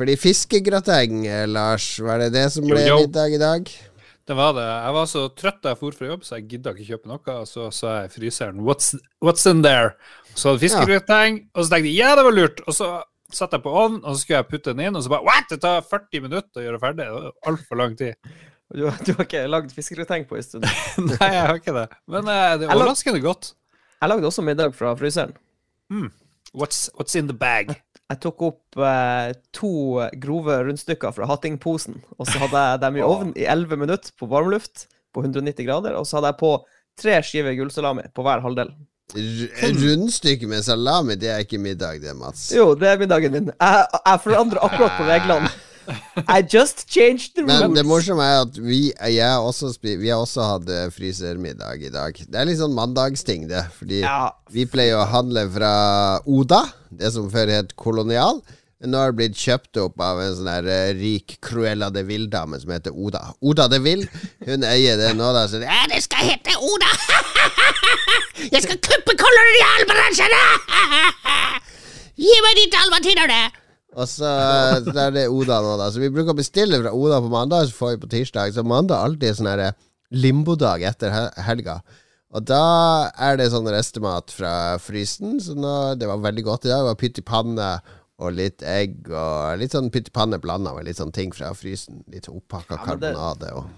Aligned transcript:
Fordi 0.00 0.14
fiskegrateng, 0.16 1.26
Lars, 1.52 1.92
var 2.00 2.22
det 2.22 2.30
det 2.32 2.46
som 2.54 2.64
ble 2.64 2.80
Jo, 2.86 2.94
jo. 2.94 3.00
middag 3.04 3.34
i 3.36 3.40
dag? 3.40 3.66
Det 4.30 4.36
var 4.38 4.54
det. 4.56 4.64
Jeg 4.64 4.94
var 4.96 5.08
så 5.10 5.22
trøtt 5.36 5.58
da 5.60 5.72
jeg 5.74 5.78
for 5.80 5.96
fra 5.98 6.06
jobb, 6.08 6.22
så 6.24 6.38
jeg 6.38 6.46
gidda 6.54 6.72
ikke 6.72 6.86
kjøpe 6.86 7.10
noe. 7.10 7.34
Og 7.42 7.48
så 7.50 7.66
sa 7.74 7.94
jeg 7.98 8.12
fryseren 8.14 8.62
what's, 8.64 8.94
'What's 9.20 9.44
in 9.50 9.60
there?' 9.66 9.92
Så 10.32 10.52
hadde 10.52 10.62
fiskegrateng, 10.62 11.40
og 11.52 11.64
så 11.66 11.74
tenkte 11.74 11.90
jeg 11.90 11.98
ja, 11.98 12.14
det 12.16 12.24
var 12.24 12.36
lurt. 12.36 12.62
Og 12.64 12.76
så 12.78 12.88
satte 13.34 13.58
jeg 13.58 13.64
på 13.66 13.74
ovnen, 13.74 14.00
og 14.04 14.14
så 14.14 14.22
skulle 14.22 14.38
jeg 14.38 14.48
putte 14.52 14.72
den 14.72 14.84
inn, 14.86 14.96
og 14.96 15.04
så 15.04 15.12
bare 15.12 15.26
What? 15.26 15.50
Det 15.50 15.60
tar 15.60 15.82
40 15.82 16.24
minutter 16.28 16.62
å 16.62 16.64
gjøre 16.64 16.80
ferdig. 16.86 17.04
Det 17.04 17.18
var 17.18 17.52
altfor 17.52 17.80
lang 17.82 17.98
tid. 17.98 18.32
Du, 18.70 18.86
du 18.86 19.12
har 19.18 19.24
ikke 19.26 19.44
lagd 19.50 19.74
fiskegrateng 19.74 20.24
på 20.30 20.38
en 20.38 20.46
stund. 20.46 20.64
Nei, 21.10 21.30
jeg 21.34 21.44
har 21.50 21.60
ikke 21.60 21.76
det. 21.76 21.86
Men 22.08 22.30
eh, 22.30 22.56
det 22.62 22.70
er 22.70 22.76
overraskende 22.78 23.20
godt. 23.26 23.52
Jeg 24.00 24.14
lagde 24.14 24.30
også 24.30 24.46
middag 24.46 24.72
fra 24.78 24.94
fryseren. 24.96 25.34
What's, 26.52 26.90
what's 26.98 27.14
in 27.14 27.28
the 27.30 27.36
bag? 27.36 27.76
Jeg 28.10 28.18
tok 28.24 28.42
opp 28.42 28.80
eh, 28.82 29.30
to 29.54 29.70
grove 30.18 30.56
rundstykker 30.66 31.14
fra 31.14 31.28
hattingposen, 31.30 32.00
og 32.18 32.26
så 32.26 32.40
hadde 32.42 32.62
jeg 32.72 32.82
dem 32.82 32.98
i 32.98 33.04
ovnen 33.12 33.34
i 33.38 33.46
11 33.46 33.78
minutter 33.78 34.14
på 34.18 34.26
varmluft 34.30 34.88
på 35.14 35.22
190 35.22 35.66
grader, 35.68 35.94
og 35.98 36.08
så 36.08 36.18
hadde 36.18 36.32
jeg 36.32 36.40
på 36.42 36.52
tre 37.00 37.20
skiver 37.26 37.54
gullsalami 37.58 38.08
på 38.14 38.26
hver 38.26 38.42
halvdel. 38.42 38.74
R 39.14 39.72
rundstykke 39.74 40.46
med 40.50 40.62
salami, 40.66 41.16
det 41.18 41.30
er 41.30 41.42
ikke 41.42 41.58
middag, 41.58 42.02
det, 42.02 42.14
Mats. 42.18 42.50
Jo, 42.54 42.74
det 42.78 42.90
er 42.90 43.00
middagen 43.00 43.34
min. 43.34 43.50
Jeg, 43.54 43.86
jeg 44.06 44.22
forandrer 44.26 44.62
akkurat 44.66 44.98
på 44.98 45.06
reglene. 45.08 45.50
I 46.28 46.42
just 46.42 46.84
changed 46.88 47.34
the 47.34 47.42
rules. 47.42 47.60
Men 47.64 47.74
det 47.74 47.84
morsomme 47.88 48.22
er 48.22 48.42
at 48.44 48.58
vi, 48.62 48.92
jeg 48.92 49.24
har 49.26 49.40
også, 49.42 49.72
vi 49.82 50.08
har 50.10 50.20
også 50.22 50.44
hatt 50.46 50.68
eh, 50.70 50.86
frysermiddag 50.94 51.82
i 51.88 51.90
dag. 51.94 52.20
Det 52.28 52.36
er 52.38 52.46
litt 52.50 52.60
sånn 52.60 52.76
mandagsting, 52.76 53.48
det. 53.50 53.64
Fordi 53.78 54.02
Ja. 54.04 54.30
vi 54.52 54.66
pleier 54.70 55.00
å 55.00 55.08
handle 55.10 55.46
fra 55.50 55.72
Oda, 56.26 56.62
det 56.90 57.12
som 57.16 57.30
før 57.32 57.48
het 57.56 57.74
Kolonial. 57.76 58.42
Men 58.80 58.94
nå 58.94 58.96
har 59.02 59.10
det 59.12 59.18
blitt 59.18 59.36
kjøpt 59.36 59.76
opp 59.82 59.98
av 60.00 60.20
en 60.22 60.30
sånn 60.38 60.46
her 60.48 60.64
eh, 60.72 60.92
rik 60.96 61.34
Cruella 61.44 61.90
de 61.92 62.00
Vil-dame 62.08 62.56
som 62.62 62.70
heter 62.72 62.94
Oda. 62.96 63.34
Oda 63.44 63.66
de 63.68 63.80
Vil, 63.84 64.06
hun 64.46 64.64
eier 64.64 64.96
det 64.96 65.10
nå. 65.18 65.32
Da, 65.36 65.42
så 65.52 65.60
Ja, 65.60 65.82
det 65.90 65.98
skal 66.06 66.24
hete 66.30 66.54
Oda. 66.56 66.88
Jeg 68.54 68.62
skal 68.64 68.78
kuppe 68.80 69.16
kolonialbransjen! 69.20 70.32
Gi 72.24 72.38
meg 72.44 72.56
ditt 72.62 72.72
dalmatinerne! 72.72 73.42
Og 73.98 74.06
så 74.06 74.28
det 74.86 74.94
er 75.02 75.14
det 75.14 75.24
Oda 75.32 75.60
nå, 75.64 75.76
da. 75.80 75.88
Så 75.90 76.02
vi 76.02 76.10
bruker 76.12 76.34
å 76.34 76.38
bestille 76.38 76.78
fra 76.82 76.92
Oda 76.94 77.18
på 77.24 77.32
mandag, 77.32 77.66
så 77.68 77.78
får 77.78 77.96
vi 77.96 78.02
på 78.04 78.12
tirsdag. 78.12 78.54
Så 78.54 78.62
mandag 78.66 78.98
er 79.00 79.08
alltid 79.08 79.40
sånn 79.40 79.50
her 79.50 79.64
limbodag 80.14 80.84
etter 80.86 81.14
helga. 81.46 81.80
Og 82.30 82.44
da 82.46 83.10
er 83.18 83.40
det 83.40 83.48
sånn 83.50 83.66
restemat 83.70 84.30
fra 84.30 84.52
frysen. 84.82 85.40
Så 85.42 85.56
nå, 85.58 85.74
det 85.98 86.06
var 86.06 86.22
veldig 86.22 86.46
godt 86.46 86.68
i 86.68 86.70
dag. 86.70 86.84
Det 86.84 86.92
var 86.92 87.00
pytt 87.00 87.18
i 87.18 87.26
panne 87.26 87.70
og 88.20 88.34
litt 88.36 88.62
egg 88.68 89.08
og 89.08 89.58
litt 89.58 89.74
sånn 89.74 89.88
pytt 89.92 90.10
i 90.12 90.14
panne 90.14 90.38
blanda 90.42 90.74
med 90.76 90.86
litt 90.86 91.00
sånn 91.00 91.14
ting 91.14 91.32
fra 91.34 91.50
frysen. 91.56 92.04
Litt 92.12 92.28
oppakka 92.30 92.76
Ja, 92.76 92.84
karbonade 92.86 93.54
og 93.56 93.70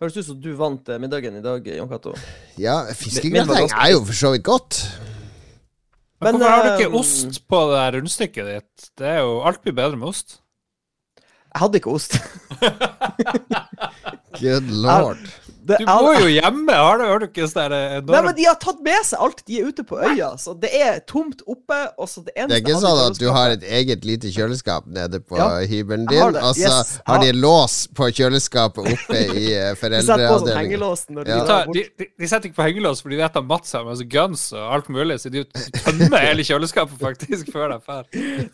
Høres 0.00 0.14
ut 0.16 0.24
som 0.30 0.36
du 0.40 0.54
vant 0.56 0.86
eh, 0.88 0.96
middagen 0.96 1.34
i 1.36 1.42
dag, 1.44 1.66
Jon 1.76 1.88
Cato. 1.90 2.14
Ja, 2.56 2.78
fiskegrateng 2.96 3.66
er 3.68 3.90
jo 3.92 3.98
for 4.08 4.16
så 4.16 4.30
vidt 4.32 4.46
godt. 4.46 4.78
Men 6.20 6.36
hvorfor 6.36 6.52
har 6.52 6.66
du 6.66 6.70
ikke 6.84 6.98
ost 7.00 7.40
på 7.48 7.60
det 7.70 7.76
der 7.78 7.96
rundstykket 7.96 8.48
ditt? 8.50 8.88
Det 9.00 9.06
er 9.08 9.20
jo 9.24 9.38
alt 9.48 9.62
blir 9.64 9.76
bedre 9.76 9.96
med 9.96 10.10
ost. 10.10 10.40
Jeg 11.50 11.62
hadde 11.64 11.80
ikke 11.80 11.94
ost. 11.96 12.18
Good 14.40 14.68
lord. 14.84 15.22
Det, 15.70 15.78
Du 15.80 15.86
bor 15.86 16.16
jo 16.18 16.28
hjemme, 16.32 16.74
har 16.76 16.98
du, 17.00 17.04
har 17.08 17.22
du 17.22 17.26
ikke 17.28 17.46
sånn 17.50 17.70
der 17.70 18.02
Nei, 18.06 18.20
men 18.26 18.34
De 18.38 18.46
har 18.48 18.58
tatt 18.62 18.80
med 18.84 19.04
seg 19.06 19.22
alt. 19.26 19.42
De 19.46 19.60
er 19.60 19.68
ute 19.70 19.84
på 19.86 19.98
øya. 20.00 20.32
Så 20.40 20.54
det 20.58 20.70
er 20.76 21.00
tomt 21.08 21.44
oppe. 21.46 21.78
Og 22.00 22.08
så 22.10 22.24
det, 22.26 22.34
Det 22.36 22.58
er 22.58 22.62
ikke 22.64 22.78
sånn 22.82 23.02
at 23.06 23.20
du 23.20 23.28
har 23.34 23.54
et 23.54 23.64
eget 23.80 24.04
lite 24.08 24.32
kjøleskap 24.34 24.88
nede 24.90 25.20
på 25.22 25.38
Ja, 25.38 25.48
hybelen 25.70 26.06
din, 26.10 26.36
og 26.40 26.54
så 26.58 26.66
Yes. 26.66 26.92
har 27.06 27.22
de 27.22 27.32
lås 27.36 27.76
på 27.96 28.10
kjøleskapet 28.18 28.90
oppe 28.94 29.20
i 29.38 29.46
eh, 29.54 29.70
De 29.90 30.02
sånn 30.04 30.20
foreldreavdelingen. 30.20 30.80
de 30.80 31.30
Ja. 31.30 31.38
de, 31.40 31.46
tar, 31.46 31.66
de, 31.74 31.84
de, 32.18 32.26
setter 32.28 32.48
ikke 32.50 32.58
på 32.60 32.66
hengelås, 32.68 33.00
for 33.02 33.12
de 33.12 33.16
vet 33.20 33.36
at 33.40 33.46
Mats 33.46 33.72
har 33.76 33.84
med 33.86 33.98
seg 34.00 34.10
guns 34.12 34.46
og 34.56 34.66
alt 34.76 34.88
mulig, 34.92 35.18
så 35.22 35.30
de 35.32 35.44
tømmer 35.80 36.22
hele 36.28 36.44
kjøleskapet 36.46 36.98
faktisk 37.00 37.50
før 37.54 37.74
de 37.74 37.80
drar. 37.86 38.06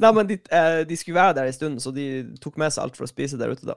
Nei, 0.03 0.13
men 0.13 0.27
de, 0.31 0.39
eh, 0.51 0.81
de 0.89 0.97
skulle 0.99 1.19
være 1.19 1.35
der 1.41 1.51
en 1.51 1.57
stund, 1.57 1.81
så 1.85 1.93
de 1.95 2.07
tok 2.43 2.57
med 2.61 2.73
seg 2.75 2.85
alt 2.87 2.97
for 2.99 3.07
å 3.07 3.11
spise 3.11 3.39
der 3.41 3.53
ute, 3.55 3.67
da. 3.69 3.77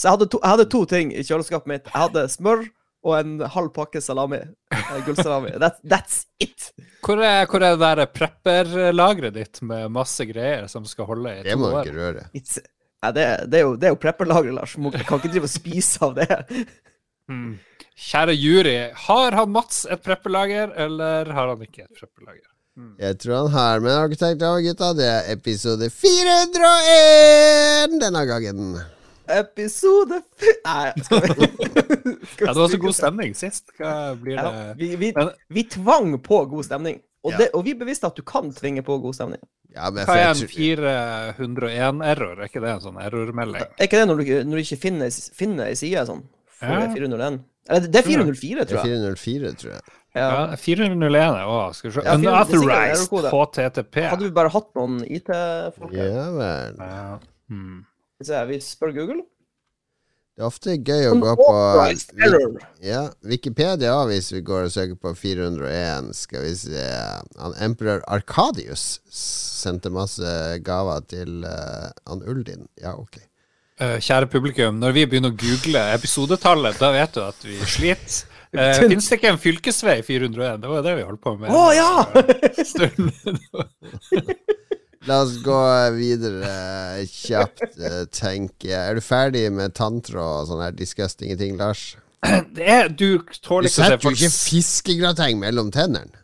Så 0.00 0.08
jeg 0.08 0.16
hadde 0.16 0.30
to, 0.32 0.40
jeg 0.40 0.54
hadde 0.54 0.68
to 0.72 0.80
ting 0.88 1.10
i 1.12 1.22
kjøleskapet 1.26 1.68
mitt. 1.68 1.88
Jeg 1.90 2.06
hadde 2.06 2.22
smør 2.32 2.62
og 3.04 3.14
en 3.18 3.34
halv 3.52 3.68
pakke 3.76 4.00
salami. 4.04 4.40
Eh, 4.72 5.00
gullsalami. 5.04 5.52
That, 5.62 5.80
that's 5.84 6.22
it! 6.40 6.70
Hvor 7.04 7.20
er, 7.20 7.44
hvor 7.48 7.64
er 7.64 7.76
det 7.76 7.84
der 7.84 8.08
prepperlageret 8.12 9.36
ditt 9.36 9.60
med 9.66 9.92
masse 9.92 10.24
greier 10.28 10.66
som 10.72 10.86
skal 10.88 11.08
holde 11.08 11.32
i 11.32 11.42
to 11.42 11.44
år? 11.44 11.50
Det 11.50 11.58
må 11.60 11.72
du 11.72 11.80
ikke 11.82 11.96
røre. 11.96 12.28
It's, 12.36 12.60
Nei, 13.00 13.10
det, 13.16 13.26
det 13.48 13.60
er 13.60 13.64
jo, 13.64 13.74
det 13.80 13.88
er 13.88 13.94
jo 13.94 13.98
prepperlageret, 14.00 14.54
Lars. 14.56 14.76
Jeg 14.76 15.06
kan 15.08 15.20
ikke 15.20 15.32
drive 15.32 15.48
og 15.48 15.52
spise 15.52 16.00
av 16.04 16.14
det. 16.18 16.36
Hmm. 17.30 17.54
Kjære 18.00 18.34
jury, 18.36 18.76
har 19.06 19.36
han 19.38 19.52
Mats 19.54 19.86
et 19.88 20.02
prepperlager, 20.04 20.72
eller 20.84 21.30
har 21.32 21.52
han 21.52 21.64
ikke 21.64 21.86
et 21.86 21.94
prepperlager? 21.96 22.46
Jeg 23.00 23.18
tror 23.20 23.34
han 23.36 23.50
har, 23.52 23.80
men 23.80 23.92
har 23.92 24.06
arkitekt, 24.06 24.40
gutta? 24.40 24.92
Det 24.96 25.08
er 25.08 25.32
episode 25.32 25.90
401 25.92 27.98
denne 28.00 28.22
gangen. 28.28 28.78
Episode 29.38 30.20
f... 30.36 30.48
Nei, 30.66 30.92
skal 31.04 31.22
vi, 31.22 31.28
skal 31.36 31.46
vi 32.40 32.46
Ja, 32.46 32.52
det 32.52 32.56
var 32.60 32.72
så 32.74 32.80
god 32.82 32.96
stemning 32.96 33.36
sist. 33.38 33.70
Hva 33.78 33.94
blir 34.18 34.36
det? 34.40 34.50
Ja, 34.50 34.74
vi, 34.80 34.90
vi, 35.00 35.12
vi 35.58 35.64
tvang 35.76 36.16
på 36.24 36.42
god 36.50 36.66
stemning. 36.68 37.00
Og, 37.22 37.32
Ja. 37.34 37.38
det, 37.42 37.50
og 37.54 37.64
vi 37.66 37.74
bevisste 37.76 38.08
at 38.08 38.16
du 38.16 38.22
kan 38.24 38.48
tvinge 38.56 38.82
på 38.86 38.96
god 39.02 39.14
stemning. 39.18 39.42
Ja, 39.74 39.90
men 39.94 40.06
Hva 40.08 40.16
er 40.18 40.30
en 40.32 40.48
401-error? 40.50 42.40
Er 42.40 42.48
ikke 42.48 42.62
det 42.64 42.72
en 42.72 42.82
sånn 42.82 42.98
errormelding? 43.00 43.62
Er 43.78 43.86
ikke 43.86 44.00
det 44.00 44.08
når 44.10 44.22
du, 44.22 44.30
når 44.48 44.58
du 44.60 44.64
ikke 44.64 44.80
finner, 44.88 45.12
finner 45.36 45.70
ei 45.70 45.76
side 45.78 46.02
sånn? 46.08 46.24
For 46.60 46.74
Ja. 46.74 46.88
401? 46.94 47.40
Eller 47.70 47.86
det 47.92 48.00
er 48.00 48.06
404, 48.08 48.56
det 48.56 48.64
er 48.64 48.70
tror 48.70 48.80
jeg. 48.80 49.00
404, 49.20 49.52
tror 49.60 49.72
jeg. 49.76 49.82
Ja. 50.16 50.24
Ja, 50.50 50.56
401 50.58 51.36
er 51.38 51.44
òg, 51.46 51.74
skal 51.76 51.90
vi 51.90 51.94
se. 51.94 52.02
Ja, 52.08 52.16
Unauthorized 52.18 53.28
HTTP. 53.30 54.00
Hadde 54.10 54.26
vi 54.26 54.30
bare 54.34 54.50
hatt 54.50 54.72
noen 54.74 54.96
IT-folk 55.06 55.92
her? 55.94 56.08
Ja 56.10 56.24
vel. 56.34 56.80
Ja. 56.80 57.04
Hmm. 57.52 57.84
Skal 58.20 58.26
vi 58.26 58.32
se, 58.32 58.46
Vi 58.46 58.60
spør 58.60 58.92
Google. 58.92 59.22
Det 60.36 60.44
er 60.44 60.48
ofte 60.48 60.74
gøy 60.76 61.06
å 61.10 61.16
gå 61.20 61.32
på 61.36 61.54
ja, 62.84 63.00
Wikipedia 63.28 63.94
hvis 64.08 64.30
vi 64.32 64.40
går 64.44 64.68
og 64.68 64.72
søker 64.72 64.96
på 64.96 65.12
401. 65.16 66.12
Skal 66.16 66.44
vi 66.46 66.52
se 66.56 66.84
Han 67.40 67.56
Emperor 67.60 68.00
Arkadius 68.08 69.00
sendte 69.12 69.92
masse 69.92 70.30
gaver 70.64 71.00
til 71.08 71.44
uh, 71.44 71.90
han 72.08 72.24
Uldin. 72.24 72.68
Ja, 72.80 72.94
ok. 72.96 73.20
Eh, 73.80 73.96
kjære 74.04 74.28
publikum, 74.32 74.76
når 74.80 74.96
vi 74.96 75.06
begynner 75.08 75.32
å 75.32 75.40
google 75.40 75.84
episodetallet, 75.96 76.76
da 76.80 76.92
vet 76.92 77.16
du 77.16 77.24
at 77.24 77.48
vi 77.48 77.56
sliter. 77.64 78.26
Uh, 78.50 78.74
Fins 78.90 79.06
det 79.06 79.20
ikke 79.20 79.28
en 79.30 79.36
fylkesvei 79.38 80.00
401? 80.02 80.56
Det 80.58 80.66
var 80.66 80.80
jo 80.80 80.82
det 80.82 80.94
vi 80.98 81.04
holdt 81.06 81.20
på 81.22 81.36
med. 81.38 81.52
Å, 81.54 81.70
ja! 81.70 82.02
La 85.08 85.22
oss 85.24 85.38
gå 85.40 85.58
videre 85.96 86.50
kjapt, 87.08 87.62
eh, 87.80 88.02
tenker 88.12 88.68
jeg. 88.68 88.80
Er 88.80 88.98
du 88.98 89.04
ferdig 89.04 89.46
med 89.54 89.72
tanntråd 89.78 90.42
og 90.42 90.48
sånne 90.50 90.68
her 90.68 90.76
disgustinge 90.76 91.38
ting, 91.40 91.56
Lars? 91.60 91.94
det 92.56 92.66
er, 92.68 92.90
du 92.92 93.22
Du 93.24 93.38
tåler 93.40 93.70
ikke 93.70 93.80
å 93.80 93.86
se 93.86 93.86
setter 93.94 94.10
jo 94.10 94.16
ikke 94.18 94.34
fiskegrateng 94.34 95.40
mellom 95.40 95.72
tennene. 95.72 96.20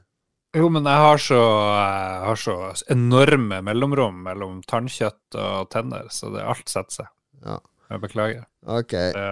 Jo, 0.56 0.68
men 0.72 0.86
jeg 0.88 1.00
har 1.04 1.20
så, 1.20 1.38
jeg 1.76 2.20
har 2.24 2.38
så 2.40 2.56
enorme 2.92 3.58
mellomrom 3.64 4.22
mellom 4.24 4.60
tannkjøtt 4.68 5.36
og 5.36 5.68
tenner, 5.72 6.06
så 6.12 6.30
det 6.32 6.44
alt 6.44 6.72
setter 6.72 7.02
seg. 7.02 7.10
Ja. 7.44 7.58
Jeg 7.90 8.02
beklager. 8.02 8.46
Ok. 8.66 8.94
Det, 9.14 9.26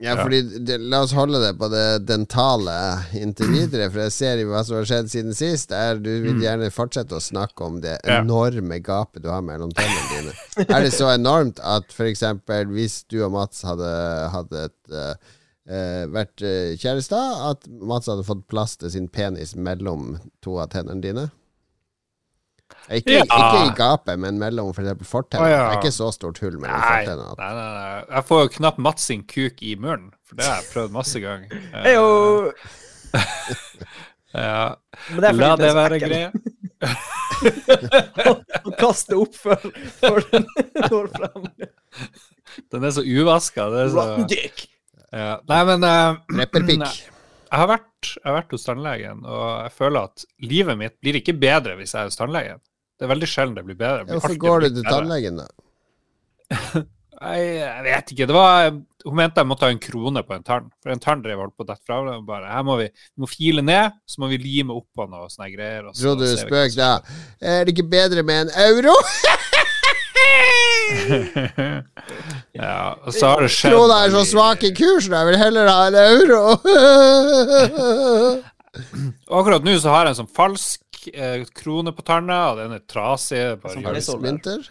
Ja, 0.00 0.14
fordi 0.22 0.42
det, 0.42 0.78
La 0.78 1.00
oss 1.02 1.12
holde 1.12 1.40
det 1.42 1.54
på 1.58 1.66
det 1.72 2.04
dentale 2.06 2.74
inntil 3.18 3.50
videre, 3.50 3.88
for 3.90 4.04
jeg 4.04 4.14
ser 4.14 4.42
jo 4.42 4.52
hva 4.52 4.60
som 4.66 4.76
har 4.78 4.86
skjedd 4.86 5.10
siden 5.10 5.34
sist. 5.34 5.74
Er, 5.74 5.98
du 5.98 6.10
vil 6.22 6.38
gjerne 6.42 6.70
fortsette 6.70 7.18
å 7.18 7.22
snakke 7.22 7.66
om 7.66 7.80
det 7.82 7.96
enorme 8.06 8.78
gapet 8.84 9.24
du 9.24 9.30
har 9.32 9.42
mellom 9.42 9.72
tennene 9.74 10.12
dine. 10.12 10.36
Er 10.68 10.86
det 10.86 10.92
så 10.94 11.10
enormt 11.10 11.58
at 11.66 11.90
f.eks. 11.90 12.22
hvis 12.70 13.00
du 13.10 13.18
og 13.24 13.34
Mats 13.34 13.64
hadde, 13.66 13.90
hadde 14.34 14.68
et, 14.68 14.78
uh, 14.94 15.34
eh, 15.66 16.04
vært 16.14 16.46
uh, 16.46 16.78
kjærester, 16.78 17.42
at 17.50 17.66
Mats 17.66 18.10
hadde 18.10 18.26
fått 18.28 18.46
plass 18.50 18.78
til 18.78 18.94
sin 18.94 19.10
penis 19.10 19.56
mellom 19.58 20.14
to 20.46 20.60
av 20.62 20.70
tennene 20.76 21.02
dine? 21.02 21.26
Ikke, 22.88 23.12
Ja. 23.18 23.22
ikke 23.24 23.60
i 23.66 23.72
gapet, 23.76 24.18
men 24.18 24.38
mellom 24.40 24.70
f.eks. 24.72 25.06
fortennene. 25.08 25.44
Ah, 25.44 25.50
ja. 25.50 25.62
Det 25.68 25.76
er 25.76 25.82
ikke 25.82 25.92
så 25.98 26.08
stort 26.14 26.38
hull 26.40 26.56
mellom 26.58 26.78
nei, 26.80 26.88
nei, 26.88 27.04
fortennene. 27.04 27.30
at- 27.32 27.38
nei, 27.38 27.52
nei. 27.54 28.16
Jeg 28.16 28.24
får 28.30 28.42
jo 28.44 28.48
knapt 28.58 28.78
Mats 28.78 29.02
sin 29.10 29.22
kuk 29.28 29.62
i 29.62 29.74
munnen, 29.76 30.12
for 30.24 30.36
det 30.40 30.46
har 30.48 30.62
jeg 30.62 30.70
prøvd 30.72 30.90
masse 30.96 31.20
ganger. 31.20 31.48
Eh, 31.74 31.92
jo. 31.94 32.52
ja. 34.34 34.74
Det 35.20 35.34
La 35.36 35.56
det 35.56 35.74
være 35.76 36.00
greia. 36.02 36.30
Han 37.38 38.74
kaster 38.78 39.18
opp 39.20 39.34
før, 39.38 39.60
før 40.00 40.18
den 40.32 40.46
når 40.90 41.08
frem. 41.14 41.46
Den 42.72 42.84
er 42.88 42.90
så 42.96 43.04
uvaska. 43.04 43.68
Det 43.74 43.84
så 43.92 44.00
Rotten 44.00 44.26
dick. 44.30 44.66
ja. 45.12 45.36
Nei, 45.48 45.60
men 45.72 45.84
uh, 45.86 46.16
Prepperpikk. 46.32 46.84
nei. 47.48 47.54
Jeg 47.54 47.62
har, 47.62 47.70
vært, 47.70 48.10
jeg 48.14 48.26
har 48.28 48.36
vært 48.38 48.52
hos 48.54 48.66
tannlegen, 48.68 49.24
og 49.24 49.46
jeg 49.64 49.72
føler 49.78 50.10
at 50.10 50.26
livet 50.44 50.78
mitt 50.80 50.96
blir 51.00 51.18
ikke 51.20 51.34
bedre 51.40 51.78
hvis 51.78 51.94
jeg 51.96 52.02
er 52.04 52.12
hos 52.12 52.20
tannlegen. 52.20 52.60
Det 52.98 53.06
er 53.06 53.12
veldig 53.14 53.30
sjelden 53.30 53.56
det 53.58 53.64
blir 53.66 53.78
bedre. 53.78 54.04
Det 54.04 54.10
blir 54.10 54.20
Hvorfor 54.20 54.38
går 54.44 54.64
du 54.66 54.68
til 54.78 54.86
tannlegen, 54.88 55.42
da? 55.42 55.48
Jeg, 57.18 57.46
jeg 57.58 57.82
vet 57.82 58.10
ikke. 58.14 58.26
Det 58.30 58.34
var, 58.36 58.68
hun 59.02 59.16
mente 59.18 59.42
jeg 59.42 59.48
måtte 59.50 59.66
ha 59.66 59.74
en 59.74 59.80
krone 59.82 60.22
på 60.22 60.36
en 60.36 60.44
tann. 60.46 60.68
For 60.84 60.94
en 60.94 61.00
tann 61.02 61.24
drev 61.24 61.40
holdt 61.42 61.56
på 61.58 61.64
å 61.64 61.66
dette 61.66 61.82
fra 61.82 61.96
hverandre. 61.98 62.22
Bare, 62.28 62.52
her 62.52 62.62
må 62.62 62.76
vi, 62.78 62.86
vi 62.94 63.24
må 63.24 63.30
file 63.30 63.64
ned, 63.64 63.96
så 64.06 64.22
må 64.22 64.28
vi 64.30 64.38
lime 64.38 64.76
oppå 64.76 65.08
noe 65.10 65.26
sånne 65.32 65.50
greier. 65.50 65.88
Og 65.90 65.96
så 65.98 66.12
Tror 66.12 66.20
du 66.20 66.28
spøk 66.38 66.76
da? 66.78 66.92
Er 67.42 67.66
det 67.66 67.74
ikke 67.74 67.88
bedre 67.90 68.22
med 68.22 68.46
en 68.46 68.54
euro? 68.68 68.94
ja, 72.58 72.96
og 73.04 73.14
så 73.14 73.32
har 73.32 73.44
det 73.44 73.50
skjedd 73.54 73.74
Krona 73.74 73.96
er 74.04 74.12
så 74.14 74.24
svak 74.28 74.64
i 74.66 74.72
kursen, 74.76 75.14
jeg 75.16 75.28
vil 75.30 75.38
heller 75.40 75.70
ha 75.70 75.86
en 75.88 75.98
euro. 76.02 76.42
Akkurat 79.38 79.64
nå 79.66 79.74
så 79.80 79.94
har 79.94 80.06
jeg 80.06 80.14
en 80.14 80.20
sånn 80.22 80.34
falsk 80.36 81.08
eh, 81.12 81.46
krone 81.56 81.94
på 81.96 82.04
tanna, 82.06 82.38
og 82.52 82.60
den 82.62 82.76
er 82.76 82.84
trasig. 82.90 83.42
Bare 83.62 83.74
Sånn 83.74 83.86
placeholder. 83.86 84.68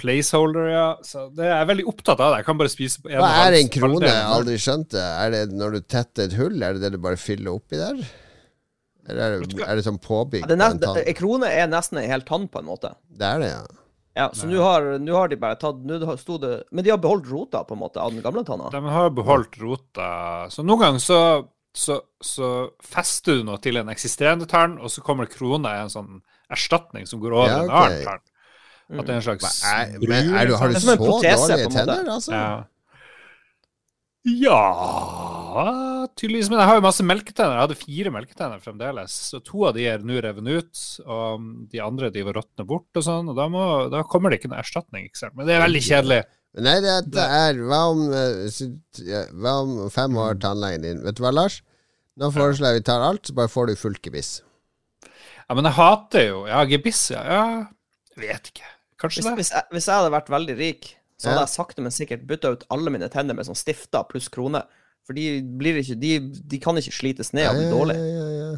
Placeholder, 0.00 0.66
ja. 0.72 0.88
Så 1.06 1.28
det 1.36 1.46
er 1.46 1.54
jeg 1.60 1.70
veldig 1.70 1.86
opptatt 1.92 2.18
av 2.18 2.32
det. 2.32 2.42
Jeg 2.42 2.48
kan 2.48 2.60
bare 2.60 2.72
spise 2.72 3.04
på 3.04 3.12
en 3.12 3.22
Hva 3.22 3.30
er 3.44 3.58
en 3.60 3.70
krone? 3.76 4.02
Jeg 4.08 4.18
har 4.18 4.34
aldri 4.40 4.58
skjønt 4.60 4.90
det. 4.96 5.06
Er 5.06 5.34
det 5.36 5.42
når 5.54 5.76
du 5.76 5.80
tetter 5.96 6.26
et 6.26 6.36
hull? 6.40 6.58
Er 6.58 6.76
det 6.76 6.84
det 6.86 6.92
du 6.96 7.00
bare 7.04 7.20
fyller 7.20 7.54
oppi 7.54 7.78
der? 7.78 8.02
Eller 9.04 9.22
er 9.24 9.44
det, 9.44 9.60
er 9.60 9.78
det 9.78 9.84
sånn 9.84 10.00
påbygg? 10.00 10.46
Det 10.48 10.56
er 10.56 10.78
på 10.80 10.96
en 10.96 11.16
krone 11.18 11.48
er 11.52 11.66
nesten 11.70 12.00
en 12.00 12.08
hel 12.08 12.24
tann, 12.26 12.48
på 12.48 12.62
en 12.62 12.70
måte. 12.70 12.94
Det 13.12 13.26
er 13.28 13.42
det, 13.42 13.50
ja. 13.52 13.83
Ja, 14.14 14.28
Så 14.32 14.46
nå 14.46 14.60
har, 14.62 14.84
har 14.94 15.28
de 15.28 15.36
bare 15.42 15.56
tatt 15.58 15.80
nå 15.82 15.98
sto 16.20 16.36
det, 16.38 16.52
Men 16.70 16.86
de 16.86 16.92
har 16.92 17.00
beholdt 17.02 17.26
rota, 17.32 17.64
på 17.66 17.74
en 17.74 17.80
måte, 17.80 17.98
av 17.98 18.12
den 18.14 18.22
gamle 18.22 18.44
tanna. 18.46 18.70
De 18.70 18.82
har 18.94 19.10
beholdt 19.10 19.58
rota. 19.58 20.10
Så 20.54 20.62
noen 20.62 20.84
ganger 20.84 21.02
så, 21.02 21.18
så, 21.74 21.98
så 22.22 22.50
fester 22.78 23.40
du 23.40 23.48
noe 23.48 23.58
til 23.62 23.80
en 23.80 23.90
eksisterende 23.90 24.46
tann, 24.50 24.78
og 24.78 24.92
så 24.94 25.02
kommer 25.02 25.26
krona 25.30 25.74
i 25.74 25.82
en 25.82 25.90
sånn 25.90 26.22
erstatning 26.54 27.08
som 27.10 27.22
går 27.24 27.34
over 27.34 27.50
Ja, 27.50 27.64
en 27.64 27.74
annen 27.80 28.06
tann. 28.06 28.22
At 28.94 29.08
det 29.08 29.14
er 29.14 29.18
en 29.18 29.24
slags 29.24 29.44
Hva 29.64 29.74
Er, 29.80 29.92
men 30.04 30.34
er 30.36 30.46
du, 30.46 30.54
har 30.60 30.70
du 30.70 30.76
er 30.76 30.82
så 30.84 30.94
dårlige 31.00 31.68
tenner, 31.72 32.08
altså? 32.14 32.34
Ja. 32.36 32.48
Ja 34.24 34.60
Tydeligvis. 36.18 36.48
Men 36.50 36.60
jeg 36.60 36.68
har 36.68 36.78
jo 36.78 36.84
masse 36.84 37.04
melketenner. 37.06 37.54
Jeg 37.56 37.64
hadde 37.66 37.78
fire 37.78 38.12
melketenner 38.14 38.62
fremdeles. 38.62 39.14
Så 39.30 39.40
to 39.44 39.66
av 39.68 39.76
de 39.76 39.84
er 39.88 40.02
nå 40.06 40.16
revet 40.24 40.48
ut, 40.50 40.80
og 41.06 41.44
de 41.70 41.82
andre 41.84 42.10
de 42.14 42.24
var 42.26 42.36
råtne 42.40 42.66
bort 42.68 42.98
og 42.98 43.04
sånn. 43.06 43.30
Og 43.30 43.36
da, 43.38 43.46
må, 43.52 43.62
da 43.92 44.02
kommer 44.08 44.32
det 44.32 44.40
ikke 44.40 44.50
noe 44.52 44.62
erstatning. 44.64 45.06
Ikke 45.08 45.22
sant? 45.22 45.36
Men 45.38 45.48
det 45.48 45.54
er 45.56 45.62
veldig 45.64 45.82
kjedelig. 45.86 46.20
Nei, 46.64 46.74
dette 46.84 47.22
er 47.38 47.56
Hva 47.66 47.80
om, 47.90 48.02
eh, 48.14 49.24
hva 49.34 49.54
om 49.64 49.72
fem 49.90 50.18
år 50.22 50.36
tannlegen 50.42 50.84
din? 50.86 51.00
Vet 51.06 51.18
du 51.18 51.24
hva, 51.24 51.32
Lars? 51.34 51.60
Nå 52.20 52.28
foreslår 52.34 52.70
jeg 52.74 52.82
vi 52.82 52.86
tar 52.86 53.02
alt, 53.02 53.26
så 53.26 53.34
bare 53.34 53.50
får 53.50 53.70
du 53.72 53.78
fullt 53.78 54.02
gebiss. 54.06 54.36
Ja, 55.48 55.56
men 55.56 55.66
jeg 55.66 55.76
hater 55.76 56.28
jo 56.28 56.44
Ja, 56.46 56.60
gebiss, 56.68 57.08
ja. 57.10 57.24
ja. 57.26 57.46
Jeg 58.14 58.28
vet 58.28 58.52
ikke. 58.52 58.68
Kanskje 59.02 59.20
Hvis, 59.22 59.26
det. 59.26 59.34
hvis, 59.40 59.50
jeg, 59.56 59.68
hvis 59.74 59.88
jeg 59.90 59.98
hadde 59.98 60.12
vært 60.14 60.30
veldig 60.30 60.54
rik, 60.60 60.92
så 61.24 61.32
hadde 61.32 61.40
Ja. 61.40 61.46
jeg 61.48 61.54
sakte, 61.56 61.82
men 61.82 61.90
sikkert 61.94 62.26
bytta 62.28 62.52
ut 62.54 62.64
alle 62.70 62.92
mine 62.92 63.08
tenner 63.10 63.34
med 63.34 63.46
sånn 63.48 63.56
stifter 63.58 64.04
pluss 64.08 64.28
krone. 64.28 64.62
For 65.04 65.12
de 65.16 65.42
blir 65.42 65.76
ikke 65.82 65.98
De, 66.00 66.18
de 66.20 66.58
kan 66.62 66.76
ikke 66.80 66.92
slites 66.94 67.32
ned 67.36 67.48
og 67.50 67.56
bli 67.58 67.66
dårlige. 67.72 68.04
Ja, 68.04 68.28
ja, 68.28 68.52
ja. 68.52 68.56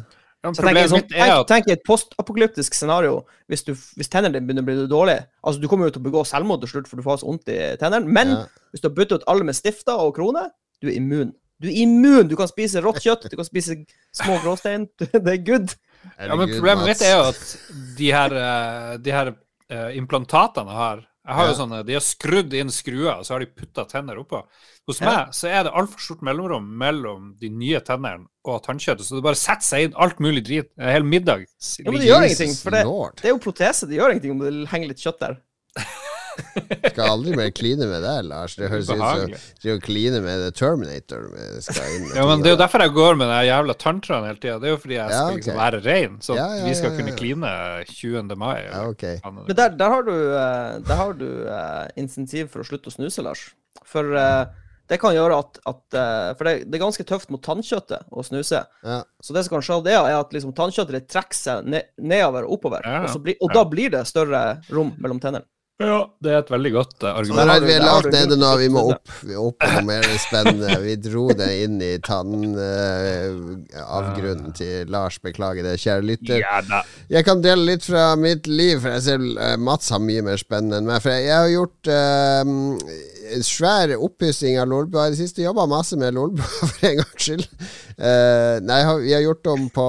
Så 0.53 0.61
sånn, 0.63 1.01
tenk, 1.09 1.47
tenk 1.49 1.67
i 1.67 1.73
et 1.73 1.81
postapokalyptisk 1.83 2.75
scenario 2.77 3.23
hvis, 3.49 3.63
du, 3.67 3.73
hvis 3.73 4.07
tennene 4.07 4.37
dine 4.37 4.45
begynner 4.47 4.63
å 4.63 4.67
bli 4.69 4.75
dårlige. 4.87 5.25
Altså, 5.43 5.59
du 5.59 5.67
kommer 5.67 5.89
jo 5.89 5.95
til 5.97 6.03
å 6.03 6.05
begå 6.05 6.21
selvmord 6.29 6.61
til 6.61 6.69
slutt, 6.71 6.87
for 6.87 6.95
du 6.95 7.03
får 7.03 7.19
så 7.23 7.27
vondt 7.27 7.49
i 7.51 7.57
tennene. 7.81 8.07
Men 8.07 8.27
Ja. 8.29 8.45
hvis 8.71 8.83
du 8.83 8.87
har 8.87 8.95
byttet 8.95 9.19
ut 9.19 9.27
alle 9.27 9.43
med 9.43 9.55
stifter 9.57 9.97
og 9.99 10.13
krone, 10.15 10.45
du 10.79 10.87
er 10.87 10.95
immun. 11.01 11.33
Du 11.59 11.67
er 11.67 11.73
immun! 11.81 12.29
Du 12.29 12.35
kan 12.37 12.47
spise 12.47 12.79
rått 12.85 13.01
kjøtt, 13.03 13.27
du 13.31 13.35
kan 13.35 13.43
spise 13.49 13.75
små 14.13 14.37
gråstein. 14.45 14.87
Det 14.99 15.27
er 15.33 15.43
good. 15.43 15.73
Ja, 16.21 16.35
men 16.37 16.47
problemet 16.53 16.85
mitt 16.93 17.01
er 17.01 17.15
jo 17.17 17.23
at 17.33 17.57
de 17.97 18.11
her, 18.13 18.31
eh, 18.37 18.97
de 19.03 19.11
her 19.11 19.33
eh, 19.73 19.89
implantatene 19.97 20.69
har 20.71 21.01
Jeg 21.27 21.35
har 21.35 21.47
jo 21.49 21.55
sånne, 21.57 21.81
De 21.85 21.93
har 21.97 22.03
skrudd 22.05 22.53
inn 22.55 22.69
skruer, 22.71 23.17
og 23.19 23.25
så 23.27 23.33
har 23.35 23.43
de 23.43 23.49
putta 23.51 23.83
tenner 23.89 24.15
oppå. 24.21 24.39
Hos 24.87 25.01
Ja. 25.01 25.05
meg 25.09 25.33
så 25.35 25.49
er 25.51 25.63
det 25.67 25.73
altfor 25.75 25.99
stort 25.99 26.21
mellomrom 26.23 26.63
mellom 26.79 27.33
de 27.37 27.49
nye 27.49 27.81
tennene 27.83 28.27
og 28.47 28.61
tannkjøttet, 28.63 29.03
så 29.03 29.15
det 29.19 29.23
bare 29.25 29.35
setter 29.35 29.67
seg 29.67 29.83
inn 29.89 29.93
alt 29.99 30.19
mulig 30.23 30.45
drit. 30.47 30.69
En 30.79 30.93
hel 30.93 31.03
middag. 31.03 31.43
Ja, 31.83 31.91
men 31.91 31.99
det 31.99 32.07
gjør 32.07 32.23
ingenting, 32.23 32.55
for 32.55 32.71
det, 32.71 32.85
det 33.21 33.25
er 33.27 33.35
jo 33.35 33.41
protese. 33.43 33.87
Det 33.89 33.97
gjør 33.99 34.15
ingenting 34.15 34.31
om 34.31 34.39
det 34.39 34.69
henger 34.71 34.87
litt 34.87 35.03
kjøtt 35.03 35.19
der. 35.19 35.37
Skal 36.91 37.03
aldri 37.11 37.35
mer 37.37 37.49
kline 37.55 37.87
med 37.89 38.03
deg, 38.03 38.25
Lars. 38.27 38.55
Det 38.57 38.69
høres 38.71 38.89
ut 38.89 38.97
som 38.97 39.33
du 39.63 39.69
å 39.73 39.77
kline 39.83 40.21
med 40.23 40.43
The 40.43 40.51
Terminator. 40.55 41.29
Skal 41.63 42.11
Ja, 42.15 42.25
men 42.29 42.43
Det 42.43 42.51
er 42.51 42.55
jo 42.55 42.61
derfor 42.61 42.83
jeg 42.85 42.93
går 42.95 43.17
med 43.19 43.31
den 43.31 43.47
jævla 43.47 43.75
tantraen 43.79 44.27
hele 44.27 44.41
tida. 44.41 44.57
Det 44.61 44.69
er 44.69 44.75
jo 44.75 44.81
fordi 44.83 44.97
jeg 44.97 45.13
Ja, 45.13 45.23
skal 45.23 45.39
liksom 45.39 45.59
være 45.61 45.81
rein, 45.85 46.19
så 46.21 46.37
Ja, 46.37 46.47
ja, 46.59 46.67
vi 46.67 46.75
skal 46.77 46.95
kunne 46.97 47.15
kline 47.17 47.51
20. 47.89 48.35
mai. 48.35 48.55
Ja, 48.61 48.69
eller 48.69 48.93
ok. 48.93 49.03
hva 49.07 49.25
faen 49.25 49.41
det 49.41 49.47
Men 49.47 49.59
der, 49.61 49.75
der 49.81 49.95
har 49.95 50.07
du, 50.07 50.15
eh, 50.35 50.77
der 50.87 51.01
har 51.01 51.17
du 51.17 51.27
uh, 51.47 51.87
insentiv 51.95 52.53
for 52.53 52.63
å 52.63 52.67
slutte 52.67 52.91
å 52.91 52.95
snuse, 52.95 53.25
Lars. 53.25 53.49
For 53.87 54.15
uh, 54.15 54.47
det 54.87 55.01
kan 55.01 55.15
gjøre 55.15 55.35
at, 55.43 55.59
at 55.67 55.97
For 56.39 56.47
det, 56.47 56.53
det 56.71 56.77
er 56.77 56.85
ganske 56.85 57.03
tøft 57.03 57.31
mot 57.33 57.43
tannkjøttet 57.43 58.07
å 58.07 58.23
snuse. 58.23 58.61
Ja. 58.87 59.01
Så 59.19 59.35
det 59.35 59.43
som 59.43 59.57
kan 59.57 59.65
skje, 59.65 59.81
av 59.81 59.83
det 59.83 59.97
er 59.97 60.15
at 60.15 60.31
liksom 60.31 60.55
tannkjøttet 60.55 61.09
trekker 61.11 61.35
seg 61.35 61.67
ned, 61.67 61.91
nedover 61.99 62.47
og 62.47 62.55
oppover. 62.55 62.87
Ja, 62.87 63.03
og, 63.03 63.11
så 63.11 63.19
og 63.19 63.51
da 63.51 63.65
blir 63.67 63.91
det 63.91 64.05
større 64.07 64.61
rom 64.71 64.93
mellom 64.95 65.19
tennene. 65.19 65.43
Ja, 65.77 66.09
det 66.25 66.31
er 66.31 66.39
et 66.41 66.47
veldig 66.49 66.71
godt 66.73 67.03
argument. 67.05 67.27
Så 67.27 67.33
argument. 67.37 67.51
har 67.51 67.59
vi 67.67 67.73
har 67.73 67.83
lavt 67.85 68.15
du 68.31 68.35
nå. 68.41 68.47
Vi 68.57 68.69
må 68.73 68.81
opp. 68.95 69.11
Vi 69.21 69.35
opp 69.37 69.59
på 69.61 69.67
noe 69.75 69.85
mer 69.85 70.01
spennende. 70.23 70.73
Vi 70.81 70.95
dro 71.05 71.29
det 71.37 71.51
inn 71.67 71.77
i 71.85 72.01
tannavgrunnen 72.01 74.49
til 74.57 74.89
Lars. 74.89 75.21
Beklager 75.21 75.61
det, 75.67 75.75
kjære 75.83 76.01
lytter. 76.07 76.41
Jeg 77.13 77.21
kan 77.27 77.43
dele 77.45 77.61
litt 77.69 77.85
fra 77.85 78.15
mitt 78.17 78.49
liv, 78.49 78.81
for 78.81 78.89
jeg 78.95 79.03
ser 79.05 79.21
eh, 79.21 79.53
Mats 79.61 79.93
har 79.93 80.01
mye 80.01 80.25
mer 80.25 80.41
spennende 80.41 80.81
enn 80.81 80.89
meg. 80.89 80.97
For 81.05 81.13
jeg, 81.13 81.29
jeg 81.29 81.37
har 81.37 81.53
gjort 81.53 81.85
uh, 81.93 82.41
svær 83.45 83.93
oppussing 84.01 84.57
av 84.57 84.65
Lolbua 84.71 85.07
i 85.07 85.11
det 85.13 85.19
siste. 85.21 85.45
Jobba 85.45 85.65
masse 85.69 85.95
med 85.99 86.13
Lolbua 86.17 86.47
for 86.71 86.87
en 86.89 86.97
gangs 87.03 87.21
skyld. 87.21 87.45
Uh, 87.97 88.55
nei, 88.65 88.81
vi 89.05 89.13
har 89.13 89.21
gjort 89.25 89.47
om 89.53 89.69
på 89.73 89.87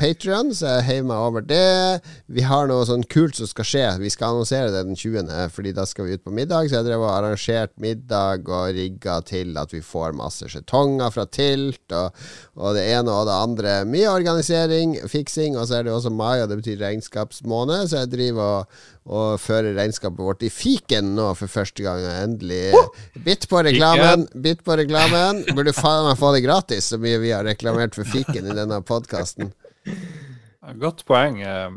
Patrion, 0.00 0.48
så 0.56 0.64
jeg 0.76 0.88
heiv 0.90 1.04
meg 1.10 1.18
over 1.30 1.42
det. 1.44 2.00
Vi 2.28 2.42
har 2.44 2.68
noe 2.68 2.84
sånn 2.88 3.04
kult 3.08 3.36
som 3.40 3.48
skal 3.50 3.66
skje. 3.68 3.86
Vi 4.04 4.10
skal 4.12 4.28
annonsere 4.34 4.72
det 4.72 4.84
den 4.88 4.98
20., 4.98 5.29
Fordi 5.54 5.72
da 5.76 5.84
skal 5.88 6.06
vi 6.08 6.16
ut 6.18 6.24
på 6.26 6.32
middag. 6.34 6.68
Så 6.70 6.78
jeg 6.80 6.86
drev 6.88 7.04
og 7.04 7.12
arrangerte 7.12 7.80
middag 7.82 8.48
og 8.50 8.74
rigga 8.76 9.18
til 9.26 9.56
at 9.60 9.72
vi 9.74 9.80
får 9.84 10.14
masse 10.18 10.48
skjetonger 10.50 11.12
fra 11.14 11.24
Tilt, 11.30 11.84
og, 11.96 12.16
og 12.58 12.74
det 12.78 12.86
ene 12.92 13.14
og 13.14 13.26
det 13.28 13.36
andre. 13.36 13.74
Mye 13.88 14.10
organisering, 14.12 14.96
fiksing, 15.10 15.56
og 15.58 15.68
så 15.70 15.78
er 15.80 15.86
det 15.88 15.94
også 15.94 16.12
mai, 16.14 16.40
og 16.42 16.48
det 16.50 16.60
betyr 16.62 16.80
regnskapsmåned, 16.84 17.88
så 17.90 18.02
jeg 18.02 18.12
driver 18.14 18.42
og, 18.60 18.80
og 19.10 19.40
fører 19.42 19.74
regnskapet 19.78 20.22
vårt 20.26 20.44
i 20.46 20.50
fiken 20.52 21.14
nå 21.16 21.30
for 21.38 21.50
første 21.50 21.82
gang, 21.86 22.02
og 22.04 22.18
endelig 22.24 22.64
Bitt 23.24 23.46
på 23.50 23.60
reklamen, 23.66 24.26
bitt 24.42 24.62
på 24.66 24.76
reklamen. 24.78 25.42
Burde 25.56 25.74
faen 25.76 26.06
meg 26.08 26.18
få 26.20 26.34
det 26.36 26.44
gratis, 26.46 26.90
så 26.92 26.98
mye 27.00 27.18
vi 27.22 27.32
har 27.34 27.44
reklamert 27.46 27.96
for 27.98 28.08
fiken 28.08 28.46
i 28.50 28.56
denne 28.56 28.80
podkasten. 28.86 29.52
Godt 30.80 31.04
poeng. 31.08 31.40
eh. 31.42 31.70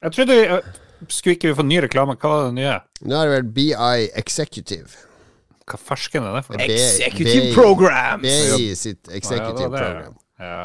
Jeg 0.00 0.12
trodde 0.16 0.36
vi 0.38 0.44
eh, 0.48 0.70
Skulle 1.08 1.36
ikke 1.36 1.48
vi 1.48 1.54
få 1.54 1.64
ny 1.66 1.78
reklame? 1.80 2.16
Hva 2.20 2.28
var 2.34 2.48
det 2.50 2.54
nye? 2.58 2.74
Nå 3.08 3.16
er 3.20 3.28
det 3.30 3.36
vel 3.38 3.52
BI 3.56 4.10
Executive. 4.20 4.88
Hva 5.70 5.78
fersken 5.78 6.24
er 6.26 6.34
det 6.36 6.44
for? 6.46 6.58
noe? 6.58 6.66
Executive 6.66 7.54
programs! 7.54 8.22
BI 8.24 8.74
sitt 8.74 9.06
Ja, 9.08 9.16
executive 9.16 9.56
det 9.62 9.70
var 9.70 9.78
det. 9.84 9.92
program. 9.94 10.16
Ja. 10.40 10.60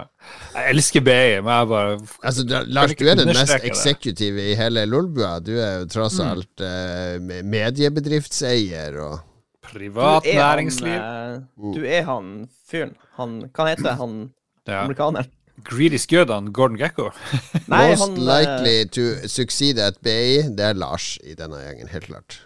Jeg 0.55 0.71
elsker 0.71 1.01
BI, 1.03 1.41
men 1.43 1.51
jeg 1.51 1.67
bare 1.67 1.95
Altså, 2.23 2.43
da, 2.47 2.61
Lars, 2.65 2.93
du 2.95 3.07
er 3.11 3.15
den 3.19 3.27
mest 3.27 3.41
eksekutive 3.51 3.73
executive 3.75 4.45
i 4.51 4.55
hele 4.55 4.85
Lolbua. 4.87 5.33
Du 5.43 5.51
er 5.59 5.81
jo 5.81 5.87
tross 5.91 6.15
alt 6.23 6.63
eh, 6.63 7.17
me- 7.19 7.41
mediebedriftseier 7.43 8.95
og 9.03 9.19
privat 9.65 10.23
Du 10.23 10.31
han, 10.31 10.39
næringsliv. 10.39 10.95
eh, 10.95 11.73
du 11.75 11.81
er 11.85 12.03
han 12.07 12.47
fyren. 12.71 12.95
Han 13.17 13.49
Hva 13.51 13.67
heter 13.73 13.95
han 13.99 14.31
Ja. 14.67 14.83
amerikaneren? 14.85 15.27
Greedy's 15.65 16.05
skjødene 16.07 16.37
on 16.37 16.51
Gordon 16.55 16.77
Gekko. 16.79 17.09
Nei, 17.71 17.89
Most 17.91 18.05
han 18.05 18.17
eh, 18.19 18.25
likely 18.29 18.77
to 18.97 19.05
succeed 19.31 19.81
at 19.81 19.99
BI, 20.05 20.45
det 20.55 20.71
er 20.71 20.79
Lars 20.79 21.15
i 21.25 21.35
denne 21.37 21.61
gjengen, 21.63 21.89
helt 21.91 22.09
klart. 22.11 22.39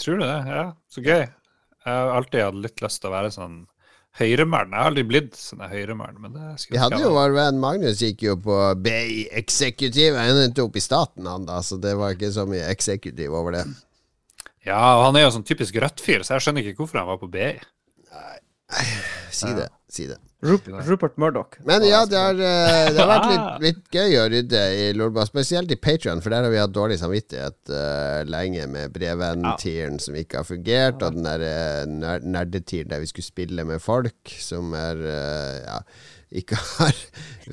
Tror 0.00 0.18
du 0.18 0.24
det? 0.26 0.38
Ja, 0.48 0.64
så 0.90 1.04
gøy. 1.04 1.26
Jeg 1.82 1.90
har 1.98 2.16
alltid 2.16 2.44
hatt 2.46 2.58
litt 2.62 2.82
lyst 2.84 3.02
til 3.02 3.10
å 3.10 3.14
være 3.14 3.30
sånn 3.34 3.60
høyremann. 4.20 4.72
Jeg 4.72 4.78
har 4.78 4.90
aldri 4.90 5.04
blitt 5.08 5.38
sånn 5.38 5.62
høyremann, 5.66 6.18
men 6.22 6.34
det 6.36 6.48
skulle 6.60 6.76
Vi 6.76 6.82
hadde 6.82 7.00
jo 7.02 7.12
vår 7.16 7.36
venn 7.36 7.60
Magnus 7.62 8.02
gikk 8.04 8.26
jo 8.26 8.36
på 8.44 8.58
BI 8.84 9.26
Executive. 9.40 10.18
Han 10.18 10.42
endte 10.44 10.64
opp 10.66 10.76
i 10.78 10.84
staten, 10.84 11.26
han 11.28 11.46
da, 11.48 11.60
så 11.64 11.78
det 11.82 11.94
var 11.98 12.14
ikke 12.16 12.32
så 12.34 12.46
mye 12.48 12.68
executive 12.70 13.34
over 13.38 13.56
det. 13.58 13.64
Ja, 14.66 14.78
og 14.98 15.08
han 15.08 15.18
er 15.18 15.26
jo 15.26 15.32
sånn 15.34 15.46
typisk 15.46 15.78
rødt-fyr, 15.82 16.22
så 16.22 16.36
jeg 16.36 16.46
skjønner 16.46 16.66
ikke 16.66 16.84
hvorfor 16.84 17.02
han 17.02 17.10
var 17.10 17.22
på 17.22 17.30
BI. 17.32 17.54
Si 19.32 19.48
det. 19.56 19.66
Si 19.92 20.06
det. 20.08 20.16
Rup 20.42 20.66
Rupert 20.66 21.16
Murdoch. 21.16 21.54
Men 21.64 21.84
ja, 21.86 22.00
det 22.06 22.18
har, 22.18 22.34
eh, 22.34 22.88
det 22.90 22.98
har 22.98 23.10
vært 23.10 23.28
litt, 23.30 23.50
litt 23.66 23.94
gøy 23.94 24.16
å 24.18 24.24
rydde 24.32 24.62
i 24.74 24.88
Lolbua, 24.96 25.22
spesielt 25.28 25.70
i 25.70 25.78
Patrion, 25.78 26.22
for 26.24 26.34
der 26.34 26.42
har 26.42 26.50
vi 26.50 26.58
hatt 26.58 26.74
dårlig 26.74 26.96
samvittighet 26.98 27.70
uh, 27.70 28.22
lenge 28.26 28.66
med 28.72 28.90
brevvenn-tieren 28.94 30.00
som 30.02 30.18
ikke 30.18 30.40
har 30.40 30.48
fungert, 30.48 31.04
og 31.06 31.14
den 31.14 31.28
der 31.28 31.46
uh, 31.86 32.18
nerdetieren 32.26 32.90
der 32.90 33.04
vi 33.04 33.12
skulle 33.12 33.28
spille 33.28 33.66
med 33.68 33.84
folk 33.84 34.34
som 34.42 34.74
er 34.74 35.04
uh, 35.06 35.54
ja, 35.62 35.78
ikke 36.42 36.58
har 36.80 36.98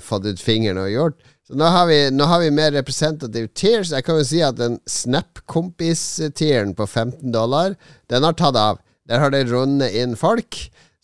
fått 0.01 0.25
ut 0.25 0.41
fingeren 0.41 0.81
og 0.81 0.89
gjort. 0.89 1.31
Så 1.45 1.61
nå 1.61 1.69
har 1.69 1.85
vi, 1.89 2.01
nå 2.13 2.25
har 2.29 2.41
vi 2.41 2.51
mer 2.53 2.73
representative 2.73 3.53
tears 3.57 3.93
jeg 3.93 4.05
kan 4.05 4.17
jo 4.17 4.25
si 4.25 4.41
at 4.45 4.57
den 4.57 4.81
Snap-kompis-tieren 4.89 6.73
på 6.77 6.89
15 6.89 7.29
dollar, 7.37 7.77
den 8.09 8.25
har 8.25 8.37
tatt 8.37 8.57
av. 8.57 8.81
Der 9.09 9.21
har 9.21 9.33
det 9.33 9.45
rundet 9.49 9.93
inn 9.97 10.17
folk 10.17 10.57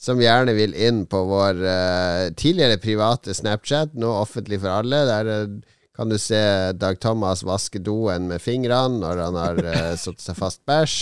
som 0.06 0.22
gjerne 0.22 0.54
vil 0.58 0.76
inn 0.78 1.06
på 1.10 1.24
vår 1.26 1.64
uh, 1.66 2.28
tidligere 2.38 2.82
private 2.82 3.34
Snapchat, 3.34 3.96
nå 3.98 4.12
offentlig 4.22 4.62
for 4.62 4.74
alle. 4.78 5.02
Der 5.10 5.32
uh, 5.32 5.76
kan 5.96 6.12
du 6.12 6.20
se 6.22 6.42
Dag 6.78 7.00
Thomas 7.02 7.46
vaske 7.48 7.80
doen 7.82 8.28
med 8.30 8.44
fingrene 8.44 9.02
når 9.02 9.22
han 9.26 9.40
har 9.42 9.62
uh, 9.66 9.94
satt 10.04 10.22
seg 10.22 10.38
fast 10.38 10.62
bæsj. 10.70 10.98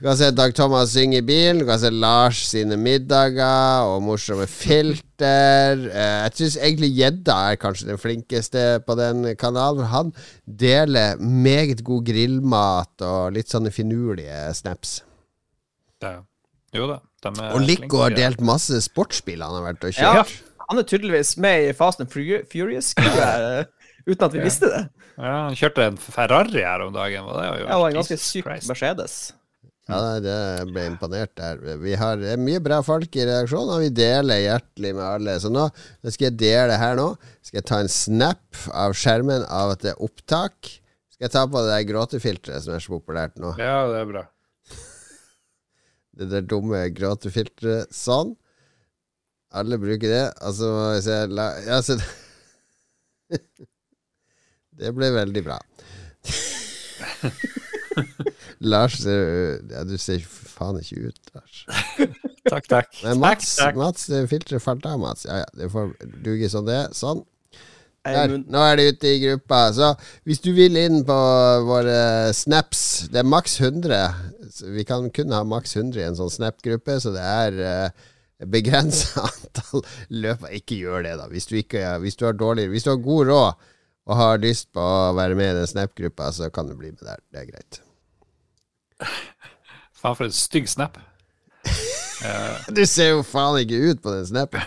Du 0.00 0.06
kan 0.06 0.16
se 0.16 0.30
Dag 0.32 0.54
Thomas 0.56 0.94
synge 0.94 1.18
i 1.20 1.24
bilen. 1.24 1.60
Du 1.60 1.66
kan 1.68 1.80
se 1.80 1.90
Lars 1.92 2.40
sine 2.48 2.76
middager 2.80 3.84
og 3.88 4.00
morsomme 4.04 4.46
filter. 4.48 5.82
Jeg 5.92 6.32
syns 6.38 6.56
egentlig 6.56 6.88
gjedda 6.96 7.36
er 7.50 7.58
kanskje 7.60 7.90
den 7.90 8.00
flinkeste 8.00 8.64
på 8.86 8.96
den 8.96 9.34
kanalen. 9.40 9.84
For 9.84 9.92
han 9.92 10.14
deler 10.64 11.20
meget 11.20 11.84
god 11.84 12.08
grillmat 12.08 13.04
og 13.04 13.36
litt 13.36 13.52
sånne 13.52 13.72
finurlige 13.76 14.40
snaps. 14.56 15.02
Det, 16.00 16.16
jo 16.72 16.88
da. 16.88 17.02
Er 17.28 17.52
Og 17.54 17.60
Lico 17.60 18.00
har 18.04 18.14
delt 18.16 18.40
masse 18.40 18.78
sportsbiler 18.86 19.44
han 19.44 19.58
har 19.60 19.66
vært 19.74 19.84
og 19.84 19.92
Ja, 19.98 20.12
kjørt. 20.22 20.36
han 20.70 20.78
er 20.78 20.86
tydeligvis 20.88 21.34
med 21.36 21.68
i 21.68 21.72
Fast 21.76 22.00
and 22.00 22.08
Furious, 22.10 22.94
uten 24.08 24.24
at 24.24 24.32
vi 24.32 24.38
Ja. 24.40 24.44
visste 24.46 24.70
det. 24.72 24.84
Ja, 25.20 25.34
han 25.50 25.54
kjørte 25.58 25.84
en 25.90 25.98
Ferrari 26.00 26.62
her 26.64 26.80
om 26.86 26.94
dagen. 26.94 27.26
Og 27.28 27.36
det 27.36 27.50
var 27.50 27.58
jo 27.60 27.66
Ja, 27.68 27.76
og 27.78 27.88
en 27.90 27.98
ganske 28.00 28.16
syk 28.18 28.44
Christ. 28.46 28.68
Mercedes. 28.70 29.18
Ja, 29.90 30.20
det 30.22 30.34
ble 30.72 30.84
imponert 30.86 31.32
der. 31.36 31.58
Vi 31.82 31.96
har 31.98 32.16
mye 32.38 32.60
bra 32.62 32.80
folk 32.86 33.10
i 33.18 33.24
redaksjonen, 33.26 33.72
og 33.74 33.80
vi 33.82 33.88
deler 33.90 34.38
hjertelig 34.38 34.92
med 34.94 35.02
alle. 35.04 35.34
Så 35.42 35.50
nå, 35.50 35.64
nå 36.04 36.12
skal 36.14 36.28
jeg 36.30 36.36
dele 36.38 36.76
her 36.78 36.94
nå. 36.96 37.08
Skal 37.42 37.58
jeg 37.58 37.66
ta 37.66 37.80
en 37.82 37.88
snap 37.90 38.60
av 38.72 38.94
skjermen 38.94 39.42
av 39.50 39.72
at 39.74 39.80
det 39.82 39.90
er 39.96 40.00
opptak. 40.06 40.76
Skal 41.10 41.26
jeg 41.26 41.32
ta 41.34 41.42
på 41.50 41.58
det 41.66 41.72
der 41.74 41.88
gråtefilteret 41.92 42.62
som 42.62 42.74
er 42.76 42.84
så 42.84 42.94
populært 42.94 43.34
nå. 43.42 43.50
Ja, 43.58 43.82
det 43.90 43.98
er 44.04 44.06
bra. 44.12 44.22
Det 46.20 46.28
der 46.28 46.44
dumme 46.44 46.82
gråtefilteret. 46.92 47.92
Sånn. 47.96 48.34
Alle 49.56 49.78
bruker 49.80 50.12
det. 50.12 50.24
Altså, 50.44 50.68
vi 50.92 51.00
se 51.06 51.16
la, 51.32 51.46
ja, 51.64 51.80
så, 51.82 51.96
Det 54.80 54.92
ble 54.96 55.10
veldig 55.16 55.42
bra. 55.44 55.58
Lars 58.60 58.98
ser 59.00 59.60
Ja, 59.72 59.82
du 59.88 59.96
ser 60.00 60.20
faen 60.24 60.78
ikke 60.80 61.10
ut, 61.10 61.32
Lars. 61.34 61.64
Takk, 62.46 62.68
takk. 62.68 62.88
Men 63.04 63.20
Mats, 63.20 63.56
takk, 63.56 63.72
takk. 63.72 63.80
Mats 63.80 64.06
filteret 64.30 64.64
falt 64.64 64.86
av, 64.88 65.00
Mats. 65.02 65.26
Ja, 65.28 65.42
ja, 65.42 65.48
det 65.56 65.70
får 65.72 65.94
duge 66.24 66.48
som 66.52 66.68
det. 66.68 66.76
er. 66.86 66.96
Sånn. 66.96 67.24
Er 68.04 68.28
Der. 68.28 68.38
Nå 68.48 68.60
er 68.64 68.78
det 68.78 68.86
ute 68.94 69.10
i 69.12 69.18
gruppa. 69.20 69.72
Så 69.76 69.90
hvis 70.24 70.40
du 70.40 70.52
vil 70.56 70.76
inn 70.80 71.02
på 71.04 71.16
våre 71.68 72.32
snaps 72.32 73.10
Det 73.12 73.20
er 73.20 73.28
maks 73.28 73.58
100. 73.60 73.98
Vi 74.72 74.84
kan 74.88 75.10
kun 75.12 75.34
ha 75.36 75.42
maks 75.44 75.76
100 75.76 76.00
i 76.00 76.06
en 76.08 76.16
sånn 76.16 76.32
snap-gruppe, 76.32 76.96
så 77.00 77.12
det 77.14 77.22
er 77.24 77.58
uh, 77.60 78.06
begrensa 78.48 79.26
antall 79.28 79.84
løpere. 80.08 80.56
Ikke 80.56 80.80
gjør 80.80 81.04
det, 81.04 81.18
da. 81.20 81.28
Hvis 81.32 81.50
du, 81.50 81.58
ikke, 81.60 81.84
hvis 82.00 82.16
du 82.16 82.24
har 82.28 82.38
dårlig 82.38 82.70
Hvis 82.72 82.88
du 82.88 82.94
har 82.94 83.04
god 83.04 83.34
råd 83.34 83.68
og 84.10 84.16
har 84.16 84.40
lyst 84.42 84.72
på 84.74 84.82
å 84.82 85.12
være 85.14 85.36
med 85.38 85.52
i 85.52 85.58
den 85.60 85.68
snap-gruppa, 85.70 86.32
så 86.34 86.48
kan 86.50 86.66
du 86.66 86.74
bli 86.74 86.88
med 86.90 87.04
der. 87.04 87.20
Det 87.30 87.44
er 87.44 87.50
greit. 87.52 87.82
Faen, 90.00 90.16
for 90.16 90.24
en 90.26 90.34
stygg 90.34 90.68
snap. 90.72 90.98
Du 92.76 92.82
ser 92.84 93.14
jo 93.14 93.22
faen 93.24 93.62
ikke 93.62 93.78
ut 93.92 94.02
på 94.04 94.12
den 94.12 94.26
snappen. 94.28 94.60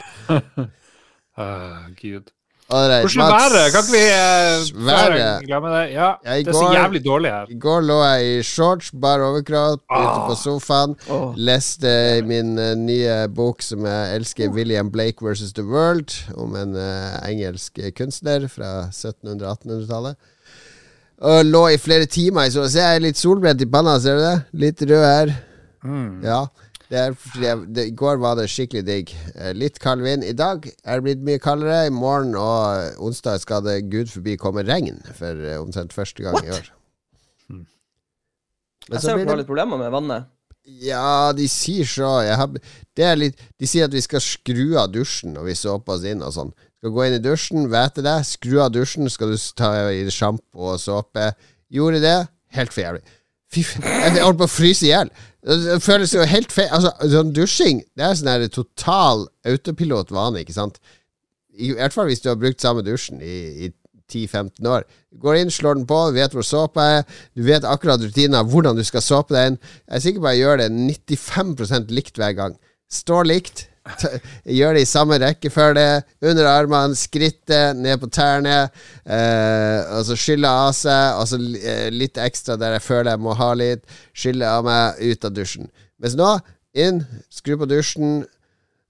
uh, 1.37 1.89
Gud. 2.01 2.31
Alright, 2.71 3.03
Hvordan 3.13 3.33
været? 3.33 3.71
Kan 3.73 3.81
ikke 3.83 3.91
vi 3.91 4.03
eh, 4.07 4.85
Været? 4.87 5.45
glemme 5.45 5.67
det? 5.73 5.91
Ja, 5.93 6.11
Ja, 6.25 6.37
det 6.39 6.47
er 6.47 6.53
så 6.53 6.69
jævlig 6.73 7.01
dårlig 7.05 7.31
her. 7.31 7.45
I 7.49 7.57
går 7.59 7.81
lå 7.81 7.97
jeg 8.03 8.39
i 8.39 8.43
shorts, 8.43 8.91
bar 9.01 9.19
overkropp, 9.21 9.81
ute 9.91 9.99
Ah. 9.99 10.29
på 10.29 10.35
sofaen. 10.35 10.95
Oh. 11.09 11.33
Leste 11.37 12.21
min 12.25 12.57
uh, 12.57 12.71
nye 12.79 13.27
bok 13.35 13.61
som 13.61 13.85
jeg 13.85 14.15
elsker, 14.15 14.49
William 14.49 14.91
Blake 14.91 15.21
versus 15.25 15.53
The 15.53 15.63
World, 15.65 16.15
om 16.37 16.55
en 16.55 16.75
uh, 16.75 17.29
engelsk 17.29 17.79
kunstner 17.97 18.47
fra 18.47 18.87
1700-1800-tallet. 18.89 20.15
Og 21.23 21.45
lå 21.45 21.67
i 21.67 21.77
flere 21.77 22.05
timer 22.05 22.47
i 22.47 22.51
sola. 22.51 22.67
Se, 22.71 22.79
jeg 22.79 22.95
er 22.95 23.05
litt 23.05 23.17
solbrent 23.19 23.61
i 23.61 23.65
panna, 23.69 23.99
ser 23.99 24.17
du 24.17 24.23
det? 24.23 24.37
Litt 24.65 24.81
rød 24.89 25.03
her. 25.05 25.35
Mm. 25.83 26.23
Ja. 26.23 26.45
Det 26.93 26.99
er 27.01 27.15
fordi 27.17 27.51
det, 27.73 27.83
I 27.89 27.93
går 27.97 28.19
var 28.21 28.35
det 28.37 28.43
skikkelig 28.53 28.83
digg. 28.85 29.11
Eh, 29.33 29.53
Litt 29.57 29.79
kald 29.81 30.03
vind. 30.05 30.21
I 30.27 30.35
dag 30.37 30.67
er 30.69 30.99
det 30.99 31.05
blitt 31.07 31.23
mye 31.25 31.41
kaldere. 31.41 31.87
I 31.87 31.93
morgen 31.93 32.35
og 32.37 32.99
onsdag 33.01 33.41
skal 33.41 33.63
det 33.65 33.79
gud 33.89 34.11
forbi 34.13 34.35
komme 34.37 34.61
regn 34.67 34.99
for 35.17 35.33
eh, 35.41 35.57
omtrent 35.57 35.95
første 35.95 36.21
gang 36.21 36.37
i 36.45 36.51
år. 36.53 36.69
Men 37.49 37.65
Jeg 38.99 39.01
ser 39.01 39.17
dere 39.17 39.31
har 39.31 39.39
litt 39.41 39.49
problemer 39.49 39.79
med 39.81 39.89
vannet. 39.95 40.29
Ja, 40.83 41.33
de 41.35 41.47
sier 41.51 41.87
så. 41.89 42.11
Jeg 42.23 42.37
har, 42.39 42.53
det 42.95 43.07
er 43.07 43.17
litt, 43.19 43.41
de 43.59 43.67
sier 43.67 43.89
at 43.89 43.95
vi 43.95 44.03
skal 44.03 44.21
skru 44.23 44.77
av 44.79 44.93
dusjen 44.93 45.33
når 45.35 45.49
vi 45.49 45.57
såper 45.59 45.97
oss 45.97 46.05
inn 46.07 46.21
og 46.23 46.35
sånn. 46.35 46.53
Skal 46.77 46.93
gå 46.93 47.07
inn 47.07 47.17
i 47.17 47.23
dusjen, 47.23 47.71
væte 47.73 48.05
det. 48.05 48.19
Skru 48.27 48.59
av 48.63 48.69
dusjen, 48.75 49.09
skal 49.11 49.33
du 49.33 49.39
ta 49.57 49.73
i 49.89 50.05
sjampo 50.13 50.69
og 50.75 50.79
såpe. 50.83 51.31
Gjorde 51.73 52.03
det. 52.03 52.17
Helt 52.53 52.75
for 52.75 52.85
jævlig. 52.85 53.03
Jeg 53.59 54.23
holdt 54.23 54.41
på 54.41 54.47
å 54.47 54.51
fryse 54.51 54.87
i 54.87 54.91
hjel. 54.91 55.11
Det 55.43 55.77
føles 55.83 56.13
jo 56.15 56.25
helt 56.27 56.53
feil. 56.55 56.71
Altså, 56.71 56.93
sånn 57.11 57.33
dusjing, 57.35 57.83
det 57.99 58.05
er 58.05 58.17
sånn 58.17 58.31
her 58.31 58.45
total 58.51 59.27
autopilot-vane, 59.49 60.43
ikke 60.43 60.55
sant? 60.55 60.79
I 61.53 61.73
hvert 61.75 61.93
fall 61.93 62.07
hvis 62.09 62.23
du 62.23 62.31
har 62.31 62.39
brukt 62.41 62.63
samme 62.63 62.81
dusjen 62.85 63.19
i, 63.21 63.67
i 63.67 63.71
10-15 64.13 64.69
år. 64.69 64.87
Går 65.21 65.41
inn, 65.41 65.51
slår 65.53 65.77
den 65.79 65.87
på, 65.89 65.99
vet 66.15 66.33
hvor 66.35 66.45
såpa 66.47 66.85
er, 66.99 67.03
du 67.37 67.43
vet 67.45 67.67
akkurat 67.67 68.01
rutinen 68.01 68.39
av 68.39 68.49
hvordan 68.51 68.77
du 68.77 68.83
skal 68.87 69.03
såpe 69.05 69.35
deg 69.35 69.51
inn. 69.51 69.59
Jeg 69.85 69.97
er 69.97 70.05
sikker 70.07 70.23
på 70.23 70.29
at 70.29 70.37
jeg 70.37 70.45
gjør 70.45 70.63
det 70.63 70.71
95% 70.71 71.93
likt 71.93 72.19
hver 72.21 72.35
gang. 72.39 72.57
Står 72.93 73.29
likt. 73.29 73.67
Gjør 74.57 74.77
det 74.77 74.83
i 74.85 74.87
samme 74.87 75.17
rekkefølge. 75.19 76.03
Under 76.23 76.49
armene, 76.49 76.97
skrittet, 76.97 77.75
ned 77.79 77.99
på 78.01 78.09
tærne. 78.13 78.67
Eh, 79.03 79.79
og 79.97 80.05
så 80.07 80.17
skylle 80.19 80.49
av 80.49 80.71
seg, 80.77 81.19
og 81.19 81.27
så 81.29 81.39
eh, 81.59 81.89
litt 81.93 82.19
ekstra 82.21 82.57
der 82.59 82.77
jeg 82.77 82.85
føler 82.85 83.13
jeg 83.13 83.23
må 83.25 83.35
ha 83.39 83.49
litt. 83.59 83.83
Skylle 84.15 84.47
av 84.47 84.67
meg, 84.67 85.01
ut 85.03 85.27
av 85.27 85.35
dusjen. 85.35 85.67
Mens 86.03 86.15
nå, 86.19 86.29
inn, 86.79 87.03
skru 87.33 87.57
på 87.59 87.67
dusjen. 87.69 88.23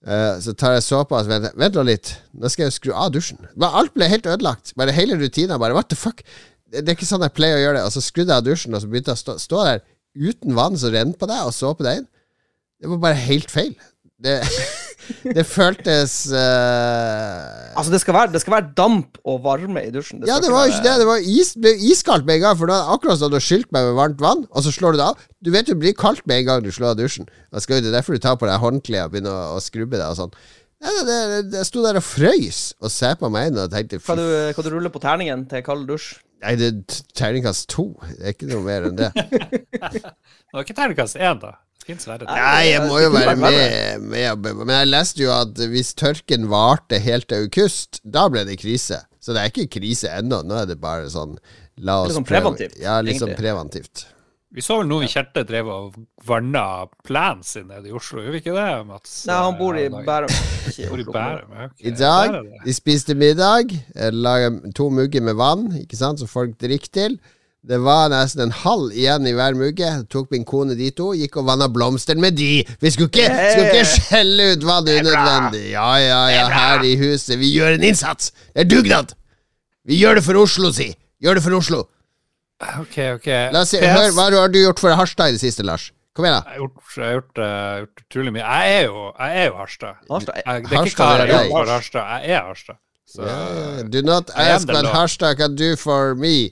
Eh, 0.04 0.34
så 0.44 0.54
tar 0.60 0.78
jeg 0.78 0.86
såpa 0.86 1.24
så 1.24 1.32
venter. 1.32 1.56
Vent 1.60 1.80
nå 1.80 1.86
litt, 1.88 2.16
nå 2.36 2.52
skal 2.52 2.68
jeg 2.68 2.78
skru 2.78 2.94
av 2.94 3.14
dusjen. 3.16 3.42
Bare 3.56 3.82
alt 3.82 3.94
ble 3.96 4.10
helt 4.12 4.28
ødelagt. 4.30 4.76
Bare 4.80 4.96
hele 4.96 5.18
rutinen. 5.20 5.58
Bare 5.62 5.78
what 5.78 5.90
the 5.90 5.98
fuck? 5.98 6.22
Det 6.74 6.86
er 6.86 6.98
ikke 6.98 7.08
sånn 7.08 7.24
jeg 7.26 7.38
pleier 7.38 7.60
å 7.60 7.66
gjøre 7.66 7.80
det. 7.80 7.88
Og 7.88 7.96
så 7.96 8.04
skrudde 8.04 8.34
jeg 8.34 8.44
av 8.44 8.48
dusjen, 8.48 8.76
og 8.76 8.84
så 8.84 8.90
begynte 8.90 9.14
jeg 9.14 9.22
å 9.22 9.24
stå, 9.24 9.38
stå 9.42 9.66
der 9.70 9.84
uten 10.14 10.54
vann 10.58 10.78
som 10.78 10.94
renner 10.94 11.18
på 11.18 11.30
deg, 11.30 11.42
og 11.48 11.56
såpe 11.56 11.86
deg 11.86 12.02
inn. 12.02 12.10
Det 12.82 12.90
var 12.92 13.02
bare 13.08 13.22
helt 13.26 13.54
feil. 13.54 13.74
Det, 14.24 14.40
det 15.36 15.46
føltes 15.48 16.14
uh... 16.32 17.74
Altså, 17.74 17.92
det 17.94 18.00
skal, 18.04 18.16
være, 18.18 18.32
det 18.34 18.42
skal 18.44 18.56
være 18.56 18.72
damp 18.78 19.20
og 19.28 19.42
varme 19.46 19.84
i 19.84 19.92
dusjen. 19.94 20.24
Ja, 20.28 20.40
det 20.44 20.52
var 20.54 20.70
ikke 20.70 20.80
være- 20.84 20.90
det. 20.90 21.04
Det 21.04 21.10
var 21.10 21.28
is, 21.36 21.54
ble 21.60 21.76
iskaldt 21.92 22.28
med 22.28 22.40
en 22.40 22.46
gang. 22.48 22.58
For 22.60 22.70
da 22.72 22.80
akkurat 22.94 23.22
som 23.22 23.32
du 23.34 23.38
har 23.40 23.46
skylt 23.46 23.70
meg 23.76 23.88
med 23.90 23.98
varmt 24.00 24.24
vann, 24.24 24.44
og 24.52 24.66
så 24.66 24.74
slår 24.76 24.96
du 24.96 25.02
det 25.02 25.08
av. 25.12 25.24
Du 25.44 25.52
vet 25.54 25.70
det 25.70 25.78
blir 25.82 25.96
kaldt 25.98 26.26
med 26.30 26.44
en 26.44 26.50
gang 26.50 26.66
du 26.66 26.72
slår 26.74 26.94
av 26.94 27.00
dusjen. 27.02 27.30
Da 27.52 27.64
skal 27.64 27.82
Det 27.84 27.92
er 27.92 27.98
derfor 28.00 28.16
du 28.18 28.24
tar 28.24 28.38
på 28.40 28.50
deg 28.50 28.62
håndkleet 28.64 29.08
og 29.10 29.16
begynner 29.16 29.34
å, 29.34 29.56
å 29.58 29.64
skrubbe 29.64 29.98
deg 30.00 30.08
og 30.10 30.20
sånn. 30.20 30.36
Ja, 30.84 30.92
det, 30.92 31.04
det, 31.08 31.18
det, 31.48 31.60
jeg 31.62 31.68
sto 31.70 31.82
der 31.86 31.96
og 31.96 32.04
frøys 32.04 32.62
og 32.84 32.92
så 32.92 33.14
på 33.16 33.30
meg 33.32 33.50
inn 33.54 33.60
og 33.62 33.72
tenkte 33.72 34.02
Kan 34.04 34.20
du, 34.20 34.26
kan 34.52 34.66
du 34.66 34.72
rulle 34.74 34.92
på 34.92 35.00
terningen 35.00 35.46
til 35.48 35.64
kald 35.64 35.86
dusj? 35.88 36.18
Nei, 36.44 36.58
det 36.60 36.68
er 36.74 36.98
terningkast 37.16 37.70
to. 37.72 37.86
Det 38.18 38.20
er 38.20 38.34
ikke 38.36 38.50
noe 38.50 38.66
mer 38.66 38.90
enn 38.90 38.98
det. 39.00 39.12
Det 39.94 40.58
var 40.60 40.66
ikke 40.66 40.76
terningkast 40.76 41.16
én, 41.18 41.40
da. 41.40 41.54
Nei. 42.30 42.70
Jeg 42.72 42.86
må 42.88 43.00
jo 43.04 43.10
være 43.14 43.36
med, 43.40 44.02
med. 44.14 44.48
Men 44.64 44.74
jeg 44.80 44.92
leste 44.92 45.24
jo 45.26 45.32
at 45.36 45.60
hvis 45.74 45.94
tørken 46.00 46.48
varte 46.52 47.00
helt 47.04 47.28
til 47.32 47.46
august, 47.48 48.00
da 48.04 48.28
ble 48.32 48.46
det 48.48 48.60
krise. 48.62 49.02
Så 49.24 49.36
det 49.36 49.44
er 49.44 49.52
ikke 49.54 49.80
krise 49.80 50.10
ennå. 50.12 50.42
Nå 50.48 50.64
er 50.64 50.66
det 50.74 50.80
bare 50.84 51.08
sånn 51.12 51.38
La 51.82 52.02
oss 52.04 52.12
Litt 52.12 52.20
sånn 52.20 52.26
prøve- 52.28 52.52
preventivt, 52.54 52.82
Ja, 52.84 53.00
litt 53.02 53.22
sånn 53.22 53.36
preventivt. 53.38 54.04
Vi 54.54 54.62
så 54.62 54.76
vel 54.78 54.86
noen 54.86 55.08
Kjerte 55.10 55.42
drev 55.50 55.66
og 55.74 55.96
vanna 56.30 56.86
plenen 57.08 57.40
sin 57.42 57.64
nede 57.72 57.90
i 57.90 57.94
Oslo, 57.98 58.22
gjorde 58.22 58.36
vi 58.36 58.42
ikke 58.44 58.54
det, 58.54 58.66
Mats? 58.86 59.14
Nei, 59.26 59.38
han 59.48 59.56
bor 59.58 59.80
i. 59.82 59.88
Bærum. 59.90 60.30
Bor 60.92 61.02
i 61.02 61.06
Bærum, 61.08 61.56
okay. 61.64 61.88
I 61.90 61.94
dag 61.98 62.36
de 62.68 62.76
spiste 62.78 63.16
middag, 63.18 63.74
eh, 63.96 64.12
laga 64.14 64.52
to 64.78 64.92
mugger 64.94 65.26
med 65.26 65.40
vann, 65.42 65.66
ikke 65.82 65.98
sant, 65.98 66.22
som 66.22 66.30
folk 66.30 66.54
drikker 66.62 66.92
til. 66.94 67.18
Det 67.64 67.78
var 67.80 68.10
nesten 68.12 68.42
en 68.44 68.52
halv 68.52 68.92
igjen 68.92 69.24
i 69.30 69.32
hver 69.38 69.56
mugge. 69.56 69.88
Tok 70.12 70.32
min 70.36 70.44
kone 70.44 70.76
de 70.76 70.90
to, 70.92 71.14
gikk 71.16 71.38
og 71.40 71.46
vanna 71.48 71.70
blomstene 71.72 72.20
med 72.20 72.36
de. 72.36 72.66
Vi 72.82 72.92
skulle 72.92 73.08
ikke, 73.08 73.30
skulle 73.54 73.70
ikke 73.70 73.86
skjelle 73.94 74.48
ut 74.58 74.66
vann 74.68 74.90
unødvendig. 74.92 75.62
Ja, 75.72 75.86
ja, 76.04 76.20
ja, 76.34 76.48
her 76.52 76.84
i 76.84 76.96
huset. 77.00 77.38
Vi 77.40 77.54
gjør 77.56 77.78
en 77.78 77.86
innsats. 77.88 78.34
Det 78.52 78.66
er 78.66 78.70
dugnad. 78.74 79.14
Vi 79.88 79.96
gjør 80.02 80.20
det 80.20 80.24
for 80.28 80.42
Oslo, 80.44 80.74
si. 80.76 80.90
Gjør 81.24 81.40
det 81.40 81.44
for 81.46 81.56
Oslo. 81.56 81.86
Ok, 82.84 82.98
ok. 83.16 83.28
La 83.56 83.62
oss 83.64 83.72
se, 83.74 83.80
hør, 83.84 84.12
Hva 84.16 84.28
har 84.32 84.52
du 84.52 84.60
gjort 84.60 84.80
for 84.84 84.96
Harstad 85.00 85.32
i 85.32 85.38
det 85.38 85.42
siste, 85.44 85.64
Lars? 85.68 85.90
Kom 86.16 86.28
igjen, 86.28 86.36
da. 86.36 86.44
Jeg 86.44 86.54
har 86.54 86.60
gjort, 86.62 86.98
jeg 86.98 87.06
har 87.06 87.14
gjort, 87.16 87.40
eh, 87.44 87.78
gjort 87.80 88.04
utrolig 88.04 88.34
mye. 88.36 88.44
Jeg 88.44 88.76
er 88.76 88.84
jo, 88.90 89.06
jeg 89.20 89.38
er 89.42 89.46
jo 89.48 89.56
Harstad. 89.58 89.96
Harstad 90.12 90.36
er- 90.36 90.44
Jeg, 90.52 90.64
det 90.68 90.78
er 90.78 90.86
ikke 90.92 91.00
hva 91.00 91.08
jeg 91.18 91.20
har 91.20 91.48
gjort 91.48 91.56
for 91.64 91.72
Harstad, 91.74 92.12
jeg 92.28 92.36
er 92.36 92.44
Harstad. 92.52 92.78
Så, 93.14 93.22
Yeah. 93.24 93.84
Do 93.90 94.02
not 94.02 94.30
ask 94.36 94.68
what. 94.68 94.86
Harstad 94.94 95.38
can 95.38 95.56
do 95.56 95.76
for 95.76 96.14
me. 96.16 96.50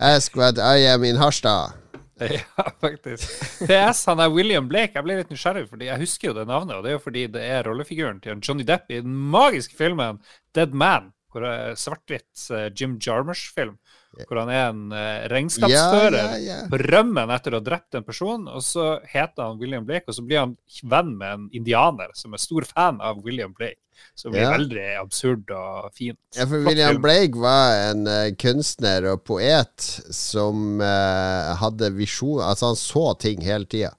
Ask 0.00 0.34
what 0.36 0.58
I 0.58 0.86
am 0.90 1.04
in 1.04 1.16
Harstad. 1.16 1.72
Ja, 2.20 2.70
faktisk. 2.80 3.26
PS, 3.66 4.04
han 4.06 4.20
er 4.22 4.30
William 4.30 4.68
Blake. 4.70 4.94
Jeg 4.94 5.02
ble 5.02 5.16
litt 5.18 5.32
nysgjerrig, 5.34 5.64
fordi 5.66 5.88
jeg 5.88 5.98
husker 5.98 6.28
jo 6.28 6.34
det 6.36 6.44
navnet. 6.46 6.76
Og 6.76 6.84
det 6.84 6.92
er 6.92 6.94
jo 6.94 7.02
fordi 7.02 7.24
det 7.34 7.42
er 7.42 7.66
rollefiguren 7.66 8.20
til 8.22 8.38
Johnny 8.38 8.62
Depp 8.66 8.86
i 8.94 9.00
den 9.02 9.16
magiske 9.34 9.74
filmen 9.74 10.20
Dead 10.54 10.70
Man. 10.78 11.10
Hvor 11.34 11.42
det 11.42 11.50
er 11.50 11.74
svart-hvitt 11.78 12.44
eh, 12.54 12.68
Jim 12.70 12.94
Jarmers-film. 13.02 13.74
Hvor 14.22 14.40
han 14.42 14.50
er 14.52 14.64
en 14.70 14.82
eh, 14.94 15.28
regnskapsfører 15.32 16.18
Ja, 16.18 16.26
ja, 16.38 16.44
ja. 16.48 16.58
på 16.70 16.78
rømmen 16.80 17.32
etter 17.34 17.54
å 17.54 17.60
ha 17.60 17.66
drept 17.66 17.98
en 17.98 18.06
person. 18.06 18.46
Og 18.50 18.62
så 18.64 18.98
heter 19.10 19.48
han 19.48 19.58
William 19.62 19.86
Blake, 19.86 20.06
og 20.08 20.18
så 20.18 20.26
blir 20.26 20.44
han 20.44 20.56
venn 20.82 21.16
med 21.18 21.38
en 21.38 21.48
indianer 21.56 22.12
som 22.18 22.36
er 22.36 22.42
stor 22.42 22.66
fan 22.68 23.00
av 23.04 23.24
William 23.26 23.54
Blake. 23.56 23.80
Som 24.18 24.34
blir 24.34 24.46
veldig 24.46 24.86
absurd 25.00 25.50
og 25.54 25.90
fint. 25.94 26.18
Ja, 26.36 26.44
for 26.46 26.58
Flott 26.58 26.68
William 26.70 26.96
film. 26.96 27.02
Blake 27.02 27.40
var 27.40 27.76
en 27.90 28.08
uh, 28.10 28.30
kunstner 28.38 29.06
og 29.12 29.22
poet 29.26 29.86
som 30.14 30.82
uh, 30.82 31.54
hadde 31.58 31.90
visjon 31.94 32.42
Altså, 32.42 32.72
han 32.72 32.78
så 32.78 33.06
ting 33.22 33.42
hele 33.46 33.66
tida. 33.70 33.94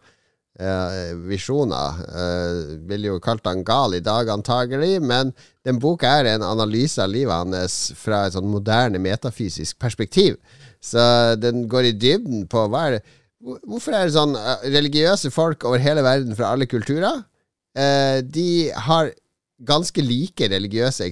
Eh, 0.55 1.11
visjoner. 1.27 1.97
Eh, 2.15 2.77
vil 2.87 3.09
jo 3.09 3.19
kalt 3.19 3.43
han 3.43 3.65
gal 3.67 3.97
i 3.97 3.99
dag, 3.99 4.29
antagelig, 4.31 5.01
men 5.03 5.33
den 5.67 5.81
boka 5.83 6.07
er 6.21 6.29
en 6.31 6.45
analyse 6.47 7.01
av 7.03 7.11
livet 7.11 7.35
hans 7.35 7.91
fra 7.99 8.21
et 8.23 8.37
sånn 8.37 8.47
moderne 8.47 9.01
metafysisk 9.03 9.75
perspektiv. 9.83 10.37
Så 10.79 11.35
den 11.41 11.65
går 11.67 11.89
i 11.89 11.95
dybden 11.99 12.47
på 12.47 12.67
hva 12.69 12.87
er 12.87 12.99
det 12.99 13.05
Hvorfor 13.45 13.93
er 13.93 14.07
det 14.07 14.15
sånn 14.15 14.31
eh, 14.39 14.63
religiøse 14.73 15.29
folk 15.29 15.67
over 15.67 15.77
hele 15.77 16.01
verden 16.01 16.33
fra 16.39 16.55
alle 16.55 16.65
kulturer? 16.65 17.19
eh, 17.75 18.23
de 18.23 18.71
har 18.87 19.11
ganske 19.65 20.03
like 20.03 20.49
religiøse 20.51 21.07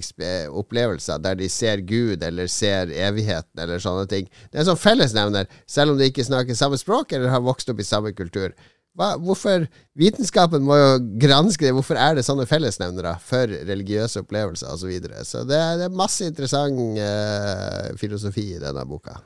opplevelser, 0.52 1.20
der 1.24 1.38
de 1.38 1.48
ser 1.48 1.80
Gud 1.88 2.22
eller 2.22 2.46
ser 2.46 2.92
evigheten 2.92 3.62
eller 3.62 3.80
sånne 3.80 4.04
ting. 4.08 4.28
Det 4.50 4.58
er 4.58 4.64
en 4.64 4.72
sånn 4.72 4.82
fellesnevner, 4.82 5.48
selv 5.66 5.94
om 5.94 5.98
de 6.00 6.10
ikke 6.10 6.26
snakker 6.26 6.58
samme 6.58 6.76
språk 6.80 7.12
eller 7.12 7.32
har 7.32 7.44
vokst 7.44 7.72
opp 7.72 7.80
i 7.80 7.88
samme 7.88 8.12
kultur. 8.12 8.52
Hva, 8.94 9.14
hvorfor 9.18 9.64
Vitenskapen 9.98 10.62
må 10.66 10.76
jo 10.78 10.90
granske 11.22 11.66
det. 11.66 11.72
Hvorfor 11.74 11.98
er 11.98 12.14
det 12.14 12.22
sånne 12.26 12.46
fellesnevnere 12.46 13.16
for 13.22 13.50
religiøse 13.50 14.22
opplevelser 14.22 14.70
osv.? 14.70 14.84
Så, 14.84 14.90
videre. 14.90 15.24
så 15.26 15.42
det 15.48 15.58
er, 15.58 15.80
det 15.80 15.88
er 15.88 15.96
masse 15.98 16.26
interessant 16.30 16.78
uh, 17.00 17.90
filosofi 17.98 18.52
i 18.54 18.60
denne 18.62 18.84
boka. 18.86 19.16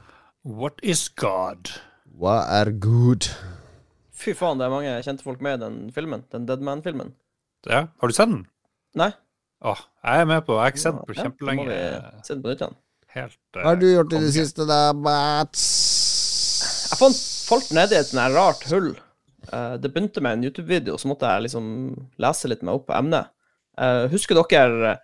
What 0.48 0.80
is 0.80 1.08
God? 1.20 1.74
Hva 2.16 2.40
er 2.62 2.72
Gud? 2.80 3.28
Fy 4.18 4.32
faen, 4.34 4.58
det 4.58 4.66
er 4.66 4.72
mange 4.72 4.94
kjente 5.04 5.26
folk 5.26 5.42
med 5.44 5.58
i 5.58 5.62
den 5.66 5.76
filmen. 5.94 6.24
Den 6.32 6.46
Dead 6.48 6.64
Man-filmen. 6.64 7.12
Ja, 7.68 7.84
har 7.92 8.10
du 8.10 8.16
sett 8.16 8.32
den? 8.32 8.46
Nei. 8.98 9.10
Åh, 9.66 9.80
jeg 10.06 10.22
er 10.22 10.28
med 10.30 10.44
på 10.46 10.54
Jeg 10.54 10.62
har 10.62 10.72
ikke 10.72 10.84
sett 10.84 10.94
den 10.94 11.04
på 11.04 11.16
Ja, 11.16 11.24
kjempelenge. 11.26 11.64
må 11.66 11.68
vi 11.68 12.24
se 12.24 12.32
den 12.32 12.42
på 12.44 12.52
nytt 12.52 12.64
igjen. 12.64 12.78
Helt 13.18 13.36
uh, 13.36 13.60
Hva 13.60 13.68
har 13.68 13.82
du 13.82 13.86
gjort 13.90 14.16
i 14.16 14.22
det 14.24 14.32
siste, 14.38 14.64
da, 14.68 14.80
Mats? 14.96 15.66
Jeg 16.88 17.00
fant, 17.02 17.20
falt 17.50 17.70
nedi 17.76 17.98
et 17.98 18.08
sånt 18.08 18.32
rart 18.32 18.64
hull. 18.72 18.90
Eh, 19.52 19.74
det 19.80 19.90
begynte 19.92 20.20
med 20.20 20.32
en 20.38 20.44
YouTube-video, 20.44 20.96
så 20.98 21.08
måtte 21.10 21.28
jeg 21.30 21.46
liksom 21.46 21.66
lese 22.20 22.48
litt 22.50 22.62
meg 22.62 22.74
opp 22.74 22.86
på 22.90 22.96
emnet. 22.98 23.30
Eh, 23.78 24.06
husker 24.12 24.34
dere 24.38 24.90
eh, 24.92 24.98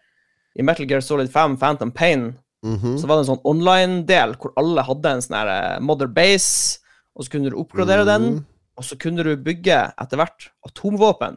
i 0.58 0.62
Metal 0.66 0.86
Gear 0.86 1.00
Solid 1.02 1.30
5 1.32 1.56
Phantom 1.58 1.90
Pain, 1.92 2.38
Mhm. 2.64 2.96
så 2.98 3.06
var 3.06 3.16
det 3.18 3.28
en 3.28 3.36
sånn 3.36 3.44
online-del 3.44 4.36
hvor 4.40 4.52
alle 4.56 4.82
hadde 4.82 5.10
en 5.10 5.20
sånn 5.20 5.36
her 5.36 5.80
mother 5.80 6.06
base, 6.06 6.78
og 7.14 7.24
så 7.26 7.30
kunne 7.30 7.50
du 7.50 7.56
oppgradere 7.60 8.06
den, 8.06 8.22
Mhm. 8.22 8.44
og 8.78 8.84
så 8.84 8.96
kunne 8.98 9.22
du 9.22 9.36
bygge 9.36 9.92
etter 10.00 10.16
hvert 10.16 10.48
atomvåpen. 10.66 11.36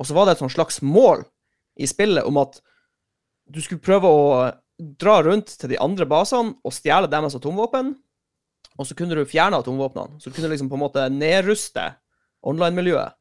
Og 0.00 0.06
så 0.06 0.12
var 0.14 0.26
det 0.26 0.32
et 0.32 0.38
sånn 0.42 0.50
slags 0.50 0.80
mål 0.82 1.24
i 1.78 1.86
spillet 1.86 2.24
om 2.26 2.36
at 2.38 2.60
du 3.48 3.60
skulle 3.60 3.80
prøve 3.80 4.02
å 4.04 4.54
dra 4.98 5.22
rundt 5.22 5.46
til 5.58 5.68
de 5.70 5.78
andre 5.78 6.04
basene 6.06 6.56
og 6.64 6.72
stjele 6.72 7.08
deres 7.08 7.36
atomvåpen, 7.36 7.94
og 8.78 8.88
så 8.88 8.96
kunne 8.96 9.16
du 9.16 9.24
fjerne 9.28 9.58
atomvåpnene. 9.60 10.20
Så 10.20 10.30
du 10.30 10.36
kunne 10.36 10.52
liksom 10.52 10.70
på 10.70 10.78
en 10.78 10.84
måte 10.84 11.04
nedruste 11.12 11.90
online-miljøet. 12.46 13.18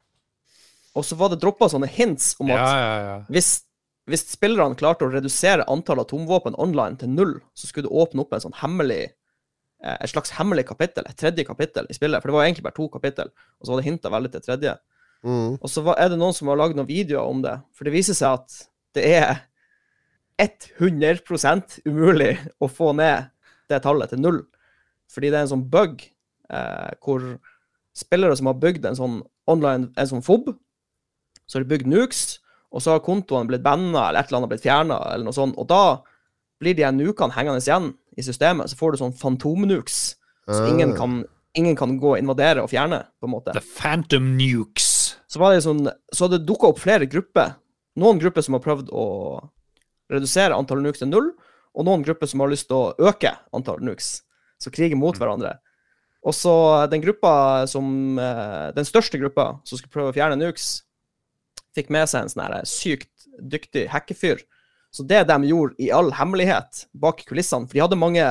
Og 0.97 1.05
så 1.07 1.15
var 1.19 1.31
det 1.31 1.39
droppa 1.41 1.69
sånne 1.71 1.89
hints 1.91 2.33
om 2.41 2.51
at 2.51 2.59
Ja, 2.59 2.71
ja, 2.75 2.95
ja. 3.07 3.17
hvis, 3.31 3.51
hvis 4.11 4.25
spillerne 4.33 4.75
klarte 4.79 5.07
å 5.07 5.11
redusere 5.11 5.67
antall 5.71 6.03
atomvåpen 6.03 6.57
online 6.59 6.99
til 6.99 7.11
null, 7.13 7.35
så 7.55 7.69
skulle 7.69 7.87
du 7.87 7.95
åpne 7.95 8.25
opp 8.25 8.35
en 8.35 8.43
sånn 8.43 8.57
hemmelig 8.59 9.03
eh, 9.07 9.97
et 9.97 10.11
slags 10.11 10.33
hemmelig 10.35 10.65
kapittel, 10.67 11.07
et 11.07 11.19
tredje 11.19 11.45
kapittel 11.47 11.87
i 11.87 11.95
spillet. 11.95 12.19
For 12.19 12.31
det 12.31 12.37
var 12.37 12.47
egentlig 12.47 12.67
bare 12.67 12.79
to 12.79 12.89
kapittel, 12.91 13.31
og 13.59 13.65
så 13.65 13.73
var 13.73 13.81
det 13.81 13.87
hinta 13.87 14.11
veldig 14.11 14.33
til 14.35 14.45
tredje. 14.49 14.75
Mm. 15.23 15.55
Og 15.61 15.69
så 15.69 15.85
er 15.93 16.11
det 16.11 16.19
noen 16.19 16.35
som 16.35 16.49
har 16.51 16.59
lagd 16.59 16.75
noen 16.75 16.89
videoer 16.89 17.29
om 17.29 17.43
det. 17.45 17.55
For 17.77 17.87
det 17.87 17.95
viser 17.95 18.17
seg 18.17 18.41
at 18.41 18.61
det 18.97 19.07
er 19.15 19.45
100% 20.41 21.81
umulig 21.85 22.33
å 22.59 22.67
få 22.67 22.91
ned 22.97 23.29
det 23.69 23.79
tallet 23.85 24.11
til 24.11 24.21
null. 24.23 24.41
Fordi 25.11 25.31
det 25.31 25.39
er 25.39 25.45
en 25.47 25.53
sånn 25.55 25.65
bug 25.71 26.01
eh, 26.49 26.91
hvor 27.03 27.25
spillere 27.97 28.37
som 28.39 28.47
har 28.47 28.59
bygd 28.61 28.85
en 28.87 28.95
sånn 28.95 29.17
online, 29.51 29.89
en 29.99 30.07
sånn 30.07 30.23
fob, 30.23 30.53
så 31.47 31.57
har 31.57 31.65
de 31.65 31.71
bygd 31.73 31.89
nukes, 31.91 32.39
og 32.71 32.79
så 32.83 32.93
har 32.93 33.03
kontoene 33.03 33.49
blitt 33.49 33.65
banna 33.65 34.05
eller 34.07 34.21
et 34.21 34.29
eller 34.31 34.39
annet 34.41 34.51
blitt 34.53 34.63
fjerna, 34.63 34.99
eller 35.11 35.27
noe 35.27 35.35
sånt. 35.35 35.57
Og 35.59 35.67
da 35.67 35.99
blir 36.61 36.77
de 36.77 36.87
nukene 36.95 37.35
hengende 37.35 37.59
igjen 37.59 37.89
i 38.15 38.23
systemet. 38.23 38.71
Så 38.71 38.77
får 38.79 38.93
du 38.93 39.01
sånn 39.01 39.17
fantomnukes, 39.17 39.97
så 40.47 40.61
ingen 40.69 40.93
Ah. 40.93 40.97
kan, 40.97 41.25
ingen 41.57 41.75
kan 41.75 41.97
gå 41.99 42.13
og 42.13 42.19
invadere 42.21 42.63
og 42.63 42.69
fjerne, 42.71 43.03
på 43.19 43.27
en 43.27 43.33
måte 43.33 43.51
The 43.53 43.59
Phantom 43.59 44.37
Nukes. 44.37 45.17
så 45.27 45.39
var 45.39 45.51
det 45.53 45.63
sånn 45.63 45.83
Så 46.13 46.25
hadde 46.27 46.39
det 46.39 46.47
dukka 46.47 46.67
opp 46.71 46.79
flere 46.79 47.05
grupper. 47.09 47.55
Noen 47.97 48.19
grupper 48.19 48.41
som 48.41 48.53
har 48.55 48.61
prøvd 48.63 48.87
å 48.95 49.49
redusere 50.11 50.55
antall 50.55 50.81
nukes 50.81 50.99
til 50.99 51.09
null, 51.11 51.31
og 51.75 51.85
noen 51.85 52.03
grupper 52.03 52.27
som 52.27 52.39
har 52.39 52.51
lyst 52.51 52.67
til 52.69 52.77
å 52.77 52.95
øke 53.09 53.33
antall 53.53 53.79
nukes. 53.83 54.21
Så 54.61 54.71
kriger 54.73 54.99
mot 54.99 55.17
hverandre. 55.17 55.55
Og 56.21 56.35
så 56.37 56.53
den 56.91 57.01
gruppa 57.01 57.65
som 57.69 58.19
eh, 58.21 58.69
Den 58.77 58.85
største 58.85 59.17
gruppa 59.17 59.55
som 59.65 59.79
skulle 59.79 59.93
prøve 59.93 60.13
å 60.13 60.17
fjerne 60.17 60.37
nukes, 60.37 60.83
fikk 61.75 61.89
med 61.93 62.09
seg 62.11 62.25
en 62.25 62.31
sånn 62.31 62.45
her 62.45 62.67
sykt 62.67 63.27
dyktig 63.41 63.87
hackefyr. 63.89 64.43
Så 64.91 65.05
det 65.07 65.23
de 65.29 65.37
gjorde 65.47 65.77
i 65.79 65.89
all 65.95 66.11
hemmelighet 66.17 66.85
bak 66.99 67.23
kulissene 67.23 67.63
For 67.69 67.77
de 67.77 67.83
hadde 67.85 67.99
mange 67.99 68.25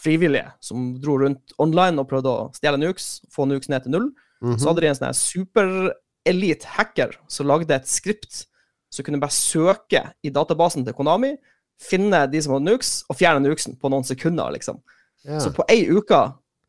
frivillige 0.00 0.52
som 0.64 0.94
dro 1.02 1.18
rundt 1.20 1.52
online 1.60 2.00
og 2.00 2.08
prøvde 2.08 2.30
å 2.30 2.44
stjele 2.56 2.78
nukes, 2.80 3.18
få 3.28 3.44
nukes 3.50 3.68
ned 3.68 3.84
til 3.84 3.96
null. 3.96 4.06
Mhm. 4.40 4.56
Så 4.56 4.70
hadde 4.70 4.80
de 4.80 4.88
en 4.88 4.96
sånn 4.96 5.18
superelite 5.18 6.70
hacker 6.78 7.18
som 7.28 7.50
lagde 7.50 7.74
et 7.74 7.90
skript 7.90 8.46
som 8.90 9.04
kunne 9.04 9.20
bare 9.20 9.34
søke 9.34 10.02
i 10.24 10.32
databasen 10.34 10.86
til 10.86 10.96
Konami, 10.96 11.34
finne 11.80 12.24
de 12.30 12.40
som 12.42 12.56
hadde 12.56 12.66
nukes, 12.72 13.04
og 13.08 13.16
fjerne 13.16 13.44
nukesen 13.44 13.76
på 13.80 13.90
noen 13.92 14.04
sekunder, 14.04 14.50
liksom. 14.56 14.80
Ja. 15.26 15.40
Så 15.42 15.50
på 15.52 15.66
ei 15.68 15.82
uke 15.90 16.20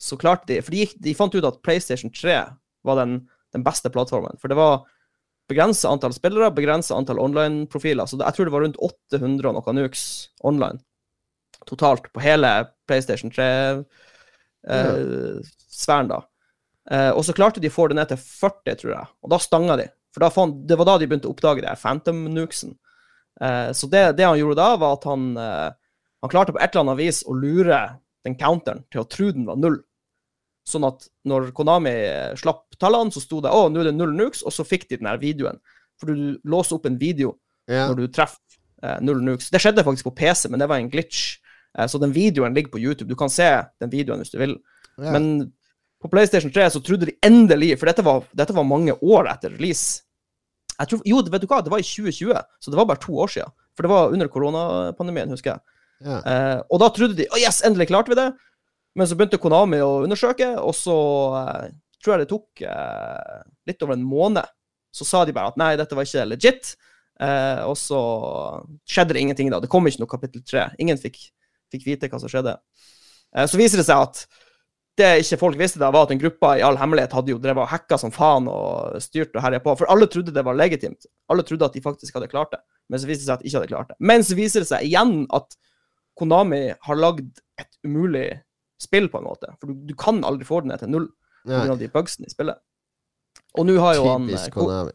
så 0.02 0.18
klarte 0.20 0.50
de 0.50 0.58
For 0.66 0.74
de, 0.74 0.82
gikk, 0.82 0.96
de 1.00 1.14
fant 1.16 1.36
ut 1.36 1.46
at 1.46 1.62
PlayStation 1.64 2.12
3 2.12 2.40
var 2.88 2.98
den, 2.98 3.20
den 3.54 3.64
beste 3.64 3.92
plattformen. 3.94 4.40
For 4.42 4.52
det 4.52 4.58
var 4.58 4.82
begrensa 5.52 5.92
antall 5.92 6.16
spillere, 6.16 6.50
begrensa 6.56 6.98
antall 6.98 7.22
online-profiler. 7.22 8.10
Så 8.10 8.18
jeg 8.18 8.36
tror 8.36 8.48
det 8.48 8.56
var 8.56 8.66
rundt 8.66 8.80
800 8.82 9.52
og 9.52 9.60
noe 9.60 9.76
nukes 9.78 10.06
online 10.48 10.82
totalt 11.66 12.14
på 12.14 12.20
hele 12.24 12.66
PlayStation 12.88 13.32
3-sfæren, 13.32 13.86
da. 16.10 16.22
Eh, 16.92 17.12
og 17.14 17.26
så 17.26 17.34
klarte 17.38 17.62
de 17.62 17.70
å 17.70 17.74
få 17.74 17.88
det 17.92 17.98
ned 18.00 18.08
til 18.12 18.20
40, 18.22 18.76
tror 18.82 18.94
jeg. 18.96 19.06
Og 19.22 19.28
da 19.34 19.38
stanga 19.42 19.76
de. 19.80 19.88
For 20.16 20.34
fant, 20.34 20.56
det 20.68 20.78
var 20.80 20.86
da 20.90 20.96
de 21.00 21.08
begynte 21.08 21.28
å 21.30 21.34
oppdage 21.36 21.62
det 21.64 21.72
her 21.72 21.80
Phantom-nukesen. 21.80 22.72
Eh, 23.42 23.70
så 23.78 23.86
det, 23.92 24.04
det 24.18 24.26
han 24.28 24.40
gjorde 24.40 24.60
da, 24.60 24.70
var 24.82 24.92
at 24.98 25.06
han, 25.08 25.22
eh, 25.40 25.70
han 26.26 26.34
klarte 26.34 26.54
på 26.56 26.62
et 26.62 26.72
eller 26.74 26.84
annet 26.88 27.04
vis 27.04 27.20
å 27.24 27.32
lure 27.38 27.80
den 28.28 28.38
counteren 28.40 28.84
til 28.94 29.04
å 29.04 29.08
tro 29.10 29.32
den 29.34 29.48
var 29.48 29.60
null. 29.60 29.80
Sånn 30.68 30.86
at 30.86 31.08
når 31.28 31.50
Konami 31.58 31.94
slapp 32.40 32.78
tallene, 32.82 33.14
så 33.14 33.24
sto 33.24 33.42
det 33.44 33.54
å, 33.54 33.66
nå 33.70 33.82
er 33.82 33.90
det 33.90 33.96
null 33.98 34.14
nukes, 34.18 34.44
og 34.46 34.54
så 34.54 34.66
fikk 34.68 34.88
de 34.90 35.00
den 35.02 35.10
her 35.10 35.22
videoen. 35.22 35.62
For 36.00 36.12
du 36.12 36.38
låser 36.48 36.78
opp 36.78 36.86
en 36.90 37.00
video 37.02 37.36
ja. 37.70 37.88
når 37.90 38.04
du 38.04 38.12
treffer 38.14 38.60
eh, 38.84 39.00
null 39.06 39.24
nukes. 39.26 39.50
Det 39.54 39.62
skjedde 39.62 39.86
faktisk 39.86 40.12
på 40.12 40.18
PC, 40.22 40.50
men 40.54 40.62
det 40.62 40.70
var 40.70 40.82
en 40.82 40.92
glitch. 40.92 41.40
Eh, 41.78 41.90
så 41.90 42.02
den 42.02 42.14
videoen 42.14 42.58
ligger 42.58 42.76
på 42.76 42.84
YouTube. 42.84 43.10
Du 43.10 43.18
kan 43.20 43.34
se 43.34 43.50
den 43.82 43.94
videoen 43.94 44.22
hvis 44.22 44.34
du 44.34 44.38
vil. 44.42 44.56
Ja. 45.02 45.16
Men 45.18 45.52
på 46.02 46.10
PlayStation 46.14 46.54
3 46.54 46.70
så 46.74 46.82
trodde 46.86 47.10
de 47.10 47.18
endelig, 47.26 47.76
for 47.80 47.90
dette 47.90 48.06
var, 48.06 48.26
dette 48.38 48.56
var 48.58 48.66
mange 48.68 48.96
år 49.02 49.30
etter 49.34 49.54
release 49.58 50.02
tror, 50.90 51.02
Jo, 51.06 51.22
vet 51.22 51.44
du 51.44 51.50
hva, 51.50 51.62
det 51.62 51.72
var 51.74 51.82
i 51.82 51.86
2020, 51.86 52.34
så 52.60 52.72
det 52.72 52.80
var 52.80 52.88
bare 52.90 53.02
to 53.02 53.14
år 53.14 53.32
siden. 53.32 53.54
For 53.78 53.86
det 53.86 53.92
var 53.92 54.14
under 54.16 54.30
koronapandemien, 54.32 55.32
husker 55.34 55.54
jeg. 55.54 55.78
Ja. 56.02 56.22
Eh, 56.22 56.60
og 56.70 56.82
da 56.82 56.90
trodde 56.94 57.18
de 57.20 57.28
oh 57.30 57.40
yes, 57.40 57.62
endelig 57.68 57.90
klarte 57.92 58.14
vi 58.14 58.20
det. 58.20 58.32
Men 58.98 59.08
så 59.08 59.16
begynte 59.16 59.40
Konami 59.40 59.80
å 59.84 60.02
undersøke, 60.06 60.50
og 60.60 60.74
så 60.76 60.98
eh, 61.40 61.68
tror 62.04 62.16
jeg 62.16 62.24
det 62.24 62.32
tok 62.32 62.64
eh, 62.68 63.44
litt 63.70 63.86
over 63.86 63.96
en 63.96 64.08
måned. 64.08 64.58
Så 64.92 65.08
sa 65.08 65.24
de 65.24 65.36
bare 65.36 65.54
at 65.54 65.60
nei, 65.60 65.74
dette 65.80 65.96
var 65.96 66.08
ikke 66.08 66.28
legit. 66.28 66.74
Eh, 67.22 67.62
og 67.64 67.78
så 67.80 68.02
skjedde 68.90 69.16
det 69.16 69.24
ingenting 69.24 69.52
da. 69.54 69.62
Det 69.64 69.72
kom 69.72 69.88
ikke 69.88 70.04
noe 70.04 70.12
kapittel 70.12 70.44
tre. 70.44 70.68
Ingen 70.82 71.00
fikk, 71.00 71.22
fikk 71.72 71.88
vite 71.88 72.12
hva 72.12 72.20
som 72.22 72.32
skjedde. 72.32 72.58
Eh, 73.38 73.48
så 73.48 73.60
viser 73.60 73.82
det 73.82 73.88
seg 73.88 74.04
at 74.10 74.26
det 75.00 75.12
ikke 75.24 75.40
folk 75.40 75.60
visste 75.60 75.80
da, 75.80 75.88
var 75.94 76.06
at 76.06 76.12
en 76.14 76.20
gruppa 76.20 76.56
i 76.60 76.64
all 76.66 76.76
hemmelighet 76.78 77.14
hadde 77.16 77.32
jo 77.32 77.40
drevet 77.42 77.64
og 77.64 77.72
hacka 77.72 77.98
som 77.98 78.12
faen 78.12 78.50
og 78.52 78.98
styrt 79.02 79.38
og 79.38 79.44
herja 79.46 79.62
på. 79.64 79.78
For 79.80 79.90
alle 79.92 80.10
trodde 80.12 80.34
det 80.36 80.44
var 80.46 80.58
legitimt. 80.58 81.08
Alle 81.32 81.46
trodde 81.48 81.70
at 81.70 81.78
de 81.78 81.84
faktisk 81.84 82.18
hadde 82.18 82.30
klart 82.32 82.52
det. 82.58 82.60
Men 82.92 83.00
så 83.00 83.08
viste 83.08 83.24
det 83.24 83.30
seg 83.30 83.38
at 83.38 83.44
de 83.46 83.48
ikke 83.48 83.62
hadde 83.62 83.72
klart 83.72 83.94
det. 83.94 83.98
Men 84.12 84.26
så 84.28 84.38
viser 84.38 84.66
det 84.66 84.70
seg 84.74 84.90
igjen 84.90 85.16
at 85.32 85.56
Konami 86.22 86.62
har 86.88 87.00
lagd 87.02 87.42
et 87.62 87.72
umulig 87.86 88.28
spill, 88.82 89.10
på 89.14 89.20
en 89.22 89.28
måte. 89.28 89.50
For 89.62 89.70
du, 89.70 89.80
du 89.90 89.94
kan 89.98 90.22
aldri 90.26 90.46
få 90.48 90.62
det 90.64 90.72
ned 90.72 90.82
til 90.86 90.90
null 90.94 91.08
pga. 91.46 91.76
de 91.78 91.90
bugsene 91.94 92.30
i 92.30 92.34
spillet. 92.34 92.58
Og 93.58 93.66
nå 93.68 93.76
har 93.82 93.98
jo 93.98 94.06
han 94.08 94.28
eh, 94.30 94.36
typisk 94.36 94.54
Ko- 94.56 94.68
Konami. 94.70 94.94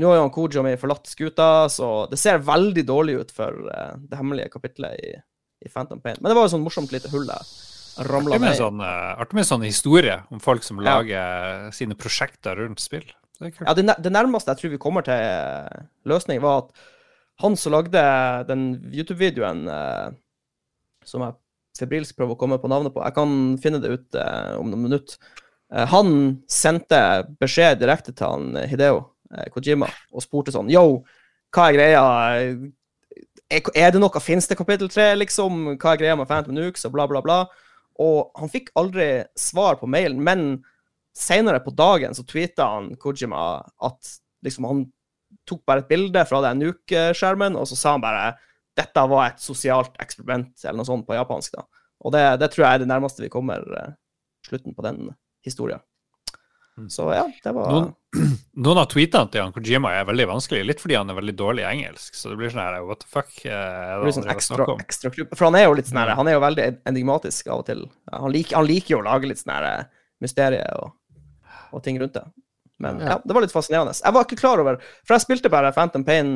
nå 0.00 0.08
har 0.08 0.16
jo 0.20 0.24
han 0.24 0.32
Kojami 0.34 0.72
forlatt 0.80 1.10
skuta, 1.10 1.48
så 1.70 1.90
det 2.10 2.18
ser 2.22 2.38
veldig 2.46 2.84
dårlig 2.88 3.18
ut 3.20 3.34
for 3.36 3.58
eh, 3.74 3.92
det 4.08 4.18
hemmelige 4.18 4.50
kapitlet 4.54 4.96
i, 5.02 5.12
i 5.66 5.68
Phantom 5.70 6.00
Pain. 6.00 6.16
Men 6.20 6.30
det 6.32 6.38
var 6.38 6.46
jo 6.48 6.54
sånn 6.56 6.64
morsomt 6.66 6.94
lite 6.94 7.10
hull 7.12 7.26
jeg 7.30 8.06
ramla 8.08 8.38
ned 8.40 8.54
i. 8.54 8.56
sånn, 8.56 8.78
uh, 8.80 9.18
artig 9.20 9.36
med 9.36 9.44
sånn 9.44 9.66
historie 9.66 10.14
om 10.32 10.40
folk 10.40 10.64
som 10.64 10.78
Ja. 10.80 10.94
lager 10.96 11.66
sine 11.76 11.92
prosjekter 12.00 12.56
rundt 12.56 12.80
spill. 12.80 13.04
Det 13.38 13.50
er. 13.52 13.66
Ja, 13.68 13.74
det, 13.76 13.84
det 14.06 14.12
nærmeste 14.14 14.54
jeg 14.54 14.62
tror 14.62 14.72
vi 14.72 14.80
kommer 14.80 15.04
til 15.04 15.18
eh, 15.20 15.84
løsning, 16.08 16.40
var 16.40 16.62
at 16.64 16.72
han 17.42 17.56
som 17.60 17.74
lagde 17.74 18.00
den 18.48 18.62
YouTube-videoen 18.94 19.66
eh, 19.68 20.14
som 21.08 21.24
jeg 21.24 21.38
febrilsk 21.78 22.18
prøver 22.18 22.36
å 22.36 22.40
komme 22.40 22.58
på 22.60 22.70
navnet 22.70 22.94
på, 22.94 23.02
jeg 23.04 23.16
kan 23.16 23.32
finne 23.62 23.80
det 23.82 23.94
ut 23.94 24.18
eh, 24.20 24.52
om 24.60 24.68
noen 24.70 24.86
minutter. 24.86 25.16
Eh, 25.72 25.86
han 25.88 26.12
sendte 26.50 27.00
beskjed 27.40 27.80
direkte 27.80 28.12
til 28.12 28.28
han 28.28 28.60
eh, 28.60 28.68
Hideo 28.70 29.00
eh, 29.32 29.48
Kojima 29.52 29.88
og 30.12 30.24
spurte 30.24 30.54
sånn 30.54 30.70
Yo, 30.72 31.02
hva 31.52 31.68
er 31.68 31.76
greia? 31.78 32.02
Er, 33.52 33.70
er 33.76 33.92
det 33.92 34.00
noe? 34.00 34.24
Fins 34.24 34.48
det 34.48 34.56
kapittel 34.60 34.90
tre, 34.92 35.12
liksom? 35.18 35.74
Hva 35.76 35.94
er 35.94 36.00
greia 36.00 36.16
med 36.18 36.28
Phantom 36.28 36.56
Nukes 36.56 36.86
og 36.88 36.94
bla, 36.94 37.08
bla, 37.08 37.24
bla? 37.24 37.42
Og 38.00 38.32
han 38.40 38.52
fikk 38.52 38.70
aldri 38.80 39.08
svar 39.36 39.76
på 39.80 39.88
mailen, 39.90 40.22
men 40.24 40.62
senere 41.16 41.60
på 41.60 41.74
dagen 41.76 42.16
så 42.16 42.24
tweeta 42.24 42.70
han 42.72 42.94
Kojima 43.00 43.60
at 43.84 44.14
liksom 44.44 44.68
han 44.68 44.86
tok 45.48 45.60
bare 45.68 45.84
et 45.84 45.90
bilde 45.90 46.24
fra 46.28 46.40
den 46.44 46.62
Nuke-skjermen, 46.62 47.56
og 47.56 47.68
så 47.68 47.76
sa 47.76 47.94
han 47.96 48.04
bare 48.04 48.32
dette 48.78 49.06
var 49.10 49.26
et 49.30 49.40
sosialt 49.42 49.96
eksperiment, 50.02 50.52
eller 50.64 50.78
noe 50.80 50.88
sånt 50.88 51.06
på 51.08 51.16
japansk. 51.18 51.54
da. 51.58 51.66
Og 52.02 52.12
det, 52.14 52.22
det 52.42 52.48
tror 52.54 52.64
jeg 52.66 52.74
er 52.78 52.82
det 52.84 52.90
nærmeste 52.90 53.22
vi 53.24 53.30
kommer 53.32 53.62
eh, 53.78 53.90
slutten 54.48 54.74
på 54.74 54.84
den 54.86 55.10
historien. 55.46 55.82
Mm. 56.78 56.86
Så 56.88 57.04
ja, 57.12 57.26
det 57.44 57.50
var 57.52 57.68
Noen, 57.68 57.90
noen 58.64 58.78
av 58.80 58.86
tweetene 58.88 59.28
til 59.28 59.42
Jan 59.42 59.52
Kojima 59.52 59.90
er 59.92 60.06
veldig 60.08 60.24
vanskelig, 60.30 60.62
litt 60.70 60.80
fordi 60.80 60.96
han 60.96 61.12
er 61.12 61.18
veldig 61.18 61.34
dårlig 61.36 61.66
i 61.66 61.68
engelsk. 61.68 62.16
Så 62.16 62.32
det 62.32 62.38
blir 62.40 62.52
sånn 62.54 62.62
her 62.64 62.78
What 62.88 63.02
the 63.04 63.10
fuck? 63.12 63.28
eh, 63.44 63.52
Er 63.52 64.00
det 64.00 64.08
det 64.08 64.14
sånn 64.16 64.30
ekstra, 64.32 64.66
ekstra 64.80 65.12
klubb. 65.12 65.34
For 65.36 65.50
han 65.50 65.58
er 65.60 65.66
jo 65.68 65.76
litt 65.76 65.90
sånn 65.92 66.00
her, 66.00 66.14
han 66.16 66.30
er 66.32 66.38
jo 66.38 66.44
veldig 66.46 66.68
enigmatisk 66.88 67.50
av 67.52 67.60
og 67.60 67.68
til. 67.68 67.84
Han 68.08 68.32
liker, 68.32 68.56
han 68.56 68.70
liker 68.70 68.96
jo 68.96 69.02
å 69.02 69.06
lage 69.10 69.28
litt 69.28 69.42
sånn 69.42 69.52
her 69.58 69.68
eh, 69.68 69.84
mysterier 70.24 70.80
og, 70.80 70.94
og 71.76 71.84
ting 71.84 72.00
rundt 72.00 72.16
det. 72.16 72.24
Men 72.82 72.98
Ja. 73.00 73.06
ja, 73.14 73.16
det 73.24 73.34
var 73.36 73.44
litt 73.44 73.54
fascinerende. 73.54 73.94
Jeg 74.02 74.14
var 74.16 74.24
ikke 74.26 74.40
klar 74.40 74.58
over 74.62 74.80
For 75.06 75.14
jeg 75.14 75.22
spilte 75.24 75.50
bare 75.52 75.70
Phantom 75.72 76.02
Pain 76.04 76.30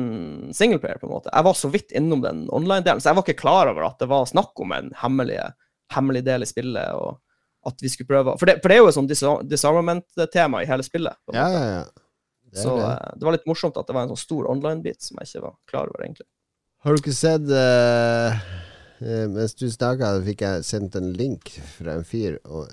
singleplayer, 0.55 0.99
på 1.01 1.09
en 1.09 1.15
måte. 1.17 1.29
Jeg 1.33 1.43
var 1.43 1.53
så 1.59 1.69
vidt 1.73 1.91
innom 1.91 2.21
den 2.23 2.45
online-delen, 2.49 3.01
så 3.03 3.11
jeg 3.11 3.19
var 3.19 3.25
ikke 3.27 3.41
klar 3.41 3.67
over 3.71 3.83
at 3.89 3.99
det 3.99 4.07
var 4.11 4.25
snakk 4.29 4.59
om 4.63 4.71
en 4.77 4.91
hemmelig, 5.03 5.41
hemmelig 5.93 6.23
del 6.25 6.43
i 6.45 6.49
spillet, 6.49 6.93
og 6.95 7.19
at 7.67 7.81
vi 7.83 7.89
skulle 7.91 8.07
prøve 8.07 8.37
For 8.39 8.47
det, 8.47 8.61
for 8.63 8.71
det 8.71 8.77
er 8.77 8.83
jo 8.85 8.87
et 8.87 8.95
sånn 8.95 9.09
disarmament-tema 9.51 10.61
i 10.63 10.69
hele 10.69 10.85
spillet. 10.87 11.17
Ja, 11.35 11.47
ja, 11.51 11.63
ja. 11.77 11.83
Det 12.47 12.61
Så 12.63 12.77
det. 12.77 12.85
eh, 12.93 13.13
det 13.19 13.25
var 13.27 13.35
litt 13.35 13.47
morsomt 13.49 13.75
at 13.77 13.87
det 13.89 13.93
var 13.97 14.05
en 14.07 14.13
sånn 14.15 14.23
stor 14.23 14.47
online-bit 14.53 15.01
som 15.03 15.17
jeg 15.19 15.27
ikke 15.33 15.43
var 15.49 15.55
klar 15.67 15.89
over, 15.91 16.05
egentlig. 16.05 16.27
Har 16.85 16.95
du 16.95 17.01
ikke 17.01 17.17
sett 17.17 17.49
eh, 17.51 18.37
Mens 19.27 19.53
du 19.59 19.67
snakka, 19.69 20.13
fikk 20.25 20.41
jeg 20.41 20.63
sendt 20.65 20.95
en 20.97 21.11
link 21.13 21.51
fra 21.75 21.97
en 21.99 22.05
fyr. 22.07 22.39
Og 22.49 22.71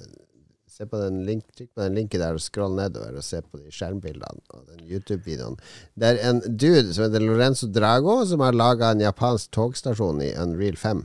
se 0.75 0.87
på 0.91 0.99
den 0.99 1.21
link, 1.27 1.45
Trykk 1.55 1.71
på 1.77 1.85
den 1.85 1.99
linken 1.99 2.23
der 2.23 2.37
og 2.37 2.43
scroll 2.43 2.75
nedover 2.79 3.19
og 3.21 3.27
se 3.27 3.41
på 3.43 3.61
de 3.61 3.71
skjermbildene 3.75 4.43
og 4.51 4.65
den 4.73 4.87
YouTube-videoen. 4.89 5.59
Det 5.95 6.11
er 6.11 6.23
en 6.31 6.41
dude 6.45 6.95
som 6.95 7.07
heter 7.07 7.23
Lorenzo 7.23 7.69
Drago, 7.71 8.21
som 8.27 8.43
har 8.43 8.57
laga 8.57 8.91
en 8.91 9.05
japansk 9.05 9.53
togstasjon 9.55 10.23
i 10.25 10.33
Unreal 10.41 10.81
5. 10.81 11.05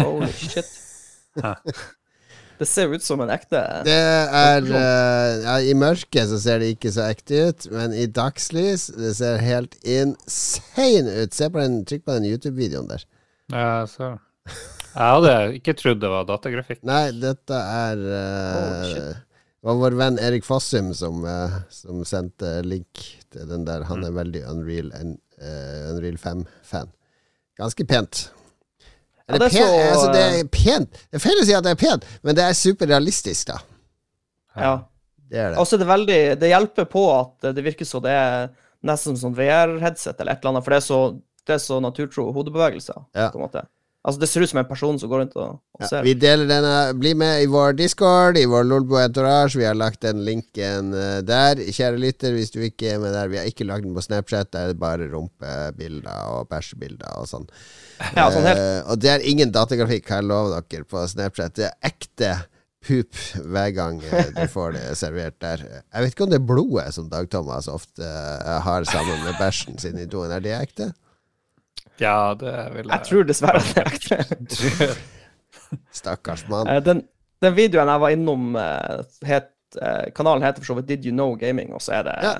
Holy 0.00 0.32
shit. 0.32 0.72
Det 2.58 2.68
ser 2.70 2.92
ut 2.94 3.02
som 3.02 3.18
en 3.24 3.30
ekte 3.34 3.58
Det 3.82 3.94
er 4.38 4.62
eh, 4.62 5.40
ja, 5.42 5.56
I 5.58 5.72
mørket 5.74 6.28
så 6.30 6.38
ser 6.38 6.60
det 6.62 6.68
ikke 6.76 6.92
så 6.94 7.08
ekte 7.10 7.40
ut, 7.48 7.66
men 7.74 7.96
i 7.98 8.06
dagslys 8.06 8.86
Det 8.94 9.10
ser 9.18 9.42
helt 9.42 9.74
insane 9.82 11.16
ut. 11.24 11.34
Se 11.34 11.50
på 11.50 11.58
den, 11.58 11.80
Trykk 11.88 12.06
på 12.06 12.14
den 12.14 12.28
YouTube-videoen 12.30 12.86
der. 12.92 13.02
Ja, 13.52 13.82
så. 13.90 14.14
Jeg 14.94 15.14
hadde 15.16 15.34
ikke 15.58 15.74
trodd 15.78 16.00
det 16.02 16.10
var 16.12 16.26
datagrafikk. 16.28 16.82
Nei, 16.86 17.08
dette 17.18 17.58
er 17.58 18.02
uh, 18.08 18.74
Oh. 18.84 19.14
Det 19.64 19.70
var 19.70 19.78
vår 19.80 19.94
venn 19.96 20.18
Erik 20.20 20.44
Fossum 20.44 20.90
som, 20.92 21.22
uh, 21.24 21.54
som 21.72 22.02
sendte 22.04 22.58
link 22.68 23.00
til 23.32 23.46
den 23.48 23.62
der. 23.64 23.86
Han 23.88 24.04
er 24.04 24.12
veldig 24.12 24.42
Unreal, 24.50 24.90
en, 24.92 25.14
eh, 25.40 25.86
Unreal 25.88 26.18
5-fan. 26.20 26.90
Ganske 27.56 27.86
pent. 27.88 28.26
Ja, 29.24 29.38
det 29.38 29.46
er 29.46 29.54
pen, 29.54 29.56
så, 29.56 29.78
altså, 29.94 30.10
det 30.12 30.20
eh, 30.20 30.36
er 30.42 30.50
pent. 30.52 30.98
Det 31.08 31.16
er 31.16 31.22
feil 31.24 31.40
å 31.40 31.46
si 31.48 31.54
at 31.56 31.64
det 31.64 31.72
er 31.72 31.80
pent, 31.80 32.04
men 32.20 32.36
det 32.36 32.44
er 32.44 32.58
superrealistisk, 32.58 33.54
da. 33.54 33.56
Ja. 34.60 34.74
Det 35.32 35.40
er 35.40 35.54
det. 35.54 35.58
Altså, 35.62 35.78
det 35.80 35.86
er 35.86 35.92
veldig 35.94 36.18
Det 36.42 36.50
hjelper 36.50 36.86
på 36.92 37.06
at 37.14 37.48
det 37.56 37.64
virker 37.64 37.88
så 37.88 38.02
det 38.04 38.12
er 38.12 38.50
nesten 38.84 39.16
som 39.16 39.32
VR-headset 39.34 40.20
eller 40.20 40.36
et 40.36 40.44
eller 40.44 40.52
annet, 40.52 40.66
for 40.66 40.76
det 40.76 40.82
er 40.82 40.86
så, 40.90 40.98
det 41.48 41.56
er 41.56 41.64
så 41.64 41.80
naturtro 41.80 42.28
hodebevegelser, 42.36 43.00
Ja. 43.16 43.30
på 43.32 43.40
en 43.40 43.46
måte. 43.46 43.64
Altså, 44.04 44.20
det 44.20 44.28
ser 44.28 44.44
ut 44.44 44.50
som 44.50 44.58
en 44.60 44.66
person 44.68 44.98
som 45.00 45.08
går 45.08 45.22
rundt 45.22 45.36
og, 45.40 45.54
og 45.72 45.80
Ja, 45.80 45.88
ser. 45.88 46.02
vi 46.04 46.12
deler 46.20 46.44
denne. 46.44 46.72
Bli 47.00 47.14
med 47.16 47.40
i 47.40 47.46
vår 47.48 47.72
discord, 47.78 48.36
i 48.36 48.44
vår 48.44 48.66
Lolbo 48.68 48.98
Entourage. 49.00 49.56
Vi 49.56 49.64
har 49.64 49.78
lagt 49.78 50.02
den 50.04 50.20
linken 50.26 50.90
eh, 50.92 51.22
der. 51.24 51.62
Kjære 51.72 52.02
lytter, 52.02 52.34
hvis 52.36 52.52
du 52.52 52.58
ikke 52.66 52.90
er 52.92 52.98
med 53.00 53.14
der. 53.16 53.30
Vi 53.32 53.38
har 53.40 53.48
ikke 53.48 53.64
lagt 53.64 53.86
den 53.86 53.94
på 53.96 54.04
Snapchat. 54.04 54.50
Der 54.52 54.66
er 54.66 54.74
det 54.74 54.80
bare 54.82 55.08
rumpebilder 55.08 56.34
og 56.34 56.50
bæsjebilder 56.52 57.16
og 57.22 57.30
sånn. 57.30 57.48
Ja, 58.18 58.26
sånn 58.34 58.44
helt. 58.44 58.60
Uh, 58.60 58.90
og 58.92 59.00
det 59.00 59.10
er 59.14 59.24
ingen 59.24 59.54
datagrafikk, 59.54 60.04
kan 60.10 60.20
jeg 60.20 60.28
love 60.28 60.58
dere, 60.68 60.84
på 60.84 61.06
Snapchat. 61.08 61.54
Det 61.56 61.70
er 61.70 61.88
ekte 61.88 62.32
pup 62.84 63.16
hver 63.40 63.70
gang 63.72 64.02
eh, 64.04 64.34
du 64.36 64.42
får 64.58 64.74
det 64.76 64.82
servert 65.00 65.38
der. 65.40 65.62
Jeg 65.64 66.04
vet 66.04 66.12
ikke 66.12 66.26
om 66.26 66.34
det 66.34 66.42
er 66.42 66.48
blodet 66.52 66.90
som 66.92 67.08
Dag 67.08 67.30
Thomas 67.32 67.70
ofte 67.72 68.04
har 68.68 68.84
sammen 68.90 69.24
med 69.24 69.40
bæsjen 69.40 69.80
sin 69.80 69.96
i 69.96 70.04
doen. 70.04 70.28
Er 70.28 70.44
det 70.44 70.52
ekte? 70.58 70.90
Ja, 72.00 72.34
det 72.34 72.52
vil 72.74 72.88
Jeg 72.88 72.92
Jeg 72.98 73.06
tror 73.08 73.22
dessverre 73.28 73.60
det 73.62 73.76
er 73.78 73.90
ekte. 73.94 74.88
Stakkars 75.94 76.46
mann. 76.48 76.68
Eh, 76.68 76.80
Den, 76.84 77.02
den 77.42 77.54
videoen 77.56 77.88
jeg 77.92 78.00
var 78.00 78.14
innom, 78.14 78.56
eh, 78.56 79.02
het, 79.28 79.50
eh, 79.80 80.10
kanalen 80.14 80.42
heter 80.42 80.62
for 80.62 80.72
så 80.72 80.76
vidt 80.80 80.88
Did 80.90 81.06
You 81.06 81.12
Know 81.14 81.36
Gaming, 81.38 81.72
og 81.74 81.82
så 81.82 81.92
er 82.00 82.02
det 82.08 82.16
Ja. 82.22 82.34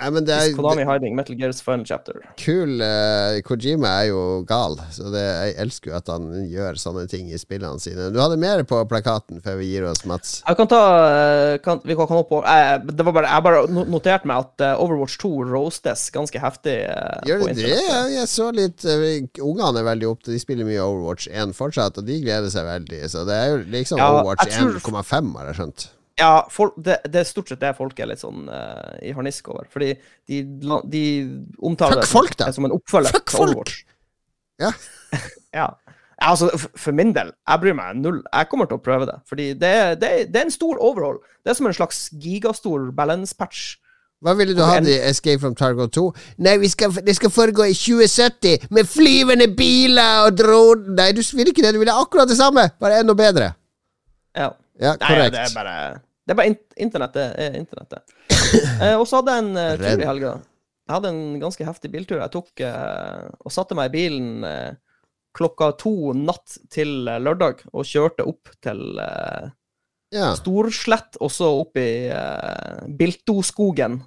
Men 0.00 0.26
det 0.26 0.36
er, 0.36 0.54
Konami 0.56 0.86
Hiding 0.88 1.16
Metal 1.18 1.36
Gears 1.38 1.60
Final 1.64 1.86
Chapter. 1.88 2.22
kul 2.40 2.80
Uh, 2.80 3.40
Kojima 3.44 3.90
er 4.00 4.06
jo 4.10 4.20
gal, 4.48 4.76
så 4.94 5.10
det, 5.12 5.22
jeg 5.22 5.54
elsker 5.64 5.92
jo 5.92 5.96
at 5.98 6.10
han 6.10 6.28
gjør 6.48 6.78
sånne 6.80 7.04
ting 7.10 7.28
i 7.30 7.38
spillene 7.40 7.80
sine. 7.82 8.08
Du 8.14 8.20
hadde 8.22 8.38
mer 8.40 8.62
på 8.68 8.80
plakaten 8.90 9.42
før 9.44 9.58
vi 9.60 9.70
gir 9.72 9.86
oss, 9.88 10.02
Mats. 10.08 10.38
Jeg 10.46 10.58
kan 10.58 10.70
ta 10.70 10.80
eh, 11.10 11.54
kan, 11.64 11.82
Vi 11.84 11.96
kan 11.98 12.08
opp 12.16 12.30
på 12.30 12.40
eh, 12.46 12.76
Det 12.86 13.04
var 13.06 13.14
bare, 13.14 13.28
Jeg 13.30 13.44
bare 13.44 13.86
noterte 13.90 14.28
meg 14.28 14.46
at 14.46 14.64
Overwatch 14.80 15.18
2 15.20 15.30
roastes 15.50 16.08
ganske 16.14 16.42
heftig. 16.42 16.78
Uh, 16.88 17.20
Gjør 17.28 17.46
det 17.50 17.56
det? 17.60 17.78
Jeg 18.14 18.26
så 18.30 18.50
litt 18.56 18.86
uh, 18.88 19.06
Ungene 19.44 19.82
er 19.82 19.88
veldig 19.92 20.10
opptatt, 20.14 20.32
de 20.34 20.42
spiller 20.42 20.68
mye 20.68 20.82
Overwatch 20.82 21.30
1 21.30 21.56
fortsatt, 21.56 22.00
og 22.00 22.08
de 22.08 22.20
gleder 22.24 22.52
seg 22.52 22.68
veldig. 22.68 23.04
Så 23.12 23.26
det 23.28 23.38
er 23.38 23.54
jo 23.54 23.62
liksom 23.76 24.02
Ja, 24.02 24.12
Overwatch 24.14 24.50
1,5, 24.50 25.34
har 25.38 25.50
jeg 25.52 25.60
skjønt. 25.60 25.90
Ja, 26.20 26.32
folk, 26.52 26.74
det, 26.76 26.98
det 27.08 27.22
er 27.22 27.28
stort 27.28 27.50
sett 27.50 27.62
det 27.62 27.72
folk 27.78 27.98
er 28.00 28.10
litt 28.10 28.20
sånn 28.22 28.48
uh, 28.50 28.96
i 29.00 29.14
harnisk 29.16 29.48
over. 29.52 29.68
Fordi 29.72 29.94
de, 30.28 30.42
de 30.92 31.04
omtaler 31.64 32.04
Fuck 32.04 32.12
folk, 32.12 32.36
det 32.42 32.50
som 32.56 32.68
en 32.68 32.76
oppfølger 32.76 33.16
Fuck 33.16 33.36
folk! 33.38 33.72
Ja. 34.60 34.74
ja. 35.56 35.66
Altså, 36.20 36.50
for 36.76 36.92
min 36.92 37.14
del, 37.16 37.30
jeg 37.48 37.60
bryr 37.62 37.72
meg 37.78 37.94
null. 37.96 38.18
Jeg 38.28 38.48
kommer 38.50 38.68
til 38.68 38.76
å 38.76 38.82
prøve 38.84 39.06
det. 39.08 39.14
Fordi 39.24 39.46
det, 39.56 39.70
det, 40.02 40.10
det 40.28 40.36
er 40.36 40.44
en 40.44 40.52
stor 40.52 40.76
overhold. 40.76 41.22
Det 41.40 41.54
er 41.54 41.56
som 41.56 41.70
en 41.70 41.76
slags 41.78 42.02
gigastor 42.20 42.90
balance-patch. 42.98 43.78
Hva 44.20 44.34
ville 44.36 44.52
du 44.52 44.60
ha 44.60 44.74
i 44.84 44.98
Escape 45.08 45.40
from 45.40 45.54
Targo 45.56 45.86
2? 45.88 46.04
Nei, 46.44 46.58
vi 46.60 46.68
skal, 46.68 46.92
det 47.06 47.14
skal 47.16 47.32
foregå 47.32 47.64
i 47.64 47.72
2070, 47.72 48.68
med 48.68 48.88
flyvende 48.92 49.48
biler 49.56 50.26
og 50.26 50.36
droner 50.36 50.92
Nei, 50.98 51.08
du 51.16 51.22
vil 51.24 51.54
ikke 51.54 51.64
det. 51.64 51.72
Du 51.72 51.80
vil 51.80 51.94
akkurat 51.94 52.28
det 52.28 52.36
samme, 52.36 52.68
bare 52.84 53.00
enda 53.00 53.16
bedre. 53.16 53.54
Ja. 54.36 54.52
Ja, 54.80 54.94
Nei, 55.00 55.08
korrekt. 55.08 55.34
det 55.34 55.40
er 55.46 55.56
bare 55.56 55.74
Det 56.30 56.36
er 56.36 56.38
bare 56.38 56.50
in 56.52 56.58
internettet 56.78 57.32
er 57.42 57.56
internettet. 57.58 58.12
eh, 58.84 58.94
og 58.94 59.02
så 59.10 59.18
hadde 59.18 59.32
jeg 59.34 59.42
en 59.42 59.56
eh, 59.58 59.72
tur 59.80 60.02
i 60.04 60.06
helga. 60.06 60.34
Jeg 60.86 60.94
hadde 60.94 61.10
en 61.10 61.40
ganske 61.42 61.64
heftig 61.66 61.90
biltur. 61.90 62.20
Jeg 62.20 62.30
tok 62.30 62.62
eh, 62.62 63.24
og 63.42 63.50
satte 63.50 63.74
meg 63.74 63.90
i 63.90 63.94
bilen 63.96 64.46
eh, 64.46 64.76
klokka 65.34 65.72
to 65.82 66.12
natt 66.14 66.54
til 66.70 67.10
eh, 67.10 67.18
lørdag 67.18 67.64
og 67.72 67.82
kjørte 67.82 68.28
opp 68.30 68.52
til 68.62 69.02
eh, 69.02 69.50
Ja. 70.14 70.32
Storslett, 70.34 71.18
og 71.22 71.30
så 71.30 71.46
opp 71.60 71.78
i 71.78 72.10
Biltoskogen 72.98 74.00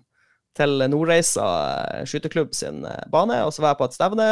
til 0.55 0.83
Nordreisa 0.91 1.45
skyteklubb 2.07 2.51
sin 2.55 2.81
bane. 3.11 3.37
Og 3.47 3.53
så 3.55 3.63
var 3.63 3.71
jeg 3.71 3.79
på 3.79 3.87
et 3.87 3.95
stevne 3.95 4.31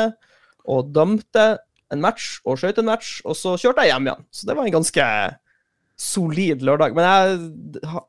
og 0.68 0.92
dømte 0.92 1.46
en 1.92 2.04
match 2.04 2.42
og 2.44 2.60
skøyt 2.60 2.80
en 2.80 2.92
match, 2.92 3.22
og 3.24 3.40
så 3.40 3.56
kjørte 3.56 3.88
jeg 3.88 3.94
hjem 3.94 4.10
igjen. 4.10 4.28
Så 4.36 4.48
det 4.48 4.58
var 4.60 4.68
en 4.68 4.76
ganske 4.80 5.08
solid 6.02 6.64
lørdag. 6.66 6.96
Men 6.98 7.06
jeg 7.06 7.84
ha, 7.92 8.02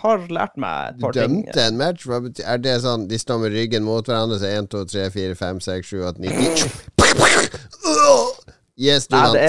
har 0.00 0.22
lært 0.30 0.54
meg 0.62 0.92
et 0.92 0.98
Du 1.00 1.04
par 1.08 1.16
ting. 1.16 1.40
dømte 1.42 1.64
en 1.66 1.78
match? 1.80 2.06
Er 2.46 2.62
det 2.62 2.76
sånn 2.84 3.08
de 3.10 3.18
står 3.18 3.40
med 3.42 3.56
ryggen 3.56 3.82
mot 3.86 4.06
hverandre, 4.06 4.38
så 4.38 4.46
1, 4.50 4.70
2, 4.70 4.84
3, 4.94 5.08
4, 5.16 5.34
5, 5.40 5.60
6, 5.66 5.90
7, 5.94 6.04
8, 6.12 6.22
9 6.22 6.30
10 6.30 7.80
Yes, 8.80 9.06
du 9.10 9.16
vant. 9.16 9.34
det 9.36 9.48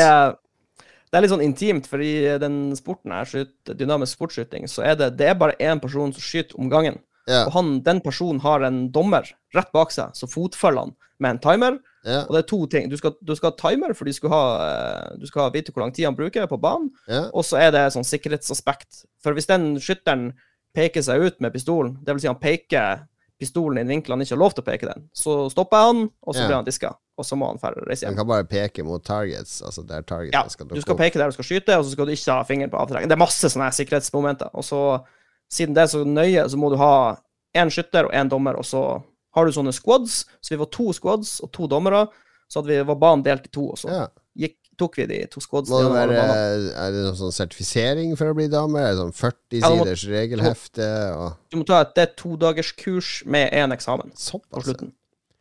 Det 1.11 1.17
er 1.19 1.23
litt 1.25 1.31
sånn 1.33 1.43
intimt, 1.43 1.87
for 1.91 1.99
i 1.99 2.37
den 2.39 2.71
sporten 2.79 3.11
her, 3.11 3.25
skyt, 3.27 3.51
dynamisk 3.75 4.15
sportsskyting, 4.15 4.63
så 4.71 4.85
er 4.87 4.95
det, 4.95 5.09
det 5.19 5.25
er 5.27 5.35
bare 5.35 5.57
én 5.59 5.79
person 5.83 6.13
som 6.15 6.23
skyter 6.23 6.55
om 6.59 6.69
gangen. 6.71 7.01
Ja, 7.27 7.41
Og 7.49 7.51
han, 7.57 7.73
den 7.83 7.99
personen 8.01 8.39
har 8.39 8.63
en 8.63 8.85
dommer 8.95 9.27
rett 9.53 9.71
bak 9.75 9.91
seg, 9.91 10.15
så 10.15 10.29
fotfølger 10.31 10.85
han 10.85 10.93
med 11.19 11.35
en 11.35 11.41
timer. 11.43 11.75
Ja, 12.05 12.23
Og 12.25 12.33
det 12.33 12.39
er 12.43 12.47
to 12.49 12.59
ting. 12.67 12.89
Du 12.89 12.97
skal, 12.97 13.13
du 13.21 13.35
skal 13.35 13.51
ha 13.51 13.57
timer, 13.69 13.93
for 13.93 14.05
du 14.05 14.13
skal, 14.13 14.29
ha, 14.33 14.43
eh, 14.65 15.17
du 15.21 15.27
skal 15.29 15.51
vite 15.53 15.71
hvor 15.71 15.83
lang 15.83 15.93
tid 15.93 16.05
han 16.05 16.15
bruker 16.17 16.47
på 16.49 16.57
banen. 16.61 16.89
ja. 17.07 17.27
Og 17.33 17.43
så 17.45 17.59
er 17.61 17.71
det 17.71 17.83
sånn 17.93 18.07
sikkerhetsaspekt. 18.07 19.05
For 19.23 19.33
hvis 19.37 19.47
den 19.47 19.75
skytteren 19.77 20.31
peker 20.73 21.01
seg 21.05 21.21
ut 21.21 21.41
med 21.41 21.53
pistolen, 21.53 21.97
dvs. 22.05 22.21
Si 22.21 22.27
han 22.31 22.39
peker 22.41 23.03
pistolen 23.41 23.77
i 23.77 23.81
en 23.81 23.87
vinkel 23.89 24.13
han 24.13 24.21
ikke 24.21 24.35
har 24.35 24.41
lov 24.41 24.53
til 24.53 24.61
å 24.63 24.67
peke 24.67 24.85
den, 24.87 25.07
så 25.17 25.49
stopper 25.51 25.77
jeg 25.77 25.87
han, 25.91 26.01
og 26.25 26.35
så 26.35 26.41
Ja. 26.41 26.47
blir 26.47 26.55
han 26.55 26.65
diska. 26.65 26.91
Og 27.17 27.25
så 27.25 27.35
må 27.37 27.47
han 27.49 27.57
ferdig 27.59 27.85
reise 27.87 28.05
Han 28.07 28.15
kan 28.15 28.25
bare 28.27 28.45
peke 28.45 28.83
mot 28.85 29.03
targets, 29.03 29.61
altså 29.61 29.85
der 29.85 30.01
targets 30.01 30.33
Ja, 30.33 30.47
skal 30.47 30.67
du 30.67 30.79
skal 30.81 30.95
peke 30.97 31.19
der 31.19 31.29
du 31.29 31.31
skal 31.33 31.45
skyte, 31.45 31.77
og 31.77 31.85
så 31.85 31.91
skal 31.91 32.05
du 32.05 32.11
ikke 32.13 32.31
ha 32.33 32.43
fingeren 32.43 32.71
på 32.71 32.77
avtrekkeren. 32.79 33.09
Det 33.09 33.17
er 33.17 33.25
masse 33.25 33.49
sånne 33.49 33.69
sikkerhetsmomenter. 33.73 34.49
Og 34.53 34.63
så, 34.63 35.03
siden 35.51 35.75
det 35.75 35.83
er 35.83 35.87
så 35.91 36.03
nøye, 36.05 36.47
så 36.49 36.57
må 36.57 36.69
du 36.71 36.77
ha 36.77 37.17
én 37.53 37.69
skytter 37.69 38.05
og 38.05 38.11
én 38.13 38.29
dommer, 38.29 38.55
og 38.57 38.63
så 38.65 39.03
har 39.36 39.46
du 39.48 39.52
sånne 39.56 39.74
squads. 39.76 40.26
Så 40.41 40.56
vi 40.56 40.60
var 40.62 40.70
to 40.74 40.91
squads 40.94 41.39
og 41.44 41.52
to 41.56 41.67
dommere, 41.72 42.08
så 42.52 42.60
hadde 42.62 42.74
vi, 42.74 42.82
var 42.89 43.00
banen 43.00 43.24
delt 43.24 43.46
i 43.48 43.54
to, 43.54 43.70
og 43.72 43.78
så 43.80 43.89
Ja. 43.91 44.08
gikk, 44.38 44.58
tok 44.78 44.98
vi 44.98 45.06
de 45.06 45.20
to 45.30 45.39
Må 45.39 45.46
squadsene 45.46 45.82
det 45.84 45.91
være, 45.94 46.72
er 46.76 46.91
det 46.96 47.04
noen 47.06 47.15
sånn 47.20 47.36
sertifisering 47.36 48.15
for 48.17 48.32
å 48.32 48.36
bli 48.36 48.48
damer? 48.52 48.82
Er 48.88 48.96
det 48.96 49.02
sånn 49.02 49.13
40 49.13 49.62
ja, 49.62 49.70
må, 49.70 49.84
siders 49.86 50.06
regelhefte 50.10 50.88
og 51.15 51.36
Du 51.52 51.58
må 51.62 51.65
ta 51.70 51.82
et 51.86 51.94
det 51.96 52.08
todagerskurs 52.17 53.22
to 53.22 53.26
dagers 53.26 53.26
med 53.26 53.52
én 53.54 53.72
eksamen 53.76 54.12
på 54.12 54.63
slutten. 54.65 54.94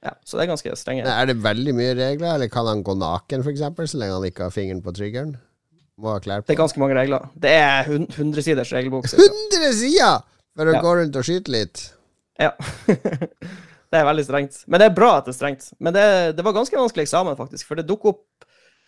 Ja, 0.05 0.15
så 0.25 0.39
det 0.39 0.45
er 0.47 0.53
ganske 0.55 0.77
strenge. 0.81 1.05
Er 1.05 1.27
det 1.29 1.37
veldig 1.43 1.75
mye 1.77 1.95
regler, 1.97 2.35
eller 2.35 2.49
kan 2.49 2.67
han 2.67 2.83
gå 2.85 2.95
naken, 2.97 3.43
eksempel, 3.53 3.89
så 3.89 3.99
lenge 4.01 4.15
han 4.17 4.25
ikke 4.31 4.47
har 4.47 4.51
fingeren 4.55 4.83
på 4.83 4.95
triggeren? 4.97 5.35
Må 6.01 6.15
ha 6.15 6.21
klær 6.25 6.41
Det 6.47 6.55
er 6.55 6.61
ganske 6.63 6.81
mange 6.81 6.97
regler. 6.97 7.27
Det 7.37 7.51
er 7.51 7.85
100 7.85 8.43
siders 8.43 8.73
regelbok. 8.73 9.05
100 9.05 9.73
sider 9.77 10.23
for 10.57 10.65
å 10.67 10.75
Ja. 10.75 10.81
gå 10.81 10.95
rundt 10.97 11.17
og 11.17 11.25
skyte 11.25 11.49
litt! 11.53 11.93
Ja. 12.41 12.53
det 13.91 13.99
er 14.01 14.07
veldig 14.07 14.25
strengt. 14.27 14.61
Men 14.71 14.81
det 14.83 14.87
er 14.91 14.95
bra 14.95 15.17
at 15.19 15.27
det 15.27 15.35
er 15.35 15.39
strengt. 15.41 15.71
Men 15.83 15.97
det, 15.97 16.07
det 16.39 16.45
var 16.47 16.55
ganske 16.55 16.79
vanskelig 16.79 17.09
eksamen, 17.09 17.37
faktisk. 17.39 17.67
For 17.67 17.79
det 17.81 17.89
dukker 17.89 18.15
opp 18.15 18.27